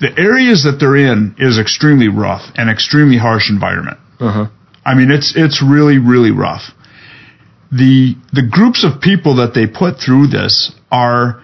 the 0.00 0.10
areas 0.18 0.64
that 0.64 0.78
they're 0.80 0.96
in 0.96 1.34
is 1.38 1.58
extremely 1.58 2.08
rough 2.08 2.42
and 2.54 2.70
extremely 2.70 3.18
harsh 3.18 3.50
environment. 3.50 3.98
uh-huh. 4.18 4.46
I 4.84 4.94
mean, 4.94 5.10
it's 5.10 5.34
it's 5.36 5.62
really 5.62 5.98
really 5.98 6.30
rough. 6.30 6.62
The 7.70 8.14
the 8.32 8.46
groups 8.48 8.84
of 8.84 9.00
people 9.00 9.36
that 9.36 9.52
they 9.54 9.66
put 9.66 9.98
through 9.98 10.28
this 10.28 10.72
are, 10.90 11.42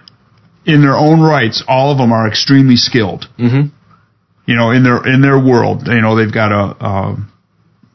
in 0.65 0.81
their 0.81 0.95
own 0.97 1.21
rights, 1.21 1.63
all 1.67 1.91
of 1.91 1.97
them 1.97 2.11
are 2.11 2.27
extremely 2.27 2.75
skilled. 2.75 3.27
Mhm. 3.37 3.71
You 4.47 4.55
know, 4.55 4.71
in 4.71 4.83
their 4.83 5.05
in 5.05 5.21
their 5.21 5.37
world, 5.37 5.87
you 5.87 6.01
know, 6.01 6.15
they've 6.15 6.33
got 6.33 6.51
a 6.51 6.85
a, 6.85 7.17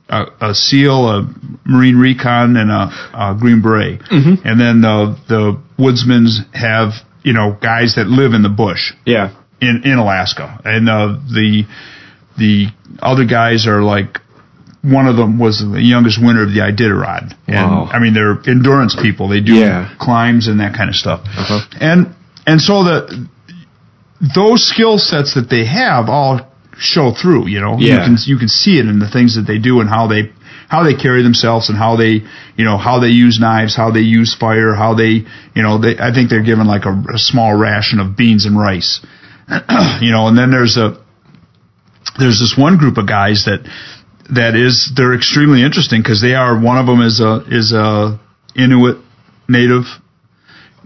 a, 0.09 0.51
a 0.51 0.55
SEAL, 0.55 1.09
a 1.09 1.35
Marine 1.65 1.97
Recon, 1.97 2.57
and 2.57 2.71
a, 2.71 2.91
a 3.15 3.37
Green 3.41 3.63
Beret, 3.63 4.01
and 4.11 4.61
then 4.61 4.83
the 4.83 5.17
the 5.29 5.61
woodsmen's 5.79 6.41
have 6.53 6.91
you 7.23 7.33
know 7.33 7.57
guys 7.61 7.95
that 7.97 8.07
live 8.07 8.33
in 8.35 8.43
the 8.43 8.51
bush 8.51 8.93
Yeah. 9.07 9.31
in 9.61 9.83
in 9.85 9.97
Alaska, 9.99 10.61
and 10.65 10.89
uh, 10.89 11.19
the 11.33 11.65
the 12.39 12.67
other 13.01 13.25
guys 13.25 13.67
are 13.67 13.83
like 13.83 14.19
one 14.83 15.07
of 15.07 15.17
them 15.17 15.39
was 15.39 15.61
the 15.61 15.81
youngest 15.81 16.19
winner 16.21 16.43
of 16.43 16.51
the 16.53 16.61
Iditarod, 16.61 17.35
and 17.47 17.71
Wow. 17.71 17.89
I 17.91 17.99
mean 17.99 18.13
they're 18.15 18.37
endurance 18.47 18.95
people. 19.01 19.29
They 19.29 19.41
do 19.41 19.55
Yeah. 19.55 19.95
climbs 19.99 20.49
and 20.49 20.61
that 20.61 20.75
kind 20.75 20.91
of 20.91 20.97
stuff, 20.97 21.21
Uh-huh. 21.25 21.61
and 21.81 22.15
and 22.47 22.61
so 22.61 22.83
the 22.85 23.27
those 24.23 24.67
skill 24.69 24.99
sets 24.99 25.35
that 25.35 25.51
they 25.51 25.67
have 25.67 26.09
all 26.09 26.49
show 26.79 27.13
through. 27.13 27.49
You 27.49 27.61
know, 27.61 27.77
you 27.79 28.05
can 28.05 28.17
you 28.25 28.39
can 28.39 28.49
see 28.49 28.79
it 28.79 28.87
in 28.87 28.99
the 28.99 29.11
things 29.11 29.37
that 29.37 29.43
they 29.43 29.59
do 29.59 29.81
and 29.81 29.89
how 29.89 30.07
they 30.07 30.33
how 30.69 30.85
they 30.85 30.95
carry 30.95 31.23
themselves 31.23 31.69
and 31.69 31.77
how 31.77 31.97
they 31.97 32.23
you 32.57 32.65
know 32.65 32.79
how 32.79 33.01
they 33.01 33.09
use 33.09 33.41
knives, 33.41 33.77
how 33.77 33.91
they 33.91 34.01
use 34.01 34.35
fire, 34.35 34.75
how 34.75 34.95
they 34.95 35.27
you 35.55 35.63
know 35.63 35.79
they 35.79 35.99
I 35.99 36.13
think 36.15 36.31
they're 36.31 36.45
given 36.45 36.67
like 36.67 36.85
a, 36.85 36.95
a 37.15 37.19
small 37.19 37.55
ration 37.55 37.99
of 37.99 38.17
beans 38.17 38.47
and 38.47 38.59
rice. 38.59 39.05
you 40.01 40.13
know, 40.13 40.29
and 40.29 40.39
then 40.39 40.51
there's 40.51 40.77
a 40.77 41.03
there's 42.19 42.39
this 42.39 42.55
one 42.57 42.79
group 42.79 42.97
of 42.97 43.09
guys 43.09 43.45
that 43.47 43.69
that 44.31 44.55
is 44.55 44.93
they're 44.97 45.15
extremely 45.15 45.63
interesting 45.63 46.01
because 46.01 46.23
they 46.23 46.35
are 46.35 46.59
one 46.59 46.79
of 46.79 46.87
them 46.87 47.01
is 47.03 47.21
a 47.21 47.43
is 47.49 47.73
a 47.73 48.21
Inuit 48.55 48.99
native. 49.49 49.85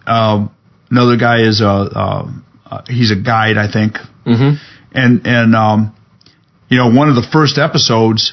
Um, 0.06 0.54
another 0.90 1.16
guy 1.16 1.42
is 1.42 1.60
a 1.60 1.68
uh, 1.68 2.30
uh, 2.70 2.82
he's 2.88 3.10
a 3.10 3.16
guide, 3.16 3.56
I 3.56 3.70
think. 3.70 3.94
Mm-hmm. 4.26 4.56
And 4.92 5.26
and 5.26 5.54
um, 5.54 5.96
you 6.68 6.78
know, 6.78 6.90
one 6.90 7.08
of 7.08 7.14
the 7.14 7.26
first 7.32 7.58
episodes, 7.58 8.32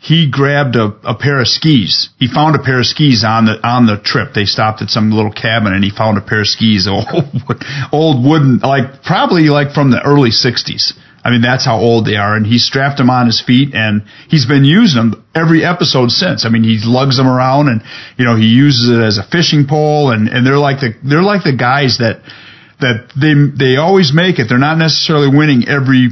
he 0.00 0.30
grabbed 0.30 0.76
a, 0.76 0.94
a 1.02 1.14
pair 1.14 1.40
of 1.40 1.48
skis. 1.48 2.10
He 2.18 2.28
found 2.28 2.54
a 2.56 2.62
pair 2.62 2.80
of 2.80 2.86
skis 2.86 3.24
on 3.24 3.46
the 3.46 3.66
on 3.66 3.86
the 3.86 3.98
trip. 3.98 4.34
They 4.34 4.44
stopped 4.44 4.82
at 4.82 4.90
some 4.90 5.10
little 5.10 5.32
cabin, 5.32 5.72
and 5.72 5.82
he 5.82 5.90
found 5.90 6.18
a 6.18 6.20
pair 6.20 6.40
of 6.40 6.46
skis, 6.46 6.86
old 6.88 7.06
old 7.92 8.24
wooden, 8.24 8.58
like 8.58 9.02
probably 9.02 9.48
like 9.48 9.72
from 9.72 9.90
the 9.90 10.02
early 10.04 10.30
'60s. 10.30 10.92
I 11.24 11.30
mean, 11.30 11.40
that's 11.40 11.64
how 11.64 11.78
old 11.78 12.04
they 12.04 12.16
are. 12.16 12.36
And 12.36 12.44
he 12.44 12.58
strapped 12.58 12.98
them 12.98 13.08
on 13.08 13.24
his 13.24 13.40
feet, 13.40 13.74
and 13.74 14.04
he's 14.28 14.44
been 14.44 14.66
using 14.66 15.00
them 15.00 15.24
every 15.34 15.64
episode 15.64 16.10
since. 16.10 16.44
I 16.44 16.50
mean, 16.50 16.64
he 16.64 16.78
lugs 16.84 17.16
them 17.16 17.26
around, 17.26 17.68
and 17.68 17.82
you 18.18 18.26
know, 18.26 18.36
he 18.36 18.44
uses 18.44 18.90
it 18.90 19.00
as 19.00 19.16
a 19.16 19.24
fishing 19.24 19.66
pole, 19.66 20.10
and 20.10 20.28
and 20.28 20.46
they're 20.46 20.58
like 20.58 20.80
the 20.80 20.94
they're 21.02 21.22
like 21.22 21.42
the 21.42 21.56
guys 21.56 21.96
that 21.98 22.20
that 22.84 23.16
they 23.16 23.32
they 23.32 23.76
always 23.76 24.12
make 24.12 24.38
it. 24.38 24.46
They're 24.48 24.58
not 24.58 24.76
necessarily 24.76 25.28
winning 25.28 25.66
every 25.66 26.10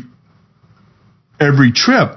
every 1.38 1.72
trip, 1.72 2.16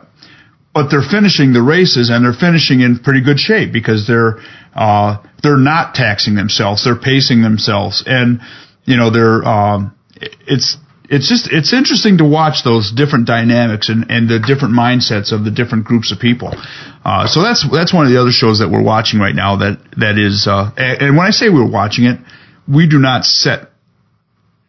but 0.73 0.88
they're 0.90 1.03
finishing 1.03 1.52
the 1.52 1.61
races 1.61 2.10
and 2.10 2.23
they're 2.23 2.34
finishing 2.34 2.80
in 2.80 2.99
pretty 2.99 3.22
good 3.22 3.40
shape 3.40 3.73
because 3.73 4.07
they're 4.07 4.40
uh, 4.73 5.22
they're 5.44 5.57
not 5.57 5.94
taxing 5.94 6.36
themselves. 6.36 6.86
They're 6.86 6.95
pacing 6.95 7.41
themselves, 7.41 8.03
and 8.07 8.40
you 8.86 8.95
know 8.95 9.10
they're 9.10 9.44
um, 9.44 9.94
it's 10.48 10.77
it's 11.10 11.27
just 11.27 11.52
it's 11.52 11.73
interesting 11.73 12.19
to 12.19 12.26
watch 12.26 12.64
those 12.64 12.91
different 12.91 13.27
dynamics 13.27 13.90
and, 13.90 14.10
and 14.10 14.30
the 14.30 14.40
different 14.40 14.73
mindsets 14.73 15.32
of 15.32 15.44
the 15.44 15.52
different 15.52 15.84
groups 15.84 16.11
of 16.11 16.19
people. 16.19 16.56
Uh, 17.03 17.27
so 17.27 17.44
that's 17.44 17.68
that's 17.69 17.94
one 17.94 18.06
of 18.06 18.11
the 18.11 18.19
other 18.19 18.32
shows 18.32 18.60
that 18.60 18.69
we're 18.72 18.84
watching 18.84 19.19
right 19.19 19.36
now. 19.36 19.57
That 19.57 19.84
that 19.98 20.18
is, 20.18 20.48
uh, 20.48 20.72
and, 20.77 21.18
when 21.18 21.27
I 21.27 21.32
say 21.32 21.49
we're 21.49 21.69
watching 21.69 22.06
it, 22.06 22.19
we 22.68 22.88
do 22.88 22.99
not 22.99 23.26
sit 23.26 23.68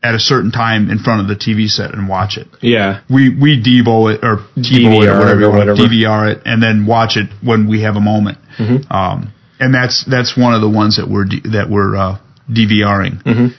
at 0.09 0.15
a 0.15 0.19
certain 0.33 0.53
time 0.53 0.83
in 0.91 0.99
front 0.99 1.21
of 1.23 1.27
the 1.29 1.35
TV 1.45 1.69
set 1.69 1.91
and 1.95 2.09
watch 2.09 2.37
it 2.39 2.47
Yeah. 2.61 3.01
we 3.17 3.23
we 3.45 3.51
devo 3.63 3.97
it 4.15 4.21
or 4.23 4.35
TiVo 4.57 5.03
it 5.03 5.09
or 5.09 5.19
whatever, 5.19 5.45
or 5.47 5.51
whatever. 5.51 5.77
DVR 5.83 6.23
it 6.33 6.43
and 6.47 6.63
then 6.63 6.87
watch 6.87 7.17
it 7.17 7.29
when 7.43 7.67
we 7.69 7.83
have 7.87 7.97
a 7.97 8.01
moment. 8.13 8.39
Mhm. 8.59 8.79
Um, 8.91 9.33
and 9.59 9.75
that's 9.75 10.05
that's 10.15 10.37
one 10.37 10.55
of 10.55 10.61
the 10.61 10.69
ones 10.83 10.97
that 10.99 11.09
we're 11.09 11.27
that 11.57 11.67
we're 11.71 11.97
uh, 11.97 12.19
DVRing. 12.59 13.15
Mhm. 13.25 13.55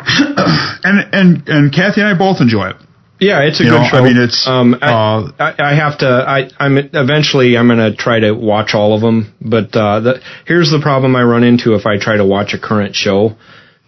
and 0.84 0.98
and 1.12 1.48
and 1.48 1.72
Kathy 1.72 2.00
and 2.00 2.08
I 2.10 2.14
both 2.18 2.40
enjoy 2.40 2.68
it. 2.70 2.76
Yeah, 3.20 3.40
it's 3.40 3.58
a 3.60 3.64
You 3.64 3.70
good 3.70 3.80
know, 3.80 3.88
show. 3.90 3.98
I 3.98 4.02
mean, 4.02 4.16
it's, 4.16 4.46
Um, 4.46 4.76
I, 4.80 4.86
uh, 4.92 5.30
I, 5.40 5.54
I 5.70 5.74
have 5.74 5.98
to. 5.98 6.06
I, 6.06 6.50
I'm 6.60 6.78
eventually. 6.78 7.58
I'm 7.58 7.66
going 7.66 7.80
to 7.90 7.96
try 7.96 8.20
to 8.20 8.30
watch 8.32 8.74
all 8.76 8.94
of 8.94 9.00
them. 9.00 9.34
But 9.40 9.74
uh, 9.74 9.98
the, 10.00 10.20
here's 10.46 10.70
the 10.70 10.78
problem 10.80 11.16
I 11.16 11.24
run 11.24 11.42
into 11.42 11.74
if 11.74 11.84
I 11.84 11.98
try 11.98 12.16
to 12.16 12.24
watch 12.24 12.54
a 12.54 12.60
current 12.60 12.94
show, 12.94 13.34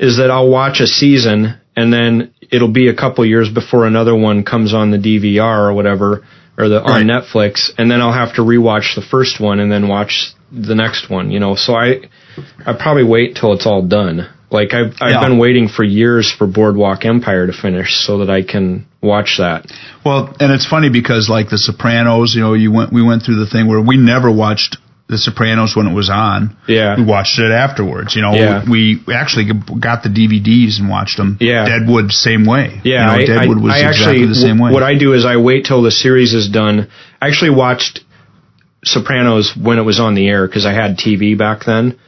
is 0.00 0.16
that 0.16 0.30
I'll 0.30 0.48
watch 0.48 0.80
a 0.80 0.86
season 0.86 1.60
and 1.76 1.92
then 1.92 2.34
it'll 2.50 2.72
be 2.72 2.88
a 2.88 2.94
couple 2.96 3.24
years 3.24 3.48
before 3.48 3.86
another 3.86 4.16
one 4.16 4.42
comes 4.44 4.74
on 4.74 4.90
the 4.90 4.98
DVR 4.98 5.68
or 5.68 5.72
whatever, 5.72 6.26
or 6.58 6.68
the 6.68 6.82
on 6.82 7.04
Netflix, 7.04 7.70
and 7.78 7.90
then 7.90 8.00
I'll 8.00 8.12
have 8.12 8.34
to 8.34 8.42
rewatch 8.42 8.94
the 8.96 9.02
first 9.02 9.40
one 9.40 9.60
and 9.60 9.70
then 9.70 9.88
watch 9.88 10.32
the 10.50 10.74
next 10.74 11.08
one. 11.08 11.30
You 11.30 11.38
know, 11.38 11.54
so 11.54 11.74
I 11.74 12.00
I 12.66 12.72
probably 12.78 13.04
wait 13.04 13.36
till 13.36 13.52
it's 13.52 13.66
all 13.66 13.82
done. 13.82 14.28
Like 14.50 14.74
I've 14.74 14.94
I've 15.00 15.10
Yeah. 15.12 15.20
been 15.20 15.38
waiting 15.38 15.68
for 15.68 15.84
years 15.84 16.30
for 16.30 16.46
Boardwalk 16.46 17.04
Empire 17.04 17.46
to 17.46 17.52
finish 17.52 17.94
so 18.04 18.18
that 18.18 18.30
I 18.30 18.42
can 18.42 18.86
watch 19.00 19.36
that. 19.38 19.66
Well, 20.04 20.34
and 20.40 20.52
it's 20.52 20.66
funny 20.66 20.90
because 20.90 21.28
like 21.30 21.50
The 21.50 21.58
Sopranos, 21.58 22.34
you 22.34 22.40
know, 22.40 22.54
you 22.54 22.72
went 22.72 22.92
we 22.92 23.02
went 23.02 23.22
through 23.22 23.36
the 23.36 23.46
thing 23.46 23.68
where 23.68 23.80
we 23.80 23.96
never 23.96 24.30
watched 24.30 24.76
The 25.10 25.18
Sopranos 25.18 25.74
when 25.74 25.88
it 25.88 25.92
was 25.92 26.08
on. 26.08 26.56
Yeah. 26.68 26.96
We 26.96 27.04
watched 27.04 27.40
it 27.40 27.50
afterwards. 27.50 28.14
You 28.14 28.22
know, 28.22 28.32
Yeah. 28.32 28.62
we 28.70 29.00
actually 29.12 29.50
got 29.80 30.04
the 30.04 30.08
DVDs 30.08 30.78
and 30.78 30.88
watched 30.88 31.16
them. 31.16 31.36
Yeah. 31.40 31.66
Deadwood 31.66 32.12
same 32.12 32.46
way. 32.46 32.80
Yeah, 32.84 33.00
you 33.00 33.06
know, 33.06 33.12
I, 33.12 33.38
Deadwood 33.38 33.58
I, 33.58 33.60
was 33.60 33.72
I 33.74 33.78
exactly 33.88 34.06
actually 34.22 34.26
the 34.26 34.34
same 34.36 34.58
way. 34.60 34.70
what 34.72 34.84
I 34.84 34.94
do 34.96 35.12
is 35.12 35.24
I 35.26 35.36
wait 35.38 35.64
till 35.64 35.82
the 35.82 35.90
series 35.90 36.32
is 36.32 36.48
done. 36.48 36.88
I 37.20 37.26
actually 37.26 37.50
watched 37.50 38.04
Sopranos 38.84 39.52
when 39.56 39.78
it 39.78 39.82
was 39.82 39.98
on 39.98 40.14
the 40.14 40.28
air 40.28 40.46
because 40.46 40.64
I 40.64 40.72
had 40.72 40.96
TV 40.96 41.36
back 41.36 41.64
then. 41.66 41.98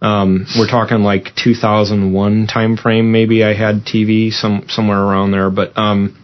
Um, 0.00 0.46
we're 0.58 0.68
talking 0.68 1.02
like 1.02 1.34
2001 1.36 2.46
time 2.46 2.76
frame, 2.76 3.12
maybe 3.12 3.44
I 3.44 3.54
had 3.54 3.84
TV 3.84 4.32
some 4.32 4.66
somewhere 4.68 5.00
around 5.00 5.32
there. 5.32 5.50
But 5.50 5.76
um, 5.76 6.16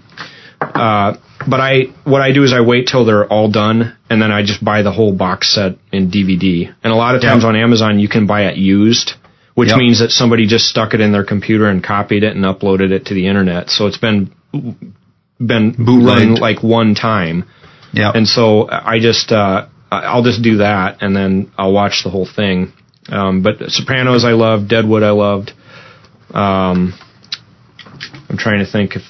uh, 0.79 1.17
but 1.49 1.61
I 1.61 1.83
what 2.05 2.21
I 2.23 2.33
do 2.33 2.43
is 2.45 2.53
I 2.53 2.61
wait 2.61 2.87
till 2.89 3.05
they're 3.05 3.27
all 3.27 3.51
done 3.51 3.97
and 4.11 4.21
then 4.21 4.31
I 4.33 4.43
just 4.43 4.65
buy 4.65 4.83
the 4.83 4.93
whole 4.93 5.13
box 5.15 5.55
set 5.55 5.73
in 5.93 6.11
DVD. 6.11 6.75
And 6.83 6.93
a 6.93 6.97
lot 6.97 7.15
of 7.15 7.23
times 7.23 7.43
Yep. 7.43 7.49
on 7.51 7.57
Amazon 7.57 7.99
you 7.99 8.09
can 8.09 8.27
buy 8.27 8.47
it 8.47 8.57
used, 8.57 9.13
which 9.55 9.69
Yep. 9.71 9.79
means 9.79 9.99
that 10.01 10.11
somebody 10.11 10.47
just 10.47 10.67
stuck 10.67 10.95
it 10.95 11.01
in 11.01 11.13
their 11.13 11.25
computer 11.25 11.67
and 11.69 11.83
copied 11.83 12.23
it 12.25 12.35
and 12.37 12.45
uploaded 12.45 12.91
it 12.93 13.07
to 13.07 13.15
the 13.15 13.27
internet. 13.27 13.71
So 13.71 13.87
it's 13.87 13.99
been 13.99 14.31
been 14.53 15.75
run 15.79 15.85
Bootlegged. 15.85 16.41
like 16.41 16.63
one 16.63 16.95
time. 16.95 17.45
yeah. 17.93 18.11
And 18.15 18.27
so 18.27 18.69
I 18.71 18.99
just 18.99 19.31
uh, 19.33 19.67
I'll 19.91 20.23
just 20.25 20.43
do 20.43 20.59
that 20.59 20.99
and 21.03 21.15
then 21.17 21.51
I'll 21.57 21.73
watch 21.73 22.03
the 22.05 22.11
whole 22.11 22.27
thing. 22.27 22.73
Um, 23.09 23.43
but 23.43 23.71
Sopranos 23.71 24.25
I 24.25 24.33
loved, 24.33 24.69
Deadwood 24.69 25.03
I 25.03 25.11
loved. 25.11 25.53
Um, 26.35 26.93
I'm 28.29 28.37
trying 28.37 28.59
to 28.65 28.71
think 28.71 28.97
if 28.97 29.03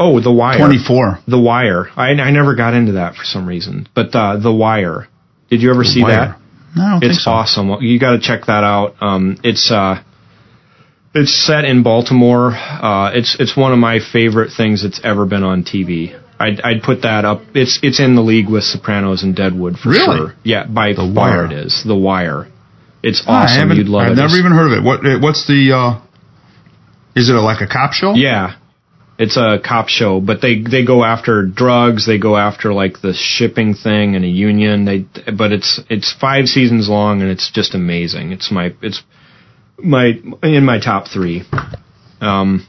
oh 0.00 0.20
The 0.20 0.32
Wire. 0.32 0.58
24. 0.58 1.18
The 1.28 1.38
Wire. 1.38 1.88
I 1.96 2.10
I 2.10 2.30
never 2.30 2.54
got 2.54 2.74
into 2.74 2.92
that 2.92 3.14
for 3.14 3.24
some 3.24 3.46
reason. 3.46 3.88
But 3.94 4.14
uh, 4.14 4.38
The 4.38 4.52
Wire. 4.52 5.06
Did 5.50 5.62
you 5.62 5.70
ever 5.70 5.84
see 5.84 6.02
Wire. 6.02 6.10
that? 6.16 6.40
No, 6.76 6.82
I 6.84 6.90
don't 6.92 7.00
think 7.00 7.12
It's 7.12 7.24
so. 7.24 7.30
awesome. 7.32 7.70
You 7.82 7.98
got 8.00 8.12
to 8.12 8.20
check 8.20 8.46
that 8.46 8.64
out. 8.64 8.94
Um, 9.00 9.36
it's 9.44 9.70
uh, 9.70 10.02
it's 11.14 11.34
set 11.46 11.64
in 11.64 11.82
Baltimore. 11.82 12.52
Uh, 12.52 13.10
it's 13.14 13.36
it's 13.40 13.56
one 13.56 13.72
of 13.72 13.78
my 13.78 13.98
favorite 14.12 14.50
things 14.56 14.82
that's 14.84 15.00
ever 15.04 15.26
been 15.26 15.42
on 15.42 15.64
TV. 15.64 16.14
I'd 16.38 16.60
I'd 16.62 16.82
put 16.82 17.02
that 17.02 17.24
up. 17.24 17.42
It's 17.54 17.80
it's 17.82 17.98
in 18.00 18.14
the 18.14 18.22
league 18.22 18.48
with 18.48 18.62
Sopranos 18.64 19.22
and 19.24 19.34
Deadwood 19.34 19.76
for 19.78 19.90
Really? 19.90 20.16
sure. 20.16 20.34
Yeah, 20.44 20.66
by 20.66 20.92
The 20.94 21.04
Wire. 21.06 21.46
it 21.46 21.52
is. 21.52 21.82
The 21.84 21.96
Wire. 21.96 22.46
It's 23.02 23.22
awesome. 23.26 23.58
haven't- 23.58 23.76
You'd 23.78 23.88
love 23.88 24.02
I've 24.06 24.12
it. 24.12 24.16
never 24.16 24.26
It's- 24.26 24.38
even 24.38 24.52
heard 24.52 24.72
of 24.72 24.78
it. 24.78 24.82
What 24.84 25.00
what's 25.20 25.46
the 25.46 25.72
uh 25.72 26.00
is 27.16 27.28
it 27.28 27.34
a, 27.34 27.40
like 27.40 27.60
a 27.60 27.66
cop 27.66 27.92
show? 27.92 28.14
Yeah. 28.14 28.54
It's 29.22 29.36
a 29.36 29.58
cop 29.62 29.88
show, 29.88 30.18
but 30.18 30.40
they 30.40 30.62
they 30.62 30.82
go 30.82 31.04
after 31.04 31.44
drugs, 31.44 32.06
they 32.06 32.16
go 32.18 32.38
after 32.38 32.72
like 32.72 33.02
the 33.02 33.12
shipping 33.12 33.74
thing 33.74 34.16
and 34.16 34.24
a 34.24 34.28
union. 34.28 34.86
They 34.86 35.04
but 35.30 35.52
it's 35.52 35.78
it's 35.90 36.10
5 36.10 36.46
seasons 36.46 36.88
long 36.88 37.20
and 37.20 37.30
it's 37.30 37.50
just 37.50 37.74
amazing. 37.74 38.32
It's 38.32 38.50
my 38.50 38.74
it's 38.80 39.02
my 39.78 40.12
in 40.42 40.64
my 40.64 40.80
top 40.80 41.06
3. 41.08 41.42
Um 42.22 42.66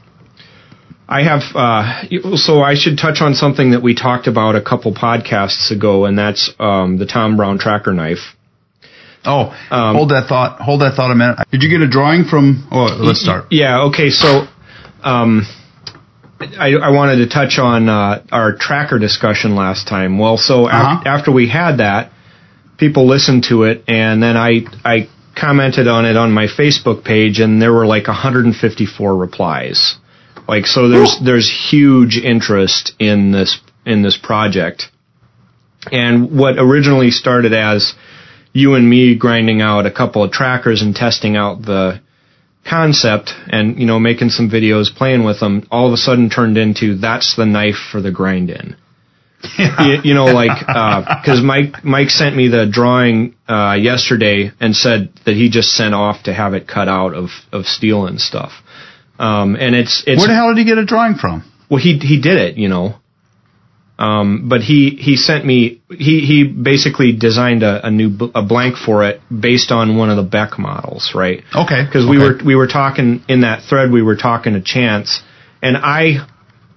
I 1.08 1.22
have 1.22 1.42
uh 1.54 2.36
so 2.36 2.60
I 2.60 2.74
should 2.74 2.98
touch 2.98 3.22
on 3.22 3.32
something 3.34 3.70
that 3.70 3.82
we 3.82 3.94
talked 3.94 4.26
about 4.26 4.54
a 4.54 4.60
couple 4.62 4.92
podcasts 4.92 5.70
ago 5.70 6.04
and 6.04 6.18
that's 6.18 6.52
um 6.60 6.98
the 6.98 7.06
Tom 7.06 7.38
Brown 7.38 7.58
tracker 7.58 7.94
knife. 7.94 8.36
Oh, 9.24 9.56
Um, 9.70 9.94
hold 9.96 10.10
that 10.10 10.28
thought. 10.28 10.60
Hold 10.60 10.82
that 10.82 10.96
thought 10.96 11.12
a 11.12 11.14
minute. 11.14 11.38
Did 11.50 11.62
you 11.62 11.70
get 11.70 11.80
a 11.80 11.88
drawing 11.88 12.24
from? 12.24 12.66
Oh, 12.70 12.88
let's 12.98 13.22
start. 13.22 13.46
Yeah. 13.50 13.84
Okay. 13.84 14.10
So, 14.10 14.48
um, 15.02 15.46
I, 16.58 16.74
I 16.74 16.90
wanted 16.90 17.16
to 17.16 17.28
touch 17.28 17.58
on 17.58 17.88
uh, 17.88 18.22
our 18.30 18.54
tracker 18.56 18.98
discussion 18.98 19.54
last 19.54 19.88
time. 19.88 20.18
Well, 20.18 20.36
so 20.36 20.66
Uh-huh. 20.66 21.02
after 21.06 21.30
we 21.32 21.48
had 21.48 21.78
that, 21.78 22.12
people 22.78 23.06
listened 23.06 23.44
to 23.44 23.64
it, 23.64 23.84
and 23.88 24.22
then 24.22 24.36
I 24.36 24.64
I 24.84 25.08
commented 25.36 25.88
on 25.88 26.04
it 26.04 26.16
on 26.16 26.32
my 26.32 26.46
Facebook 26.46 27.04
page, 27.04 27.40
and 27.40 27.60
there 27.60 27.72
were 27.72 27.86
like 27.86 28.06
154 28.06 29.16
replies. 29.16 29.96
Like 30.48 30.66
so, 30.66 30.88
there's 30.88 31.18
there's 31.24 31.48
huge 31.70 32.16
interest 32.18 32.92
in 32.98 33.30
this 33.32 33.60
in 33.86 34.02
this 34.02 34.16
project, 34.16 34.88
and 35.90 36.36
what 36.36 36.58
originally 36.58 37.10
started 37.10 37.52
as 37.52 37.94
you 38.52 38.74
and 38.74 38.88
me 38.88 39.14
grinding 39.16 39.62
out 39.62 39.86
a 39.86 39.90
couple 39.90 40.22
of 40.22 40.30
trackers 40.32 40.82
and 40.82 40.94
testing 40.94 41.36
out 41.36 41.62
the 41.62 42.00
concept 42.64 43.32
and 43.48 43.78
you 43.78 43.86
know 43.86 43.98
making 43.98 44.28
some 44.30 44.48
videos 44.48 44.94
playing 44.94 45.24
with 45.24 45.40
them 45.40 45.66
all 45.70 45.86
of 45.86 45.92
a 45.92 45.96
sudden 45.96 46.30
turned 46.30 46.56
into 46.56 46.96
that's 46.96 47.34
the 47.36 47.44
knife 47.46 47.76
for 47.90 48.00
the 48.00 48.10
grind 48.12 48.50
in 48.50 48.76
you, 49.58 49.98
you 50.04 50.14
know 50.14 50.24
like 50.42 50.60
because 50.60 51.42
mike 51.42 51.84
mike 51.84 52.08
sent 52.08 52.36
me 52.36 52.46
the 52.48 52.66
drawing 52.70 53.34
uh 53.48 53.72
yesterday 53.74 54.50
and 54.60 54.76
said 54.76 55.12
that 55.26 55.34
he 55.34 55.50
just 55.50 55.70
sent 55.70 55.94
off 55.94 56.22
to 56.24 56.32
have 56.32 56.54
it 56.54 56.68
cut 56.68 56.88
out 56.88 57.14
of 57.14 57.30
of 57.52 57.66
steel 57.66 58.06
and 58.06 58.20
stuff 58.20 58.52
Um, 59.18 59.56
and 59.56 59.74
it's 59.74 60.02
it's 60.06 60.18
Where 60.18 60.28
the 60.28 60.34
hell 60.34 60.54
did 60.54 60.58
he 60.58 60.64
get 60.64 60.78
a 60.78 60.84
drawing 60.86 61.14
from? 61.16 61.44
well 61.68 61.80
he 61.80 61.98
he 61.98 62.20
did 62.20 62.38
it, 62.38 62.56
you 62.56 62.68
know. 62.68 62.94
Um, 64.02 64.48
but 64.48 64.62
he 64.62 64.90
he 64.98 65.14
sent 65.14 65.46
me 65.46 65.80
he 65.88 66.26
he 66.26 66.42
basically 66.42 67.12
designed 67.12 67.62
a, 67.62 67.86
a 67.86 67.90
new 67.90 68.10
b- 68.10 68.32
a 68.34 68.42
blank 68.42 68.76
for 68.76 69.04
it 69.04 69.20
based 69.30 69.70
on 69.70 69.96
one 69.96 70.10
of 70.10 70.16
the 70.16 70.24
Beck 70.24 70.58
models, 70.58 71.12
right? 71.14 71.44
Okay. 71.54 71.84
because 71.84 72.04
we 72.04 72.18
were 72.18 72.36
we 72.44 72.56
were 72.56 72.66
talking 72.66 73.22
in 73.28 73.42
that 73.42 73.62
thread 73.62 73.92
we 73.92 74.02
were 74.02 74.16
talking 74.16 74.54
to 74.54 74.60
Chance 74.60 75.22
and 75.62 75.76
I 75.76 76.26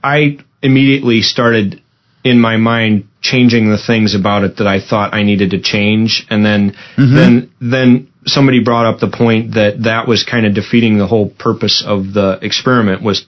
I 0.04 0.38
immediately 0.62 1.22
started 1.22 1.82
in 2.24 2.40
my 2.40 2.58
mind 2.58 3.08
changing 3.22 3.72
the 3.72 3.80
things 3.80 4.14
about 4.14 4.44
it 4.44 4.58
that 4.58 4.68
I 4.68 4.80
thought 4.80 5.16
I 5.16 5.24
needed 5.24 5.50
to 5.52 5.60
change 5.60 6.28
and 6.30 6.46
then 6.46 6.76
then 6.96 7.52
then 7.60 8.08
somebody 8.28 8.64
brought 8.64 8.86
up 8.86 9.00
the 9.00 9.10
point 9.10 9.56
that 9.56 9.84
that 9.84 10.08
was 10.08 10.24
kind 10.24 10.46
of 10.46 10.54
defeating 10.54 11.00
the 11.00 11.08
whole 11.08 11.30
purpose 11.30 11.84
of 11.86 12.14
the 12.14 12.38
experiment 12.44 13.02
was 13.02 13.26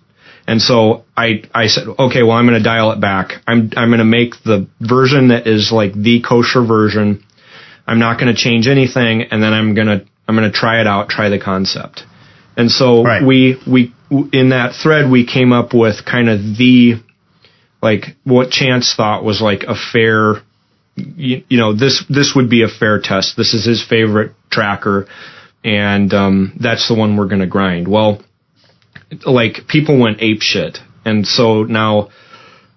and 0.48 0.62
so 0.62 1.04
I 1.16 1.44
I 1.54 1.68
said 1.68 1.88
okay 1.88 2.24
well 2.24 2.32
I'm 2.32 2.48
going 2.48 2.58
to 2.58 2.64
dial 2.64 2.92
it 2.92 3.02
back 3.02 3.34
I'm 3.46 3.72
I'm 3.76 3.90
going 3.90 4.00
to 4.00 4.06
make 4.06 4.36
the 4.44 4.68
version 4.80 5.30
that 5.30 5.48
is 5.48 5.72
like 5.72 5.94
the 5.94 6.22
kosher 6.22 6.64
version 6.66 7.24
I'm 7.88 8.00
not 8.00 8.20
going 8.20 8.34
to 8.34 8.40
change 8.40 8.68
anything, 8.68 9.24
and 9.32 9.42
then 9.42 9.54
I'm 9.54 9.74
going 9.74 9.88
to 9.88 10.06
I'm 10.28 10.36
going 10.36 10.52
to 10.52 10.56
try 10.56 10.82
it 10.82 10.88
out, 10.88 11.08
try 11.08 11.30
the 11.30 11.40
concept. 11.40 12.04
And 12.58 12.70
so 12.70 13.04
Right. 13.04 13.24
we 13.26 13.58
we 13.66 13.94
in 14.34 14.50
that 14.50 14.74
thread 14.76 15.10
we 15.10 15.26
came 15.26 15.54
up 15.54 15.74
with 15.74 16.04
kind 16.06 16.30
of 16.30 16.40
the 16.58 16.96
like 17.82 18.16
what 18.26 18.52
Chance 18.52 18.96
thought 18.96 19.24
was 19.24 19.42
like 19.42 19.64
a 19.64 19.76
fair 19.76 20.42
you, 20.96 21.44
you 21.48 21.58
know 21.58 21.74
this 21.74 22.04
this 22.10 22.34
would 22.36 22.50
be 22.50 22.64
a 22.64 22.68
fair 22.68 23.00
test. 23.00 23.38
This 23.38 23.54
is 23.54 23.64
his 23.64 23.86
favorite 23.88 24.34
tracker, 24.50 25.08
and 25.64 26.14
um, 26.14 26.58
that's 26.60 26.90
the 26.90 26.96
one 26.96 27.16
we're 27.16 27.28
going 27.28 27.42
to 27.42 27.48
grind. 27.48 27.88
Well, 27.88 28.22
like 29.26 29.68
people 29.68 30.00
went 30.00 30.22
ape 30.22 30.42
shit, 30.42 30.80
and 31.06 31.26
so 31.28 31.64
now 31.64 32.10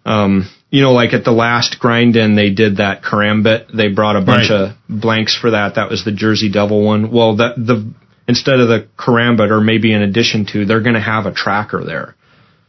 um, 0.05 0.49
you 0.71 0.83
know, 0.83 0.93
like 0.93 1.13
at 1.13 1.25
the 1.25 1.33
last 1.33 1.79
grind 1.81 2.17
in, 2.17 2.37
they 2.37 2.51
did 2.51 2.77
that 2.79 3.03
karambit. 3.03 3.67
They 3.77 3.89
brought 3.89 4.17
a 4.17 4.21
bunch 4.21 4.51
Right. 4.51 4.71
of 4.71 4.77
blanks 4.89 5.37
for 5.37 5.51
that. 5.51 5.75
That 5.75 5.91
was 5.91 6.05
the 6.05 6.13
Jersey 6.13 6.51
Devil 6.51 6.85
one. 6.85 7.11
Well, 7.11 7.37
that 7.37 7.57
the 7.57 7.93
instead 8.29 8.61
of 8.61 8.69
the 8.69 8.87
karambit, 8.97 9.51
or 9.51 9.61
maybe 9.61 9.93
in 9.93 10.03
addition 10.03 10.47
to, 10.53 10.65
they're 10.65 10.83
going 10.83 10.95
to 10.95 11.01
have 11.01 11.27
a 11.27 11.33
tracker 11.33 11.83
there. 11.85 12.15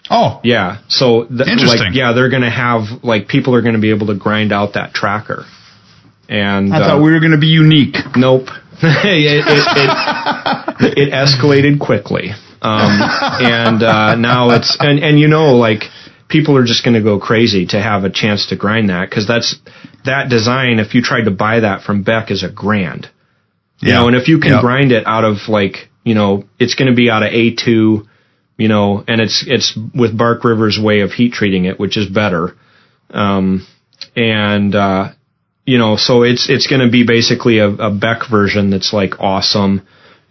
Oh, 0.09 0.41
Yeah. 0.43 0.79
So, 0.89 1.25
th- 1.25 1.47
Interesting. 1.47 1.79
like, 1.79 1.93
yeah, 1.95 2.13
they're 2.13 2.29
going 2.31 2.41
to 2.41 2.49
have 2.49 3.03
like 3.03 3.27
people 3.27 3.53
are 3.55 3.61
going 3.61 3.75
to 3.75 3.79
be 3.81 3.91
able 3.91 4.07
to 4.07 4.15
grind 4.15 4.51
out 4.51 4.73
that 4.73 4.93
tracker. 4.93 5.45
And 6.27 6.73
I 6.73 6.81
uh, 6.81 6.87
thought 6.87 7.03
we 7.03 7.11
were 7.11 7.19
going 7.19 7.31
to 7.33 7.37
be 7.37 7.47
unique. 7.47 7.95
Nope. 8.15 8.47
it, 8.81 9.45
it, 9.47 10.97
it, 10.97 10.97
it 11.09 11.13
escalated 11.13 11.79
quickly. 11.79 12.31
Um, 12.61 12.89
and 13.41 13.81
uh, 13.83 14.15
now 14.15 14.51
it's 14.51 14.77
and 14.79 14.99
and 14.99 15.19
you 15.19 15.27
know 15.27 15.55
like 15.55 15.83
people 16.27 16.55
are 16.57 16.63
just 16.65 16.83
going 16.85 16.93
to 16.93 17.01
go 17.03 17.19
crazy 17.19 17.65
to 17.67 17.81
have 17.81 18.03
a 18.03 18.09
chance 18.09 18.47
to 18.47 18.55
grind 18.55 18.89
that 18.89 19.09
because 19.09 19.27
that's 19.27 19.55
that 20.05 20.29
design. 20.29 20.79
If 20.79 20.93
you 20.93 21.01
tried 21.01 21.25
to 21.25 21.31
buy 21.31 21.61
that 21.61 21.83
from 21.83 22.03
Beck 22.03 22.31
is 22.31 22.43
a 22.43 22.49
grand. 22.51 23.09
You 23.81 23.89
Yeah. 23.89 23.95
know, 23.99 24.07
and 24.07 24.15
if 24.15 24.27
you 24.27 24.39
can 24.39 24.51
Yep. 24.53 24.61
grind 24.61 24.91
it 24.91 25.05
out 25.07 25.23
of 25.25 25.47
like 25.49 25.89
you 26.03 26.13
know 26.15 26.45
it's 26.59 26.75
going 26.75 26.89
to 26.89 26.95
be 26.95 27.09
out 27.09 27.23
of 27.23 27.29
A 27.33 27.55
two. 27.55 28.07
You 28.57 28.67
know, 28.67 29.03
and 29.07 29.19
it's 29.19 29.43
it's 29.47 29.75
with 29.95 30.15
Bark 30.15 30.43
River's 30.43 30.79
way 30.79 30.99
of 30.99 31.11
heat 31.13 31.33
treating 31.33 31.65
it, 31.65 31.79
which 31.79 31.97
is 31.97 32.05
better. 32.07 32.55
Um, 33.09 33.65
and 34.15 34.75
uh, 34.75 35.09
you 35.65 35.79
know, 35.79 35.95
so 35.95 36.21
it's 36.21 36.47
it's 36.47 36.67
going 36.67 36.81
to 36.81 36.91
be 36.91 37.03
basically 37.03 37.57
a, 37.57 37.69
a 37.69 37.89
Beck 37.91 38.29
version 38.29 38.69
that's 38.69 38.93
like 38.93 39.19
awesome, 39.19 39.81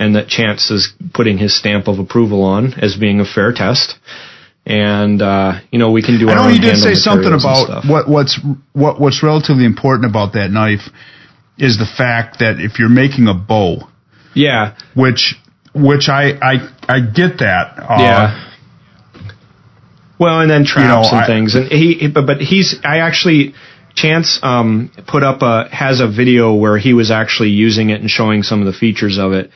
and 0.01 0.16
that 0.16 0.27
Chance 0.27 0.70
is 0.72 0.93
putting 1.14 1.39
his 1.39 1.56
stamp 1.56 1.86
of 1.86 1.98
approval 2.01 2.43
on 2.43 2.72
as 2.74 2.97
being 2.97 3.20
a 3.20 3.24
fair 3.24 3.52
test. 3.52 3.97
And 4.66 5.20
uh, 5.22 5.60
you 5.70 5.78
know, 5.78 5.90
we 5.93 6.02
can 6.02 6.18
do. 6.18 6.28
I 6.28 6.35
know 6.35 6.48
you 6.48 6.60
did 6.60 6.77
say 6.78 6.94
something 6.94 7.32
about 7.32 7.85
what 7.86 8.09
what's 8.09 8.40
what 8.72 9.01
what's 9.01 9.22
relatively 9.22 9.64
important 9.64 10.10
about 10.10 10.32
that 10.35 10.51
knife 10.51 10.89
is 11.59 11.78
the 11.78 11.86
fact 11.86 12.40
that 12.40 12.59
if 12.59 12.78
you're 12.78 12.89
making 12.89 13.28
a 13.28 13.35
bow, 13.35 13.89
Yeah, 14.35 14.77
which 14.94 15.35
which 15.74 16.09
I 16.09 16.32
I 16.43 16.55
I 16.89 17.01
get 17.01 17.39
that. 17.39 17.78
Uh, 17.78 17.97
yeah. 18.01 18.47
Well, 20.18 20.40
and 20.40 20.51
then 20.51 20.64
traps 20.66 21.10
know, 21.10 21.16
and 21.18 21.24
I- 21.24 21.27
things, 21.27 21.55
and 21.55 21.66
he, 21.70 21.94
he- 21.94 22.09
but 22.09 22.27
but 22.27 22.40
he's 22.40 22.77
I 22.85 22.98
actually 22.98 23.55
Chance 23.94 24.39
um, 24.43 24.93
put 25.09 25.24
up 25.24 25.43
a 25.43 25.68
has 25.74 26.01
a 26.01 26.06
video 26.06 26.55
where 26.55 26.78
he 26.78 26.93
was 26.94 27.10
actually 27.10 27.48
using 27.51 27.90
it 27.90 28.01
and 28.01 28.09
showing 28.09 28.43
some 28.44 28.60
of 28.60 28.66
the 28.66 28.72
features 28.78 29.18
of 29.18 29.32
it. 29.32 29.51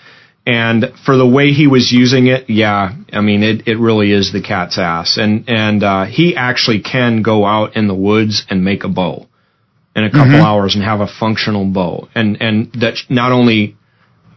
And 0.47 0.93
for 1.07 1.16
the 1.16 1.27
way 1.27 1.53
he 1.53 1.66
was 1.66 1.91
using 1.91 2.27
it, 2.27 2.51
yeah, 2.51 2.95
I 3.12 3.21
mean 3.23 3.43
it, 3.43 3.66
it 3.66 3.79
really 3.79 4.12
is 4.12 4.31
the 4.33 4.43
cat's 4.43 4.79
ass. 4.79 5.16
And 5.16 5.49
and 5.49 5.83
uh, 5.83 6.05
he 6.05 6.37
actually 6.37 6.83
can 6.83 7.23
go 7.23 7.47
out 7.47 7.77
in 7.77 7.89
the 7.89 7.95
woods 7.95 8.45
and 8.51 8.62
make 8.62 8.85
a 8.85 8.89
bow 8.89 9.27
in 9.97 10.05
a 10.05 10.11
couple 10.11 10.43
hours 10.43 10.75
and 10.75 10.85
have 10.85 11.01
a 11.01 11.07
functional 11.07 11.65
bow. 11.65 12.09
And 12.15 12.43
and 12.43 12.73
that 12.75 12.97
not 13.09 13.33
only 13.33 13.77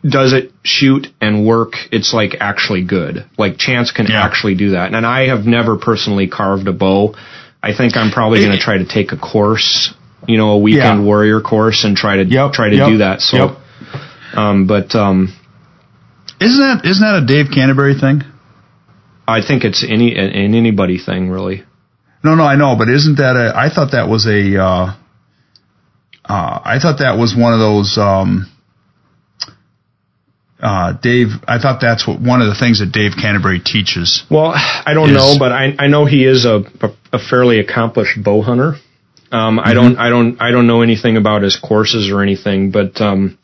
does 0.07 0.31
it 0.31 0.53
shoot 0.63 1.07
and 1.19 1.45
work, 1.45 1.73
it's 1.91 2.13
like 2.13 2.37
actually 2.39 2.85
good. 2.85 3.25
Like 3.37 3.57
Chance 3.57 3.91
can 3.91 4.05
Yeah. 4.07 4.23
actually 4.23 4.55
do 4.55 4.69
that. 4.71 4.93
And 4.93 5.05
I 5.05 5.27
have 5.27 5.45
never 5.45 5.75
personally 5.75 6.27
carved 6.27 6.67
a 6.69 6.73
bow. 6.73 7.15
I 7.61 7.73
think 7.75 7.97
I'm 7.97 8.11
probably 8.11 8.39
going 8.39 8.51
to 8.51 8.59
try 8.63 8.77
to 8.77 8.85
take 8.85 9.11
a 9.11 9.17
course, 9.17 9.93
you 10.27 10.37
know, 10.37 10.51
a 10.51 10.57
weekend 10.59 10.99
Yeah. 10.99 11.05
warrior 11.05 11.41
course 11.41 11.83
and 11.83 11.97
try 11.97 12.17
to 12.17 12.23
Yep, 12.23 12.53
try 12.53 12.69
to 12.69 12.75
yep, 12.77 12.87
do 12.89 12.97
that. 12.99 13.19
So, 13.21 13.37
yep. 13.37 13.57
um, 14.37 14.67
but 14.67 14.95
um, 14.95 15.33
Isn't 16.39 16.59
that 16.59 16.85
isn't 16.85 17.01
that 17.03 17.23
a 17.23 17.25
Dave 17.25 17.51
Canterbury 17.53 17.95
thing? 17.99 18.21
I 19.27 19.41
think 19.45 19.63
it's 19.63 19.83
any 19.83 20.15
an 20.15 20.53
anybody 20.55 20.97
thing 20.97 21.29
really. 21.29 21.63
No, 22.23 22.35
no, 22.35 22.43
I 22.43 22.55
know, 22.55 22.75
but 22.77 22.89
isn't 22.89 23.15
that 23.17 23.35
a? 23.35 23.53
I 23.55 23.69
thought 23.73 23.91
that 23.91 24.07
was 24.07 24.25
a. 24.25 24.61
Uh, 24.61 24.95
uh, 26.25 26.59
I 26.63 26.79
thought 26.81 26.99
that 26.99 27.17
was 27.17 27.35
one 27.35 27.53
of 27.53 27.59
those. 27.59 27.97
Um, 27.97 28.51
uh, 30.61 30.93
Dave, 30.93 31.27
I 31.47 31.59
thought 31.59 31.79
that's 31.79 32.07
what 32.07 32.19
one 32.19 32.41
of 32.41 32.47
the 32.47 32.55
things 32.55 32.79
that 32.79 32.91
Dave 32.91 33.11
Canterbury 33.19 33.59
teaches. 33.59 34.23
Well, 34.29 34.51
I 34.55 34.93
don't 34.93 35.09
Is- 35.11 35.15
know, 35.15 35.35
but 35.39 35.51
I 35.51 35.75
I 35.77 35.87
know 35.87 36.05
he 36.05 36.25
is 36.25 36.45
a 36.45 36.63
a 37.13 37.19
fairly 37.19 37.59
accomplished 37.59 38.21
bow 38.23 38.41
hunter. 38.41 38.75
Um, 39.31 39.59
I 39.59 39.73
don't 39.73 39.97
I 39.97 40.09
don't 40.09 40.41
I 40.41 40.51
don't 40.51 40.67
know 40.67 40.81
anything 40.81 41.17
about 41.17 41.41
his 41.41 41.57
courses 41.57 42.09
or 42.09 42.23
anything, 42.23 42.71
but 42.71 42.99
um, 43.01 43.37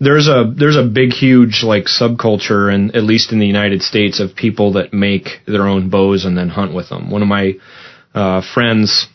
there's 0.00 0.28
a 0.28 0.50
there's 0.56 0.76
a 0.76 0.82
big 0.82 1.12
huge 1.12 1.62
like 1.62 1.84
subculture, 1.84 2.72
and 2.72 2.96
at 2.96 3.04
least 3.04 3.32
in 3.32 3.38
the 3.38 3.46
United 3.46 3.82
States, 3.82 4.18
of 4.18 4.34
people 4.34 4.72
that 4.72 4.94
make 4.94 5.42
their 5.46 5.66
own 5.66 5.90
bows 5.90 6.24
and 6.24 6.36
then 6.36 6.48
hunt 6.48 6.74
with 6.74 6.88
them. 6.88 7.10
One 7.10 7.22
of 7.22 7.28
my 7.28 7.54
uh, 8.14 8.42
friends 8.54 9.06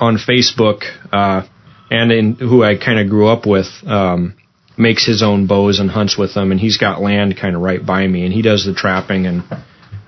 on 0.00 0.18
Facebook, 0.18 0.82
uh, 1.12 1.46
and 1.90 2.10
in 2.10 2.34
who 2.34 2.64
I 2.64 2.76
kind 2.76 2.98
of 2.98 3.08
grew 3.08 3.28
up 3.28 3.46
with, 3.46 3.68
um, 3.86 4.34
makes 4.76 5.06
his 5.06 5.22
own 5.22 5.46
bows 5.46 5.78
and 5.78 5.88
hunts 5.88 6.18
with 6.18 6.34
them, 6.34 6.50
and 6.50 6.60
he's 6.60 6.76
got 6.76 7.00
land 7.00 7.36
kind 7.40 7.54
of 7.54 7.62
right 7.62 7.84
by 7.84 8.06
me, 8.06 8.24
and 8.24 8.34
he 8.34 8.42
does 8.42 8.64
the 8.66 8.74
trapping 8.74 9.26
and 9.26 9.44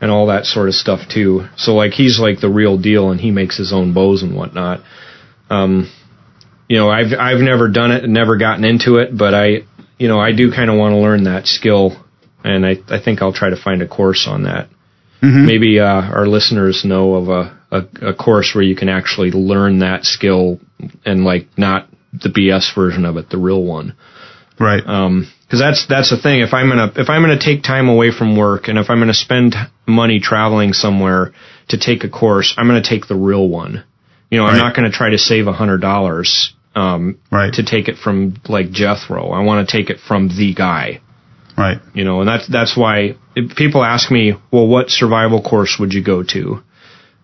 and 0.01 0.11
all 0.11 0.27
that 0.27 0.45
sort 0.47 0.69
of 0.69 0.75
stuff 0.75 1.09
too. 1.09 1.47
So 1.57 1.75
like 1.75 1.93
he's 1.93 2.19
like 2.19 2.41
the 2.41 2.51
real 2.51 2.77
deal, 2.77 3.11
and 3.11 3.21
he 3.21 3.31
makes 3.31 3.57
his 3.57 3.73
own 3.73 3.95
bows 3.95 4.25
and 4.25 4.35
whatnot. 4.35 4.81
Um, 5.49 5.93
you 6.69 6.79
know, 6.79 6.91
I've 6.91 7.13
I've 7.19 7.41
never 7.41 7.69
done 7.69 7.93
it, 7.93 8.09
never 8.09 8.37
gotten 8.37 8.65
into 8.65 8.97
it, 8.97 9.17
but 9.17 9.35
I, 9.35 9.63
you 9.99 10.09
know, 10.09 10.19
I 10.19 10.33
do 10.33 10.53
kind 10.53 10.71
of 10.71 10.77
want 10.77 10.93
to 10.93 10.99
learn 10.99 11.25
that 11.25 11.47
skill, 11.47 11.97
and 12.45 12.67
I 12.67 12.77
I 12.89 13.01
think 13.03 13.23
I'll 13.23 13.33
try 13.33 13.51
to 13.51 13.57
find 13.57 13.83
a 13.83 13.89
course 13.89 14.27
on 14.29 14.45
that. 14.45 14.69
Maybe 15.23 15.81
uh, 15.81 15.85
our 15.87 16.27
listeners 16.27 16.85
know 16.85 17.15
of 17.15 17.29
a, 17.29 17.59
a 17.71 18.11
a 18.11 18.15
course 18.15 18.55
where 18.55 18.63
you 18.63 18.77
can 18.77 18.89
actually 18.89 19.31
learn 19.33 19.81
that 19.81 20.05
skill 20.05 20.61
and 21.05 21.25
like 21.25 21.49
not 21.57 21.89
the 22.13 22.29
BS 22.29 22.75
version 22.75 23.05
of 23.05 23.17
it, 23.17 23.31
the 23.31 23.39
real 23.39 23.63
one. 23.63 23.97
Right. 24.59 24.83
um 24.87 25.31
because 25.43 25.61
that's 25.61 25.87
that's 25.87 26.11
the 26.11 26.17
thing. 26.17 26.41
If 26.41 26.55
i'm 26.55 26.69
gonna 26.69 26.91
if 26.97 27.09
i'm 27.11 27.23
gonna 27.23 27.39
take 27.39 27.63
time 27.63 27.89
away 27.89 28.11
from 28.11 28.37
work 28.37 28.69
and 28.69 28.79
if 28.79 28.89
i'm 28.91 28.99
gonna 28.99 29.15
spend 29.15 29.55
money 29.87 30.19
traveling 30.19 30.73
somewhere 30.73 31.33
to 31.69 31.79
take 31.79 32.05
a 32.05 32.09
course 32.09 32.55
i'm 32.57 32.67
gonna 32.67 32.83
take 32.83 33.07
the 33.07 33.15
real 33.15 33.49
one. 33.49 33.85
You 34.31 34.39
know 34.39 34.47
i'm 34.47 34.59
not 34.59 34.75
gonna 34.75 34.91
try 34.91 35.11
to 35.11 35.19
save 35.19 35.47
a 35.47 35.53
hundred 35.53 35.83
dollars 35.83 36.55
um 36.77 37.19
Right. 37.33 37.53
to 37.55 37.65
take 37.65 37.89
it 37.89 37.97
from 37.97 38.37
like 38.49 38.71
jethro 38.71 39.31
i 39.31 39.43
want 39.43 39.69
to 39.69 39.77
take 39.77 39.91
it 39.91 39.99
from 39.99 40.29
the 40.29 40.55
guy 40.55 41.01
right. 41.59 41.79
you 41.95 42.05
know 42.05 42.21
and 42.21 42.29
that's 42.29 42.47
that's 42.49 42.77
why 42.77 43.17
if 43.35 43.57
people 43.57 43.83
ask 43.83 44.11
me 44.11 44.35
well 44.53 44.69
what 44.69 44.91
survival 44.91 45.43
course 45.43 45.77
would 45.81 45.93
you 45.93 46.05
go 46.05 46.23
to 46.23 46.63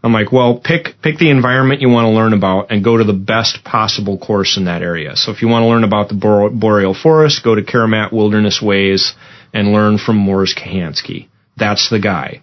i'm 0.03 0.13
like 0.13 0.33
well 0.33 0.59
pick 0.59 1.01
pick 1.03 1.19
the 1.19 1.31
environment 1.31 1.81
you 1.81 1.89
want 1.89 2.07
to 2.07 2.11
learn 2.11 2.33
about 2.33 2.71
and 2.73 2.83
go 2.83 2.97
to 2.97 3.05
the 3.05 3.13
best 3.13 3.63
possible 3.63 4.19
course 4.19 4.57
in 4.57 4.65
that 4.65 4.83
area 4.83 5.15
so 5.17 5.31
if 5.31 5.43
you 5.43 5.49
want 5.49 5.63
to 5.63 5.69
learn 5.69 5.85
about 5.85 6.09
the 6.09 6.15
boreal 6.55 6.95
forest 6.95 7.45
go 7.45 7.55
to 7.55 7.63
karamat 7.63 8.13
wilderness 8.13 8.61
ways 8.63 9.15
and 9.55 9.73
learn 9.73 9.99
from 9.99 10.17
Mors 10.17 10.55
Kochanski. 10.55 11.29
That's 11.59 11.91
the 11.91 11.99
guy. 12.01 12.41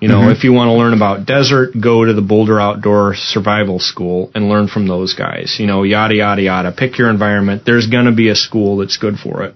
You 0.00 0.06
know, 0.08 0.20
mm-hmm. 0.20 0.30
if 0.30 0.44
you 0.44 0.52
want 0.52 0.68
to 0.68 0.74
learn 0.74 0.94
about 0.94 1.26
desert, 1.26 1.70
go 1.80 2.04
to 2.04 2.12
the 2.12 2.22
Boulder 2.22 2.60
Outdoor 2.60 3.14
Survival 3.16 3.80
School 3.80 4.30
and 4.34 4.48
learn 4.48 4.68
from 4.68 4.86
those 4.86 5.14
guys. 5.14 5.56
You 5.58 5.66
know, 5.66 5.82
yada 5.82 6.14
yada 6.14 6.42
yada. 6.42 6.72
Pick 6.72 6.98
your 6.98 7.10
environment. 7.10 7.62
There's 7.66 7.88
going 7.88 8.04
to 8.04 8.14
be 8.14 8.28
a 8.28 8.36
school 8.36 8.76
that's 8.76 8.96
good 8.96 9.16
for 9.16 9.42
it. 9.42 9.54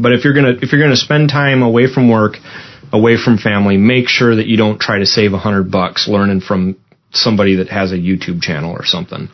But 0.00 0.12
if 0.12 0.24
you're 0.24 0.34
gonna 0.34 0.54
if 0.62 0.70
you're 0.70 0.80
gonna 0.80 0.94
spend 0.94 1.30
time 1.30 1.62
away 1.62 1.92
from 1.92 2.08
work 2.08 2.36
away 2.92 3.16
from 3.16 3.38
family. 3.38 3.76
Make 3.76 4.08
sure 4.08 4.36
that 4.36 4.46
you 4.46 4.56
don't 4.56 4.80
try 4.80 4.98
to 4.98 5.06
save 5.06 5.32
a 5.32 5.38
hundred 5.38 5.70
bucks 5.70 6.08
learning 6.08 6.40
from 6.40 6.76
somebody 7.12 7.56
that 7.56 7.68
has 7.68 7.92
a 7.92 7.96
YouTube 7.96 8.42
channel 8.42 8.72
or 8.72 8.84
something. 8.84 9.28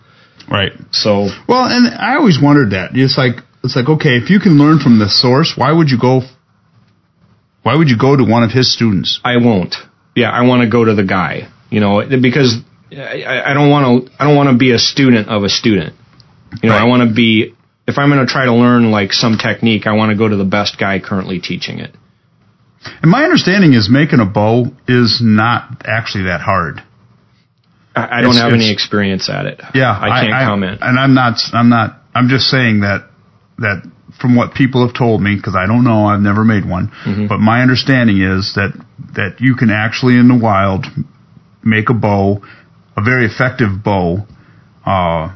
Right. 0.50 0.72
So 0.92 1.28
Well, 1.48 1.64
and 1.66 1.88
I 1.94 2.16
always 2.16 2.40
wondered 2.40 2.70
that. 2.70 2.90
It's 2.94 3.18
like 3.18 3.36
it's 3.64 3.76
like 3.76 3.88
okay, 3.88 4.16
if 4.16 4.30
you 4.30 4.40
can 4.40 4.58
learn 4.58 4.78
from 4.78 4.98
the 4.98 5.08
source, 5.08 5.54
why 5.56 5.72
would 5.72 5.90
you 5.90 5.98
go? 5.98 6.22
Why 7.62 7.74
would 7.74 7.88
you 7.88 7.98
go 7.98 8.16
to 8.16 8.24
one 8.24 8.44
of 8.44 8.52
his 8.52 8.72
students? 8.72 9.20
I 9.24 9.38
won't. 9.38 9.74
Yeah, 10.16 10.30
I 10.30 10.42
want 10.46 10.62
to 10.62 10.68
go 10.68 10.84
to 10.84 10.94
the 10.94 11.04
guy. 11.04 11.48
You 11.70 11.80
know, 11.80 12.02
because 12.20 12.56
I, 12.90 13.22
I- 13.22 13.50
I 13.50 13.54
don't 13.54 13.70
want 13.70 14.06
to. 14.06 14.12
I 14.20 14.24
don't 14.26 14.34
want 14.36 14.50
to 14.50 14.56
be 14.56 14.72
a 14.72 14.78
student 14.78 15.28
of 15.28 15.42
a 15.44 15.48
student. 15.48 15.94
You 16.62 16.70
know, 16.70 16.76
I 16.76 16.84
want 16.84 17.08
to 17.08 17.14
be. 17.14 17.54
If 17.86 17.98
I'm 17.98 18.08
going 18.10 18.24
to 18.26 18.32
try 18.32 18.46
to 18.46 18.52
learn 18.54 18.90
like 18.90 19.12
some 19.12 19.36
technique, 19.38 19.86
I 19.86 19.92
want 19.92 20.10
to 20.10 20.16
go 20.16 20.26
to 20.28 20.36
the 20.36 20.44
best 20.44 20.76
guy 20.78 20.98
currently 20.98 21.38
teaching 21.40 21.78
it. 21.78 21.94
And 23.02 23.10
my 23.10 23.22
understanding 23.24 23.74
is 23.74 23.88
making 23.90 24.20
a 24.20 24.24
bow 24.26 24.66
is 24.88 25.20
not 25.22 25.82
actually 25.84 26.24
that 26.24 26.40
hard. 26.40 26.82
I, 27.94 28.18
I 28.18 28.20
don't 28.22 28.30
It's- 28.30 28.42
have 28.42 28.52
any 28.52 28.70
experience 28.72 29.28
at 29.28 29.46
it. 29.46 29.60
Yeah, 29.74 29.90
I 29.90 30.20
can't 30.24 30.32
comment. 30.32 30.78
And 30.82 30.98
I'm 30.98 31.14
not. 31.14 31.38
I'm 31.52 31.68
not. 31.68 32.00
I'm 32.14 32.28
just 32.28 32.46
saying 32.46 32.80
that 32.80 33.08
that 33.58 33.82
from 34.20 34.34
what 34.34 34.54
people 34.54 34.86
have 34.86 34.96
told 34.96 35.20
me, 35.22 35.36
because 35.36 35.54
I 35.54 35.66
don't 35.66 35.84
know, 35.84 36.06
I've 36.06 36.20
never 36.20 36.44
made 36.44 36.68
one. 36.68 36.88
Mm-hmm. 37.04 37.26
But 37.26 37.38
my 37.38 37.62
understanding 37.62 38.20
is 38.20 38.54
that 38.54 38.72
that 39.14 39.40
you 39.40 39.54
can 39.56 39.70
actually 39.70 40.14
in 40.14 40.28
the 40.28 40.38
wild 40.38 40.86
make 41.62 41.90
a 41.90 41.94
bow, 41.94 42.42
a 42.96 43.02
very 43.02 43.26
effective 43.26 43.82
bow, 43.84 44.26
uh, 44.84 45.34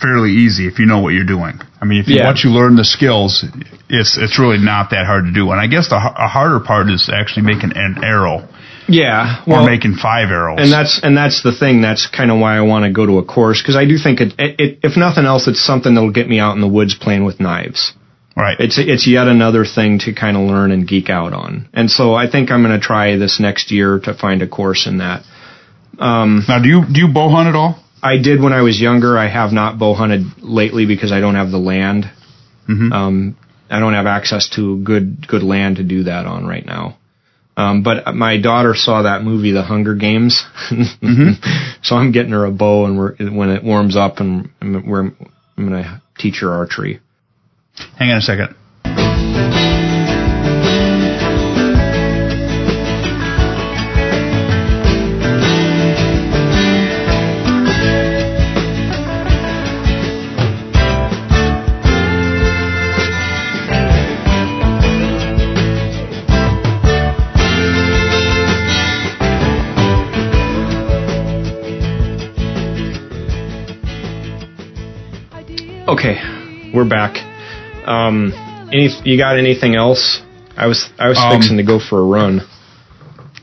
fairly 0.00 0.30
easy 0.30 0.66
if 0.66 0.78
you 0.78 0.86
know 0.86 1.00
what 1.00 1.10
you're 1.10 1.26
doing. 1.26 1.60
I 1.80 1.84
mean, 1.84 2.00
if 2.00 2.08
you, 2.08 2.16
Yeah. 2.16 2.26
once 2.26 2.44
you 2.44 2.50
learn 2.50 2.76
the 2.76 2.84
skills, 2.84 3.44
it's 3.88 4.16
it's 4.16 4.38
really 4.38 4.58
not 4.58 4.90
that 4.90 5.06
hard 5.06 5.26
to 5.26 5.32
do. 5.32 5.50
And 5.50 5.60
I 5.60 5.66
guess 5.66 5.88
the 5.88 5.96
a 5.96 6.28
harder 6.28 6.60
part 6.60 6.90
is 6.90 7.10
actually 7.12 7.42
making 7.42 7.72
an 7.76 8.02
arrow 8.02 8.48
yeah, 8.88 9.42
or 9.46 9.52
well, 9.52 9.66
making 9.66 9.94
five 9.94 10.30
arrows. 10.30 10.58
and 10.60 10.72
that's 10.72 11.00
and 11.02 11.16
that's 11.16 11.42
the 11.42 11.52
thing. 11.52 11.82
That's 11.82 12.06
kind 12.06 12.30
of 12.30 12.38
why 12.38 12.56
I 12.56 12.62
want 12.62 12.84
to 12.84 12.90
go 12.92 13.06
to 13.06 13.18
a 13.18 13.24
course 13.24 13.60
because 13.62 13.76
I 13.76 13.84
do 13.84 13.98
think 13.98 14.20
it, 14.20 14.34
it, 14.38 14.60
it. 14.60 14.78
If 14.82 14.96
nothing 14.96 15.24
else, 15.26 15.46
it's 15.46 15.64
something 15.64 15.94
that'll 15.94 16.12
get 16.12 16.28
me 16.28 16.38
out 16.38 16.54
in 16.54 16.60
the 16.60 16.68
woods 16.68 16.94
playing 16.94 17.24
with 17.24 17.38
knives. 17.40 17.92
right. 18.36 18.56
It's 18.58 18.78
it's 18.78 19.06
yet 19.06 19.28
another 19.28 19.64
thing 19.64 19.98
to 20.00 20.14
kind 20.14 20.36
of 20.36 20.44
learn 20.44 20.70
and 20.72 20.86
geek 20.88 21.10
out 21.10 21.32
on. 21.32 21.68
And 21.74 21.90
so 21.90 22.14
I 22.14 22.30
think 22.30 22.50
I'm 22.50 22.62
going 22.62 22.78
to 22.78 22.84
try 22.84 23.16
this 23.16 23.38
next 23.40 23.70
year 23.70 24.00
to 24.04 24.14
find 24.14 24.42
a 24.42 24.48
course 24.48 24.86
in 24.86 24.98
that. 24.98 25.22
Um, 25.98 26.44
now, 26.48 26.62
do 26.62 26.68
you 26.68 26.84
do 26.90 27.00
you 27.00 27.08
bow 27.12 27.28
hunt 27.28 27.48
at 27.48 27.54
all? 27.54 27.82
I 28.02 28.18
did 28.18 28.40
when 28.40 28.52
I 28.52 28.62
was 28.62 28.80
younger. 28.80 29.18
I 29.18 29.28
have 29.28 29.52
not 29.52 29.78
bow 29.78 29.94
hunted 29.94 30.22
lately 30.40 30.86
because 30.86 31.10
I 31.12 31.20
don't 31.20 31.34
have 31.34 31.50
the 31.50 31.58
land. 31.58 32.08
Mhm. 32.68 32.92
Um, 32.92 33.36
I 33.70 33.80
don't 33.80 33.94
have 33.94 34.06
access 34.06 34.48
to 34.50 34.78
good 34.78 35.26
good 35.26 35.42
land 35.42 35.76
to 35.76 35.82
do 35.84 36.04
that 36.04 36.24
on 36.26 36.46
right 36.46 36.64
now. 36.64 36.96
Um, 37.58 37.82
but 37.82 38.14
my 38.14 38.40
daughter 38.40 38.72
saw 38.76 39.02
that 39.02 39.24
movie, 39.24 39.50
The 39.50 39.64
Hunger 39.64 39.96
Games, 39.96 40.46
so 41.82 41.96
I'm 41.96 42.12
getting 42.12 42.30
her 42.30 42.44
a 42.44 42.52
bow, 42.52 42.86
and 42.86 42.96
we're, 42.96 43.16
when 43.16 43.50
it 43.50 43.64
warms 43.64 43.96
up, 43.96 44.18
and 44.18 44.48
I'm 44.62 44.88
going 44.88 45.16
to 45.56 46.00
teach 46.16 46.38
her 46.38 46.52
archery. 46.52 47.00
Hang 47.98 48.12
on 48.12 48.18
a 48.18 48.20
second. 48.20 49.77
Okay, 75.88 76.70
we're 76.74 76.88
back. 76.88 77.16
Um, 77.88 78.32
any 78.72 78.88
you 79.04 79.16
got 79.16 79.38
anything 79.38 79.74
else? 79.74 80.20
I 80.56 80.66
was 80.66 80.88
I 80.98 81.08
was 81.08 81.18
Um, 81.18 81.32
fixing 81.32 81.56
to 81.56 81.62
go 81.62 81.78
for 81.78 81.98
a 82.00 82.04
run. 82.04 82.42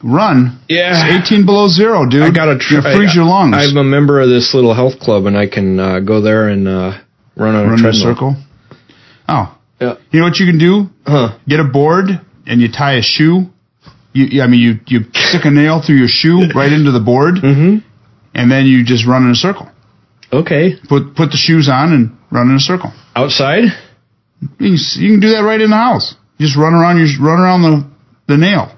Run. 0.04 0.60
Yeah. 0.70 0.92
It's 1.18 1.32
18 1.32 1.46
below 1.46 1.68
zero, 1.68 2.06
dude. 2.06 2.22
I 2.22 2.30
got 2.30 2.46
to 2.46 2.60
You'll 2.70 2.84
freeze 2.84 3.16
your 3.16 3.26
lungs. 3.26 3.56
I'm 3.58 3.78
a 3.78 3.84
member 3.84 4.22
of 4.22 4.30
this 4.30 4.54
little 4.54 4.74
health 4.76 5.00
club, 5.00 5.26
and 5.26 5.36
I 5.36 5.48
can 5.48 5.80
uh, 5.80 6.00
go 6.02 6.22
there 6.22 6.50
and 6.50 6.68
uh, 6.68 7.00
run 7.36 7.56
on 7.56 7.64
Run 7.70 7.74
a 7.74 7.78
treadmill. 7.82 7.94
circle. 8.14 8.36
Oh. 9.28 9.58
Yeah. 9.82 9.96
You 10.12 10.20
know 10.20 10.26
what 10.26 10.38
you 10.38 10.46
can 10.46 10.60
do? 10.60 10.90
Huh? 11.08 11.38
Get 11.48 11.60
a 11.60 11.64
board 11.64 12.06
and 12.46 12.62
you 12.62 12.72
tie 12.72 12.94
a 12.98 13.02
shoe. 13.02 13.48
You, 14.14 14.26
you- 14.26 14.42
I 14.44 14.48
mean, 14.48 14.60
you 14.62 14.80
you 14.88 15.06
stick 15.14 15.46
a 15.46 15.50
nail 15.52 15.82
through 15.82 15.96
your 15.98 16.08
shoe 16.08 16.48
right 16.54 16.72
into 16.72 16.92
the 16.92 17.00
board, 17.02 17.36
Mm-hmm. 17.36 17.78
and 18.36 18.52
then 18.52 18.66
you 18.68 18.86
just 18.86 19.08
run 19.08 19.24
in 19.26 19.32
a 19.32 19.36
circle. 19.36 19.68
Okay. 20.42 20.76
Put 20.88 21.16
put 21.16 21.32
the 21.32 21.38
shoes 21.38 21.70
on 21.70 21.94
and 21.94 22.18
run 22.32 22.50
in 22.50 22.56
a 22.56 22.60
circle. 22.60 22.92
Outside? 23.16 23.64
You 24.42 24.48
can, 24.58 24.78
you 25.02 25.12
can 25.14 25.20
do 25.20 25.30
that 25.30 25.44
right 25.44 25.62
in 25.62 25.70
the 25.70 25.78
house. 25.78 26.16
Just 26.40 26.58
run 26.58 26.74
around 26.74 26.98
your 26.98 27.08
run 27.22 27.40
around 27.40 27.62
the 27.62 27.90
the 28.28 28.38
nail 28.38 28.76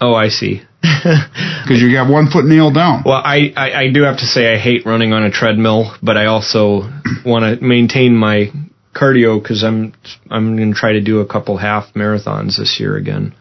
Oh, 0.00 0.14
I 0.14 0.28
see. 0.28 0.60
because 0.82 1.80
you 1.80 1.90
got 1.90 2.10
one 2.10 2.28
foot 2.28 2.44
nailed 2.44 2.74
down. 2.74 3.04
Well, 3.06 3.14
I, 3.24 3.52
I, 3.56 3.72
I 3.84 3.90
do 3.90 4.02
have 4.02 4.18
to 4.18 4.26
say 4.26 4.52
I 4.52 4.58
hate 4.58 4.84
running 4.84 5.14
on 5.14 5.24
a 5.24 5.30
treadmill, 5.30 5.94
but 6.02 6.18
I 6.18 6.26
also 6.26 6.82
want 7.24 7.58
to 7.58 7.64
maintain 7.64 8.14
my 8.14 8.52
cardio 8.94 9.42
because 9.42 9.64
I'm 9.64 9.94
I'm 10.30 10.56
going 10.56 10.74
to 10.74 10.78
try 10.78 10.92
to 10.92 11.00
do 11.00 11.20
a 11.20 11.26
couple 11.26 11.56
half 11.56 11.94
marathons 11.94 12.58
this 12.58 12.78
year 12.78 12.96
again. 12.96 13.34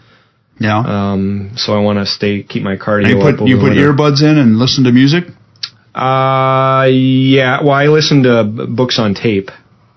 Yeah. 0.60 0.80
Um, 0.86 1.52
so 1.58 1.74
I 1.74 1.82
want 1.82 2.00
to 2.00 2.06
stay 2.06 2.44
keep 2.44 2.64
my 2.64 2.78
cardio 2.78 3.10
you 3.10 3.20
up. 3.20 3.40
put 3.40 3.48
you 3.48 3.58
put 3.58 3.74
earbuds 3.74 4.22
in 4.24 4.38
and 4.38 4.58
listen 4.58 4.86
to 4.86 4.94
music. 4.94 5.26
Uh, 5.96 6.88
yeah. 6.90 7.62
Well, 7.62 7.72
I 7.74 7.86
listen 7.88 8.24
to 8.24 8.44
b- 8.44 8.66
books 8.68 8.98
on 9.00 9.14
tape. 9.14 9.52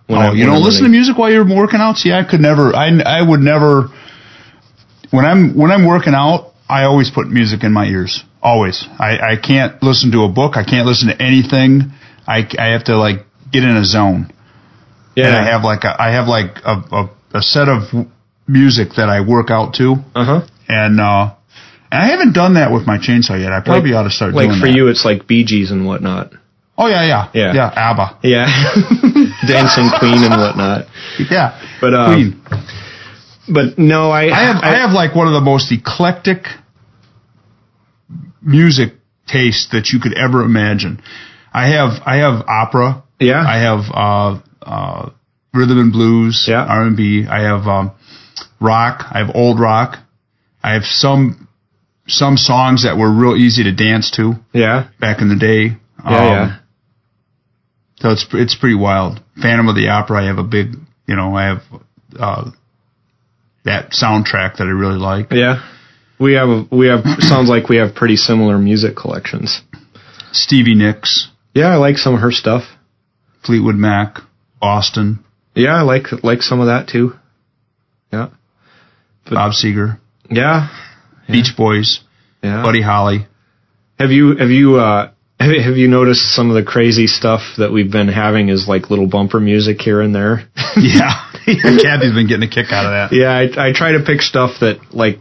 when 0.06 0.20
I- 0.20 0.28
oh, 0.28 0.32
you 0.32 0.47
don't 0.47 0.62
listen 0.62 0.85
to 0.85 0.89
music 0.89 1.16
while 1.18 1.31
you're 1.32 1.44
working 1.47 1.81
out? 1.81 1.97
See, 1.98 2.12
I 2.12 2.23
could 2.23 2.40
never. 2.40 2.74
I 2.74 2.89
I 3.01 3.23
would 3.23 3.40
never. 3.40 3.89
When 5.10 5.24
I'm 5.24 5.56
when 5.56 5.70
I'm 5.70 5.86
working 5.86 6.14
out, 6.14 6.52
I 6.68 6.85
always 6.85 7.10
put 7.10 7.28
music 7.28 7.64
in 7.64 7.73
my 7.73 7.86
ears. 7.86 8.23
Always. 8.43 8.86
I 9.01 9.18
I 9.32 9.36
can't 9.36 9.82
listen 9.82 10.12
to 10.12 10.24
a 10.24 10.28
book. 10.28 10.56
I 10.56 10.64
can't 10.64 10.86
listen 10.86 11.09
to 11.09 11.20
anything. 11.23 11.93
I 12.27 12.47
I 12.59 12.66
have 12.73 12.85
to 12.85 12.97
like 12.98 13.24
get 13.51 13.64
in 13.64 13.77
a 13.77 13.85
zone. 13.85 14.31
Yeah. 15.16 15.28
And 15.28 15.36
I 15.36 15.44
have 15.51 15.64
like 15.64 15.85
a 15.85 15.97
I 16.01 16.10
have 16.12 16.28
like 16.28 16.59
a 16.64 16.74
a, 16.93 17.10
a 17.39 17.43
set 17.43 17.68
of 17.68 17.82
music 18.47 18.90
that 18.97 19.09
I 19.09 19.20
work 19.23 19.51
out 19.51 19.74
to, 19.74 19.97
Uh 20.14 20.24
huh. 20.24 20.40
and 20.68 21.01
uh, 21.01 21.35
I 21.93 22.09
haven't 22.09 22.33
done 22.33 22.55
that 22.55 22.73
with 22.73 22.87
my 22.87 22.99
chainsaw 22.99 23.41
yet. 23.41 23.53
I 23.53 23.61
probably 23.61 23.93
ought 23.95 24.05
to 24.05 24.11
start 24.11 24.35
like 24.35 24.49
doing 24.49 24.61
that. 24.61 24.67
Like 24.67 24.73
for 24.73 24.77
you, 24.77 24.89
it's 24.89 25.05
like 25.05 25.27
Bee 25.27 25.45
Gees 25.45 25.71
and 25.71 25.87
whatnot. 25.87 26.33
Oh 26.79 26.89
yeah, 26.89 27.05
yeah, 27.07 27.31
Yeah. 27.33 27.55
yeah. 27.55 27.91
ABBA. 27.91 28.19
Yeah, 28.23 28.47
Dancing 29.47 29.89
Queen 29.99 30.23
and 30.25 30.37
whatnot. 30.37 30.87
Yeah. 31.31 31.59
But 31.81 31.95
uh, 31.95 32.15
Queen. 32.15 32.43
but 33.49 33.79
no, 33.79 34.11
I 34.11 34.25
I 34.25 34.45
have 34.45 34.57
I, 34.63 34.71
have 34.81 34.91
like 34.91 35.15
one 35.15 35.27
of 35.27 35.33
the 35.33 35.41
most 35.41 35.73
eclectic 35.73 36.45
music 38.43 38.95
tastes 39.27 39.69
that 39.73 39.89
you 39.89 40.01
could 40.01 40.15
ever 40.15 40.43
imagine. 40.43 41.01
I 41.53 41.69
have 41.69 42.03
I 42.05 42.17
have 42.17 42.45
opera. 42.47 43.05
yeah. 43.21 43.43
I 43.47 43.59
have 43.59 43.81
uh, 43.93 44.41
uh, 44.63 45.11
rhythm 45.55 45.79
and 45.79 45.93
blues. 45.93 46.45
Yeah. 46.49 46.65
R 46.65 46.83
and 46.85 46.97
B. 46.97 47.27
I 47.29 47.41
have 47.43 47.67
um, 47.67 47.93
rock. 48.61 49.05
I 49.11 49.19
have 49.25 49.35
old 49.35 49.59
rock. 49.59 49.99
I 50.63 50.75
have 50.75 50.85
some 50.85 51.45
some 52.07 52.37
songs 52.37 52.85
that 52.85 52.97
were 52.97 53.12
real 53.12 53.37
easy 53.37 53.65
to 53.65 53.73
dance 53.73 54.11
to 54.12 54.35
yeah. 54.53 54.89
back 55.01 55.20
in 55.20 55.28
the 55.28 55.37
day. 55.37 55.77
Um, 56.05 56.15
Yeah, 56.15 56.31
yeah. 56.31 56.59
So 57.99 58.11
it's 58.11 58.27
it's 58.33 58.55
pretty 58.55 58.77
wild. 58.77 59.20
Phantom 59.41 59.69
of 59.69 59.74
the 59.74 59.89
Opera. 59.89 60.23
I 60.23 60.27
have 60.27 60.39
a 60.39 60.45
big, 60.45 60.74
you 61.07 61.16
know, 61.16 61.35
I 61.35 61.45
have 61.45 61.62
uh, 62.19 62.51
that 63.65 63.91
soundtrack 63.91 64.59
that 64.59 64.65
I 64.65 64.70
really 64.70 64.99
like. 64.99 65.28
Yeah. 65.31 65.66
We 66.19 66.35
have 66.35 66.49
a, 66.49 66.65
we 66.70 66.89
have 66.89 67.05
sounds 67.20 67.49
like 67.49 67.69
we 67.69 67.77
have 67.77 67.95
pretty 67.95 68.16
similar 68.16 68.59
music 68.59 68.97
collections. 68.97 69.61
Stevie 70.33 70.74
Nicks, 70.74 71.28
Yeah, 71.55 71.69
I 71.69 71.77
like 71.77 71.97
some 71.97 72.15
of 72.15 72.20
her 72.20 72.33
stuff. 72.33 72.65
Fleetwood 73.45 73.77
Mac, 73.77 74.19
Boston, 74.61 75.24
Yeah, 75.55 75.74
I 75.74 75.83
like 75.83 76.07
like 76.23 76.43
some 76.43 76.61
of 76.61 76.66
that 76.66 76.89
too. 76.89 77.12
Yeah. 78.12 78.28
Bob 79.28 79.53
Seger, 79.53 79.99
Yeah. 80.31 80.69
Beach 81.28 81.57
Boys, 81.57 82.01
Yeah. 82.43 82.62
Buddy 82.62 82.82
Holly. 82.82 83.27
Have 83.98 84.11
you 84.11 84.36
have 84.36 84.51
you 84.51 84.77
uh 84.77 85.11
have 85.40 85.51
have 85.65 85.77
you 85.77 85.89
noticed 85.89 86.35
some 86.35 86.51
of 86.51 86.55
the 86.57 86.62
crazy 86.62 87.07
stuff 87.07 87.40
that 87.59 87.73
we've 87.73 87.90
been 87.90 88.09
having 88.09 88.48
is 88.48 88.66
like 88.69 88.90
little 88.90 89.07
bumper 89.09 89.40
music 89.40 89.81
here 89.81 90.01
and 90.01 90.15
there? 90.15 90.48
Yeah, 90.78 91.31
Kathy's 91.47 92.12
been 92.12 92.27
getting 92.28 92.43
a 92.47 92.53
kick 92.53 92.70
out 92.70 92.85
of 92.85 92.93
that. 93.11 93.16
Yeah, 93.16 93.31
I, 93.32 93.69
I 93.69 93.73
try 93.73 93.93
to 93.93 94.03
pick 94.05 94.20
stuff 94.20 94.61
that 94.61 94.93
like 94.94 95.20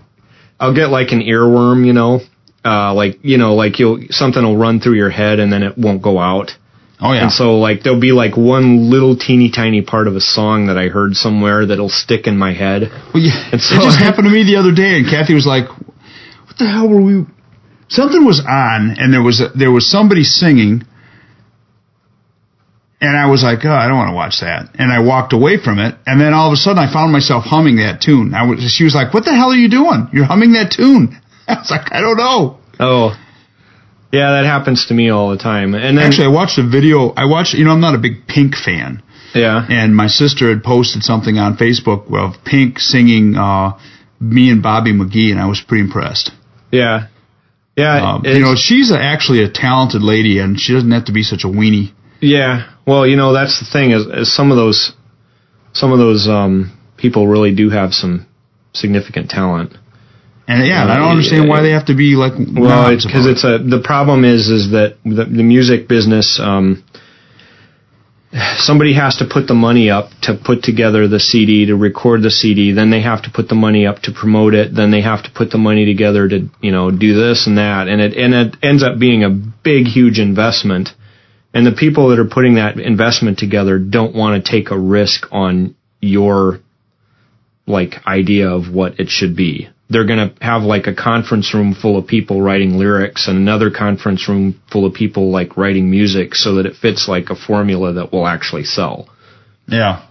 I'll 0.59 0.75
get 0.75 0.87
like 0.89 1.11
an 1.13 1.21
earworm, 1.21 1.85
you 1.87 1.93
know, 1.93 2.19
uh, 2.65 2.93
like 2.93 3.19
you 3.23 3.37
know, 3.37 3.55
like 3.55 3.79
you'll 3.79 3.99
something 4.09 4.43
will 4.43 4.57
run 4.57 4.81
through 4.81 4.95
your 4.95 5.09
head 5.09 5.39
and 5.39 5.51
then 5.53 5.63
it 5.63 5.77
won't 5.77 6.01
go 6.01 6.19
out, 6.19 6.51
Oh 6.99 7.13
yeah. 7.13 7.23
And 7.23 7.31
so 7.31 7.57
like 7.57 7.83
there'll 7.83 8.01
be 8.01 8.11
like 8.11 8.35
one 8.35 8.89
little 8.89 9.15
teeny 9.15 9.49
tiny 9.49 9.81
part 9.81 10.07
of 10.09 10.15
a 10.17 10.21
song 10.21 10.67
that 10.67 10.77
I 10.77 10.89
heard 10.89 11.15
somewhere 11.15 11.65
that'll 11.65 11.87
stick 11.89 12.27
in 12.27 12.37
my 12.37 12.51
head. 12.53 12.89
Well, 13.13 13.23
yeah, 13.23 13.49
And 13.53 13.61
so- 13.61 13.75
it 13.75 13.81
just 13.83 13.99
happened 14.07 14.25
to 14.25 14.31
me 14.31 14.43
the 14.43 14.57
other 14.57 14.73
day, 14.73 14.97
and 14.97 15.05
Kathy 15.09 15.33
was 15.35 15.45
like, 15.45 15.69
"What 16.55 16.65
the 16.65 16.71
hell 16.71 16.87
were 16.87 17.01
we?" 17.01 17.25
Something 17.89 18.25
was 18.25 18.39
on, 18.39 18.95
and 18.97 19.13
there 19.13 19.21
was 19.21 19.41
a, 19.41 19.49
there 19.49 19.71
was 19.71 19.89
somebody 19.89 20.23
singing, 20.23 20.83
and 23.01 23.17
I 23.17 23.27
was 23.27 23.43
like, 23.43 23.59
"Oh, 23.65 23.71
I 23.73 23.87
don't 23.87 23.97
want 23.97 24.09
to 24.09 24.15
watch 24.15 24.39
that," 24.39 24.69
and 24.79 24.91
I 24.91 24.99
walked 25.01 25.33
away 25.33 25.57
from 25.61 25.79
it, 25.79 25.95
and 26.07 26.19
then 26.19 26.33
all 26.33 26.47
of 26.47 26.53
a 26.53 26.57
sudden, 26.57 26.79
I 26.79 26.91
found 26.91 27.11
myself 27.11 27.43
humming 27.43 27.75
that 27.77 28.01
tune. 28.01 28.33
I 28.33 28.47
was, 28.47 28.71
she 28.71 28.83
was 28.85 28.95
like, 28.95 29.13
"What 29.13 29.25
the 29.25 29.35
hell 29.35 29.51
are 29.51 29.55
you 29.55 29.69
doing? 29.69 30.07
You're 30.13 30.25
humming 30.25 30.53
that 30.53 30.71
tune." 30.71 31.19
I 31.47 31.55
was 31.59 31.69
like, 31.69 31.91
"I 31.91 32.01
don't 32.01 32.17
know." 32.17 32.57
Oh. 32.79 33.15
Yeah, 34.11 34.31
that 34.31 34.45
happens 34.45 34.85
to 34.87 34.93
me 34.93 35.09
all 35.09 35.31
the 35.31 35.37
time. 35.37 35.73
And 35.75 35.97
then 35.97 36.05
Actually, 36.05 36.27
I 36.27 36.31
watched 36.31 36.57
a 36.57 36.63
video. 36.65 37.09
I 37.09 37.25
watched, 37.25 37.53
you 37.53 37.65
know, 37.65 37.71
I'm 37.71 37.81
not 37.81 37.95
a 37.95 37.97
big 37.97 38.27
Pink 38.27 38.55
fan. 38.55 39.03
yeah. 39.33 39.65
and 39.67 39.93
my 39.93 40.07
sister 40.07 40.47
had 40.47 40.63
posted 40.63 41.03
something 41.03 41.37
on 41.37 41.57
Facebook 41.57 42.07
of 42.13 42.41
Pink 42.45 42.79
singing 42.79 43.35
uh, 43.35 43.77
"Me 44.21 44.49
and 44.49 44.63
Bobby 44.63 44.93
McGee," 44.93 45.31
and 45.31 45.39
I 45.39 45.47
was 45.47 45.59
pretty 45.59 45.83
impressed. 45.83 46.31
Yeah. 46.75 47.07
Yeah, 47.77 48.13
Um, 48.13 48.21
you 48.25 48.39
know, 48.39 48.55
she's 48.55 48.89
a, 48.89 48.97
actually 48.97 49.43
a 49.43 49.49
talented 49.49 50.01
lady, 50.01 50.39
and 50.39 50.57
she 50.57 50.73
doesn't 50.73 50.91
have 50.91 51.05
to 51.05 51.11
be 51.11 51.23
such 51.23 51.43
a 51.43 51.47
weenie. 51.47 51.91
Yeah. 52.21 52.71
Well, 52.87 53.05
you 53.05 53.17
know, 53.17 53.33
that's 53.33 53.59
the 53.59 53.65
thing 53.65 53.91
is, 53.91 54.05
is 54.05 54.33
some 54.33 54.51
of 54.51 54.57
those 54.57 54.93
some 55.73 55.91
of 55.91 55.99
those 55.99 56.27
um 56.27 56.71
people 56.95 57.27
really 57.27 57.53
do 57.53 57.69
have 57.69 57.93
some 57.93 58.25
significant 58.73 59.29
talent. 59.29 59.73
And 60.47 60.65
yeah, 60.65 60.83
and 60.83 60.91
I 60.91 60.97
don't 60.97 61.09
understand 61.09 61.49
why 61.49 61.61
they 61.61 61.71
have 61.71 61.87
to 61.87 61.95
be 61.95 62.15
like. 62.15 62.33
Well, 62.37 62.93
it's 62.93 63.05
because 63.05 63.25
it's 63.25 63.43
a 63.43 63.57
the 63.57 63.81
problem 63.83 64.23
is 64.23 64.47
is 64.47 64.71
that 64.71 64.97
the, 65.03 65.25
the 65.25 65.43
music 65.43 65.87
business 65.89 66.39
um 66.41 66.83
somebody 68.57 68.93
has 68.93 69.17
to 69.17 69.25
put 69.31 69.47
the 69.47 69.53
money 69.53 69.89
up 69.89 70.09
to 70.23 70.35
put 70.35 70.61
together 70.61 71.07
the 71.07 71.19
CD 71.19 71.67
to 71.67 71.75
record 71.75 72.21
the 72.21 72.31
CD 72.31 72.73
then 72.73 72.91
they 72.91 73.01
have 73.01 73.23
to 73.23 73.31
put 73.33 73.47
the 73.47 73.55
money 73.55 73.85
up 73.85 73.99
to 74.03 74.11
promote 74.11 74.53
it 74.53 74.75
then 74.75 74.91
they 74.91 75.01
have 75.01 75.23
to 75.23 75.31
put 75.33 75.51
the 75.51 75.57
money 75.57 75.85
together 75.85 76.27
to 76.27 76.49
you 76.61 76.71
know 76.71 76.91
do 76.91 77.15
this 77.15 77.47
and 77.47 77.57
that 77.57 77.87
and 77.87 78.01
it 78.01 78.13
and 78.13 78.33
it 78.33 78.55
ends 78.61 78.83
up 78.83 78.99
being 78.99 79.23
a 79.23 79.29
big 79.29 79.85
huge 79.85 80.19
investment 80.19 80.89
and 81.53 81.65
the 81.65 81.71
people 81.71 82.09
that 82.09 82.19
are 82.19 82.27
putting 82.29 82.55
that 82.55 82.77
investment 82.77 83.39
together 83.39 83.79
don't 83.79 84.13
want 84.13 84.43
to 84.43 84.51
take 84.51 84.71
a 84.71 84.77
risk 84.77 85.27
on 85.31 85.75
your 86.01 86.59
like 87.65 88.05
idea 88.05 88.49
of 88.49 88.73
what 88.73 88.99
it 88.99 89.07
should 89.07 89.35
be. 89.35 89.69
They're 89.89 90.05
going 90.05 90.29
to 90.29 90.43
have 90.43 90.63
like 90.63 90.87
a 90.87 90.95
conference 90.95 91.53
room 91.53 91.75
full 91.75 91.97
of 91.97 92.07
people 92.07 92.41
writing 92.41 92.77
lyrics 92.79 93.27
and 93.27 93.37
another 93.37 93.69
conference 93.69 94.27
room 94.27 94.59
full 94.71 94.85
of 94.85 94.93
people 94.93 95.29
like 95.31 95.57
writing 95.57 95.91
music 95.91 96.33
so 96.33 96.55
that 96.55 96.65
it 96.65 96.75
fits 96.75 97.07
like 97.07 97.29
a 97.29 97.35
formula 97.35 97.93
that 97.93 98.11
will 98.11 98.25
actually 98.27 98.63
sell. 98.63 99.07
yeah, 99.67 100.07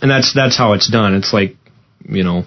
And 0.00 0.10
that's 0.10 0.32
that's 0.34 0.56
how 0.56 0.72
it's 0.72 0.90
done. 0.90 1.14
It's 1.14 1.32
like, 1.32 1.56
you 2.08 2.24
know, 2.24 2.44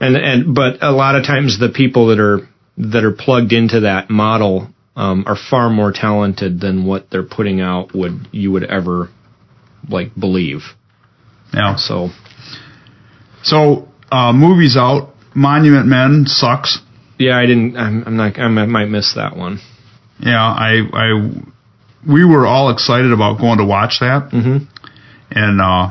and 0.00 0.16
and 0.16 0.54
but 0.54 0.82
a 0.82 0.92
lot 0.92 1.14
of 1.16 1.24
times 1.24 1.58
the 1.58 1.70
people 1.70 2.08
that 2.08 2.20
are 2.20 2.46
that 2.76 3.04
are 3.04 3.12
plugged 3.12 3.52
into 3.52 3.80
that 3.80 4.10
model 4.10 4.68
um, 4.94 5.24
are 5.26 5.36
far 5.36 5.70
more 5.70 5.92
talented 5.92 6.60
than 6.60 6.84
what 6.84 7.08
they're 7.10 7.22
putting 7.22 7.60
out 7.60 7.94
would 7.94 8.28
you 8.30 8.52
would 8.52 8.64
ever 8.64 9.08
like 9.88 10.14
believe. 10.14 10.60
yeah. 11.54 11.76
So 11.76 12.10
So, 13.42 13.88
uh, 14.12 14.32
movies 14.32 14.76
out. 14.76 15.14
Monument 15.38 15.86
Men 15.86 16.24
sucks. 16.26 16.78
yeah, 17.18 17.36
I 17.38 17.46
didn't. 17.46 17.76
I'm, 17.76 18.04
I'm 18.06 18.16
not. 18.16 18.38
I 18.38 18.48
might 18.48 18.86
miss 18.86 19.14
that 19.14 19.36
one. 19.36 19.60
Yeah, 20.20 20.42
I, 20.42 20.80
I, 20.92 21.30
we 22.08 22.24
were 22.24 22.44
all 22.46 22.70
excited 22.70 23.12
about 23.12 23.38
going 23.38 23.58
to 23.58 23.64
watch 23.64 24.00
that, 24.00 24.30
Mm-hmm. 24.32 24.64
and 25.30 25.60
uh, 25.60 25.90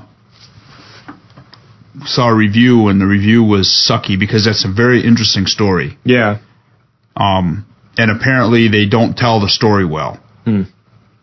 saw 2.06 2.30
a 2.30 2.36
review, 2.36 2.88
and 2.90 3.00
the 3.02 3.06
review 3.08 3.44
was 3.44 3.68
sucky 3.68 4.20
because 4.20 4.46
that's 4.46 4.66
a 4.66 4.72
very 4.72 5.04
interesting 5.06 5.46
story. 5.46 5.98
Yeah. 6.04 6.40
um, 7.16 7.66
and 7.98 8.12
apparently 8.12 8.68
they 8.68 8.86
don't 8.88 9.18
tell 9.18 9.40
the 9.40 9.50
story 9.50 9.84
well. 9.86 10.20
Hmm. 10.46 10.64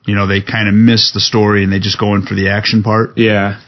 You 0.06 0.16
know, 0.16 0.26
they 0.26 0.40
kind 0.42 0.68
of 0.68 0.74
miss 0.74 1.12
the 1.12 1.20
story 1.20 1.62
and 1.62 1.72
they 1.72 1.78
just 1.78 2.00
go 2.00 2.14
in 2.16 2.22
for 2.26 2.34
the 2.34 2.48
action 2.50 2.82
part. 2.82 3.16
Yeah. 3.16 3.60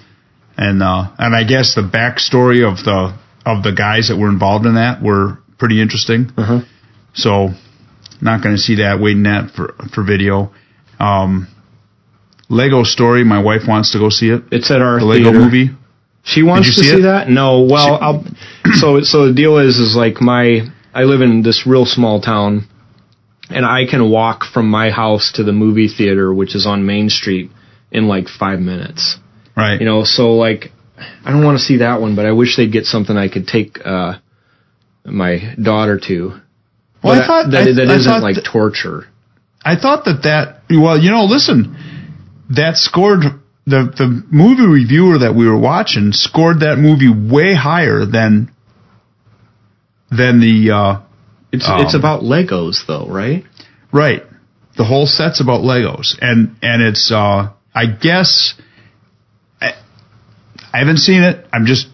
And 0.56 0.82
uh, 0.82 1.12
and 1.18 1.34
I 1.36 1.44
guess 1.44 1.74
the 1.76 1.82
backstory 1.82 2.66
of 2.68 2.78
the 2.84 3.16
of 3.46 3.62
the 3.62 3.72
guys 3.72 4.08
that 4.08 4.16
were 4.18 4.28
involved 4.28 4.66
in 4.66 4.74
that 4.74 5.00
were 5.02 5.38
pretty 5.58 5.80
interesting. 5.80 6.32
Uh-huh. 6.36 6.60
So, 7.14 7.50
not 8.20 8.42
going 8.42 8.54
to 8.56 8.60
see 8.60 8.76
that. 8.76 8.98
Waiting 9.00 9.22
that 9.22 9.52
for 9.54 9.74
for 9.94 10.02
video. 10.04 10.52
Um, 10.98 11.46
Lego 12.48 12.82
Story. 12.84 13.24
My 13.24 13.42
wife 13.42 13.62
wants 13.66 13.92
to 13.92 13.98
go 13.98 14.10
see 14.10 14.28
it. 14.30 14.42
It's 14.50 14.70
at 14.70 14.82
our 14.82 14.98
The 14.98 15.06
Lego 15.06 15.30
theater. 15.30 15.38
movie. 15.38 15.70
She 16.24 16.42
wants 16.42 16.68
Did 16.68 16.74
to 16.74 16.80
see 16.82 16.96
see 16.96 17.02
that? 17.02 17.28
No. 17.28 17.62
Well, 17.70 17.98
I'll, 18.00 18.24
so 18.74 19.00
so 19.02 19.28
the 19.28 19.34
deal 19.34 19.58
is 19.58 19.78
is 19.78 19.94
like 19.96 20.20
my 20.20 20.66
I 20.92 21.04
live 21.04 21.20
in 21.20 21.42
this 21.42 21.66
real 21.66 21.86
small 21.86 22.20
town, 22.20 22.66
and 23.48 23.64
I 23.64 23.84
can 23.88 24.10
walk 24.10 24.44
from 24.44 24.68
my 24.68 24.90
house 24.90 25.32
to 25.36 25.44
the 25.44 25.52
movie 25.52 25.88
theater, 25.88 26.34
which 26.34 26.56
is 26.56 26.66
on 26.66 26.84
Main 26.84 27.10
Street, 27.10 27.50
in 27.92 28.08
like 28.08 28.26
five 28.28 28.58
minutes. 28.58 29.18
Right. 29.56 29.78
You 29.80 29.86
know, 29.86 30.02
so 30.04 30.32
like 30.32 30.72
I 30.98 31.30
don't 31.30 31.44
want 31.44 31.58
to 31.58 31.64
see 31.64 31.78
that 31.78 32.00
one, 32.00 32.16
but 32.16 32.26
I 32.26 32.32
wish 32.32 32.56
they'd 32.56 32.72
get 32.72 32.86
something 32.86 33.16
I 33.16 33.28
could 33.28 33.46
take 33.46 33.78
uh 33.84 34.14
my 35.04 35.54
daughter 35.60 35.98
to. 36.08 36.40
Well, 37.02 37.14
I 37.14 37.18
But 37.18 37.26
thought- 37.26 37.50
that, 37.52 37.68
I- 37.68 37.72
that 37.72 37.88
I 37.90 37.94
isn't 37.94 38.10
thought 38.12 38.22
like 38.22 38.34
that- 38.36 38.44
torture. 38.44 39.06
I 39.64 39.76
thought 39.76 40.04
that 40.06 40.22
that 40.22 40.62
well, 40.70 40.96
you 40.98 41.10
know, 41.10 41.24
listen, 41.24 41.76
that 42.50 42.76
scored 42.76 43.22
the 43.66 43.80
the 44.00 44.22
movie 44.30 44.66
reviewer 44.66 45.18
that 45.18 45.34
we 45.34 45.46
were 45.48 45.58
watching 45.58 46.12
scored 46.12 46.60
that 46.60 46.78
movie 46.78 47.08
way 47.08 47.52
higher 47.54 48.04
than 48.06 48.50
than 50.10 50.40
the 50.40 50.70
uh, 50.70 50.98
It's 51.52 51.68
Um, 51.68 51.80
it's 51.80 51.94
about 51.94 52.22
Legos 52.22 52.86
though, 52.86 53.06
right? 53.08 53.44
right. 53.92 54.24
The 54.76 54.84
whole 54.84 55.06
set's 55.06 55.40
about 55.40 55.62
Legos, 55.62 56.16
and 56.20 56.56
and 56.62 56.82
it's 56.82 57.10
uh, 57.10 57.48
I 57.74 57.86
guess 57.86 58.54
I, 58.54 58.60
I 60.72 60.78
haven't 60.78 60.98
seen 60.98 61.22
it. 61.22 61.46
I'm 61.52 61.66
just 61.66 61.86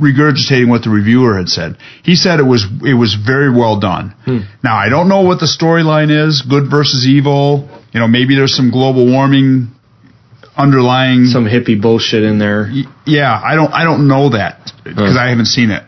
regurgitating 0.00 0.68
what 0.68 0.82
the 0.82 0.90
reviewer 0.90 1.36
had 1.36 1.48
said. 1.48 1.76
He 2.02 2.14
said 2.16 2.40
it 2.40 2.44
was 2.46 2.64
it 2.84 2.94
was 2.94 3.14
very 3.14 3.50
well 3.50 3.78
done. 3.80 4.14
Now 4.64 4.76
I 4.76 4.88
don't 4.88 5.08
know 5.08 5.22
what 5.22 5.40
the 5.40 5.46
storyline 5.46 6.10
is, 6.26 6.42
good 6.42 6.70
versus 6.70 7.06
evil. 7.06 7.68
You 7.92 8.00
know, 8.00 8.08
maybe 8.08 8.34
there's 8.36 8.54
some 8.56 8.70
global 8.70 9.06
warming 9.10 9.68
underlying. 10.56 11.26
Some 11.26 11.44
hippie 11.44 11.80
bullshit 11.80 12.22
in 12.22 12.38
there. 12.38 12.68
Y- 12.72 12.84
yeah, 13.06 13.32
I 13.42 13.54
don't 13.54 13.72
I 13.72 13.84
don't 13.84 14.08
know 14.08 14.30
that 14.30 14.72
because 14.84 15.16
I 15.16 15.28
haven't 15.30 15.46
seen 15.46 15.70
it. 15.70 15.84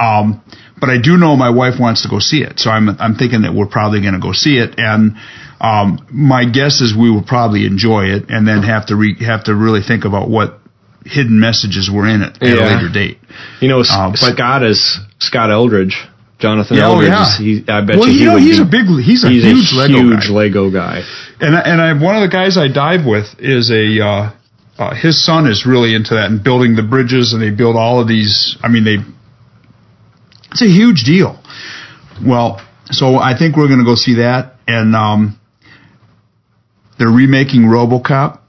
Um, 0.00 0.42
but 0.80 0.90
I 0.90 0.98
do 1.00 1.16
know 1.16 1.36
my 1.36 1.50
wife 1.50 1.74
wants 1.78 2.02
to 2.02 2.08
go 2.08 2.18
see 2.18 2.42
it, 2.42 2.58
so 2.58 2.70
I'm 2.70 2.88
I'm 3.00 3.14
thinking 3.14 3.42
that 3.42 3.54
we're 3.54 3.66
probably 3.68 4.00
going 4.00 4.14
to 4.14 4.20
go 4.20 4.32
see 4.32 4.56
it. 4.58 4.74
And 4.78 5.16
um, 5.60 6.04
my 6.10 6.44
guess 6.44 6.80
is 6.80 6.94
we 6.96 7.10
will 7.10 7.22
probably 7.22 7.66
enjoy 7.66 8.06
it, 8.06 8.30
and 8.30 8.46
then 8.48 8.62
have 8.64 8.86
to 8.86 8.96
re- 8.96 9.16
have 9.24 9.44
to 9.44 9.54
really 9.54 9.80
think 9.82 10.04
about 10.04 10.28
what 10.28 10.58
hidden 11.04 11.38
messages 11.40 11.90
were 11.90 12.06
in 12.06 12.22
it 12.22 12.36
at 12.42 12.58
a 12.58 12.62
later 12.62 12.88
date. 12.92 13.18
You 13.60 13.68
know, 13.68 13.80
Uh, 13.80 14.10
but- 14.10 14.18
Scott 14.18 14.62
is 14.62 14.98
Scott 15.18 15.50
Eldridge. 15.50 15.96
Jonathan 16.38 16.76
Yeah, 16.76 16.86
oh, 16.88 16.92
Eldridge. 16.94 17.08
yeah. 17.10 17.36
He, 17.38 17.64
I 17.68 17.80
bet 17.82 17.98
Well, 17.98 18.08
you 18.08 18.18
you 18.18 18.26
know, 18.26 18.36
he's 18.36 18.56
be- 18.58 18.62
a 18.62 18.64
big 18.66 18.86
he's 19.04 19.22
a 19.24 19.28
he's 19.28 19.44
huge 19.44 19.72
a 19.72 19.76
Lego 19.76 19.98
huge 20.00 20.26
guy. 20.26 20.32
Lego 20.32 20.70
guy. 20.72 21.02
And 21.40 21.54
I, 21.56 21.60
and 21.60 21.80
I 21.80 21.92
one 21.92 22.16
of 22.16 22.22
the 22.22 22.28
guys 22.28 22.56
I 22.56 22.66
dive 22.66 23.06
with 23.06 23.26
is 23.38 23.70
a 23.70 24.00
uh, 24.04 24.30
uh, 24.76 24.94
his 24.94 25.24
son 25.24 25.46
is 25.46 25.64
really 25.66 25.94
into 25.94 26.14
that 26.14 26.30
and 26.32 26.42
building 26.42 26.74
the 26.74 26.82
bridges 26.82 27.32
and 27.32 27.40
they 27.40 27.50
build 27.50 27.76
all 27.76 28.00
of 28.00 28.08
these. 28.08 28.56
I 28.60 28.68
mean 28.68 28.82
they 28.84 28.98
it's 30.50 30.62
a 30.62 30.66
huge 30.66 31.04
deal. 31.04 31.38
Well, 32.24 32.60
so 32.90 33.16
I 33.18 33.38
think 33.38 33.56
we're 33.56 33.68
going 33.68 33.78
to 33.78 33.84
go 33.86 33.94
see 33.94 34.14
that 34.16 34.56
and 34.66 34.96
um, 34.96 35.38
they're 36.98 37.08
remaking 37.08 37.62
RoboCop. 37.62 38.40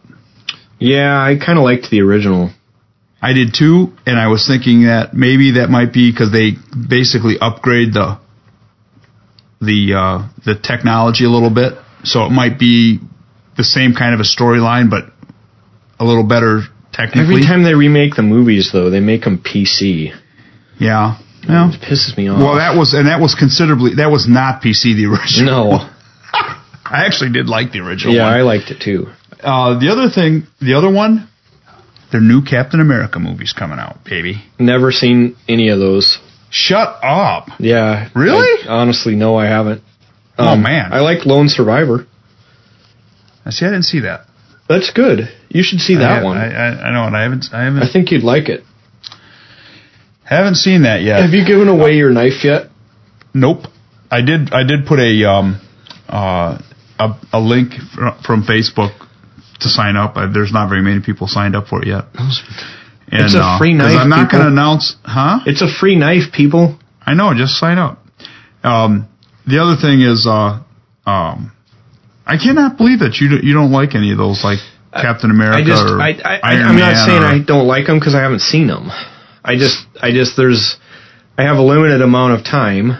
Yeah, 0.83 1.15
I 1.17 1.37
kind 1.43 1.57
of 1.57 1.63
liked 1.63 1.89
the 1.89 2.01
original. 2.01 2.51
I 3.21 3.31
did 3.31 3.53
too, 3.57 3.93
and 4.05 4.19
I 4.19 4.27
was 4.27 4.45
thinking 4.45 4.83
that 4.83 5.13
maybe 5.13 5.51
that 5.51 5.69
might 5.69 5.93
be 5.93 6.11
because 6.11 6.31
they 6.31 6.51
basically 6.75 7.37
upgrade 7.39 7.93
the 7.93 8.19
the 9.61 9.93
uh, 9.95 10.27
the 10.43 10.55
technology 10.59 11.23
a 11.23 11.29
little 11.29 11.49
bit, 11.49 11.73
so 12.03 12.25
it 12.25 12.31
might 12.31 12.59
be 12.59 12.99
the 13.55 13.63
same 13.63 13.93
kind 13.93 14.13
of 14.13 14.19
a 14.19 14.23
storyline, 14.27 14.89
but 14.89 15.05
a 15.99 16.03
little 16.03 16.27
better 16.27 16.63
technically. 16.91 17.35
Every 17.35 17.43
time 17.43 17.63
they 17.63 17.73
remake 17.75 18.15
the 18.15 18.23
movies, 18.23 18.71
though, 18.73 18.89
they 18.89 18.99
make 18.99 19.23
them 19.23 19.37
PC. 19.37 20.11
yeah. 20.79 21.17
It 21.45 21.81
pisses 21.81 22.15
me 22.17 22.29
off. 22.29 22.39
well, 22.39 22.55
that 22.55 22.77
was 22.77 22.93
and 22.93 23.07
that 23.07 23.19
was 23.19 23.35
considerably 23.35 23.95
that 23.95 24.09
was 24.11 24.27
not 24.27 24.61
PC 24.61 24.95
the 24.95 25.05
original. 25.07 25.79
no. 25.79 25.89
I 26.85 27.05
actually 27.05 27.31
did 27.31 27.47
like 27.47 27.71
the 27.71 27.79
original 27.79 28.13
Yeah, 28.15 28.23
one. 28.25 28.33
I 28.33 28.41
liked 28.41 28.71
it 28.71 28.79
too. 28.81 29.07
Uh, 29.43 29.79
the 29.79 29.89
other 29.89 30.09
thing, 30.09 30.47
the 30.61 30.75
other 30.75 30.91
one, 30.91 31.27
their 32.11 32.21
new 32.21 32.41
Captain 32.43 32.79
America 32.79 33.19
movie's 33.19 33.53
coming 33.53 33.79
out, 33.79 34.03
baby. 34.05 34.43
Never 34.59 34.91
seen 34.91 35.35
any 35.47 35.69
of 35.69 35.79
those. 35.79 36.19
Shut 36.49 36.99
up. 37.03 37.47
Yeah. 37.59 38.09
Really? 38.15 38.63
I- 38.67 38.71
honestly, 38.73 39.15
no, 39.15 39.35
I 39.35 39.45
haven't. 39.47 39.81
Oh, 40.37 40.55
man. 40.55 40.93
I 40.93 40.99
like 41.01 41.25
Lone 41.25 41.47
Survivor. 41.49 42.07
I 43.45 43.49
see. 43.51 43.65
I 43.65 43.69
didn't 43.69 43.83
see 43.85 43.99
that. 44.01 44.25
That's 44.69 44.91
good. 44.91 45.29
You 45.49 45.61
should 45.63 45.79
see 45.79 45.95
I 45.95 45.99
that 45.99 46.13
have- 46.15 46.23
one. 46.23 46.37
I, 46.37 46.45
I, 46.47 46.69
I, 46.69 46.81
I 46.87 46.93
know, 46.93 47.03
and 47.07 47.15
I 47.17 47.23
haven't 47.23 47.45
I 47.53 47.63
haven't 47.65 47.91
think 47.91 48.11
you'd 48.11 48.23
like 48.23 48.47
it. 48.49 48.63
haven't 50.23 50.55
seen 50.55 50.83
that 50.83 51.01
yet. 51.01 51.21
Have 51.21 51.31
you 51.31 51.45
given 51.45 51.67
away 51.67 51.93
your 51.95 52.09
knife 52.11 52.43
yet? 52.43 52.67
Nope. 53.33 53.65
I 54.09 54.21
did. 54.21 54.53
I 54.53 54.63
did 54.63 54.85
put 54.85 54.99
a 54.99 55.29
um 55.29 55.59
uh 56.07 56.61
a, 56.99 57.19
a 57.33 57.39
link 57.39 57.73
fr- 57.93 58.23
from 58.25 58.43
Facebook 58.43 59.02
to 59.63 59.69
sign 59.69 59.95
up. 59.95 60.15
Uh, 60.15 60.31
there's 60.31 60.51
not 60.53 60.69
very 60.69 60.81
many 60.81 61.01
people 61.01 61.27
signed 61.27 61.55
up 61.55 61.67
for 61.67 61.81
it 61.81 61.87
yet. 61.87 62.05
And, 62.15 63.25
It's 63.25 63.35
a 63.35 63.41
uh, 63.43 63.57
free 63.59 63.73
knife, 63.73 63.97
I'm 63.99 64.09
not 64.09 64.31
going 64.31 64.43
to 64.43 64.49
announce, 64.49 64.95
huh? 65.03 65.39
It's 65.45 65.61
a 65.61 65.67
free 65.67 65.95
knife, 65.95 66.31
people. 66.33 66.79
I 67.01 67.13
know. 67.13 67.33
Just 67.35 67.59
sign 67.59 67.77
up. 67.77 67.99
Um, 68.63 69.09
the 69.45 69.59
other 69.59 69.75
thing 69.79 70.01
is, 70.01 70.25
uh, 70.25 70.63
um, 71.05 71.51
I 72.25 72.37
cannot 72.37 72.77
believe 72.77 72.99
that 72.99 73.17
you 73.19 73.29
do, 73.29 73.45
you 73.45 73.53
don't 73.53 73.71
like 73.71 73.95
any 73.95 74.11
of 74.11 74.17
those, 74.17 74.43
like 74.43 74.59
Captain 74.93 75.31
America 75.31 75.61
I 75.61 75.65
just, 75.65 75.83
or 75.83 75.99
I, 75.99 76.11
I, 76.23 76.39
I'm 76.63 76.77
not 76.77 77.05
saying 77.05 77.21
or- 77.21 77.25
I 77.25 77.39
don't 77.43 77.67
like 77.67 77.87
them 77.87 77.99
because 77.99 78.15
I 78.15 78.21
haven't 78.21 78.39
seen 78.41 78.67
them. 78.67 78.89
I 79.43 79.57
just, 79.57 79.83
I 80.01 80.11
just, 80.11 80.37
there's, 80.37 80.77
I 81.37 81.43
have 81.43 81.57
a 81.57 81.61
limited 81.61 82.01
amount 82.01 82.39
of 82.39 82.45
time, 82.45 82.95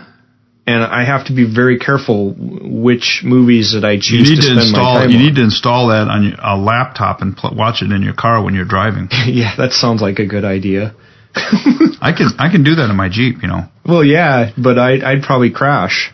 and 0.66 0.82
I 0.84 1.04
have 1.06 1.26
to 1.28 1.34
be 1.34 1.44
very 1.44 1.78
careful 1.78 2.34
which 2.38 3.22
movies 3.24 3.74
that 3.74 3.84
I 3.86 3.94
You 3.94 4.02
choose 4.02 4.30
need 4.30 4.36
to 4.38 4.42
to 4.42 4.62
spend 4.62 4.72
my 4.72 4.80
install. 4.80 5.10
You 5.10 5.18
on. 5.18 5.24
need 5.24 5.36
to 5.36 5.42
install 5.44 5.88
that 5.90 6.08
on 6.08 6.24
your, 6.24 6.36
a 6.42 6.58
laptop 6.58 7.22
and 7.22 7.36
pl- 7.36 7.56
watch 7.56 7.82
it 7.82 7.92
in 7.92 8.02
your 8.02 8.14
car 8.14 8.42
when 8.44 8.54
you're 8.56 8.66
driving. 8.66 9.10
yeah, 9.28 9.56
that 9.58 9.74
sounds 9.74 10.02
like 10.02 10.20
a 10.20 10.26
good 10.26 10.46
idea. 10.46 10.96
I 11.36 12.14
can 12.16 12.30
I 12.40 12.50
can 12.52 12.64
do 12.64 12.76
that 12.76 12.90
in 12.90 12.96
my 12.96 13.10
Jeep. 13.10 13.42
You 13.42 13.48
know, 13.48 13.62
Well, 13.86 14.04
yeah, 14.04 14.52
but 14.58 14.78
I'd, 14.80 15.04
I'd 15.04 15.24
probably 15.24 15.52
crash. 15.52 16.12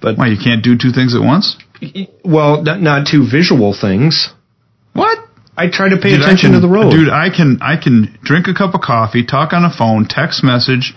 But 0.00 0.16
why 0.16 0.28
you 0.28 0.36
can't 0.42 0.62
do 0.62 0.76
two 0.78 0.92
things 0.92 1.14
at 1.14 1.20
once? 1.22 1.56
well, 2.24 2.62
not, 2.62 2.80
not 2.80 3.06
two 3.06 3.26
visual 3.30 3.74
things. 3.78 4.28
What? 4.92 5.18
I 5.56 5.68
try 5.70 5.88
to 5.90 5.96
pay 5.96 6.10
Dude, 6.10 6.22
attention 6.22 6.52
can- 6.52 6.60
to 6.60 6.66
the 6.66 6.68
road. 6.72 6.90
Dude, 6.90 7.08
I 7.10 7.28
can 7.34 7.58
I 7.60 7.76
can 7.76 8.18
drink 8.22 8.46
a 8.48 8.54
cup 8.54 8.74
of 8.74 8.80
coffee, 8.80 9.24
talk 9.26 9.52
on 9.52 9.64
a 9.64 9.70
phone, 9.72 10.06
text 10.08 10.42
message, 10.44 10.94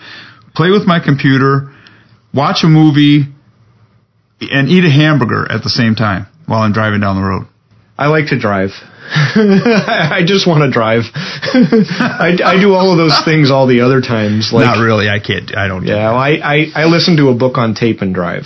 play 0.56 0.70
with 0.70 0.86
my 0.88 1.00
computer, 1.00 1.74
watch 2.34 2.64
a 2.64 2.68
movie, 2.68 3.26
and 4.42 4.70
eat 4.70 4.86
a 4.86 4.90
hamburger 4.90 5.50
at 5.50 5.64
the 5.64 5.70
same 5.70 5.96
time 5.96 6.28
while 6.46 6.62
I'm 6.62 6.74
driving 6.74 7.02
down 7.02 7.16
the 7.16 7.28
road. 7.28 7.48
I 7.98 8.08
like 8.08 8.28
to 8.28 8.40
drive. 8.40 8.72
I 9.06 10.24
just 10.26 10.48
want 10.48 10.64
to 10.64 10.72
drive. 10.72 11.04
I, 11.14 12.38
I 12.44 12.60
do 12.60 12.74
all 12.74 12.92
of 12.92 12.98
those 12.98 13.24
things 13.24 13.52
all 13.52 13.68
the 13.68 13.82
other 13.82 14.02
times. 14.02 14.52
Like, 14.52 14.66
Not 14.66 14.84
really. 14.84 15.10
I 15.10 15.20
can't. 15.20 15.56
I 15.56 15.68
don't. 15.68 15.86
do 15.86 15.92
Yeah, 15.92 16.12
well, 16.12 16.20
I, 16.20 16.32
I, 16.44 16.66
I 16.76 16.86
listen 16.86 17.18
to 17.18 17.30
a 17.30 17.36
book 17.36 17.58
on 17.58 17.76
tape 17.76 18.02
and 18.02 18.14
drive. 18.16 18.46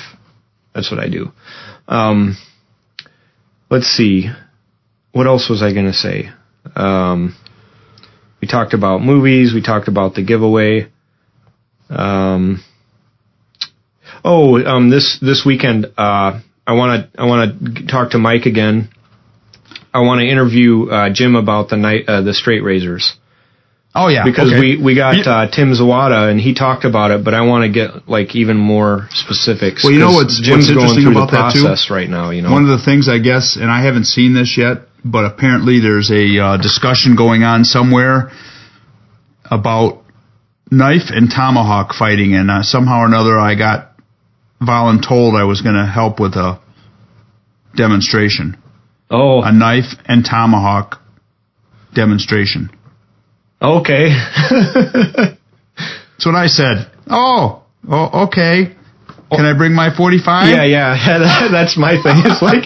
That's 0.74 0.92
what 0.92 1.00
I 1.00 1.10
do. 1.10 1.32
Um, 1.88 2.38
let's 3.70 3.88
see. 3.88 4.26
What 5.12 5.28
else 5.28 5.50
was 5.50 5.62
I 5.62 5.74
going 5.74 5.86
to 5.86 5.94
say? 5.94 6.30
Um, 6.76 7.36
we 8.42 8.48
talked 8.48 8.74
about 8.74 9.02
movies. 9.02 9.54
We 9.54 9.62
talked 9.62 9.88
about 9.88 10.16
the 10.16 10.24
giveaway. 10.24 10.92
Um, 11.90 12.64
oh, 14.24 14.64
um, 14.64 14.90
this 14.90 15.20
this 15.22 15.44
weekend, 15.46 15.86
uh, 15.98 16.40
I 16.66 16.74
want 16.74 17.12
to 17.14 17.22
I 17.22 17.26
want 17.26 17.76
to 17.76 17.88
talk 17.88 18.12
to 18.12 18.18
Mike 18.18 18.46
again. 18.46 18.90
I 19.94 20.02
want 20.02 20.20
to 20.22 20.28
interview 20.28 20.90
uh, 20.90 21.10
Jim 21.14 21.36
about 21.36 21.70
the 21.70 21.78
night 21.78 22.06
uh, 22.08 22.22
the 22.22 22.34
straight 22.34 22.62
razors 22.64 23.18
Oh 23.98 24.10
yeah. 24.10 24.24
because 24.24 24.52
okay. 24.52 24.60
we 24.60 24.84
we 24.84 24.96
got 24.96 25.16
uh, 25.26 25.50
Tim 25.50 25.72
Zawada 25.74 26.30
and 26.30 26.40
he 26.40 26.54
talked 26.54 26.86
about 26.86 27.10
it, 27.10 27.26
but 27.26 27.34
I 27.34 27.42
want 27.42 27.64
to 27.66 27.72
get 27.72 28.08
like 28.08 28.36
even 28.36 28.56
more 28.58 29.08
specifics. 29.12 29.84
Well, 29.84 29.92
you 29.92 30.00
know 30.00 30.12
what's- 30.12 30.40
Jim's 30.40 30.68
what's 30.68 30.74
going 30.74 30.78
interesting 30.78 31.04
through 31.14 31.24
about 31.24 31.54
the 31.54 31.64
that, 31.64 31.82
too? 31.88 31.94
right 31.94 32.08
now. 32.10 32.30
You 32.30 32.44
know, 32.44 32.52
One 32.52 32.70
of 32.70 32.70
the 32.70 32.84
things 32.84 33.10
I 33.10 33.18
guess, 33.18 33.56
and 33.56 33.72
I 33.72 33.82
haven't 33.82 34.06
seen 34.06 34.36
this 34.36 34.56
yet, 34.56 34.86
but 35.04 35.26
apparently 35.26 35.80
there's 35.80 36.12
a 36.12 36.38
uh, 36.38 36.58
discussion 36.58 37.16
going 37.16 37.42
on 37.44 37.64
somewhere 37.66 38.30
about 39.50 40.04
knife 40.70 41.10
and 41.10 41.32
tomahawk 41.32 41.96
fighting, 41.96 42.36
and 42.36 42.52
uh, 42.52 42.62
somehow 42.62 43.02
or 43.02 43.06
another 43.08 43.40
I 43.40 43.56
got 43.56 43.97
voluntold 44.62 45.40
I 45.40 45.44
was 45.44 45.62
going 45.62 45.76
to 45.76 45.86
help 45.86 46.20
with 46.20 46.34
a 46.34 46.60
demonstration, 47.76 48.58
oh, 49.10 49.42
a 49.42 49.52
knife 49.52 49.94
and 50.06 50.26
tomahawk 50.26 51.02
demonstration. 51.94 52.70
okay. 53.62 54.10
That's 56.18 56.26
what 56.26 56.36
I 56.36 56.48
said. 56.48 56.92
Oh, 57.08 57.64
oh, 57.88 58.26
okay. 58.26 58.76
Can 59.32 59.46
I 59.46 59.58
bring 59.58 59.74
my 59.74 59.96
45? 59.96 60.50
yeah, 60.50 60.64
yeah, 60.64 61.50
that's 61.52 61.78
my 61.78 62.02
thing. 62.02 62.24
It's 62.24 62.42
like 62.42 62.64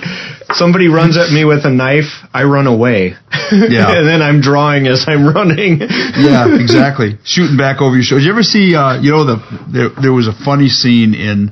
somebody 0.54 0.90
runs 0.90 1.18
at 1.18 1.32
me 1.32 1.44
with 1.44 1.66
a 1.66 1.70
knife, 1.70 2.22
I 2.34 2.44
run 2.44 2.68
away. 2.68 3.16
Yeah. 3.52 3.92
and 3.98 4.08
then 4.08 4.22
I'm 4.22 4.42
drawing 4.42 4.86
as 4.86 5.06
I'm 5.08 5.28
running. 5.28 5.82
yeah, 5.82 6.54
exactly. 6.54 7.18
Shooting 7.26 7.58
back 7.58 7.82
over 7.82 7.96
your 7.96 8.04
shoulder. 8.04 8.22
Did 8.22 8.28
you 8.28 8.32
ever 8.32 8.44
see? 8.44 8.76
Uh, 8.76 9.02
you 9.02 9.12
know, 9.12 9.26
the 9.26 9.38
there, 9.74 9.90
there 10.02 10.14
was 10.14 10.28
a 10.28 10.34
funny 10.46 10.70
scene 10.70 11.16
in 11.16 11.52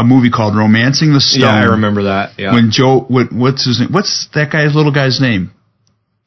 a 0.00 0.04
movie 0.04 0.30
called 0.30 0.56
*Romancing 0.56 1.12
the 1.12 1.20
Stone*. 1.20 1.42
Yeah, 1.42 1.54
I 1.54 1.64
remember 1.72 2.04
that. 2.04 2.38
Yeah, 2.38 2.54
when 2.54 2.70
Joe. 2.70 3.00
What, 3.00 3.32
what's 3.32 3.64
his 3.66 3.80
name? 3.80 3.92
What's 3.92 4.28
that 4.34 4.50
guy's 4.50 4.74
little 4.74 4.92
guy's 4.92 5.20
name? 5.20 5.52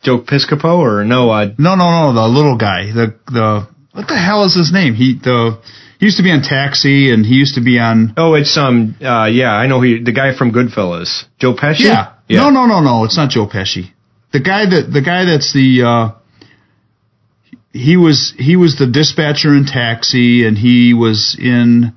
Joe 0.02 0.20
Piscopo 0.20 0.80
or 0.80 1.04
no? 1.06 1.30
Uh, 1.30 1.54
No, 1.58 1.76
no, 1.76 2.12
no. 2.12 2.14
The 2.14 2.28
little 2.28 2.58
guy. 2.58 2.91
The 2.91 3.16
the 3.28 3.68
what 3.94 4.08
the 4.08 4.18
hell 4.18 4.44
is 4.45 4.56
his 4.56 4.72
name? 4.74 4.94
He 4.95 5.16
the 5.16 5.60
he 6.00 6.08
used 6.08 6.18
to 6.18 6.24
be 6.24 6.32
on 6.32 6.41
Taxi, 6.41 7.12
and 7.12 7.26
he 7.26 7.36
used 7.36 7.56
to 7.56 7.62
be 7.62 7.80
on. 7.80 8.14
oh, 8.18 8.34
it's 8.34 8.58
um, 8.58 8.95
uh, 9.02 9.26
yeah, 9.26 9.52
I 9.52 9.68
know 9.68 9.80
he, 9.82 10.04
the 10.04 10.12
guy 10.12 10.36
from 10.38 10.52
Goodfellas, 10.52 11.24
Joe 11.40 11.54
Pesci. 11.54 11.82
Yeah. 11.86 12.14
No, 12.30 12.50
no, 12.50 12.66
no, 12.66 12.82
no. 12.82 13.06
It's 13.06 13.16
not 13.16 13.30
Joe 13.30 13.48
Pesci. 13.48 13.91
The 14.34 14.40
guy 14.41 14.66
that 14.66 14.90
the 14.91 15.02
guy 15.02 15.26
that's 15.26 15.54
the. 15.54 15.84
Uh, 15.84 16.20
he 17.72 17.98
was 17.98 18.34
he 18.38 18.56
was 18.56 18.78
the 18.78 18.86
dispatcher 18.88 19.50
in 19.56 19.66
Taxi, 19.66 20.45
and 20.45 20.58
he 20.58 20.94
was 20.94 21.38
in 21.40 21.94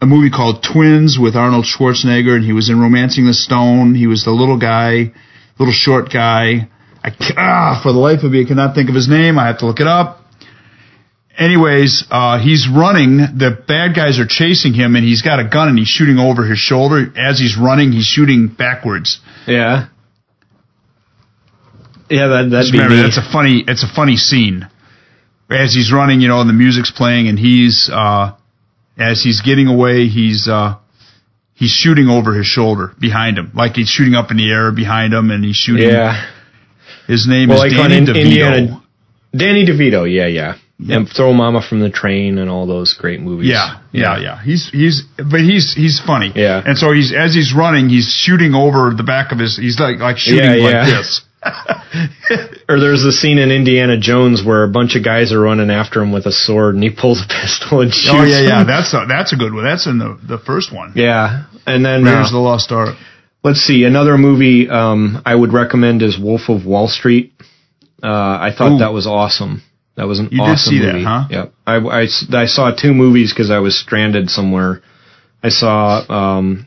a 0.00 0.06
movie 0.06 0.30
called 0.30 0.62
Twins 0.62 1.18
with 1.18 1.36
Arnold 1.36 1.64
Schwarzenegger, 1.64 2.34
and 2.36 2.44
he 2.44 2.52
was 2.52 2.68
in 2.68 2.80
*Romancing 2.80 3.26
the 3.26 3.34
Stone*. 3.34 3.94
He 3.94 4.06
was 4.06 4.24
the 4.24 4.30
little 4.30 4.58
guy, 4.58 5.12
little 5.58 5.72
short 5.74 6.12
guy. 6.12 6.68
I 7.02 7.10
ah, 7.36 7.80
for 7.82 7.92
the 7.92 7.98
life 7.98 8.22
of 8.22 8.32
me, 8.32 8.42
I 8.42 8.44
cannot 8.46 8.74
think 8.74 8.88
of 8.88 8.94
his 8.94 9.08
name. 9.08 9.38
I 9.38 9.46
have 9.46 9.58
to 9.58 9.66
look 9.66 9.80
it 9.80 9.86
up. 9.86 10.22
Anyways, 11.38 12.04
uh, 12.10 12.38
he's 12.38 12.66
running. 12.68 13.18
The 13.18 13.62
bad 13.66 13.94
guys 13.94 14.18
are 14.18 14.26
chasing 14.26 14.72
him, 14.72 14.96
and 14.96 15.04
he's 15.04 15.22
got 15.22 15.38
a 15.38 15.44
gun, 15.48 15.68
and 15.68 15.78
he's 15.78 15.88
shooting 15.88 16.18
over 16.18 16.44
his 16.44 16.58
shoulder. 16.58 17.12
As 17.16 17.38
he's 17.38 17.56
running, 17.58 17.92
he's 17.92 18.06
shooting 18.06 18.48
backwards. 18.48 19.20
Yeah. 19.46 19.88
Yeah, 22.08 22.28
that 22.28 22.50
that'd 22.50 22.52
Just 22.52 22.72
be 22.72 22.78
remember, 22.78 22.96
me. 22.96 23.02
that's 23.02 23.18
a 23.18 23.32
funny. 23.32 23.64
It's 23.66 23.82
a 23.82 23.92
funny 23.92 24.16
scene. 24.16 24.66
As 25.50 25.74
he's 25.74 25.92
running, 25.92 26.20
you 26.20 26.28
know, 26.28 26.40
and 26.40 26.48
the 26.48 26.54
music's 26.54 26.90
playing, 26.90 27.28
and 27.28 27.38
he's 27.38 27.90
uh, 27.92 28.32
as 28.98 29.22
he's 29.22 29.40
getting 29.42 29.66
away, 29.68 30.06
he's 30.08 30.48
uh, 30.48 30.76
he's 31.54 31.70
shooting 31.70 32.08
over 32.08 32.34
his 32.34 32.46
shoulder 32.46 32.92
behind 32.98 33.38
him, 33.38 33.52
like 33.54 33.74
he's 33.74 33.88
shooting 33.88 34.14
up 34.14 34.30
in 34.30 34.36
the 34.36 34.50
air 34.50 34.72
behind 34.72 35.12
him, 35.12 35.30
and 35.30 35.44
he's 35.44 35.56
shooting. 35.56 35.88
yeah. 35.90 36.30
His 37.06 37.26
name 37.28 37.48
Well, 37.50 37.62
is 37.62 37.72
like 37.72 37.76
Danny 37.88 37.98
in- 37.98 38.06
DeVito. 38.06 38.20
Indiana- 38.20 38.82
Danny 39.36 39.64
DeVito, 39.66 40.12
yeah, 40.12 40.26
yeah. 40.26 40.54
Yep. 40.78 40.96
And 40.98 41.08
Throw 41.08 41.32
Mama 41.32 41.62
from 41.66 41.80
the 41.80 41.88
Train 41.88 42.36
and 42.36 42.50
all 42.50 42.66
those 42.66 42.92
great 42.94 43.20
movies. 43.22 43.48
Yeah, 43.48 43.80
yeah, 43.92 44.18
yeah. 44.18 44.42
He's 44.42 44.68
he's 44.70 45.04
but 45.16 45.40
he's 45.40 45.72
he's 45.72 46.00
funny. 46.04 46.32
Yeah. 46.34 46.62
And 46.66 46.76
so 46.76 46.92
he's 46.92 47.14
as 47.14 47.34
he's 47.34 47.54
running, 47.56 47.88
he's 47.88 48.08
shooting 48.10 48.54
over 48.54 48.92
the 48.94 49.02
back 49.02 49.32
of 49.32 49.38
his. 49.38 49.56
He's 49.56 49.80
like 49.80 50.00
like 50.00 50.18
shooting 50.18 50.44
Yeah, 50.44 50.64
like 50.64 50.74
yeah. 50.74 50.84
this. 50.84 51.22
Or 52.68 52.80
there's 52.80 53.02
the 53.04 53.12
scene 53.12 53.38
in 53.38 53.50
Indiana 53.52 53.96
Jones 53.98 54.42
where 54.44 54.64
a 54.64 54.68
bunch 54.68 54.96
of 54.96 55.04
guys 55.04 55.32
are 55.32 55.38
running 55.40 55.70
after 55.70 56.02
him 56.02 56.10
with 56.12 56.26
a 56.26 56.32
sword 56.32 56.74
and 56.74 56.82
he 56.82 56.90
pulls 56.90 57.22
a 57.22 57.28
pistol 57.42 57.80
and 57.80 57.92
shoots 57.92 58.10
Oh 58.12 58.24
yeah, 58.24 58.40
yeah. 58.40 58.58
them. 58.58 58.66
That's 58.66 58.92
a 58.92 59.04
that's 59.08 59.32
a 59.32 59.36
good 59.36 59.54
one. 59.54 59.64
That's 59.64 59.86
in 59.86 59.98
the 59.98 60.18
the 60.26 60.38
first 60.38 60.74
one. 60.74 60.92
Yeah. 60.96 61.44
And 61.66 61.84
then 61.84 62.02
Raiders 62.04 62.28
uh, 62.30 62.32
the 62.32 62.38
Lost 62.38 62.72
Ark. 62.72 62.96
let's 63.44 63.60
see, 63.60 63.84
another 63.84 64.18
movie 64.18 64.68
um, 64.68 65.22
I 65.24 65.34
would 65.34 65.52
recommend 65.52 66.02
is 66.02 66.18
Wolf 66.18 66.48
of 66.48 66.66
Wall 66.66 66.88
Street. 66.88 67.32
Uh, 68.02 68.08
I 68.08 68.50
thought 68.56 68.72
Ooh. 68.72 68.78
that 68.78 68.92
was 68.92 69.06
awesome. 69.06 69.62
That 69.96 70.06
was 70.08 70.18
an 70.18 70.26
You 70.26 70.38
did 70.38 70.50
awesome 70.50 70.70
see 70.72 70.78
that, 70.80 70.92
movie. 70.92 71.04
huh? 71.04 71.24
Yep. 71.30 71.52
I, 71.66 71.76
I 71.76 72.06
I 72.42 72.46
saw 72.46 72.72
two 72.74 72.92
movies 72.92 73.32
because 73.32 73.50
I 73.50 73.60
was 73.60 73.78
stranded 73.80 74.28
somewhere. 74.28 74.82
I 75.42 75.48
saw, 75.48 76.04
um, 76.10 76.66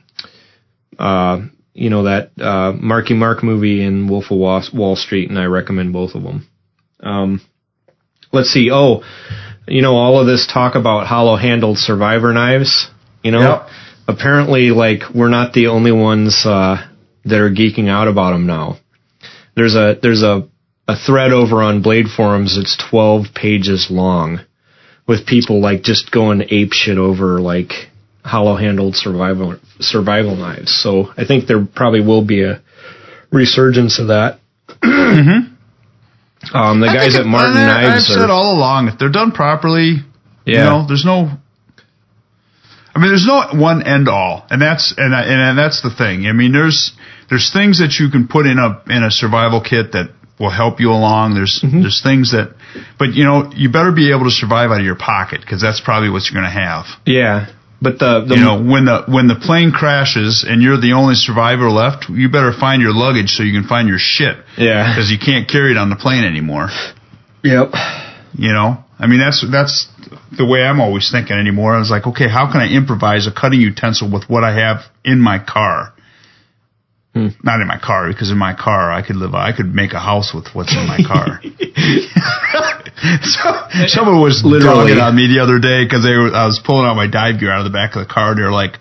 uh, 0.97 1.41
you 1.73 1.89
know, 1.89 2.03
that 2.03 2.31
uh, 2.39 2.73
Marky 2.73 3.13
Mark 3.13 3.43
movie 3.43 3.83
and 3.83 4.09
Wolf 4.09 4.25
of 4.31 4.37
Wall, 4.73 4.95
Street, 4.95 5.29
and 5.29 5.37
I 5.39 5.45
recommend 5.45 5.93
both 5.93 6.15
of 6.15 6.23
them. 6.23 6.47
Um, 7.01 7.41
let's 8.31 8.49
see. 8.49 8.69
Oh, 8.71 9.03
you 9.67 9.81
know, 9.81 9.95
all 9.95 10.19
of 10.19 10.27
this 10.27 10.47
talk 10.51 10.75
about 10.75 11.07
hollow 11.07 11.35
handled 11.35 11.77
survivor 11.77 12.33
knives, 12.33 12.89
you 13.23 13.31
know, 13.31 13.39
Yep. 13.41 13.67
apparently, 14.07 14.71
like, 14.71 15.03
we're 15.13 15.29
not 15.29 15.53
the 15.53 15.67
only 15.67 15.91
ones 15.91 16.45
uh, 16.45 16.85
that 17.25 17.39
are 17.39 17.51
geeking 17.51 17.87
out 17.89 18.07
about 18.07 18.31
them 18.31 18.45
now. 18.47 18.77
There's 19.55 19.75
a 19.75 19.97
there's 20.01 20.23
a 20.23 20.47
a 20.87 20.95
thread 20.95 21.31
over 21.31 21.61
on 21.61 21.81
Blade 21.83 22.07
forums. 22.07 22.57
It's 22.57 22.75
12 22.89 23.27
pages 23.35 23.87
long, 23.91 24.39
with 25.07 25.27
people 25.27 25.61
like 25.61 25.83
just 25.83 26.11
going 26.11 26.43
ape 26.49 26.73
shit 26.73 26.97
over 26.97 27.39
like 27.39 27.88
hollow 28.23 28.55
handled 28.55 28.95
survival 28.95 29.57
survival 29.79 30.35
knives. 30.35 30.71
So 30.81 31.11
I 31.17 31.25
think 31.25 31.47
there 31.47 31.65
probably 31.65 32.01
will 32.01 32.25
be 32.25 32.43
a 32.43 32.61
resurgence 33.31 33.99
of 33.99 34.07
that. 34.07 34.39
Um, 36.53 36.79
the 36.79 36.87
I 36.87 36.93
guys 36.95 37.15
at 37.17 37.25
Martin 37.25 37.57
I- 37.57 37.83
I've 37.83 37.89
Knives 37.95 38.07
said 38.07 38.29
all 38.29 38.55
along, 38.55 38.87
if 38.87 38.97
they're 38.97 39.11
done 39.11 39.31
properly, 39.31 39.97
yeah, 40.45 40.57
you 40.57 40.63
know, 40.69 40.85
there's 40.87 41.03
no. 41.05 41.29
I 42.95 42.99
mean, 42.99 43.11
there's 43.11 43.27
no 43.27 43.59
one 43.59 43.83
end 43.83 44.07
all, 44.09 44.45
and 44.49 44.61
that's 44.61 44.93
and 44.97 45.13
I- 45.13 45.23
and 45.23 45.57
that's 45.57 45.81
the 45.81 45.89
thing. 45.89 46.27
I 46.27 46.31
mean, 46.31 46.51
there's 46.53 46.93
there's 47.29 47.51
things 47.51 47.79
that 47.79 47.99
you 47.99 48.09
can 48.09 48.27
put 48.27 48.45
in 48.45 48.57
a 48.57 48.81
in 48.91 49.03
a 49.03 49.11
survival 49.11 49.61
kit 49.61 49.91
that 49.93 50.11
will 50.39 50.49
help 50.49 50.79
you 50.79 50.91
along. 50.91 51.35
There's 51.35 51.59
Mm-hmm. 51.61 51.81
there's 51.81 52.01
things 52.01 52.31
that, 52.31 52.55
but 52.97 53.13
you 53.13 53.25
know, 53.25 53.51
you 53.53 53.69
better 53.69 53.91
be 53.91 54.11
able 54.11 54.23
to 54.23 54.31
survive 54.31 54.71
out 54.71 54.79
of 54.79 54.85
your 54.85 54.95
pocket 54.95 55.41
because 55.41 55.61
that's 55.61 55.81
probably 55.81 56.09
what 56.09 56.23
you're 56.29 56.41
going 56.41 56.51
to 56.51 56.59
have. 56.59 56.85
yeah. 57.05 57.47
But 57.81 57.97
the 57.97 58.25
the 58.27 58.35
you 58.35 58.41
know, 58.41 58.61
when 58.61 58.85
the 58.85 59.03
when 59.07 59.27
the 59.27 59.35
plane 59.39 59.71
crashes 59.71 60.45
and 60.47 60.61
you're 60.61 60.79
the 60.79 60.93
only 60.93 61.15
survivor 61.15 61.71
left, 61.71 62.09
you 62.09 62.29
better 62.29 62.51
find 62.51 62.81
your 62.81 62.93
luggage 62.93 63.31
so 63.31 63.43
you 63.43 63.53
can 63.57 63.67
find 63.67 63.87
your 63.87 63.99
shit 63.99 64.35
yeah, 64.57 64.91
because 64.91 65.09
you 65.09 65.17
can't 65.17 65.47
carry 65.47 65.71
it 65.71 65.77
on 65.77 65.89
the 65.89 65.95
plane 65.95 66.25
anymore. 66.25 66.67
yep, 67.41 67.71
You 68.35 68.51
know, 68.51 68.83
I 68.99 69.07
mean 69.07 69.19
that's 69.19 69.45
that's 69.49 69.87
the 70.35 70.45
way 70.45 70.63
I'm 70.63 70.81
always 70.81 71.09
thinking 71.09 71.37
anymore. 71.37 71.73
I 71.73 71.79
was 71.79 71.89
like, 71.89 72.05
okay, 72.07 72.27
how 72.27 72.51
can 72.51 72.59
I 72.59 72.67
improvise 72.67 73.27
a 73.27 73.31
cutting 73.31 73.61
utensil 73.61 74.11
with 74.11 74.27
what 74.27 74.43
I 74.43 74.59
have 74.59 74.83
in 75.05 75.21
my 75.21 75.39
car? 75.39 75.93
Hmm. 77.13 77.27
Not 77.43 77.61
in 77.61 77.67
my 77.67 77.79
car 77.79 78.09
because 78.09 78.29
in 78.29 78.37
my 78.37 78.53
car 78.53 78.91
I 78.91 79.07
could 79.07 79.15
live. 79.15 79.33
I 79.33 79.55
could 79.55 79.73
make 79.73 79.93
a 79.93 79.99
house 79.99 80.33
with 80.33 80.47
what's 80.53 80.75
in 80.75 80.85
my 80.85 80.99
car. 81.07 81.41
so, 83.23 83.87
someone 83.87 84.21
was 84.21 84.43
Literally. 84.43 84.91
dogging 84.91 84.99
on 84.99 85.15
me 85.15 85.27
the 85.27 85.39
other 85.39 85.59
day 85.59 85.83
because 85.85 86.05
I 86.05 86.45
was 86.45 86.59
pulling 86.63 86.85
out 86.85 86.95
my 86.95 87.07
dive 87.07 87.39
gear 87.39 87.51
out 87.51 87.65
of 87.65 87.71
the 87.71 87.75
back 87.75 87.95
of 87.95 88.05
the 88.07 88.11
car. 88.13 88.31
and 88.31 88.39
They're 88.39 88.51
like, 88.51 88.77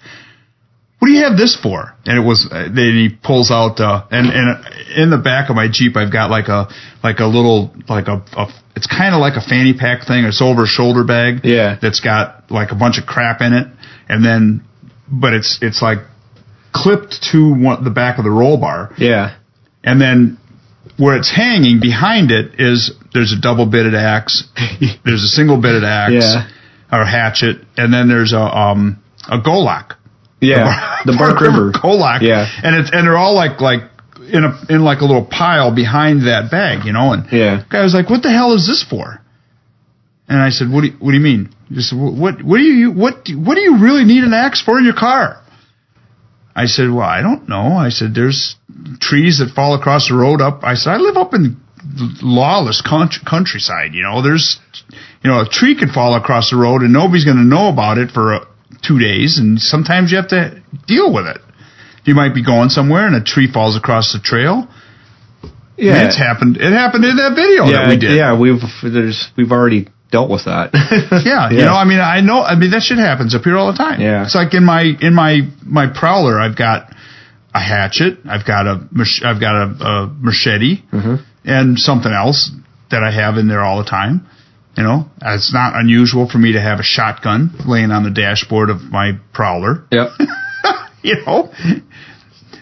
"What 0.99 1.09
do 1.09 1.15
you 1.15 1.25
have 1.25 1.37
this 1.37 1.55
for?" 1.57 1.95
And 2.07 2.19
it 2.19 2.27
was. 2.27 2.49
uh, 2.51 2.69
Then 2.73 2.95
he 2.99 3.09
pulls 3.11 3.51
out 3.51 3.79
uh, 3.81 4.07
and 4.11 4.27
and 4.31 4.49
in 4.97 5.11
the 5.11 5.19
back 5.19 5.51
of 5.51 5.57
my 5.57 5.69
Jeep 5.71 5.97
I've 5.97 6.13
got 6.13 6.31
like 6.31 6.49
a 6.49 6.69
like 7.05 7.21
a 7.21 7.27
little 7.27 7.71
like 7.89 8.09
a, 8.09 8.23
a 8.37 8.47
it's 8.75 8.87
kind 8.87 9.15
of 9.15 9.21
like 9.21 9.35
a 9.37 9.41
fanny 9.43 9.75
pack 9.75 10.07
thing. 10.07 10.25
It's 10.25 10.43
over 10.43 10.65
a 10.65 10.67
shoulder 10.67 11.05
bag 11.05 11.41
yeah, 11.45 11.79
that's 11.81 12.01
got 12.01 12.51
like 12.51 12.71
a 12.73 12.77
bunch 12.77 12.99
of 12.99 13.07
crap 13.07 13.41
in 13.41 13.53
it, 13.53 13.67
and 14.09 14.25
then 14.25 14.63
but 15.11 15.33
it's 15.33 15.59
it's 15.63 15.81
like 15.83 15.99
clipped 16.73 17.23
to 17.33 17.55
one, 17.55 17.83
the 17.85 17.91
back 17.91 18.19
of 18.19 18.25
the 18.25 18.31
roll 18.31 18.57
bar, 18.57 18.93
yeah, 18.99 19.37
and 19.83 20.01
then 20.01 20.39
where 20.97 21.17
it's 21.17 21.31
hanging 21.35 21.81
behind 21.81 22.31
it 22.31 22.59
is 22.61 22.93
there's 23.19 23.33
a 23.33 23.41
double 23.41 23.67
bitted 23.67 23.95
axe, 23.95 24.45
there's 25.05 25.25
a 25.25 25.29
single 25.29 25.61
bitted 25.61 25.83
axe 25.85 26.13
Yeah. 26.15 26.47
or 26.93 27.05
hatchet, 27.05 27.57
and 27.77 27.93
then 27.93 28.09
there's 28.09 28.33
a 28.33 28.41
um 28.41 29.03
a 29.29 29.39
golok. 29.41 29.97
yeah. 30.41 31.01
The 31.05 31.17
Bark 31.19 31.41
River. 31.41 31.73
golok. 31.73 32.23
Yeah. 32.23 32.47
and 32.63 32.77
it's 32.77 32.91
and 32.93 33.07
they're 33.07 33.19
all 33.19 33.35
like 33.35 33.61
like 33.61 33.81
in 34.33 34.45
a 34.45 34.53
in 34.71 34.85
like 34.85 35.01
a 35.01 35.05
little 35.05 35.25
pile 35.25 35.75
behind 35.75 36.27
that 36.29 36.51
bag, 36.51 36.85
you 36.87 36.93
know, 36.93 37.13
and 37.13 37.27
Yeah, 37.33 37.65
guy 37.71 37.83
was 37.83 37.95
like, 37.95 38.09
"What 38.09 38.23
the 38.23 38.31
hell 38.31 38.53
is 38.55 38.67
this 38.67 38.83
for?" 38.89 39.21
And 40.29 40.39
I 40.39 40.51
said, 40.51 40.71
"What 40.71 40.83
do 40.83 40.89
you, 40.89 40.97
what 41.01 41.11
do 41.13 41.17
you 41.17 41.23
mean? 41.25 41.49
Just 41.73 41.93
what 41.97 42.43
what 42.45 42.59
do 42.59 42.63
you 42.63 42.93
what 42.93 43.25
do, 43.25 43.39
what 43.41 43.55
do 43.57 43.63
you 43.63 43.79
really 43.83 44.05
need 44.05 44.23
an 44.25 44.35
axe 44.35 44.61
for 44.63 44.79
in 44.79 44.85
your 44.85 44.95
car?" 45.09 45.41
I 46.55 46.67
said, 46.67 46.91
"Well, 46.91 47.07
I 47.19 47.23
don't 47.23 47.49
know." 47.49 47.73
I 47.87 47.89
said, 47.91 48.15
"There's 48.15 48.57
trees 49.01 49.39
that 49.39 49.55
fall 49.55 49.75
across 49.75 50.09
the 50.09 50.15
road 50.17 50.41
up." 50.43 50.61
I 50.63 50.75
said, 50.75 50.91
"I 50.93 50.97
live 50.99 51.17
up 51.17 51.33
in 51.35 51.57
lawless 52.23 52.81
country, 52.83 53.23
countryside. 53.27 53.95
You 53.95 54.03
know, 54.03 54.23
there's 54.23 54.59
you 55.23 55.31
know 55.31 55.41
a 55.41 55.49
tree 55.49 55.77
could 55.79 55.91
fall 55.91 56.15
across 56.15 56.51
the 56.51 56.57
road 56.57 56.83
and 56.83 56.93
nobody's 56.93 57.25
going 57.25 57.37
to 57.39 57.45
know 57.45 57.69
about 57.69 57.99
it 57.99 58.11
for 58.11 58.35
uh, 58.35 58.45
two 58.87 58.99
days, 58.99 59.39
and 59.39 59.61
sometimes 59.61 60.11
you 60.13 60.17
have 60.19 60.29
to 60.29 60.63
deal 60.87 61.13
with 61.13 61.27
it." 61.27 61.39
You 62.05 62.15
might 62.15 62.33
be 62.35 62.43
going 62.43 62.71
somewhere 62.71 63.07
and 63.07 63.15
a 63.15 63.23
tree 63.23 63.51
falls 63.53 63.77
across 63.77 64.13
the 64.15 64.19
trail. 64.19 64.67
yeah. 65.77 66.07
It's 66.07 66.17
happened. 66.17 66.57
It 66.57 66.73
happened 66.73 67.05
in 67.05 67.17
that 67.17 67.35
video 67.37 67.67
yeah, 67.67 67.83
that 67.85 67.89
we 67.89 67.99
did. 67.99 68.17
yeah. 68.17 68.39
We've 68.39 68.63
there's 68.83 69.29
we've 69.37 69.53
already 69.53 69.89
dealt 70.11 70.31
with 70.31 70.47
that. 70.47 70.71
Yeah, 71.25 71.51
you 71.51 71.59
know, 71.65 71.75
I 71.75 71.85
mean, 71.85 72.01
I 72.01 72.21
know. 72.23 72.43
I 72.43 72.55
mean, 72.57 72.71
that 72.71 72.83
shit 72.83 72.97
happens 72.99 73.35
up 73.35 73.43
here 73.43 73.57
all 73.59 73.71
the 73.73 73.77
time. 73.77 74.01
Yeah. 74.01 74.25
it's 74.25 74.35
like 74.35 74.55
in 74.55 74.65
my 74.65 74.83
in 75.01 75.15
my 75.15 75.41
my 75.65 75.87
prowler, 75.93 76.39
I've 76.41 76.57
got 76.57 76.95
a 77.55 77.61
hatchet, 77.61 78.19
I've 78.29 78.47
got 78.47 78.67
a 78.67 78.81
mach- 78.91 79.23
I've 79.25 79.41
got 79.41 79.55
a, 79.57 79.67
a 79.85 80.07
machete, 80.21 80.83
Mm-hmm. 80.93 81.17
And 81.49 81.79
something 81.79 82.13
else 82.13 82.51
that 82.91 83.03
I 83.03 83.11
have 83.11 83.37
in 83.37 83.49
there 83.49 83.65
all 83.65 83.83
the 83.83 83.89
time. 83.89 84.27
You 84.77 84.85
know, 84.85 85.07
it's 85.21 85.53
not 85.53 85.75
unusual 85.75 86.29
for 86.29 86.39
me 86.39 86.53
to 86.53 86.61
have 86.61 86.79
a 86.79 86.85
shotgun 86.85 87.51
laying 87.67 87.91
on 87.91 88.05
the 88.05 88.11
dashboard 88.11 88.71
of 88.71 88.81
my 88.83 89.13
prowler. 89.35 89.85
Yep. 89.91 90.11
you 91.03 91.17
know, 91.27 91.53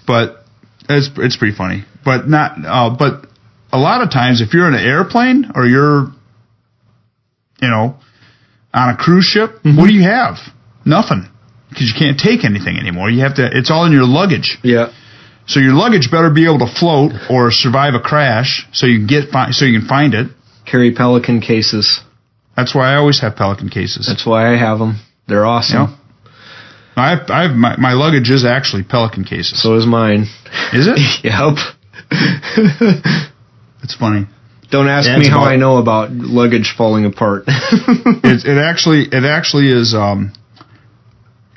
but 0.06 0.44
it's 0.88 1.10
it's 1.18 1.36
pretty 1.36 1.54
funny. 1.54 1.84
But 2.04 2.26
not. 2.26 2.56
Uh, 2.64 2.96
but 2.96 3.28
a 3.70 3.78
lot 3.78 4.00
of 4.00 4.10
times, 4.10 4.40
if 4.40 4.54
you're 4.54 4.66
in 4.66 4.74
an 4.74 4.86
airplane 4.86 5.50
or 5.54 5.66
you're, 5.66 6.06
you 7.60 7.68
know, 7.68 7.96
on 8.72 8.94
a 8.94 8.96
cruise 8.96 9.26
ship, 9.26 9.50
what 9.64 9.86
do 9.86 9.92
you 9.92 10.04
have? 10.04 10.36
Nothing, 10.86 11.28
because 11.68 11.92
you 11.92 11.98
can't 11.98 12.18
take 12.18 12.46
anything 12.46 12.78
anymore. 12.78 13.10
You 13.10 13.24
have 13.24 13.34
to. 13.34 13.46
It's 13.52 13.70
all 13.70 13.84
in 13.84 13.92
your 13.92 14.06
luggage. 14.06 14.56
Yeah. 14.62 14.92
So 15.46 15.60
your 15.60 15.74
luggage 15.74 16.10
better 16.10 16.30
be 16.30 16.44
able 16.44 16.58
to 16.60 16.66
float 16.72 17.12
or 17.30 17.50
survive 17.52 17.94
a 17.94 18.00
crash, 18.00 18.66
so 18.72 18.86
you 18.86 18.98
can 18.98 19.06
get 19.06 19.30
fi- 19.30 19.50
so 19.52 19.64
you 19.64 19.78
can 19.78 19.88
find 19.88 20.12
it. 20.14 20.28
Carry 20.64 20.92
Pelican 20.92 21.40
cases. 21.40 22.00
That's 22.56 22.74
why 22.74 22.92
I 22.92 22.96
always 22.96 23.20
have 23.20 23.36
Pelican 23.36 23.68
cases. 23.68 24.06
That's 24.08 24.26
why 24.26 24.52
I 24.52 24.56
have 24.56 24.78
them. 24.78 24.96
They're 25.28 25.46
awesome. 25.46 25.96
I 26.96 27.10
have, 27.10 27.30
I 27.30 27.42
have 27.42 27.50
my, 27.56 27.76
my 27.76 27.92
luggage 27.92 28.30
is 28.30 28.44
actually 28.46 28.82
Pelican 28.84 29.24
cases. 29.24 29.62
So 29.62 29.76
is 29.76 29.86
mine. 29.86 30.26
is 30.72 30.88
it? 30.88 30.98
Yep. 31.24 31.56
It's 33.82 33.94
funny. 33.94 34.26
Don't 34.70 34.88
ask 34.88 35.06
Yeah, 35.08 35.18
me 35.18 35.28
how 35.28 35.42
about- 35.42 35.52
I 35.52 35.56
know 35.56 35.76
about 35.76 36.10
luggage 36.10 36.74
falling 36.76 37.04
apart. 37.04 37.44
it, 37.48 38.44
it 38.44 38.58
actually 38.58 39.02
it 39.02 39.24
actually 39.24 39.68
is 39.70 39.94
um 39.94 40.32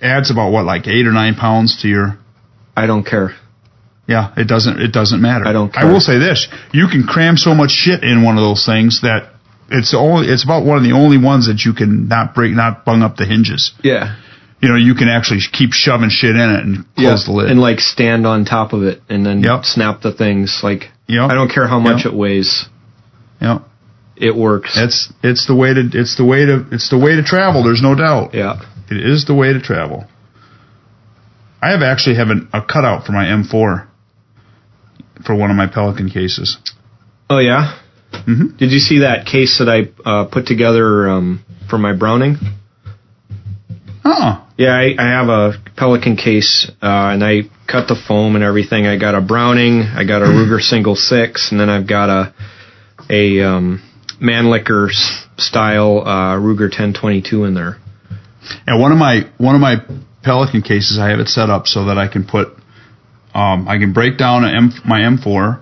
adds 0.02 0.30
about 0.30 0.52
what 0.52 0.66
like 0.66 0.88
eight 0.88 1.08
or 1.08 1.12
nine 1.12 1.34
pounds 1.36 1.82
to 1.82 1.88
your 1.88 2.20
I 2.78 2.86
don't 2.86 3.04
care. 3.04 3.34
Yeah 4.10 4.34
it 4.36 4.48
doesn't 4.54 4.82
it 4.82 4.92
doesn't 4.92 5.22
matter 5.22 5.46
I 5.48 5.54
don't 5.54 5.72
Care. 5.72 5.86
I 5.86 5.92
will 5.92 6.02
say 6.02 6.18
this 6.18 6.48
you 6.74 6.88
can 6.94 7.04
cram 7.14 7.38
so 7.38 7.54
much 7.54 7.72
shit 7.72 8.04
in 8.04 8.24
one 8.24 8.36
of 8.38 8.44
those 8.44 8.66
things 8.66 9.02
that 9.08 9.22
it's 9.70 9.94
only 9.94 10.28
it's 10.34 10.44
about 10.44 10.66
one 10.66 10.78
of 10.78 10.84
the 10.84 10.94
only 10.94 11.20
ones 11.32 11.48
that 11.48 11.60
you 11.66 11.74
can 11.74 12.08
not 12.08 12.34
break 12.34 12.52
not 12.54 12.84
bung 12.86 13.02
up 13.04 13.16
the 13.22 13.26
hinges 13.26 13.72
Yeah. 13.84 14.16
you 14.62 14.68
know 14.70 14.76
you 14.76 14.96
can 14.96 15.08
actually 15.08 15.42
keep 15.60 15.72
shoving 15.74 16.10
shit 16.10 16.36
in 16.36 16.50
it 16.56 16.62
and 16.66 16.74
close 16.96 17.26
the 17.26 17.32
lid 17.32 17.52
And 17.52 17.60
like 17.62 17.80
stand 17.80 18.26
on 18.26 18.46
top 18.46 18.74
of 18.74 18.82
it 18.84 19.02
and 19.10 19.24
then 19.26 19.44
Yep. 19.44 19.64
snap 19.66 20.02
the 20.02 20.12
things. 20.12 20.60
Like 20.64 20.90
Yep. 21.08 21.30
I 21.32 21.34
don't 21.36 21.52
care 21.52 21.68
how 21.68 21.80
much 21.80 22.06
it 22.06 22.14
weighs. 22.14 22.68
yeah 23.42 23.60
It 24.16 24.36
works. 24.36 24.72
it's 24.76 25.14
it's 25.24 25.46
the 25.46 25.56
way 25.56 25.72
to 25.78 25.82
it's 25.94 26.16
the 26.18 26.26
way 26.26 26.46
to 26.50 26.66
it's 26.72 26.90
the 26.90 26.98
way 27.06 27.16
to 27.16 27.24
travel 27.24 27.64
there's 27.64 27.82
no 27.90 27.94
doubt 27.96 28.34
yeah. 28.34 28.56
It 28.92 28.98
is 29.14 29.26
the 29.26 29.36
way 29.36 29.54
to 29.54 29.62
travel. 29.62 30.08
I 31.62 31.72
have 31.72 31.82
actually 31.84 32.16
have 32.16 32.30
an, 32.30 32.50
a 32.54 32.62
cutout 32.64 33.06
for 33.06 33.12
my 33.12 33.26
M4 33.26 33.86
for 35.26 35.36
one 35.36 35.50
of 35.52 35.56
my 35.58 35.68
Pelican 35.68 36.10
cases. 36.10 36.58
Oh 37.30 37.40
yeah. 37.40 37.78
Mhm. 38.12 38.58
Did 38.58 38.72
you 38.72 38.80
see 38.80 39.00
that 39.00 39.26
case 39.28 39.60
that 39.60 39.70
I 39.70 39.90
uh, 40.10 40.26
put 40.26 40.46
together 40.48 41.10
um, 41.10 41.44
for 41.70 41.78
my 41.78 41.94
Browning? 41.94 42.38
Uh-uh. 44.04 44.46
Yeah, 44.58 44.72
I, 44.76 44.96
I 44.98 45.08
have 45.10 45.30
a 45.30 45.54
Pelican 45.78 46.16
case, 46.16 46.70
uh, 46.82 47.14
and 47.14 47.24
I 47.24 47.42
cut 47.68 47.88
the 47.88 47.96
foam 47.96 48.36
and 48.36 48.44
everything. 48.44 48.88
I 48.88 48.98
got 48.98 49.14
a 49.16 49.22
Browning, 49.22 49.82
I 49.82 50.06
got 50.06 50.22
a 50.22 50.26
Ruger 50.26 50.60
Single 50.60 50.96
Six, 50.96 51.52
and 51.52 51.60
then 51.60 51.70
I've 51.70 51.88
got 51.88 52.10
a 52.10 52.34
a 53.10 53.42
um, 53.42 53.82
Mannlicher 54.22 54.90
s- 54.90 55.26
style 55.38 56.00
uh, 56.06 56.36
Ruger 56.36 56.70
1022 56.70 57.46
in 57.46 57.54
there. 57.54 57.78
And 58.66 58.82
one 58.82 58.92
of 58.92 58.98
my 58.98 59.30
one 59.38 59.56
of 59.56 59.62
my 59.62 59.78
Pelican 60.24 60.62
cases, 60.62 60.98
I 61.00 61.10
have 61.10 61.20
it 61.20 61.28
set 61.28 61.50
up 61.50 61.68
so 61.68 61.86
that 61.86 61.98
I 61.98 62.08
can 62.08 62.26
put, 62.26 62.50
um, 63.40 63.68
I 63.68 63.78
can 63.78 63.94
break 63.94 64.18
down 64.18 64.44
M, 64.46 64.72
my 64.86 65.00
M4, 65.02 65.62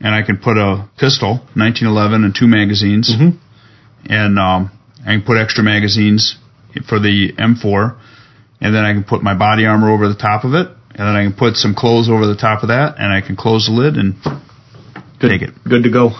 and 0.00 0.14
I 0.14 0.22
can 0.22 0.36
put 0.38 0.56
a 0.58 0.88
pistol, 0.98 1.40
1911, 1.54 2.24
and 2.24 2.34
two 2.34 2.46
magazines, 2.46 3.10
Mhm. 3.10 3.36
and 4.06 4.38
um, 4.38 4.70
I 5.06 5.10
can 5.16 5.22
put 5.22 5.38
extra 5.38 5.64
magazines 5.64 6.36
for 6.88 6.98
the 7.00 7.32
M4, 7.38 7.94
and 8.60 8.74
then 8.74 8.84
I 8.84 8.92
can 8.92 9.04
put 9.04 9.22
my 9.22 9.34
body 9.34 9.66
armor 9.66 9.90
over 9.90 10.08
the 10.08 10.14
top 10.28 10.44
of 10.44 10.54
it, 10.54 10.68
and 10.94 11.08
then 11.08 11.16
I 11.16 11.22
can 11.24 11.32
put 11.32 11.56
some 11.56 11.74
clothes 11.74 12.08
over 12.08 12.26
the 12.26 12.36
top 12.36 12.62
of 12.62 12.68
that, 12.68 12.96
and 12.98 13.12
I 13.12 13.20
can 13.20 13.36
close 13.36 13.66
the 13.66 13.72
lid 13.72 13.96
and 13.96 14.14
Good, 15.18 15.30
take 15.30 15.42
it. 15.42 15.50
Good 15.68 15.82
to 15.84 15.90
go. 15.90 16.10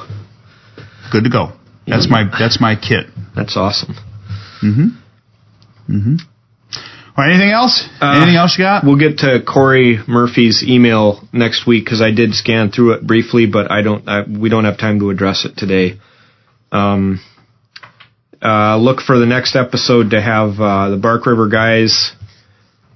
Good 1.10 1.24
to 1.24 1.30
go. 1.30 1.52
That's 1.86 2.08
my 2.08 2.24
that's 2.38 2.60
my 2.60 2.74
kit. 2.76 3.06
That's 3.34 3.56
awesome. 3.56 3.94
Mm-hmm. 4.62 4.88
Mm-hmm. 5.96 6.14
Right, 7.16 7.30
anything 7.30 7.50
else? 7.50 7.86
Uh, 8.00 8.14
anything 8.16 8.36
else 8.36 8.56
you 8.58 8.64
got? 8.64 8.84
We'll 8.84 8.98
get 8.98 9.18
to 9.18 9.42
Corey 9.46 9.98
Murphy's 10.08 10.64
email 10.66 11.20
next 11.32 11.66
week 11.66 11.84
because 11.84 12.00
I 12.00 12.10
did 12.10 12.34
scan 12.34 12.70
through 12.70 12.92
it 12.92 13.06
briefly, 13.06 13.46
but 13.46 13.70
I 13.70 13.82
don't. 13.82 14.08
I, 14.08 14.22
we 14.22 14.48
don't 14.48 14.64
have 14.64 14.78
time 14.78 14.98
to 15.00 15.10
address 15.10 15.44
it 15.44 15.56
today. 15.56 15.98
Um, 16.70 17.20
uh, 18.40 18.78
look 18.78 19.00
for 19.00 19.18
the 19.18 19.26
next 19.26 19.56
episode 19.56 20.10
to 20.10 20.22
have 20.22 20.58
uh, 20.58 20.88
the 20.88 20.96
Bark 20.96 21.26
River 21.26 21.48
guys. 21.48 22.12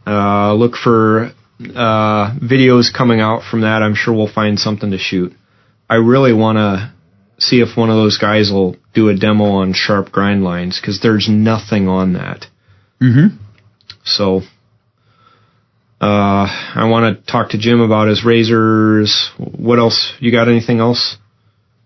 Uh, 0.06 0.54
look 0.54 0.76
for 0.76 1.32
uh, 1.60 2.34
videos 2.38 2.92
coming 2.96 3.20
out 3.20 3.42
from 3.42 3.60
that. 3.60 3.82
I'm 3.82 3.94
sure 3.94 4.14
we'll 4.14 4.32
find 4.32 4.58
something 4.58 4.92
to 4.92 4.98
shoot. 4.98 5.34
I 5.90 5.96
really 5.96 6.32
want 6.32 6.56
to 6.56 6.92
see 7.38 7.60
if 7.60 7.76
one 7.76 7.90
of 7.90 7.96
those 7.96 8.16
guys 8.16 8.50
will 8.50 8.76
do 8.94 9.10
a 9.10 9.14
demo 9.14 9.44
on 9.44 9.74
sharp 9.74 10.10
grind 10.10 10.42
lines 10.42 10.80
because 10.80 11.00
there's 11.00 11.28
nothing 11.28 11.86
on 11.86 12.14
that. 12.14 12.46
Mm-hmm. 13.02 13.42
So 14.06 14.40
uh, 16.00 16.46
I 16.46 16.88
want 16.88 17.18
to 17.18 17.30
talk 17.32 17.50
to 17.50 17.58
Jim 17.58 17.80
about 17.80 18.08
his 18.08 18.24
razors. 18.24 19.30
What 19.38 19.78
else? 19.78 20.12
You 20.20 20.30
got 20.32 20.48
anything 20.48 20.78
else? 20.78 21.16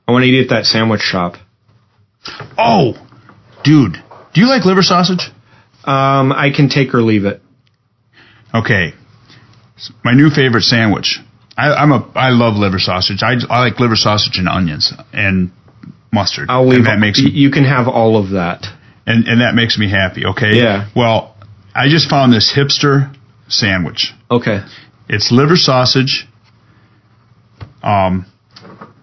I 0.07 0.13
want 0.13 0.25
to 0.25 0.29
eat 0.29 0.43
at 0.45 0.51
that 0.51 0.65
sandwich 0.67 1.01
shop. 1.01 1.35
Oh, 2.59 2.95
dude, 3.65 3.95
do 4.35 4.41
you 4.41 4.49
like 4.49 4.65
liver 4.65 4.83
sausage? 4.83 5.31
Um, 5.85 6.33
I 6.33 6.51
can 6.55 6.69
take 6.69 6.93
or 6.95 7.01
leave 7.03 7.25
it. 7.25 7.41
Okay, 8.55 8.93
my 10.05 10.13
new 10.13 10.29
favorite 10.29 10.63
sandwich. 10.63 11.19
I, 11.57 11.73
I'm 11.73 11.93
a 11.93 12.11
I 12.15 12.31
love 12.31 12.57
liver 12.57 12.79
sausage. 12.79 13.23
I, 13.23 13.35
I 13.49 13.61
like 13.61 13.81
liver 13.81 13.97
sausage 13.97 14.39
and 14.39 14.49
onions 14.49 14.93
and 15.13 15.53
mustard. 16.13 16.51
I'll 16.51 16.67
leave. 16.67 16.79
And 16.79 16.87
that 16.87 16.99
makes 16.99 17.21
you 17.21 17.51
can 17.51 17.65
have 17.65 17.87
all 17.89 18.17
of 18.23 18.31
that. 18.31 18.67
and 19.07 19.27
and 19.27 19.41
that 19.41 19.55
makes 19.55 19.79
me 19.79 19.89
happy. 19.91 20.27
Okay. 20.27 20.57
Yeah. 20.59 20.89
Well, 20.95 21.30
I 21.75 21.89
just 21.89 22.09
found 22.11 22.33
this 22.33 22.53
hipster 22.55 23.15
sandwich. 23.49 24.13
Okay. 24.31 24.61
It's 25.09 25.31
liver 25.33 25.57
sausage, 25.57 26.27
um, 27.83 28.27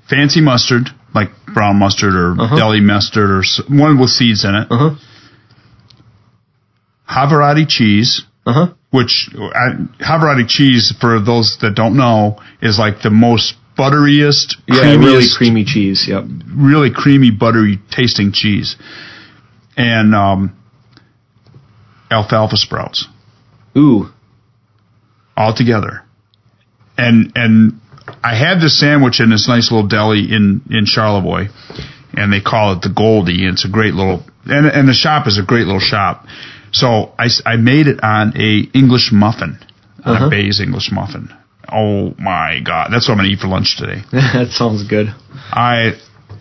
fancy 0.10 0.42
mustard 0.42 0.90
like 1.16 1.30
brown 1.54 1.78
mustard 1.78 2.14
or 2.14 2.32
Uh-huh. 2.40 2.56
deli 2.56 2.80
mustard 2.82 3.30
or 3.32 3.44
one 3.70 3.98
with 4.00 4.10
seeds 4.10 4.46
in 4.46 4.54
it. 4.56 4.68
Uh 4.72 4.78
huh. 4.92 4.96
Havarti 7.10 7.68
cheese, 7.68 8.24
Uh 8.46 8.54
huh. 8.54 8.68
which 8.92 9.30
I, 9.36 9.70
Havarti 10.04 10.48
cheese, 10.48 10.94
for 11.00 11.20
those 11.20 11.58
that 11.62 11.76
don't 11.76 11.96
know, 11.98 12.40
is 12.62 12.78
like 12.78 13.02
the 13.02 13.10
most 13.10 13.56
butteriest, 13.78 14.56
Yeah, 14.68 14.82
creamiest, 14.82 15.04
really 15.06 15.26
creamy 15.38 15.64
cheese. 15.66 16.06
Yep. 16.08 16.26
really 16.56 16.92
creamy, 16.92 17.32
buttery 17.32 17.80
tasting 17.92 18.32
cheese, 18.34 18.76
and 19.78 20.14
um, 20.16 20.54
alfalfa 22.12 22.58
sprouts 22.58 23.08
Ooh. 23.78 24.10
all 25.36 25.54
together. 25.54 26.04
And 26.98 27.32
and 27.36 27.80
I 28.24 28.36
had 28.36 28.60
this 28.60 28.80
sandwich 28.80 29.20
in 29.20 29.30
this 29.30 29.48
nice 29.48 29.72
little 29.72 29.88
deli 29.88 30.20
in 30.32 30.62
in 30.70 30.86
Charlevoix, 30.86 31.48
and 32.14 32.32
they 32.34 32.42
call 32.42 32.74
it 32.74 32.82
the 32.82 32.90
Goldie. 32.96 33.46
And 33.46 33.54
it's 33.54 33.66
a 33.66 33.70
great 33.70 33.94
little 33.94 34.24
and 34.46 34.66
and 34.66 34.88
the 34.90 34.94
shop 34.94 35.28
is 35.28 35.38
a 35.38 35.44
great 35.44 35.66
little 35.66 35.80
shop. 35.82 36.26
So 36.72 37.14
I, 37.18 37.28
I 37.46 37.56
made 37.56 37.88
it 37.88 38.04
on 38.04 38.34
a 38.36 38.60
English 38.78 39.12
muffin, 39.14 39.58
on 40.04 40.16
Uh-huh. 40.16 40.26
a 40.28 40.30
Bay's 40.30 40.60
English 40.60 40.92
muffin. 40.92 41.30
Oh 41.72 42.14
my 42.20 42.60
god, 42.64 42.90
that's 42.92 43.08
what 43.08 43.14
I'm 43.14 43.20
gonna 43.20 43.30
eat 43.30 43.40
for 43.40 43.48
lunch 43.48 43.78
today. 43.78 44.02
that 44.12 44.50
sounds 44.52 44.84
good. 44.88 45.08
I 45.52 45.94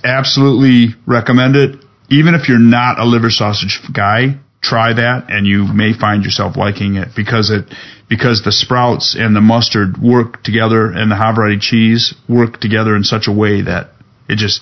absolutely 0.04 0.94
recommend 1.06 1.56
it. 1.56 1.76
Even 2.08 2.34
if 2.34 2.48
you're 2.48 2.58
not 2.60 2.98
a 3.00 3.04
liver 3.04 3.30
sausage 3.30 3.80
guy, 3.92 4.36
try 4.68 4.92
that 4.94 5.26
and 5.30 5.46
you 5.46 5.64
may 5.72 5.92
find 5.92 6.24
yourself 6.24 6.56
liking 6.56 6.96
it 6.96 7.08
because 7.14 7.50
it 7.50 7.64
because 8.08 8.42
the 8.44 8.52
sprouts 8.52 9.16
and 9.18 9.34
the 9.34 9.40
mustard 9.40 9.98
work 9.98 10.42
together 10.42 10.82
and 10.90 11.10
the 11.10 11.16
Havarti 11.16 11.60
cheese 11.60 12.14
work 12.28 12.60
together 12.60 12.94
in 12.96 13.02
such 13.04 13.26
a 13.28 13.32
way 13.32 13.62
that 13.62 13.90
it 14.28 14.36
just 14.38 14.60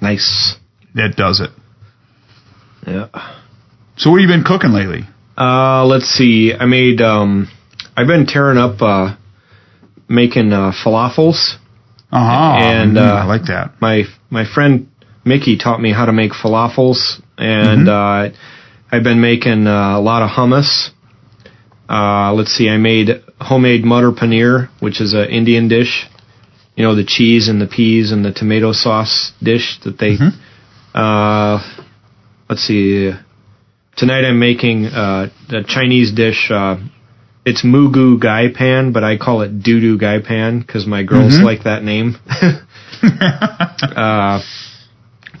Nice. 0.00 0.56
that 0.94 1.14
does 1.16 1.40
it. 1.40 1.50
Yeah. 2.86 3.08
So 3.96 4.10
what 4.10 4.20
have 4.20 4.28
you 4.28 4.34
been 4.36 4.44
cooking 4.44 4.70
lately? 4.72 5.02
Uh, 5.38 5.84
let's 5.86 6.06
see. 6.06 6.52
I 6.58 6.66
made. 6.66 7.00
Um, 7.00 7.48
I've 7.96 8.06
been 8.08 8.26
tearing 8.26 8.58
up, 8.58 8.80
uh, 8.82 9.16
making 10.08 10.52
uh, 10.52 10.72
falafels. 10.84 11.54
Uh-huh. 12.10 12.58
And, 12.58 12.96
Mm, 12.96 13.00
uh, 13.00 13.14
I 13.22 13.24
like 13.24 13.44
that. 13.46 13.72
My 13.80 14.04
my 14.30 14.44
friend 14.52 14.88
Mickey 15.24 15.56
taught 15.56 15.80
me 15.80 15.92
how 15.92 16.04
to 16.06 16.12
make 16.12 16.32
falafels, 16.32 17.22
and 17.38 17.88
uh, 17.88 18.28
I've 18.92 19.02
been 19.02 19.20
making 19.22 19.66
uh, 19.66 19.96
a 19.98 20.00
lot 20.00 20.22
of 20.22 20.28
hummus. 20.30 20.90
Uh, 21.88 22.32
let's 22.34 22.52
see. 22.52 22.68
I 22.68 22.76
made 22.76 23.08
homemade 23.40 23.84
mutter 23.84 24.12
paneer, 24.12 24.68
which 24.80 25.00
is 25.00 25.14
an 25.14 25.30
Indian 25.30 25.68
dish. 25.68 26.06
You 26.76 26.84
know 26.84 26.94
the 26.94 27.04
cheese 27.04 27.48
and 27.48 27.60
the 27.60 27.66
peas 27.66 28.12
and 28.12 28.24
the 28.24 28.32
tomato 28.32 28.72
sauce 28.72 29.32
dish 29.42 29.78
that 29.84 29.98
they. 29.98 30.16
Uh, 30.94 31.58
let's 32.48 32.62
see. 32.62 33.10
Tonight 33.96 34.24
I'm 34.24 34.38
making 34.38 34.86
uh, 34.86 35.28
a 35.50 35.64
Chinese 35.64 36.12
dish. 36.12 36.50
Uh, 36.50 36.76
it's 37.44 37.64
moo 37.64 37.90
goo 37.92 38.18
gai 38.18 38.48
pan, 38.54 38.92
but 38.92 39.04
I 39.04 39.16
call 39.16 39.40
it 39.42 39.62
doo 39.62 39.80
doo 39.80 39.98
gai 39.98 40.20
pan 40.20 40.60
because 40.60 40.86
my 40.86 41.02
girls 41.02 41.32
Mhm. 41.38 41.44
like 41.44 41.64
that 41.64 41.82
name. 41.82 42.16
uh, 43.02 44.40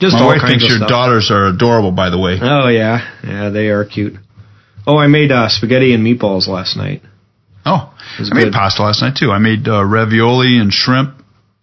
just 0.02 0.14
My 0.16 0.26
wife 0.26 0.42
thinks 0.46 0.64
your 0.68 0.76
stuff. 0.78 0.88
daughters 0.88 1.30
are 1.30 1.46
adorable, 1.46 1.92
by 1.92 2.10
the 2.10 2.18
way. 2.18 2.36
Oh 2.42 2.68
yeah, 2.68 2.98
yeah, 3.24 3.48
they 3.50 3.68
are 3.68 3.84
cute. 3.86 4.14
Oh, 4.86 4.98
I 4.98 5.06
made 5.06 5.30
uh, 5.32 5.48
spaghetti 5.48 5.94
and 5.94 6.04
meatballs 6.04 6.46
last 6.48 6.76
night. 6.76 7.02
Oh, 7.64 7.94
I 8.18 8.34
made 8.34 8.52
pasta 8.52 8.82
last 8.82 9.00
night 9.00 9.14
too. 9.16 9.30
I 9.30 9.38
made 9.38 9.68
uh, 9.68 9.84
ravioli 9.84 10.58
and 10.58 10.72
shrimp 10.72 11.14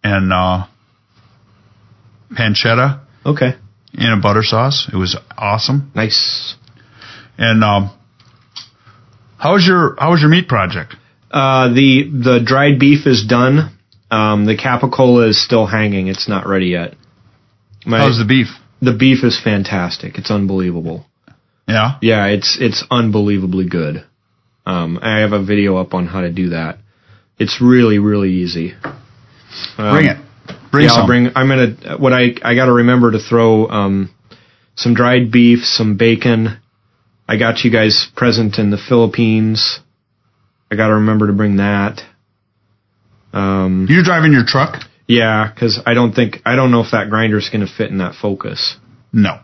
and 0.03 0.31
uh, 0.31 0.65
pancetta 2.31 3.01
Okay, 3.25 3.51
in 3.93 4.09
a 4.11 4.17
butter 4.21 4.43
sauce. 4.43 4.87
It 4.91 4.95
was 4.95 5.17
awesome. 5.37 5.91
nice. 5.93 6.55
And 7.37 7.63
um, 7.63 7.91
how 9.37 9.53
was 9.53 9.65
your 9.67 9.95
how 9.99 10.11
was 10.11 10.21
your 10.21 10.29
meat 10.29 10.47
project? 10.47 10.95
Uh, 11.31 11.67
the 11.73 12.09
the 12.11 12.39
dried 12.43 12.79
beef 12.79 13.05
is 13.05 13.25
done. 13.25 13.75
Um, 14.11 14.45
the 14.45 14.55
capicola 14.57 15.29
is 15.29 15.43
still 15.43 15.65
hanging. 15.67 16.07
It's 16.07 16.27
not 16.27 16.47
ready 16.47 16.67
yet. 16.67 16.95
My, 17.85 17.99
How's 17.99 18.17
the 18.17 18.25
beef? 18.25 18.47
the 18.81 18.93
beef 18.93 19.23
is 19.23 19.39
fantastic. 19.41 20.17
It's 20.17 20.31
unbelievable. 20.31 21.05
Yeah. 21.67 21.97
Yeah, 22.01 22.27
it's 22.27 22.57
it's 22.59 22.83
unbelievably 22.89 23.69
good. 23.69 24.03
Um, 24.65 24.99
I 25.01 25.19
have 25.19 25.31
a 25.33 25.43
video 25.43 25.77
up 25.77 25.93
on 25.93 26.07
how 26.07 26.21
to 26.21 26.31
do 26.31 26.49
that. 26.49 26.79
It's 27.37 27.61
really 27.61 27.99
really 27.99 28.31
easy. 28.31 28.73
Um, 29.77 29.95
Bring 29.95 30.05
it. 30.07 30.17
Bring 30.71 30.85
yeah, 30.85 30.91
some. 30.91 31.01
I'll 31.01 31.07
bring. 31.07 31.29
I'm 31.35 31.47
gonna. 31.47 31.97
What 31.97 32.13
I 32.13 32.33
I 32.43 32.55
got 32.55 32.65
to 32.65 32.73
remember 32.73 33.11
to 33.11 33.19
throw 33.19 33.67
um, 33.67 34.13
some 34.75 34.93
dried 34.93 35.31
beef, 35.31 35.59
some 35.63 35.97
bacon. 35.97 36.59
I 37.27 37.37
got 37.37 37.63
you 37.63 37.71
guys 37.71 38.07
present 38.15 38.57
in 38.57 38.71
the 38.71 38.77
Philippines. 38.77 39.79
I 40.71 40.75
got 40.75 40.87
to 40.87 40.95
remember 40.95 41.27
to 41.27 41.33
bring 41.33 41.57
that. 41.57 42.01
Um, 43.33 43.87
You're 43.89 44.03
driving 44.03 44.31
your 44.33 44.45
truck? 44.45 44.83
Yeah, 45.09 45.51
because 45.53 45.81
I 45.85 45.93
don't 45.93 46.13
think 46.13 46.37
I 46.45 46.55
don't 46.55 46.71
know 46.71 46.81
if 46.81 46.91
that 46.91 47.09
grinder 47.09 47.37
is 47.37 47.49
gonna 47.49 47.67
fit 47.67 47.91
in 47.91 47.97
that 47.97 48.15
Focus. 48.15 48.77
No. 49.11 49.39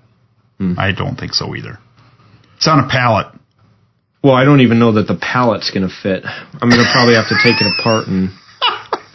Hmm. 0.57 0.75
I 0.77 0.93
don't 0.93 1.17
think 1.17 1.33
so 1.33 1.53
either. 1.55 1.79
It's 2.55 2.67
on 2.67 2.79
a 2.79 2.87
pallet. 2.87 3.27
Well, 4.23 4.33
I 4.33 4.45
don't 4.45 4.61
even 4.61 4.79
know 4.79 4.93
that 4.93 5.07
the 5.07 5.17
pallet's 5.17 5.71
gonna 5.71 5.89
fit. 5.89 6.23
I'm 6.23 6.69
gonna 6.69 6.89
probably 6.93 7.15
have 7.15 7.27
to 7.29 7.37
take 7.43 7.59
it 7.59 7.67
apart 7.79 8.07
and 8.07 8.29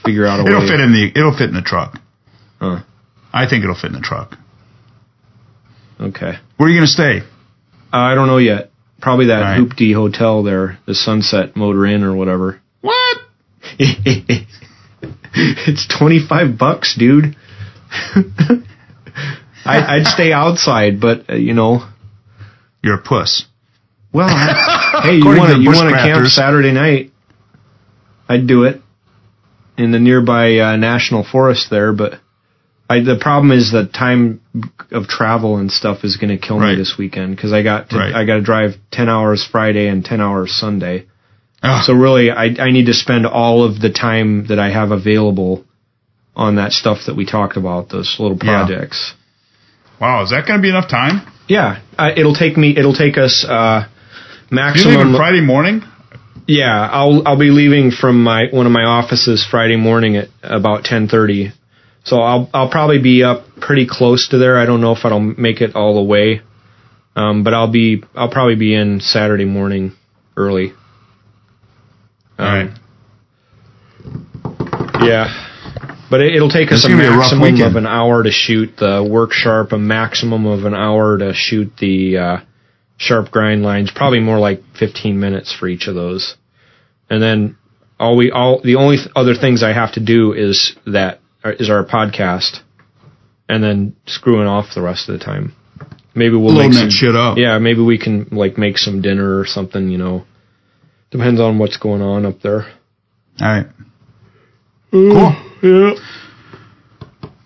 figure 0.05 0.27
out 0.27 0.40
a 0.40 0.44
way. 0.44 0.51
It'll 0.51 0.68
fit 0.68 0.81
in 0.81 0.93
the 0.93 1.10
it'll 1.14 1.36
fit 1.36 1.48
in 1.48 1.55
the 1.55 1.62
truck. 1.62 1.98
Huh. 2.60 2.82
I 3.32 3.48
think 3.48 3.64
it'll 3.64 3.77
fit 3.77 3.93
in 3.93 3.94
the 3.94 4.01
truck. 4.01 4.36
Okay. 6.01 6.32
Where 6.56 6.66
are 6.66 6.70
you 6.70 6.78
going 6.78 6.86
to 6.86 6.93
stay? 6.93 7.20
Uh, 7.93 7.97
I 7.97 8.14
don't 8.14 8.27
know 8.27 8.39
yet. 8.39 8.70
Probably 9.01 9.27
that 9.27 9.40
right. 9.40 9.60
Hoopty 9.60 9.94
Hotel 9.94 10.43
there, 10.43 10.78
the 10.86 10.94
Sunset 10.94 11.56
Motor 11.56 11.86
Inn 11.86 12.02
or 12.02 12.14
whatever. 12.14 12.60
What? 12.81 13.18
it's 15.66 15.86
25 15.98 16.59
bucks, 16.59 16.97
dude. 16.98 17.36
I, 19.65 19.97
I'd 19.97 20.07
stay 20.07 20.32
outside, 20.32 21.01
but 21.01 21.28
uh, 21.31 21.35
you 21.35 21.55
know, 21.55 21.86
You're 22.82 22.98
a 22.98 23.02
puss. 23.02 23.44
well, 24.12 24.28
I- 24.31 25.01
hey, 25.05 25.16
you 25.16 25.27
want 25.27 25.52
to 25.55 25.61
you 25.61 25.70
want 25.70 25.90
to 25.90 25.97
camp 25.97 26.27
Saturday 26.28 26.73
night? 26.73 27.12
I'd 28.28 28.47
do 28.47 28.65
it 28.65 28.81
in 29.77 29.93
the 29.93 29.98
nearby 29.98 30.59
uh, 30.59 30.77
national 30.77 31.24
forest 31.31 31.69
there, 31.70 31.93
but 31.93 32.15
I, 32.89 33.01
the 33.01 33.19
problem 33.20 33.51
is 33.52 33.70
the 33.73 33.86
time 33.86 34.40
of 34.90 35.07
travel 35.07 35.57
and 35.59 35.70
stuff 35.70 36.05
is 36.05 36.16
going 36.16 36.36
to 36.36 36.44
kill 36.44 36.59
Right. 36.59 36.73
me 36.73 36.77
this 36.77 36.97
weekend 36.98 37.36
because 37.36 37.52
I 37.52 37.62
got 37.62 37.90
to, 37.90 37.97
Right. 37.98 38.15
I 38.15 38.24
got 38.27 38.35
to 38.36 38.43
drive 38.43 38.73
10 38.93 39.09
hours 39.09 39.47
Friday 39.48 39.86
and 39.89 40.05
10 40.05 40.20
hours 40.20 40.52
Sunday. 40.52 41.07
Ugh. 41.62 41.85
So 41.85 41.93
really, 41.93 42.31
I 42.31 42.45
I 42.59 42.70
need 42.70 42.87
to 42.87 42.95
spend 42.95 43.27
all 43.27 43.65
of 43.65 43.81
the 43.81 43.91
time 43.91 44.47
that 44.49 44.59
I 44.59 44.70
have 44.70 44.91
available 44.93 45.65
on 46.35 46.57
that 46.57 46.73
stuff 46.73 46.99
that 47.07 47.16
we 47.16 47.27
talked 47.27 47.57
about, 47.57 47.89
those 47.91 48.16
little 48.19 48.39
Yeah. 48.43 48.65
projects. 48.66 49.15
wow, 50.01 50.23
is 50.23 50.31
that 50.31 50.47
going 50.47 50.59
to 50.59 50.62
be 50.62 50.70
enough 50.70 50.89
time? 50.89 51.20
Yeah, 51.49 51.81
uh, 51.99 52.11
it'll 52.16 52.35
take 52.35 52.57
me. 52.57 52.74
It'll 52.77 52.95
take 52.95 53.19
us 53.19 53.45
uh, 53.47 53.85
You 53.85 53.87
leave 53.87 54.53
maximum. 54.53 54.97
on 54.97 55.16
Friday 55.16 55.41
morning? 55.43 55.82
Yeah, 56.47 56.89
I'll 56.91 57.23
I'll 57.27 57.39
be 57.39 57.51
leaving 57.51 57.91
from 57.91 58.23
my 58.24 58.47
one 58.51 58.66
of 58.66 58.73
my 58.73 58.85
offices 58.85 59.45
Friday 59.49 59.77
morning 59.77 60.16
at 60.16 60.28
about 60.43 60.85
ten 60.85 61.09
thirty. 61.09 61.53
So 62.05 62.20
I'll 62.20 62.49
I'll 62.55 62.70
probably 62.70 62.99
be 63.03 63.23
up 63.23 63.45
pretty 63.61 63.87
close 63.87 64.28
to 64.28 64.39
there. 64.39 64.59
I 64.59 64.65
don't 64.65 64.81
know 64.81 64.93
if 64.93 65.05
I'll 65.05 65.20
make 65.20 65.61
it 65.61 65.77
all 65.77 65.95
the 65.97 66.03
way, 66.03 66.41
um, 67.15 67.45
but 67.45 67.53
I'll 67.53 67.70
be 67.70 68.03
I'll 68.15 68.31
probably 68.31 68.57
be 68.57 68.74
in 68.74 69.01
Saturday 69.01 69.45
morning 69.45 69.93
early. 70.37 70.73
Um, 72.41 72.47
All 72.47 72.55
right. 72.55 72.71
Yeah. 75.07 75.47
But 76.11 76.23
it, 76.23 76.35
it'll 76.35 76.51
take 76.51 76.73
us 76.73 76.85
a 76.85 76.89
gonna 76.89 77.05
a 77.05 77.17
maximum 77.17 77.61
of 77.62 77.77
an 77.77 77.87
hour 77.87 78.23
to 78.23 78.31
shoot 78.31 78.77
the 78.79 79.07
work 79.09 79.33
sharp, 79.33 79.73
a 79.73 79.79
maximum 79.79 80.47
of 80.47 80.65
an 80.65 80.75
hour 80.75 81.19
to 81.19 81.33
shoot 81.35 81.73
the 81.79 82.19
uh, 82.19 82.37
sharp 82.97 83.31
grind 83.31 83.62
lines. 83.62 83.93
Probably 83.95 84.21
more 84.21 84.39
like 84.39 84.62
15 84.79 85.21
minutes 85.21 85.53
for 85.53 85.69
each 85.69 85.87
of 85.87 85.95
those. 85.95 86.37
And 87.09 87.23
then 87.23 87.57
all 87.99 88.17
we 88.17 88.31
all 88.31 88.61
the 88.62 88.77
only 88.77 88.97
th- 88.97 89.11
other 89.15 89.35
things 89.35 89.62
I 89.62 89.73
have 89.73 89.93
to 89.93 90.01
do 90.01 90.33
is 90.33 90.77
that 90.87 91.21
is 91.45 91.71
our 91.71 91.85
podcast, 91.85 92.61
and 93.49 93.62
then 93.62 93.97
screwing 94.07 94.47
off 94.47 94.75
the 94.75 94.83
rest 94.83 95.09
of 95.09 95.19
the 95.19 95.25
time. 95.25 95.55
Maybe 96.15 96.35
we'll 96.35 96.55
Loading 96.55 96.71
make 96.71 96.73
that 96.73 96.81
some 96.81 96.91
shit 96.91 97.15
up. 97.15 97.39
Yeah, 97.39 97.59
maybe 97.59 97.83
we 97.83 97.99
can 97.99 98.29
like 98.33 98.59
make 98.59 98.79
some 98.79 99.01
dinner 99.01 99.39
or 99.39 99.47
something. 99.47 99.91
You 99.91 99.99
know, 99.99 100.25
depends 101.11 101.41
on 101.41 101.59
what's 101.59 101.77
going 101.77 102.03
on 102.03 102.27
up 102.27 102.41
there. 102.43 102.62
All 103.41 103.49
right. 103.49 103.66
Cool. 104.91 105.32
Yeah. 105.62 105.93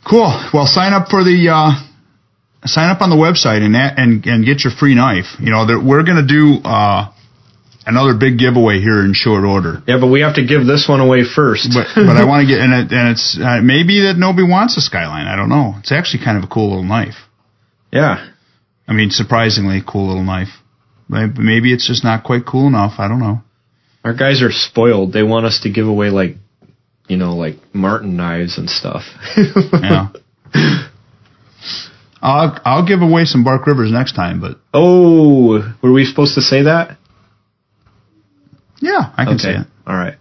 Cool. 0.08 0.50
Well, 0.52 0.66
sign 0.66 0.92
up 0.92 1.08
for 1.08 1.24
the 1.24 1.48
uh, 1.48 1.72
sign 2.66 2.90
up 2.90 3.00
on 3.00 3.10
the 3.10 3.16
website 3.16 3.62
and 3.62 3.74
and 3.76 4.24
and 4.26 4.44
get 4.44 4.64
your 4.64 4.72
free 4.72 4.94
knife. 4.94 5.26
You 5.40 5.50
know, 5.50 5.66
there, 5.66 5.80
we're 5.80 6.02
gonna 6.04 6.26
do 6.26 6.60
uh, 6.64 7.12
another 7.86 8.14
big 8.18 8.38
giveaway 8.38 8.80
here 8.80 9.00
in 9.04 9.14
short 9.14 9.44
order. 9.44 9.82
Yeah, 9.86 9.98
but 10.00 10.08
we 10.08 10.20
have 10.20 10.34
to 10.36 10.44
give 10.46 10.66
this 10.66 10.86
one 10.88 11.00
away 11.00 11.24
first. 11.24 11.68
But 11.72 11.88
but 11.94 12.16
I 12.16 12.24
want 12.24 12.46
to 12.46 12.52
get 12.52 12.60
and 12.60 12.72
it, 12.72 12.92
and 12.92 13.08
it's 13.12 13.38
uh, 13.40 13.60
maybe 13.62 14.02
that 14.08 14.16
nobody 14.18 14.46
wants 14.48 14.76
a 14.76 14.82
Skyline. 14.82 15.26
I 15.26 15.36
don't 15.36 15.48
know. 15.48 15.74
It's 15.80 15.92
actually 15.92 16.24
kind 16.24 16.36
of 16.36 16.44
a 16.44 16.48
cool 16.52 16.68
little 16.68 16.84
knife. 16.84 17.16
yeah. 17.92 18.30
I 18.86 18.92
mean, 18.92 19.08
surprisingly 19.08 19.80
cool 19.86 20.08
little 20.08 20.22
knife. 20.24 20.52
Maybe 21.08 21.40
maybe 21.40 21.72
it's 21.72 21.86
just 21.86 22.04
not 22.04 22.22
quite 22.24 22.44
cool 22.44 22.66
enough. 22.66 22.98
I 22.98 23.08
don't 23.08 23.20
know. 23.20 23.40
Our 24.04 24.14
guys 24.14 24.42
are 24.42 24.50
spoiled. 24.52 25.12
They 25.12 25.22
want 25.22 25.46
us 25.46 25.60
to 25.62 25.70
give 25.70 25.86
away 25.88 26.10
like, 26.10 26.36
you 27.08 27.16
know, 27.16 27.34
like 27.36 27.56
Martin 27.72 28.16
knives 28.16 28.58
and 28.58 28.68
stuff. 28.68 29.02
Yeah. 29.72 30.08
I'll 32.22 32.58
I'll 32.64 32.86
give 32.86 33.02
away 33.02 33.24
some 33.26 33.44
Bark 33.44 33.66
Rivers 33.66 33.92
next 33.92 34.12
time, 34.14 34.40
but 34.40 34.56
oh, 34.72 35.60
were 35.82 35.92
we 35.92 36.04
supposed 36.06 36.34
to 36.36 36.40
say 36.40 36.62
that? 36.62 36.96
yeah, 38.80 39.12
I 39.16 39.24
can 39.26 39.38
say 39.38 39.50
it. 39.50 39.66
All 39.86 39.94
right. 39.96 40.14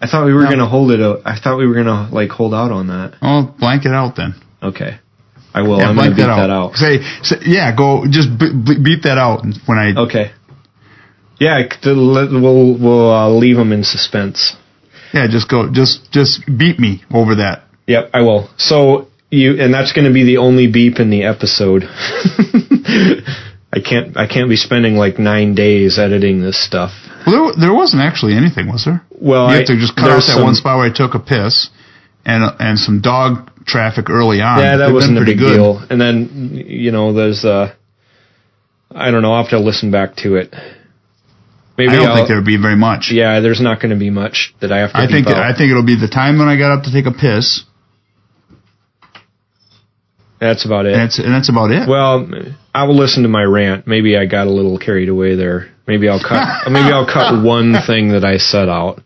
I 0.00 0.06
thought 0.06 0.26
we 0.26 0.32
were 0.32 0.44
No. 0.44 0.50
gonna 0.50 0.68
hold 0.68 0.92
it. 0.92 1.00
I 1.24 1.38
thought 1.40 1.58
we 1.58 1.66
were 1.66 1.74
gonna 1.74 2.08
like 2.12 2.30
hold 2.30 2.54
out 2.54 2.70
on 2.70 2.86
that. 2.88 3.14
Oh, 3.20 3.52
blank 3.58 3.84
it 3.84 3.90
out 3.92 4.14
then. 4.16 4.34
Okay. 4.62 4.98
I 5.54 5.62
will. 5.62 5.78
Yeah, 5.78 5.88
I'm 5.88 5.96
gonna 5.96 6.14
blank 6.14 6.16
beat 6.16 6.22
that 6.22 6.50
out. 6.50 6.74
Say, 6.74 6.98
say, 7.22 7.36
yeah, 7.46 7.74
go 7.76 8.04
just 8.08 8.28
b- 8.38 8.52
b- 8.54 8.82
beat 8.82 9.02
that 9.02 9.18
out 9.18 9.44
when 9.66 9.78
I. 9.78 9.94
Okay. 10.06 10.30
Yeah, 11.38 11.62
c- 11.70 11.78
we'll 11.92 12.78
we'll 12.78 13.10
uh, 13.10 13.28
leave 13.30 13.56
them 13.56 13.72
in 13.72 13.84
suspense. 13.84 14.56
Yeah, 15.14 15.26
just 15.30 15.48
go, 15.48 15.70
just 15.72 16.10
just 16.12 16.42
beat 16.46 16.78
me 16.78 17.02
over 17.12 17.36
that. 17.36 17.64
Yep, 17.86 18.10
I 18.12 18.20
will. 18.22 18.50
So 18.58 19.08
you 19.30 19.60
and 19.60 19.72
that's 19.72 19.92
going 19.92 20.06
to 20.06 20.12
be 20.12 20.24
the 20.24 20.38
only 20.38 20.70
beep 20.70 20.98
in 20.98 21.10
the 21.10 21.24
episode. 21.24 21.84
I 23.72 23.80
can't 23.80 24.16
I 24.16 24.26
can't 24.26 24.48
be 24.48 24.56
spending 24.56 24.94
like 24.94 25.18
nine 25.18 25.54
days 25.54 25.98
editing 25.98 26.40
this 26.40 26.62
stuff. 26.62 26.90
Well, 27.26 27.54
there, 27.56 27.68
there 27.68 27.74
wasn't 27.74 28.02
actually 28.02 28.34
anything, 28.34 28.68
was 28.68 28.84
there? 28.84 29.02
Well, 29.10 29.48
you 29.48 29.54
I, 29.54 29.56
have 29.58 29.66
to 29.66 29.76
just 29.76 29.94
cut 29.94 30.10
out 30.10 30.16
that 30.16 30.22
some- 30.22 30.42
one 30.44 30.54
spot 30.54 30.78
where 30.78 30.90
I 30.90 30.94
took 30.94 31.14
a 31.14 31.18
piss, 31.18 31.68
and 32.24 32.42
and 32.58 32.78
some 32.78 33.00
dog 33.00 33.50
traffic 33.66 34.08
early 34.08 34.40
on. 34.40 34.58
Yeah, 34.58 34.78
that 34.78 34.92
wasn't 34.92 35.18
a 35.18 35.24
big 35.24 35.38
good. 35.38 35.56
deal. 35.56 35.78
And 35.90 36.00
then 36.00 36.52
you 36.66 36.90
know, 36.90 37.12
there's 37.12 37.44
uh, 37.44 37.74
I 38.90 39.10
don't 39.10 39.22
know. 39.22 39.32
I'll 39.32 39.42
have 39.42 39.50
to 39.50 39.60
listen 39.60 39.90
back 39.90 40.16
to 40.16 40.36
it. 40.36 40.54
Maybe 41.78 41.92
I 41.92 41.96
don't 41.96 42.08
will 42.08 42.16
think 42.16 42.28
there 42.28 42.36
would 42.36 42.44
be 42.44 42.60
very 42.60 42.74
much. 42.76 43.10
Yeah, 43.12 43.38
there's 43.40 43.60
not 43.60 43.80
going 43.80 43.90
to 43.90 43.96
be 43.98 44.10
much 44.10 44.52
that 44.60 44.72
I 44.72 44.78
have 44.78 44.90
to. 44.92 44.98
I 44.98 45.06
think 45.06 45.28
out. 45.28 45.36
I 45.36 45.56
think 45.56 45.70
it'll 45.70 45.86
be 45.86 45.94
the 45.98 46.08
time 46.08 46.38
when 46.38 46.48
I 46.48 46.58
got 46.58 46.76
up 46.76 46.82
to 46.84 46.92
take 46.92 47.06
a 47.06 47.12
piss, 47.12 47.62
that's 50.40 50.66
about 50.66 50.86
it. 50.86 50.92
and 50.92 51.02
that's 51.02 51.18
and 51.18 51.32
that's 51.32 51.48
about 51.48 51.70
it. 51.70 51.88
Well, 51.88 52.28
I 52.74 52.84
will 52.84 52.96
listen 52.96 53.22
to 53.22 53.28
my 53.28 53.42
rant. 53.44 53.86
Maybe 53.86 54.16
I 54.16 54.26
got 54.26 54.46
a 54.48 54.50
little 54.50 54.78
carried 54.78 55.08
away 55.08 55.36
there. 55.36 55.70
Maybe 55.86 56.08
I'll 56.08 56.20
cut. 56.22 56.66
maybe 56.70 56.92
I'll 56.92 57.06
cut 57.06 57.44
one 57.44 57.74
thing 57.86 58.08
that 58.10 58.24
I 58.24 58.36
set 58.38 58.68
out. 58.68 59.00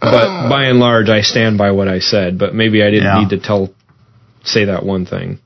But 0.00 0.48
by 0.48 0.64
and 0.64 0.78
large, 0.80 1.08
I 1.08 1.20
stand 1.20 1.58
by 1.58 1.70
what 1.70 1.88
I 1.88 2.00
said. 2.00 2.38
But 2.38 2.54
maybe 2.54 2.82
I 2.82 2.90
didn't 2.90 3.04
Yeah. 3.04 3.20
need 3.20 3.30
to 3.30 3.38
tell, 3.38 3.70
say 4.42 4.64
that 4.66 4.84
one 4.84 5.06
thing. 5.06 5.38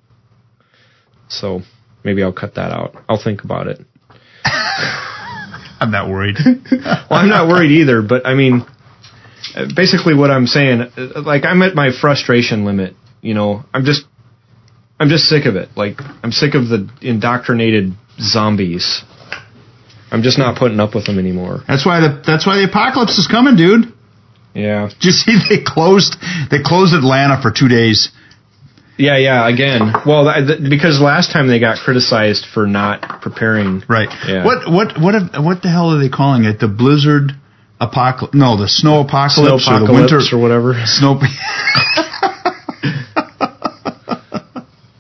So 1.29 1.61
maybe 2.03 2.23
I'll 2.23 2.33
cut 2.33 2.55
that 2.55 2.73
out. 2.73 2.95
I'll 3.09 3.23
think 3.23 3.45
about 3.45 3.67
it. 3.67 3.81
I'm 5.81 5.91
not 5.91 6.09
worried. 6.09 6.37
Well, 7.09 7.21
I'm 7.21 7.29
not 7.29 7.49
worried 7.49 7.71
either. 7.71 8.03
But 8.03 8.27
I 8.27 8.35
mean, 8.35 8.67
uh, 9.55 9.67
basically, 9.75 10.15
what 10.15 10.31
I'm 10.31 10.47
saying, 10.47 10.81
uh, 10.81 11.23
like 11.23 11.45
I'm 11.45 11.63
at 11.63 11.75
my 11.75 11.91
frustration 11.93 12.65
limit. 12.65 12.95
You 13.23 13.35
know, 13.35 13.65
I'm 13.73 13.85
just, 13.85 14.05
I'm 14.99 15.09
just 15.09 15.25
sick 15.25 15.47
of 15.47 15.57
it. 15.57 15.71
Like 15.77 16.01
I'm 16.23 16.33
sick 16.33 16.55
of 16.55 16.69
the 16.69 16.91
indoctrinated 17.01 17.93
zombies. 18.19 19.03
I'm 20.11 20.23
just 20.23 20.39
not 20.39 20.59
putting 20.59 20.81
up 20.81 20.95
with 20.95 21.07
them 21.07 21.19
anymore. 21.19 21.63
that's 21.67 21.85
why 21.87 22.01
the 22.01 22.23
that's 22.27 22.47
why 22.47 22.57
the 22.57 22.65
apocalypse 22.65 23.19
is 23.19 23.27
coming, 23.27 23.57
dude. 23.57 23.93
Yeah. 24.55 24.89
Did 24.89 25.05
you 25.05 25.11
see 25.13 25.39
they 25.49 25.63
closed 25.63 26.17
they 26.51 26.63
closed 26.65 26.95
Atlanta 26.95 27.41
for 27.41 27.51
two 27.51 27.69
days? 27.69 28.11
Yeah, 28.99 29.19
yeah. 29.19 29.47
Again, 29.49 29.93
well, 30.07 30.25
th- 30.33 30.47
th- 30.59 30.71
because 30.71 31.01
last 31.01 31.33
time 31.33 31.49
they 31.49 31.61
got 31.61 31.79
criticized 31.79 32.47
for 32.53 32.67
not 32.67 33.21
preparing. 33.21 33.83
Right. 33.89 34.09
Yeah. 34.27 34.45
What 34.45 34.71
what 34.71 34.99
what 35.01 35.15
what 35.43 35.63
the 35.63 35.69
hell 35.69 35.91
are 35.93 35.99
they 35.99 36.09
calling 36.09 36.45
it? 36.45 36.59
The 36.61 36.69
blizzard 36.69 37.33
apocalypse? 37.79 38.35
No, 38.35 38.57
the 38.57 38.69
snow 38.69 39.01
apocalypse, 39.01 39.65
Snow 39.65 39.85
or 39.85 39.87
the 39.87 39.93
winter 39.93 40.21
or 40.33 40.39
whatever. 40.41 40.75
snow. 40.87 41.21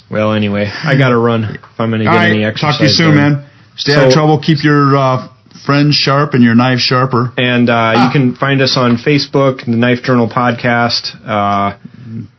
Well, 0.08 0.32
anyway, 0.32 0.64
I 0.72 0.96
got 0.96 1.10
to 1.10 1.18
run 1.18 1.44
if 1.44 1.60
I'm 1.78 1.90
going 1.90 2.00
to 2.02 2.08
All 2.08 2.18
get 2.18 2.30
any 2.30 2.44
exercise. 2.44 2.74
Talk 2.74 2.78
to 2.78 2.84
you 2.84 2.90
soon, 2.90 3.16
done. 3.16 3.32
man. 3.42 3.50
Stay 3.76 3.92
out 3.92 4.06
of 4.06 4.12
trouble. 4.12 4.40
Keep 4.40 4.62
your 4.64 4.96
uh, 4.96 5.28
friends 5.66 5.94
sharp 5.96 6.32
and 6.32 6.42
your 6.42 6.54
knife 6.54 6.78
sharper. 6.78 7.32
And 7.36 7.68
uh, 7.68 8.06
you 8.06 8.12
can 8.12 8.34
find 8.36 8.62
us 8.62 8.76
on 8.78 8.96
Facebook, 8.96 9.66
the 9.66 9.76
Knife 9.76 10.02
Journal 10.04 10.28
Podcast. 10.28 11.12
Uh, 11.20 11.76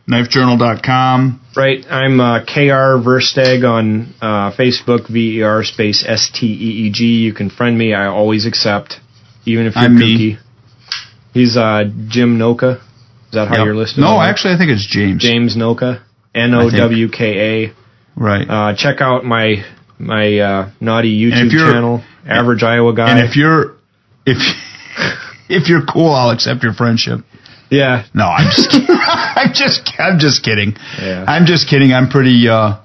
KnifeJournal.com. 0.08 1.40
Right, 1.56 1.84
I'm 1.90 2.20
uh, 2.20 2.44
KR 2.44 3.02
Ver 3.02 3.20
Steeg 3.20 3.64
on 3.68 4.14
uh, 4.20 4.52
Facebook, 4.56 5.08
V 5.10 5.38
E 5.38 5.42
R 5.42 5.64
space 5.64 6.04
S 6.06 6.30
T 6.32 6.46
E 6.46 6.86
E 6.86 6.90
G. 6.92 7.04
You 7.24 7.34
can 7.34 7.50
friend 7.50 7.76
me. 7.76 7.94
I 7.94 8.06
always 8.06 8.46
accept, 8.46 8.94
even 9.44 9.66
if 9.66 9.74
you're 9.74 9.84
I'm 9.84 9.98
me. 9.98 10.36
kooky. 10.36 10.42
He's 11.32 11.56
uh, 11.56 11.84
Jim 12.08 12.38
Nowka. 12.38 12.76
Is 12.80 13.34
that 13.34 13.48
how 13.48 13.56
Yep. 13.58 13.64
you're 13.66 13.76
listed? 13.76 13.98
No, 14.00 14.20
actually, 14.20 14.54
I 14.54 14.58
think 14.58 14.70
it's 14.70 14.86
James. 14.86 15.22
James 15.22 15.56
Nowka, 15.56 16.02
N 16.34 16.54
O 16.54 16.70
W 16.70 17.08
K 17.10 17.64
A. 17.66 17.72
Right. 18.16 18.48
Uh, 18.48 18.74
check 18.76 19.00
out 19.00 19.24
my 19.24 19.64
my 19.98 20.38
uh, 20.38 20.70
naughty 20.80 21.20
YouTube 21.20 21.50
channel, 21.50 22.02
Average 22.26 22.62
Iowa 22.62 22.94
Guy. 22.94 23.10
and 23.10 23.28
if 23.28 23.36
you're 23.36 23.76
if 24.24 24.38
if 25.48 25.68
you're 25.68 25.84
cool, 25.84 26.10
I'll 26.12 26.30
accept 26.30 26.62
your 26.62 26.72
friendship. 26.72 27.20
Yeah, 27.70 28.04
No, 28.14 28.24
I'm 28.24 28.50
just 28.50 28.70
kidding. 28.70 28.86
I'm 28.98 29.52
just 29.52 29.90
I'm 29.98 30.18
just 30.18 30.42
kidding. 30.44 30.74
Yeah. 31.00 31.24
I'm 31.28 31.46
just 31.46 31.68
kidding. 31.68 31.92
I'm 31.92 32.08
pretty 32.08 32.48
uh 32.48 32.80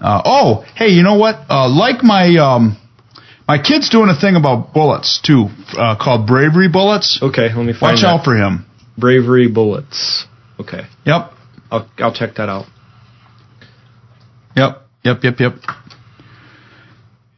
uh 0.00 0.22
oh, 0.24 0.64
hey, 0.76 0.88
you 0.88 1.02
know 1.02 1.14
what? 1.16 1.36
Uh 1.48 1.68
like 1.68 2.02
my 2.02 2.34
um 2.36 2.76
my 3.46 3.58
kid's 3.62 3.88
doing 3.90 4.08
a 4.08 4.18
thing 4.18 4.36
about 4.36 4.72
bullets 4.74 5.20
too, 5.24 5.46
uh 5.78 5.96
called 5.96 6.26
Bravery 6.26 6.68
Bullets. 6.68 7.20
okay. 7.22 7.48
Let 7.54 7.64
me 7.64 7.72
find 7.72 7.92
Watch 7.94 8.00
that. 8.02 8.08
out 8.08 8.24
for 8.24 8.34
him. 8.36 8.66
Bravery 8.98 9.48
Bullets. 9.48 10.26
Okay, 10.58 10.82
Yep. 11.06 11.30
I'll 11.70 11.88
I'll 11.98 12.12
check 12.14 12.34
that 12.36 12.48
out. 12.48 12.66
Yep. 14.56 14.82
Yep, 15.04 15.24
yep, 15.24 15.40
yep. 15.40 15.52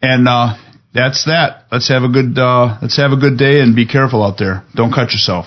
And 0.02 0.26
uh 0.28 0.56
that's 0.94 1.26
that. 1.26 1.64
Let's 1.70 1.88
have 1.90 2.02
a 2.04 2.08
good 2.08 2.38
uh 2.38 2.78
let's 2.80 2.96
have 2.96 3.12
a 3.12 3.16
good 3.16 3.36
day 3.36 3.60
and 3.60 3.76
be 3.76 3.86
careful 3.86 4.24
out 4.24 4.38
there. 4.38 4.64
Don't 4.74 4.92
cut 4.92 5.12
yourself. 5.12 5.44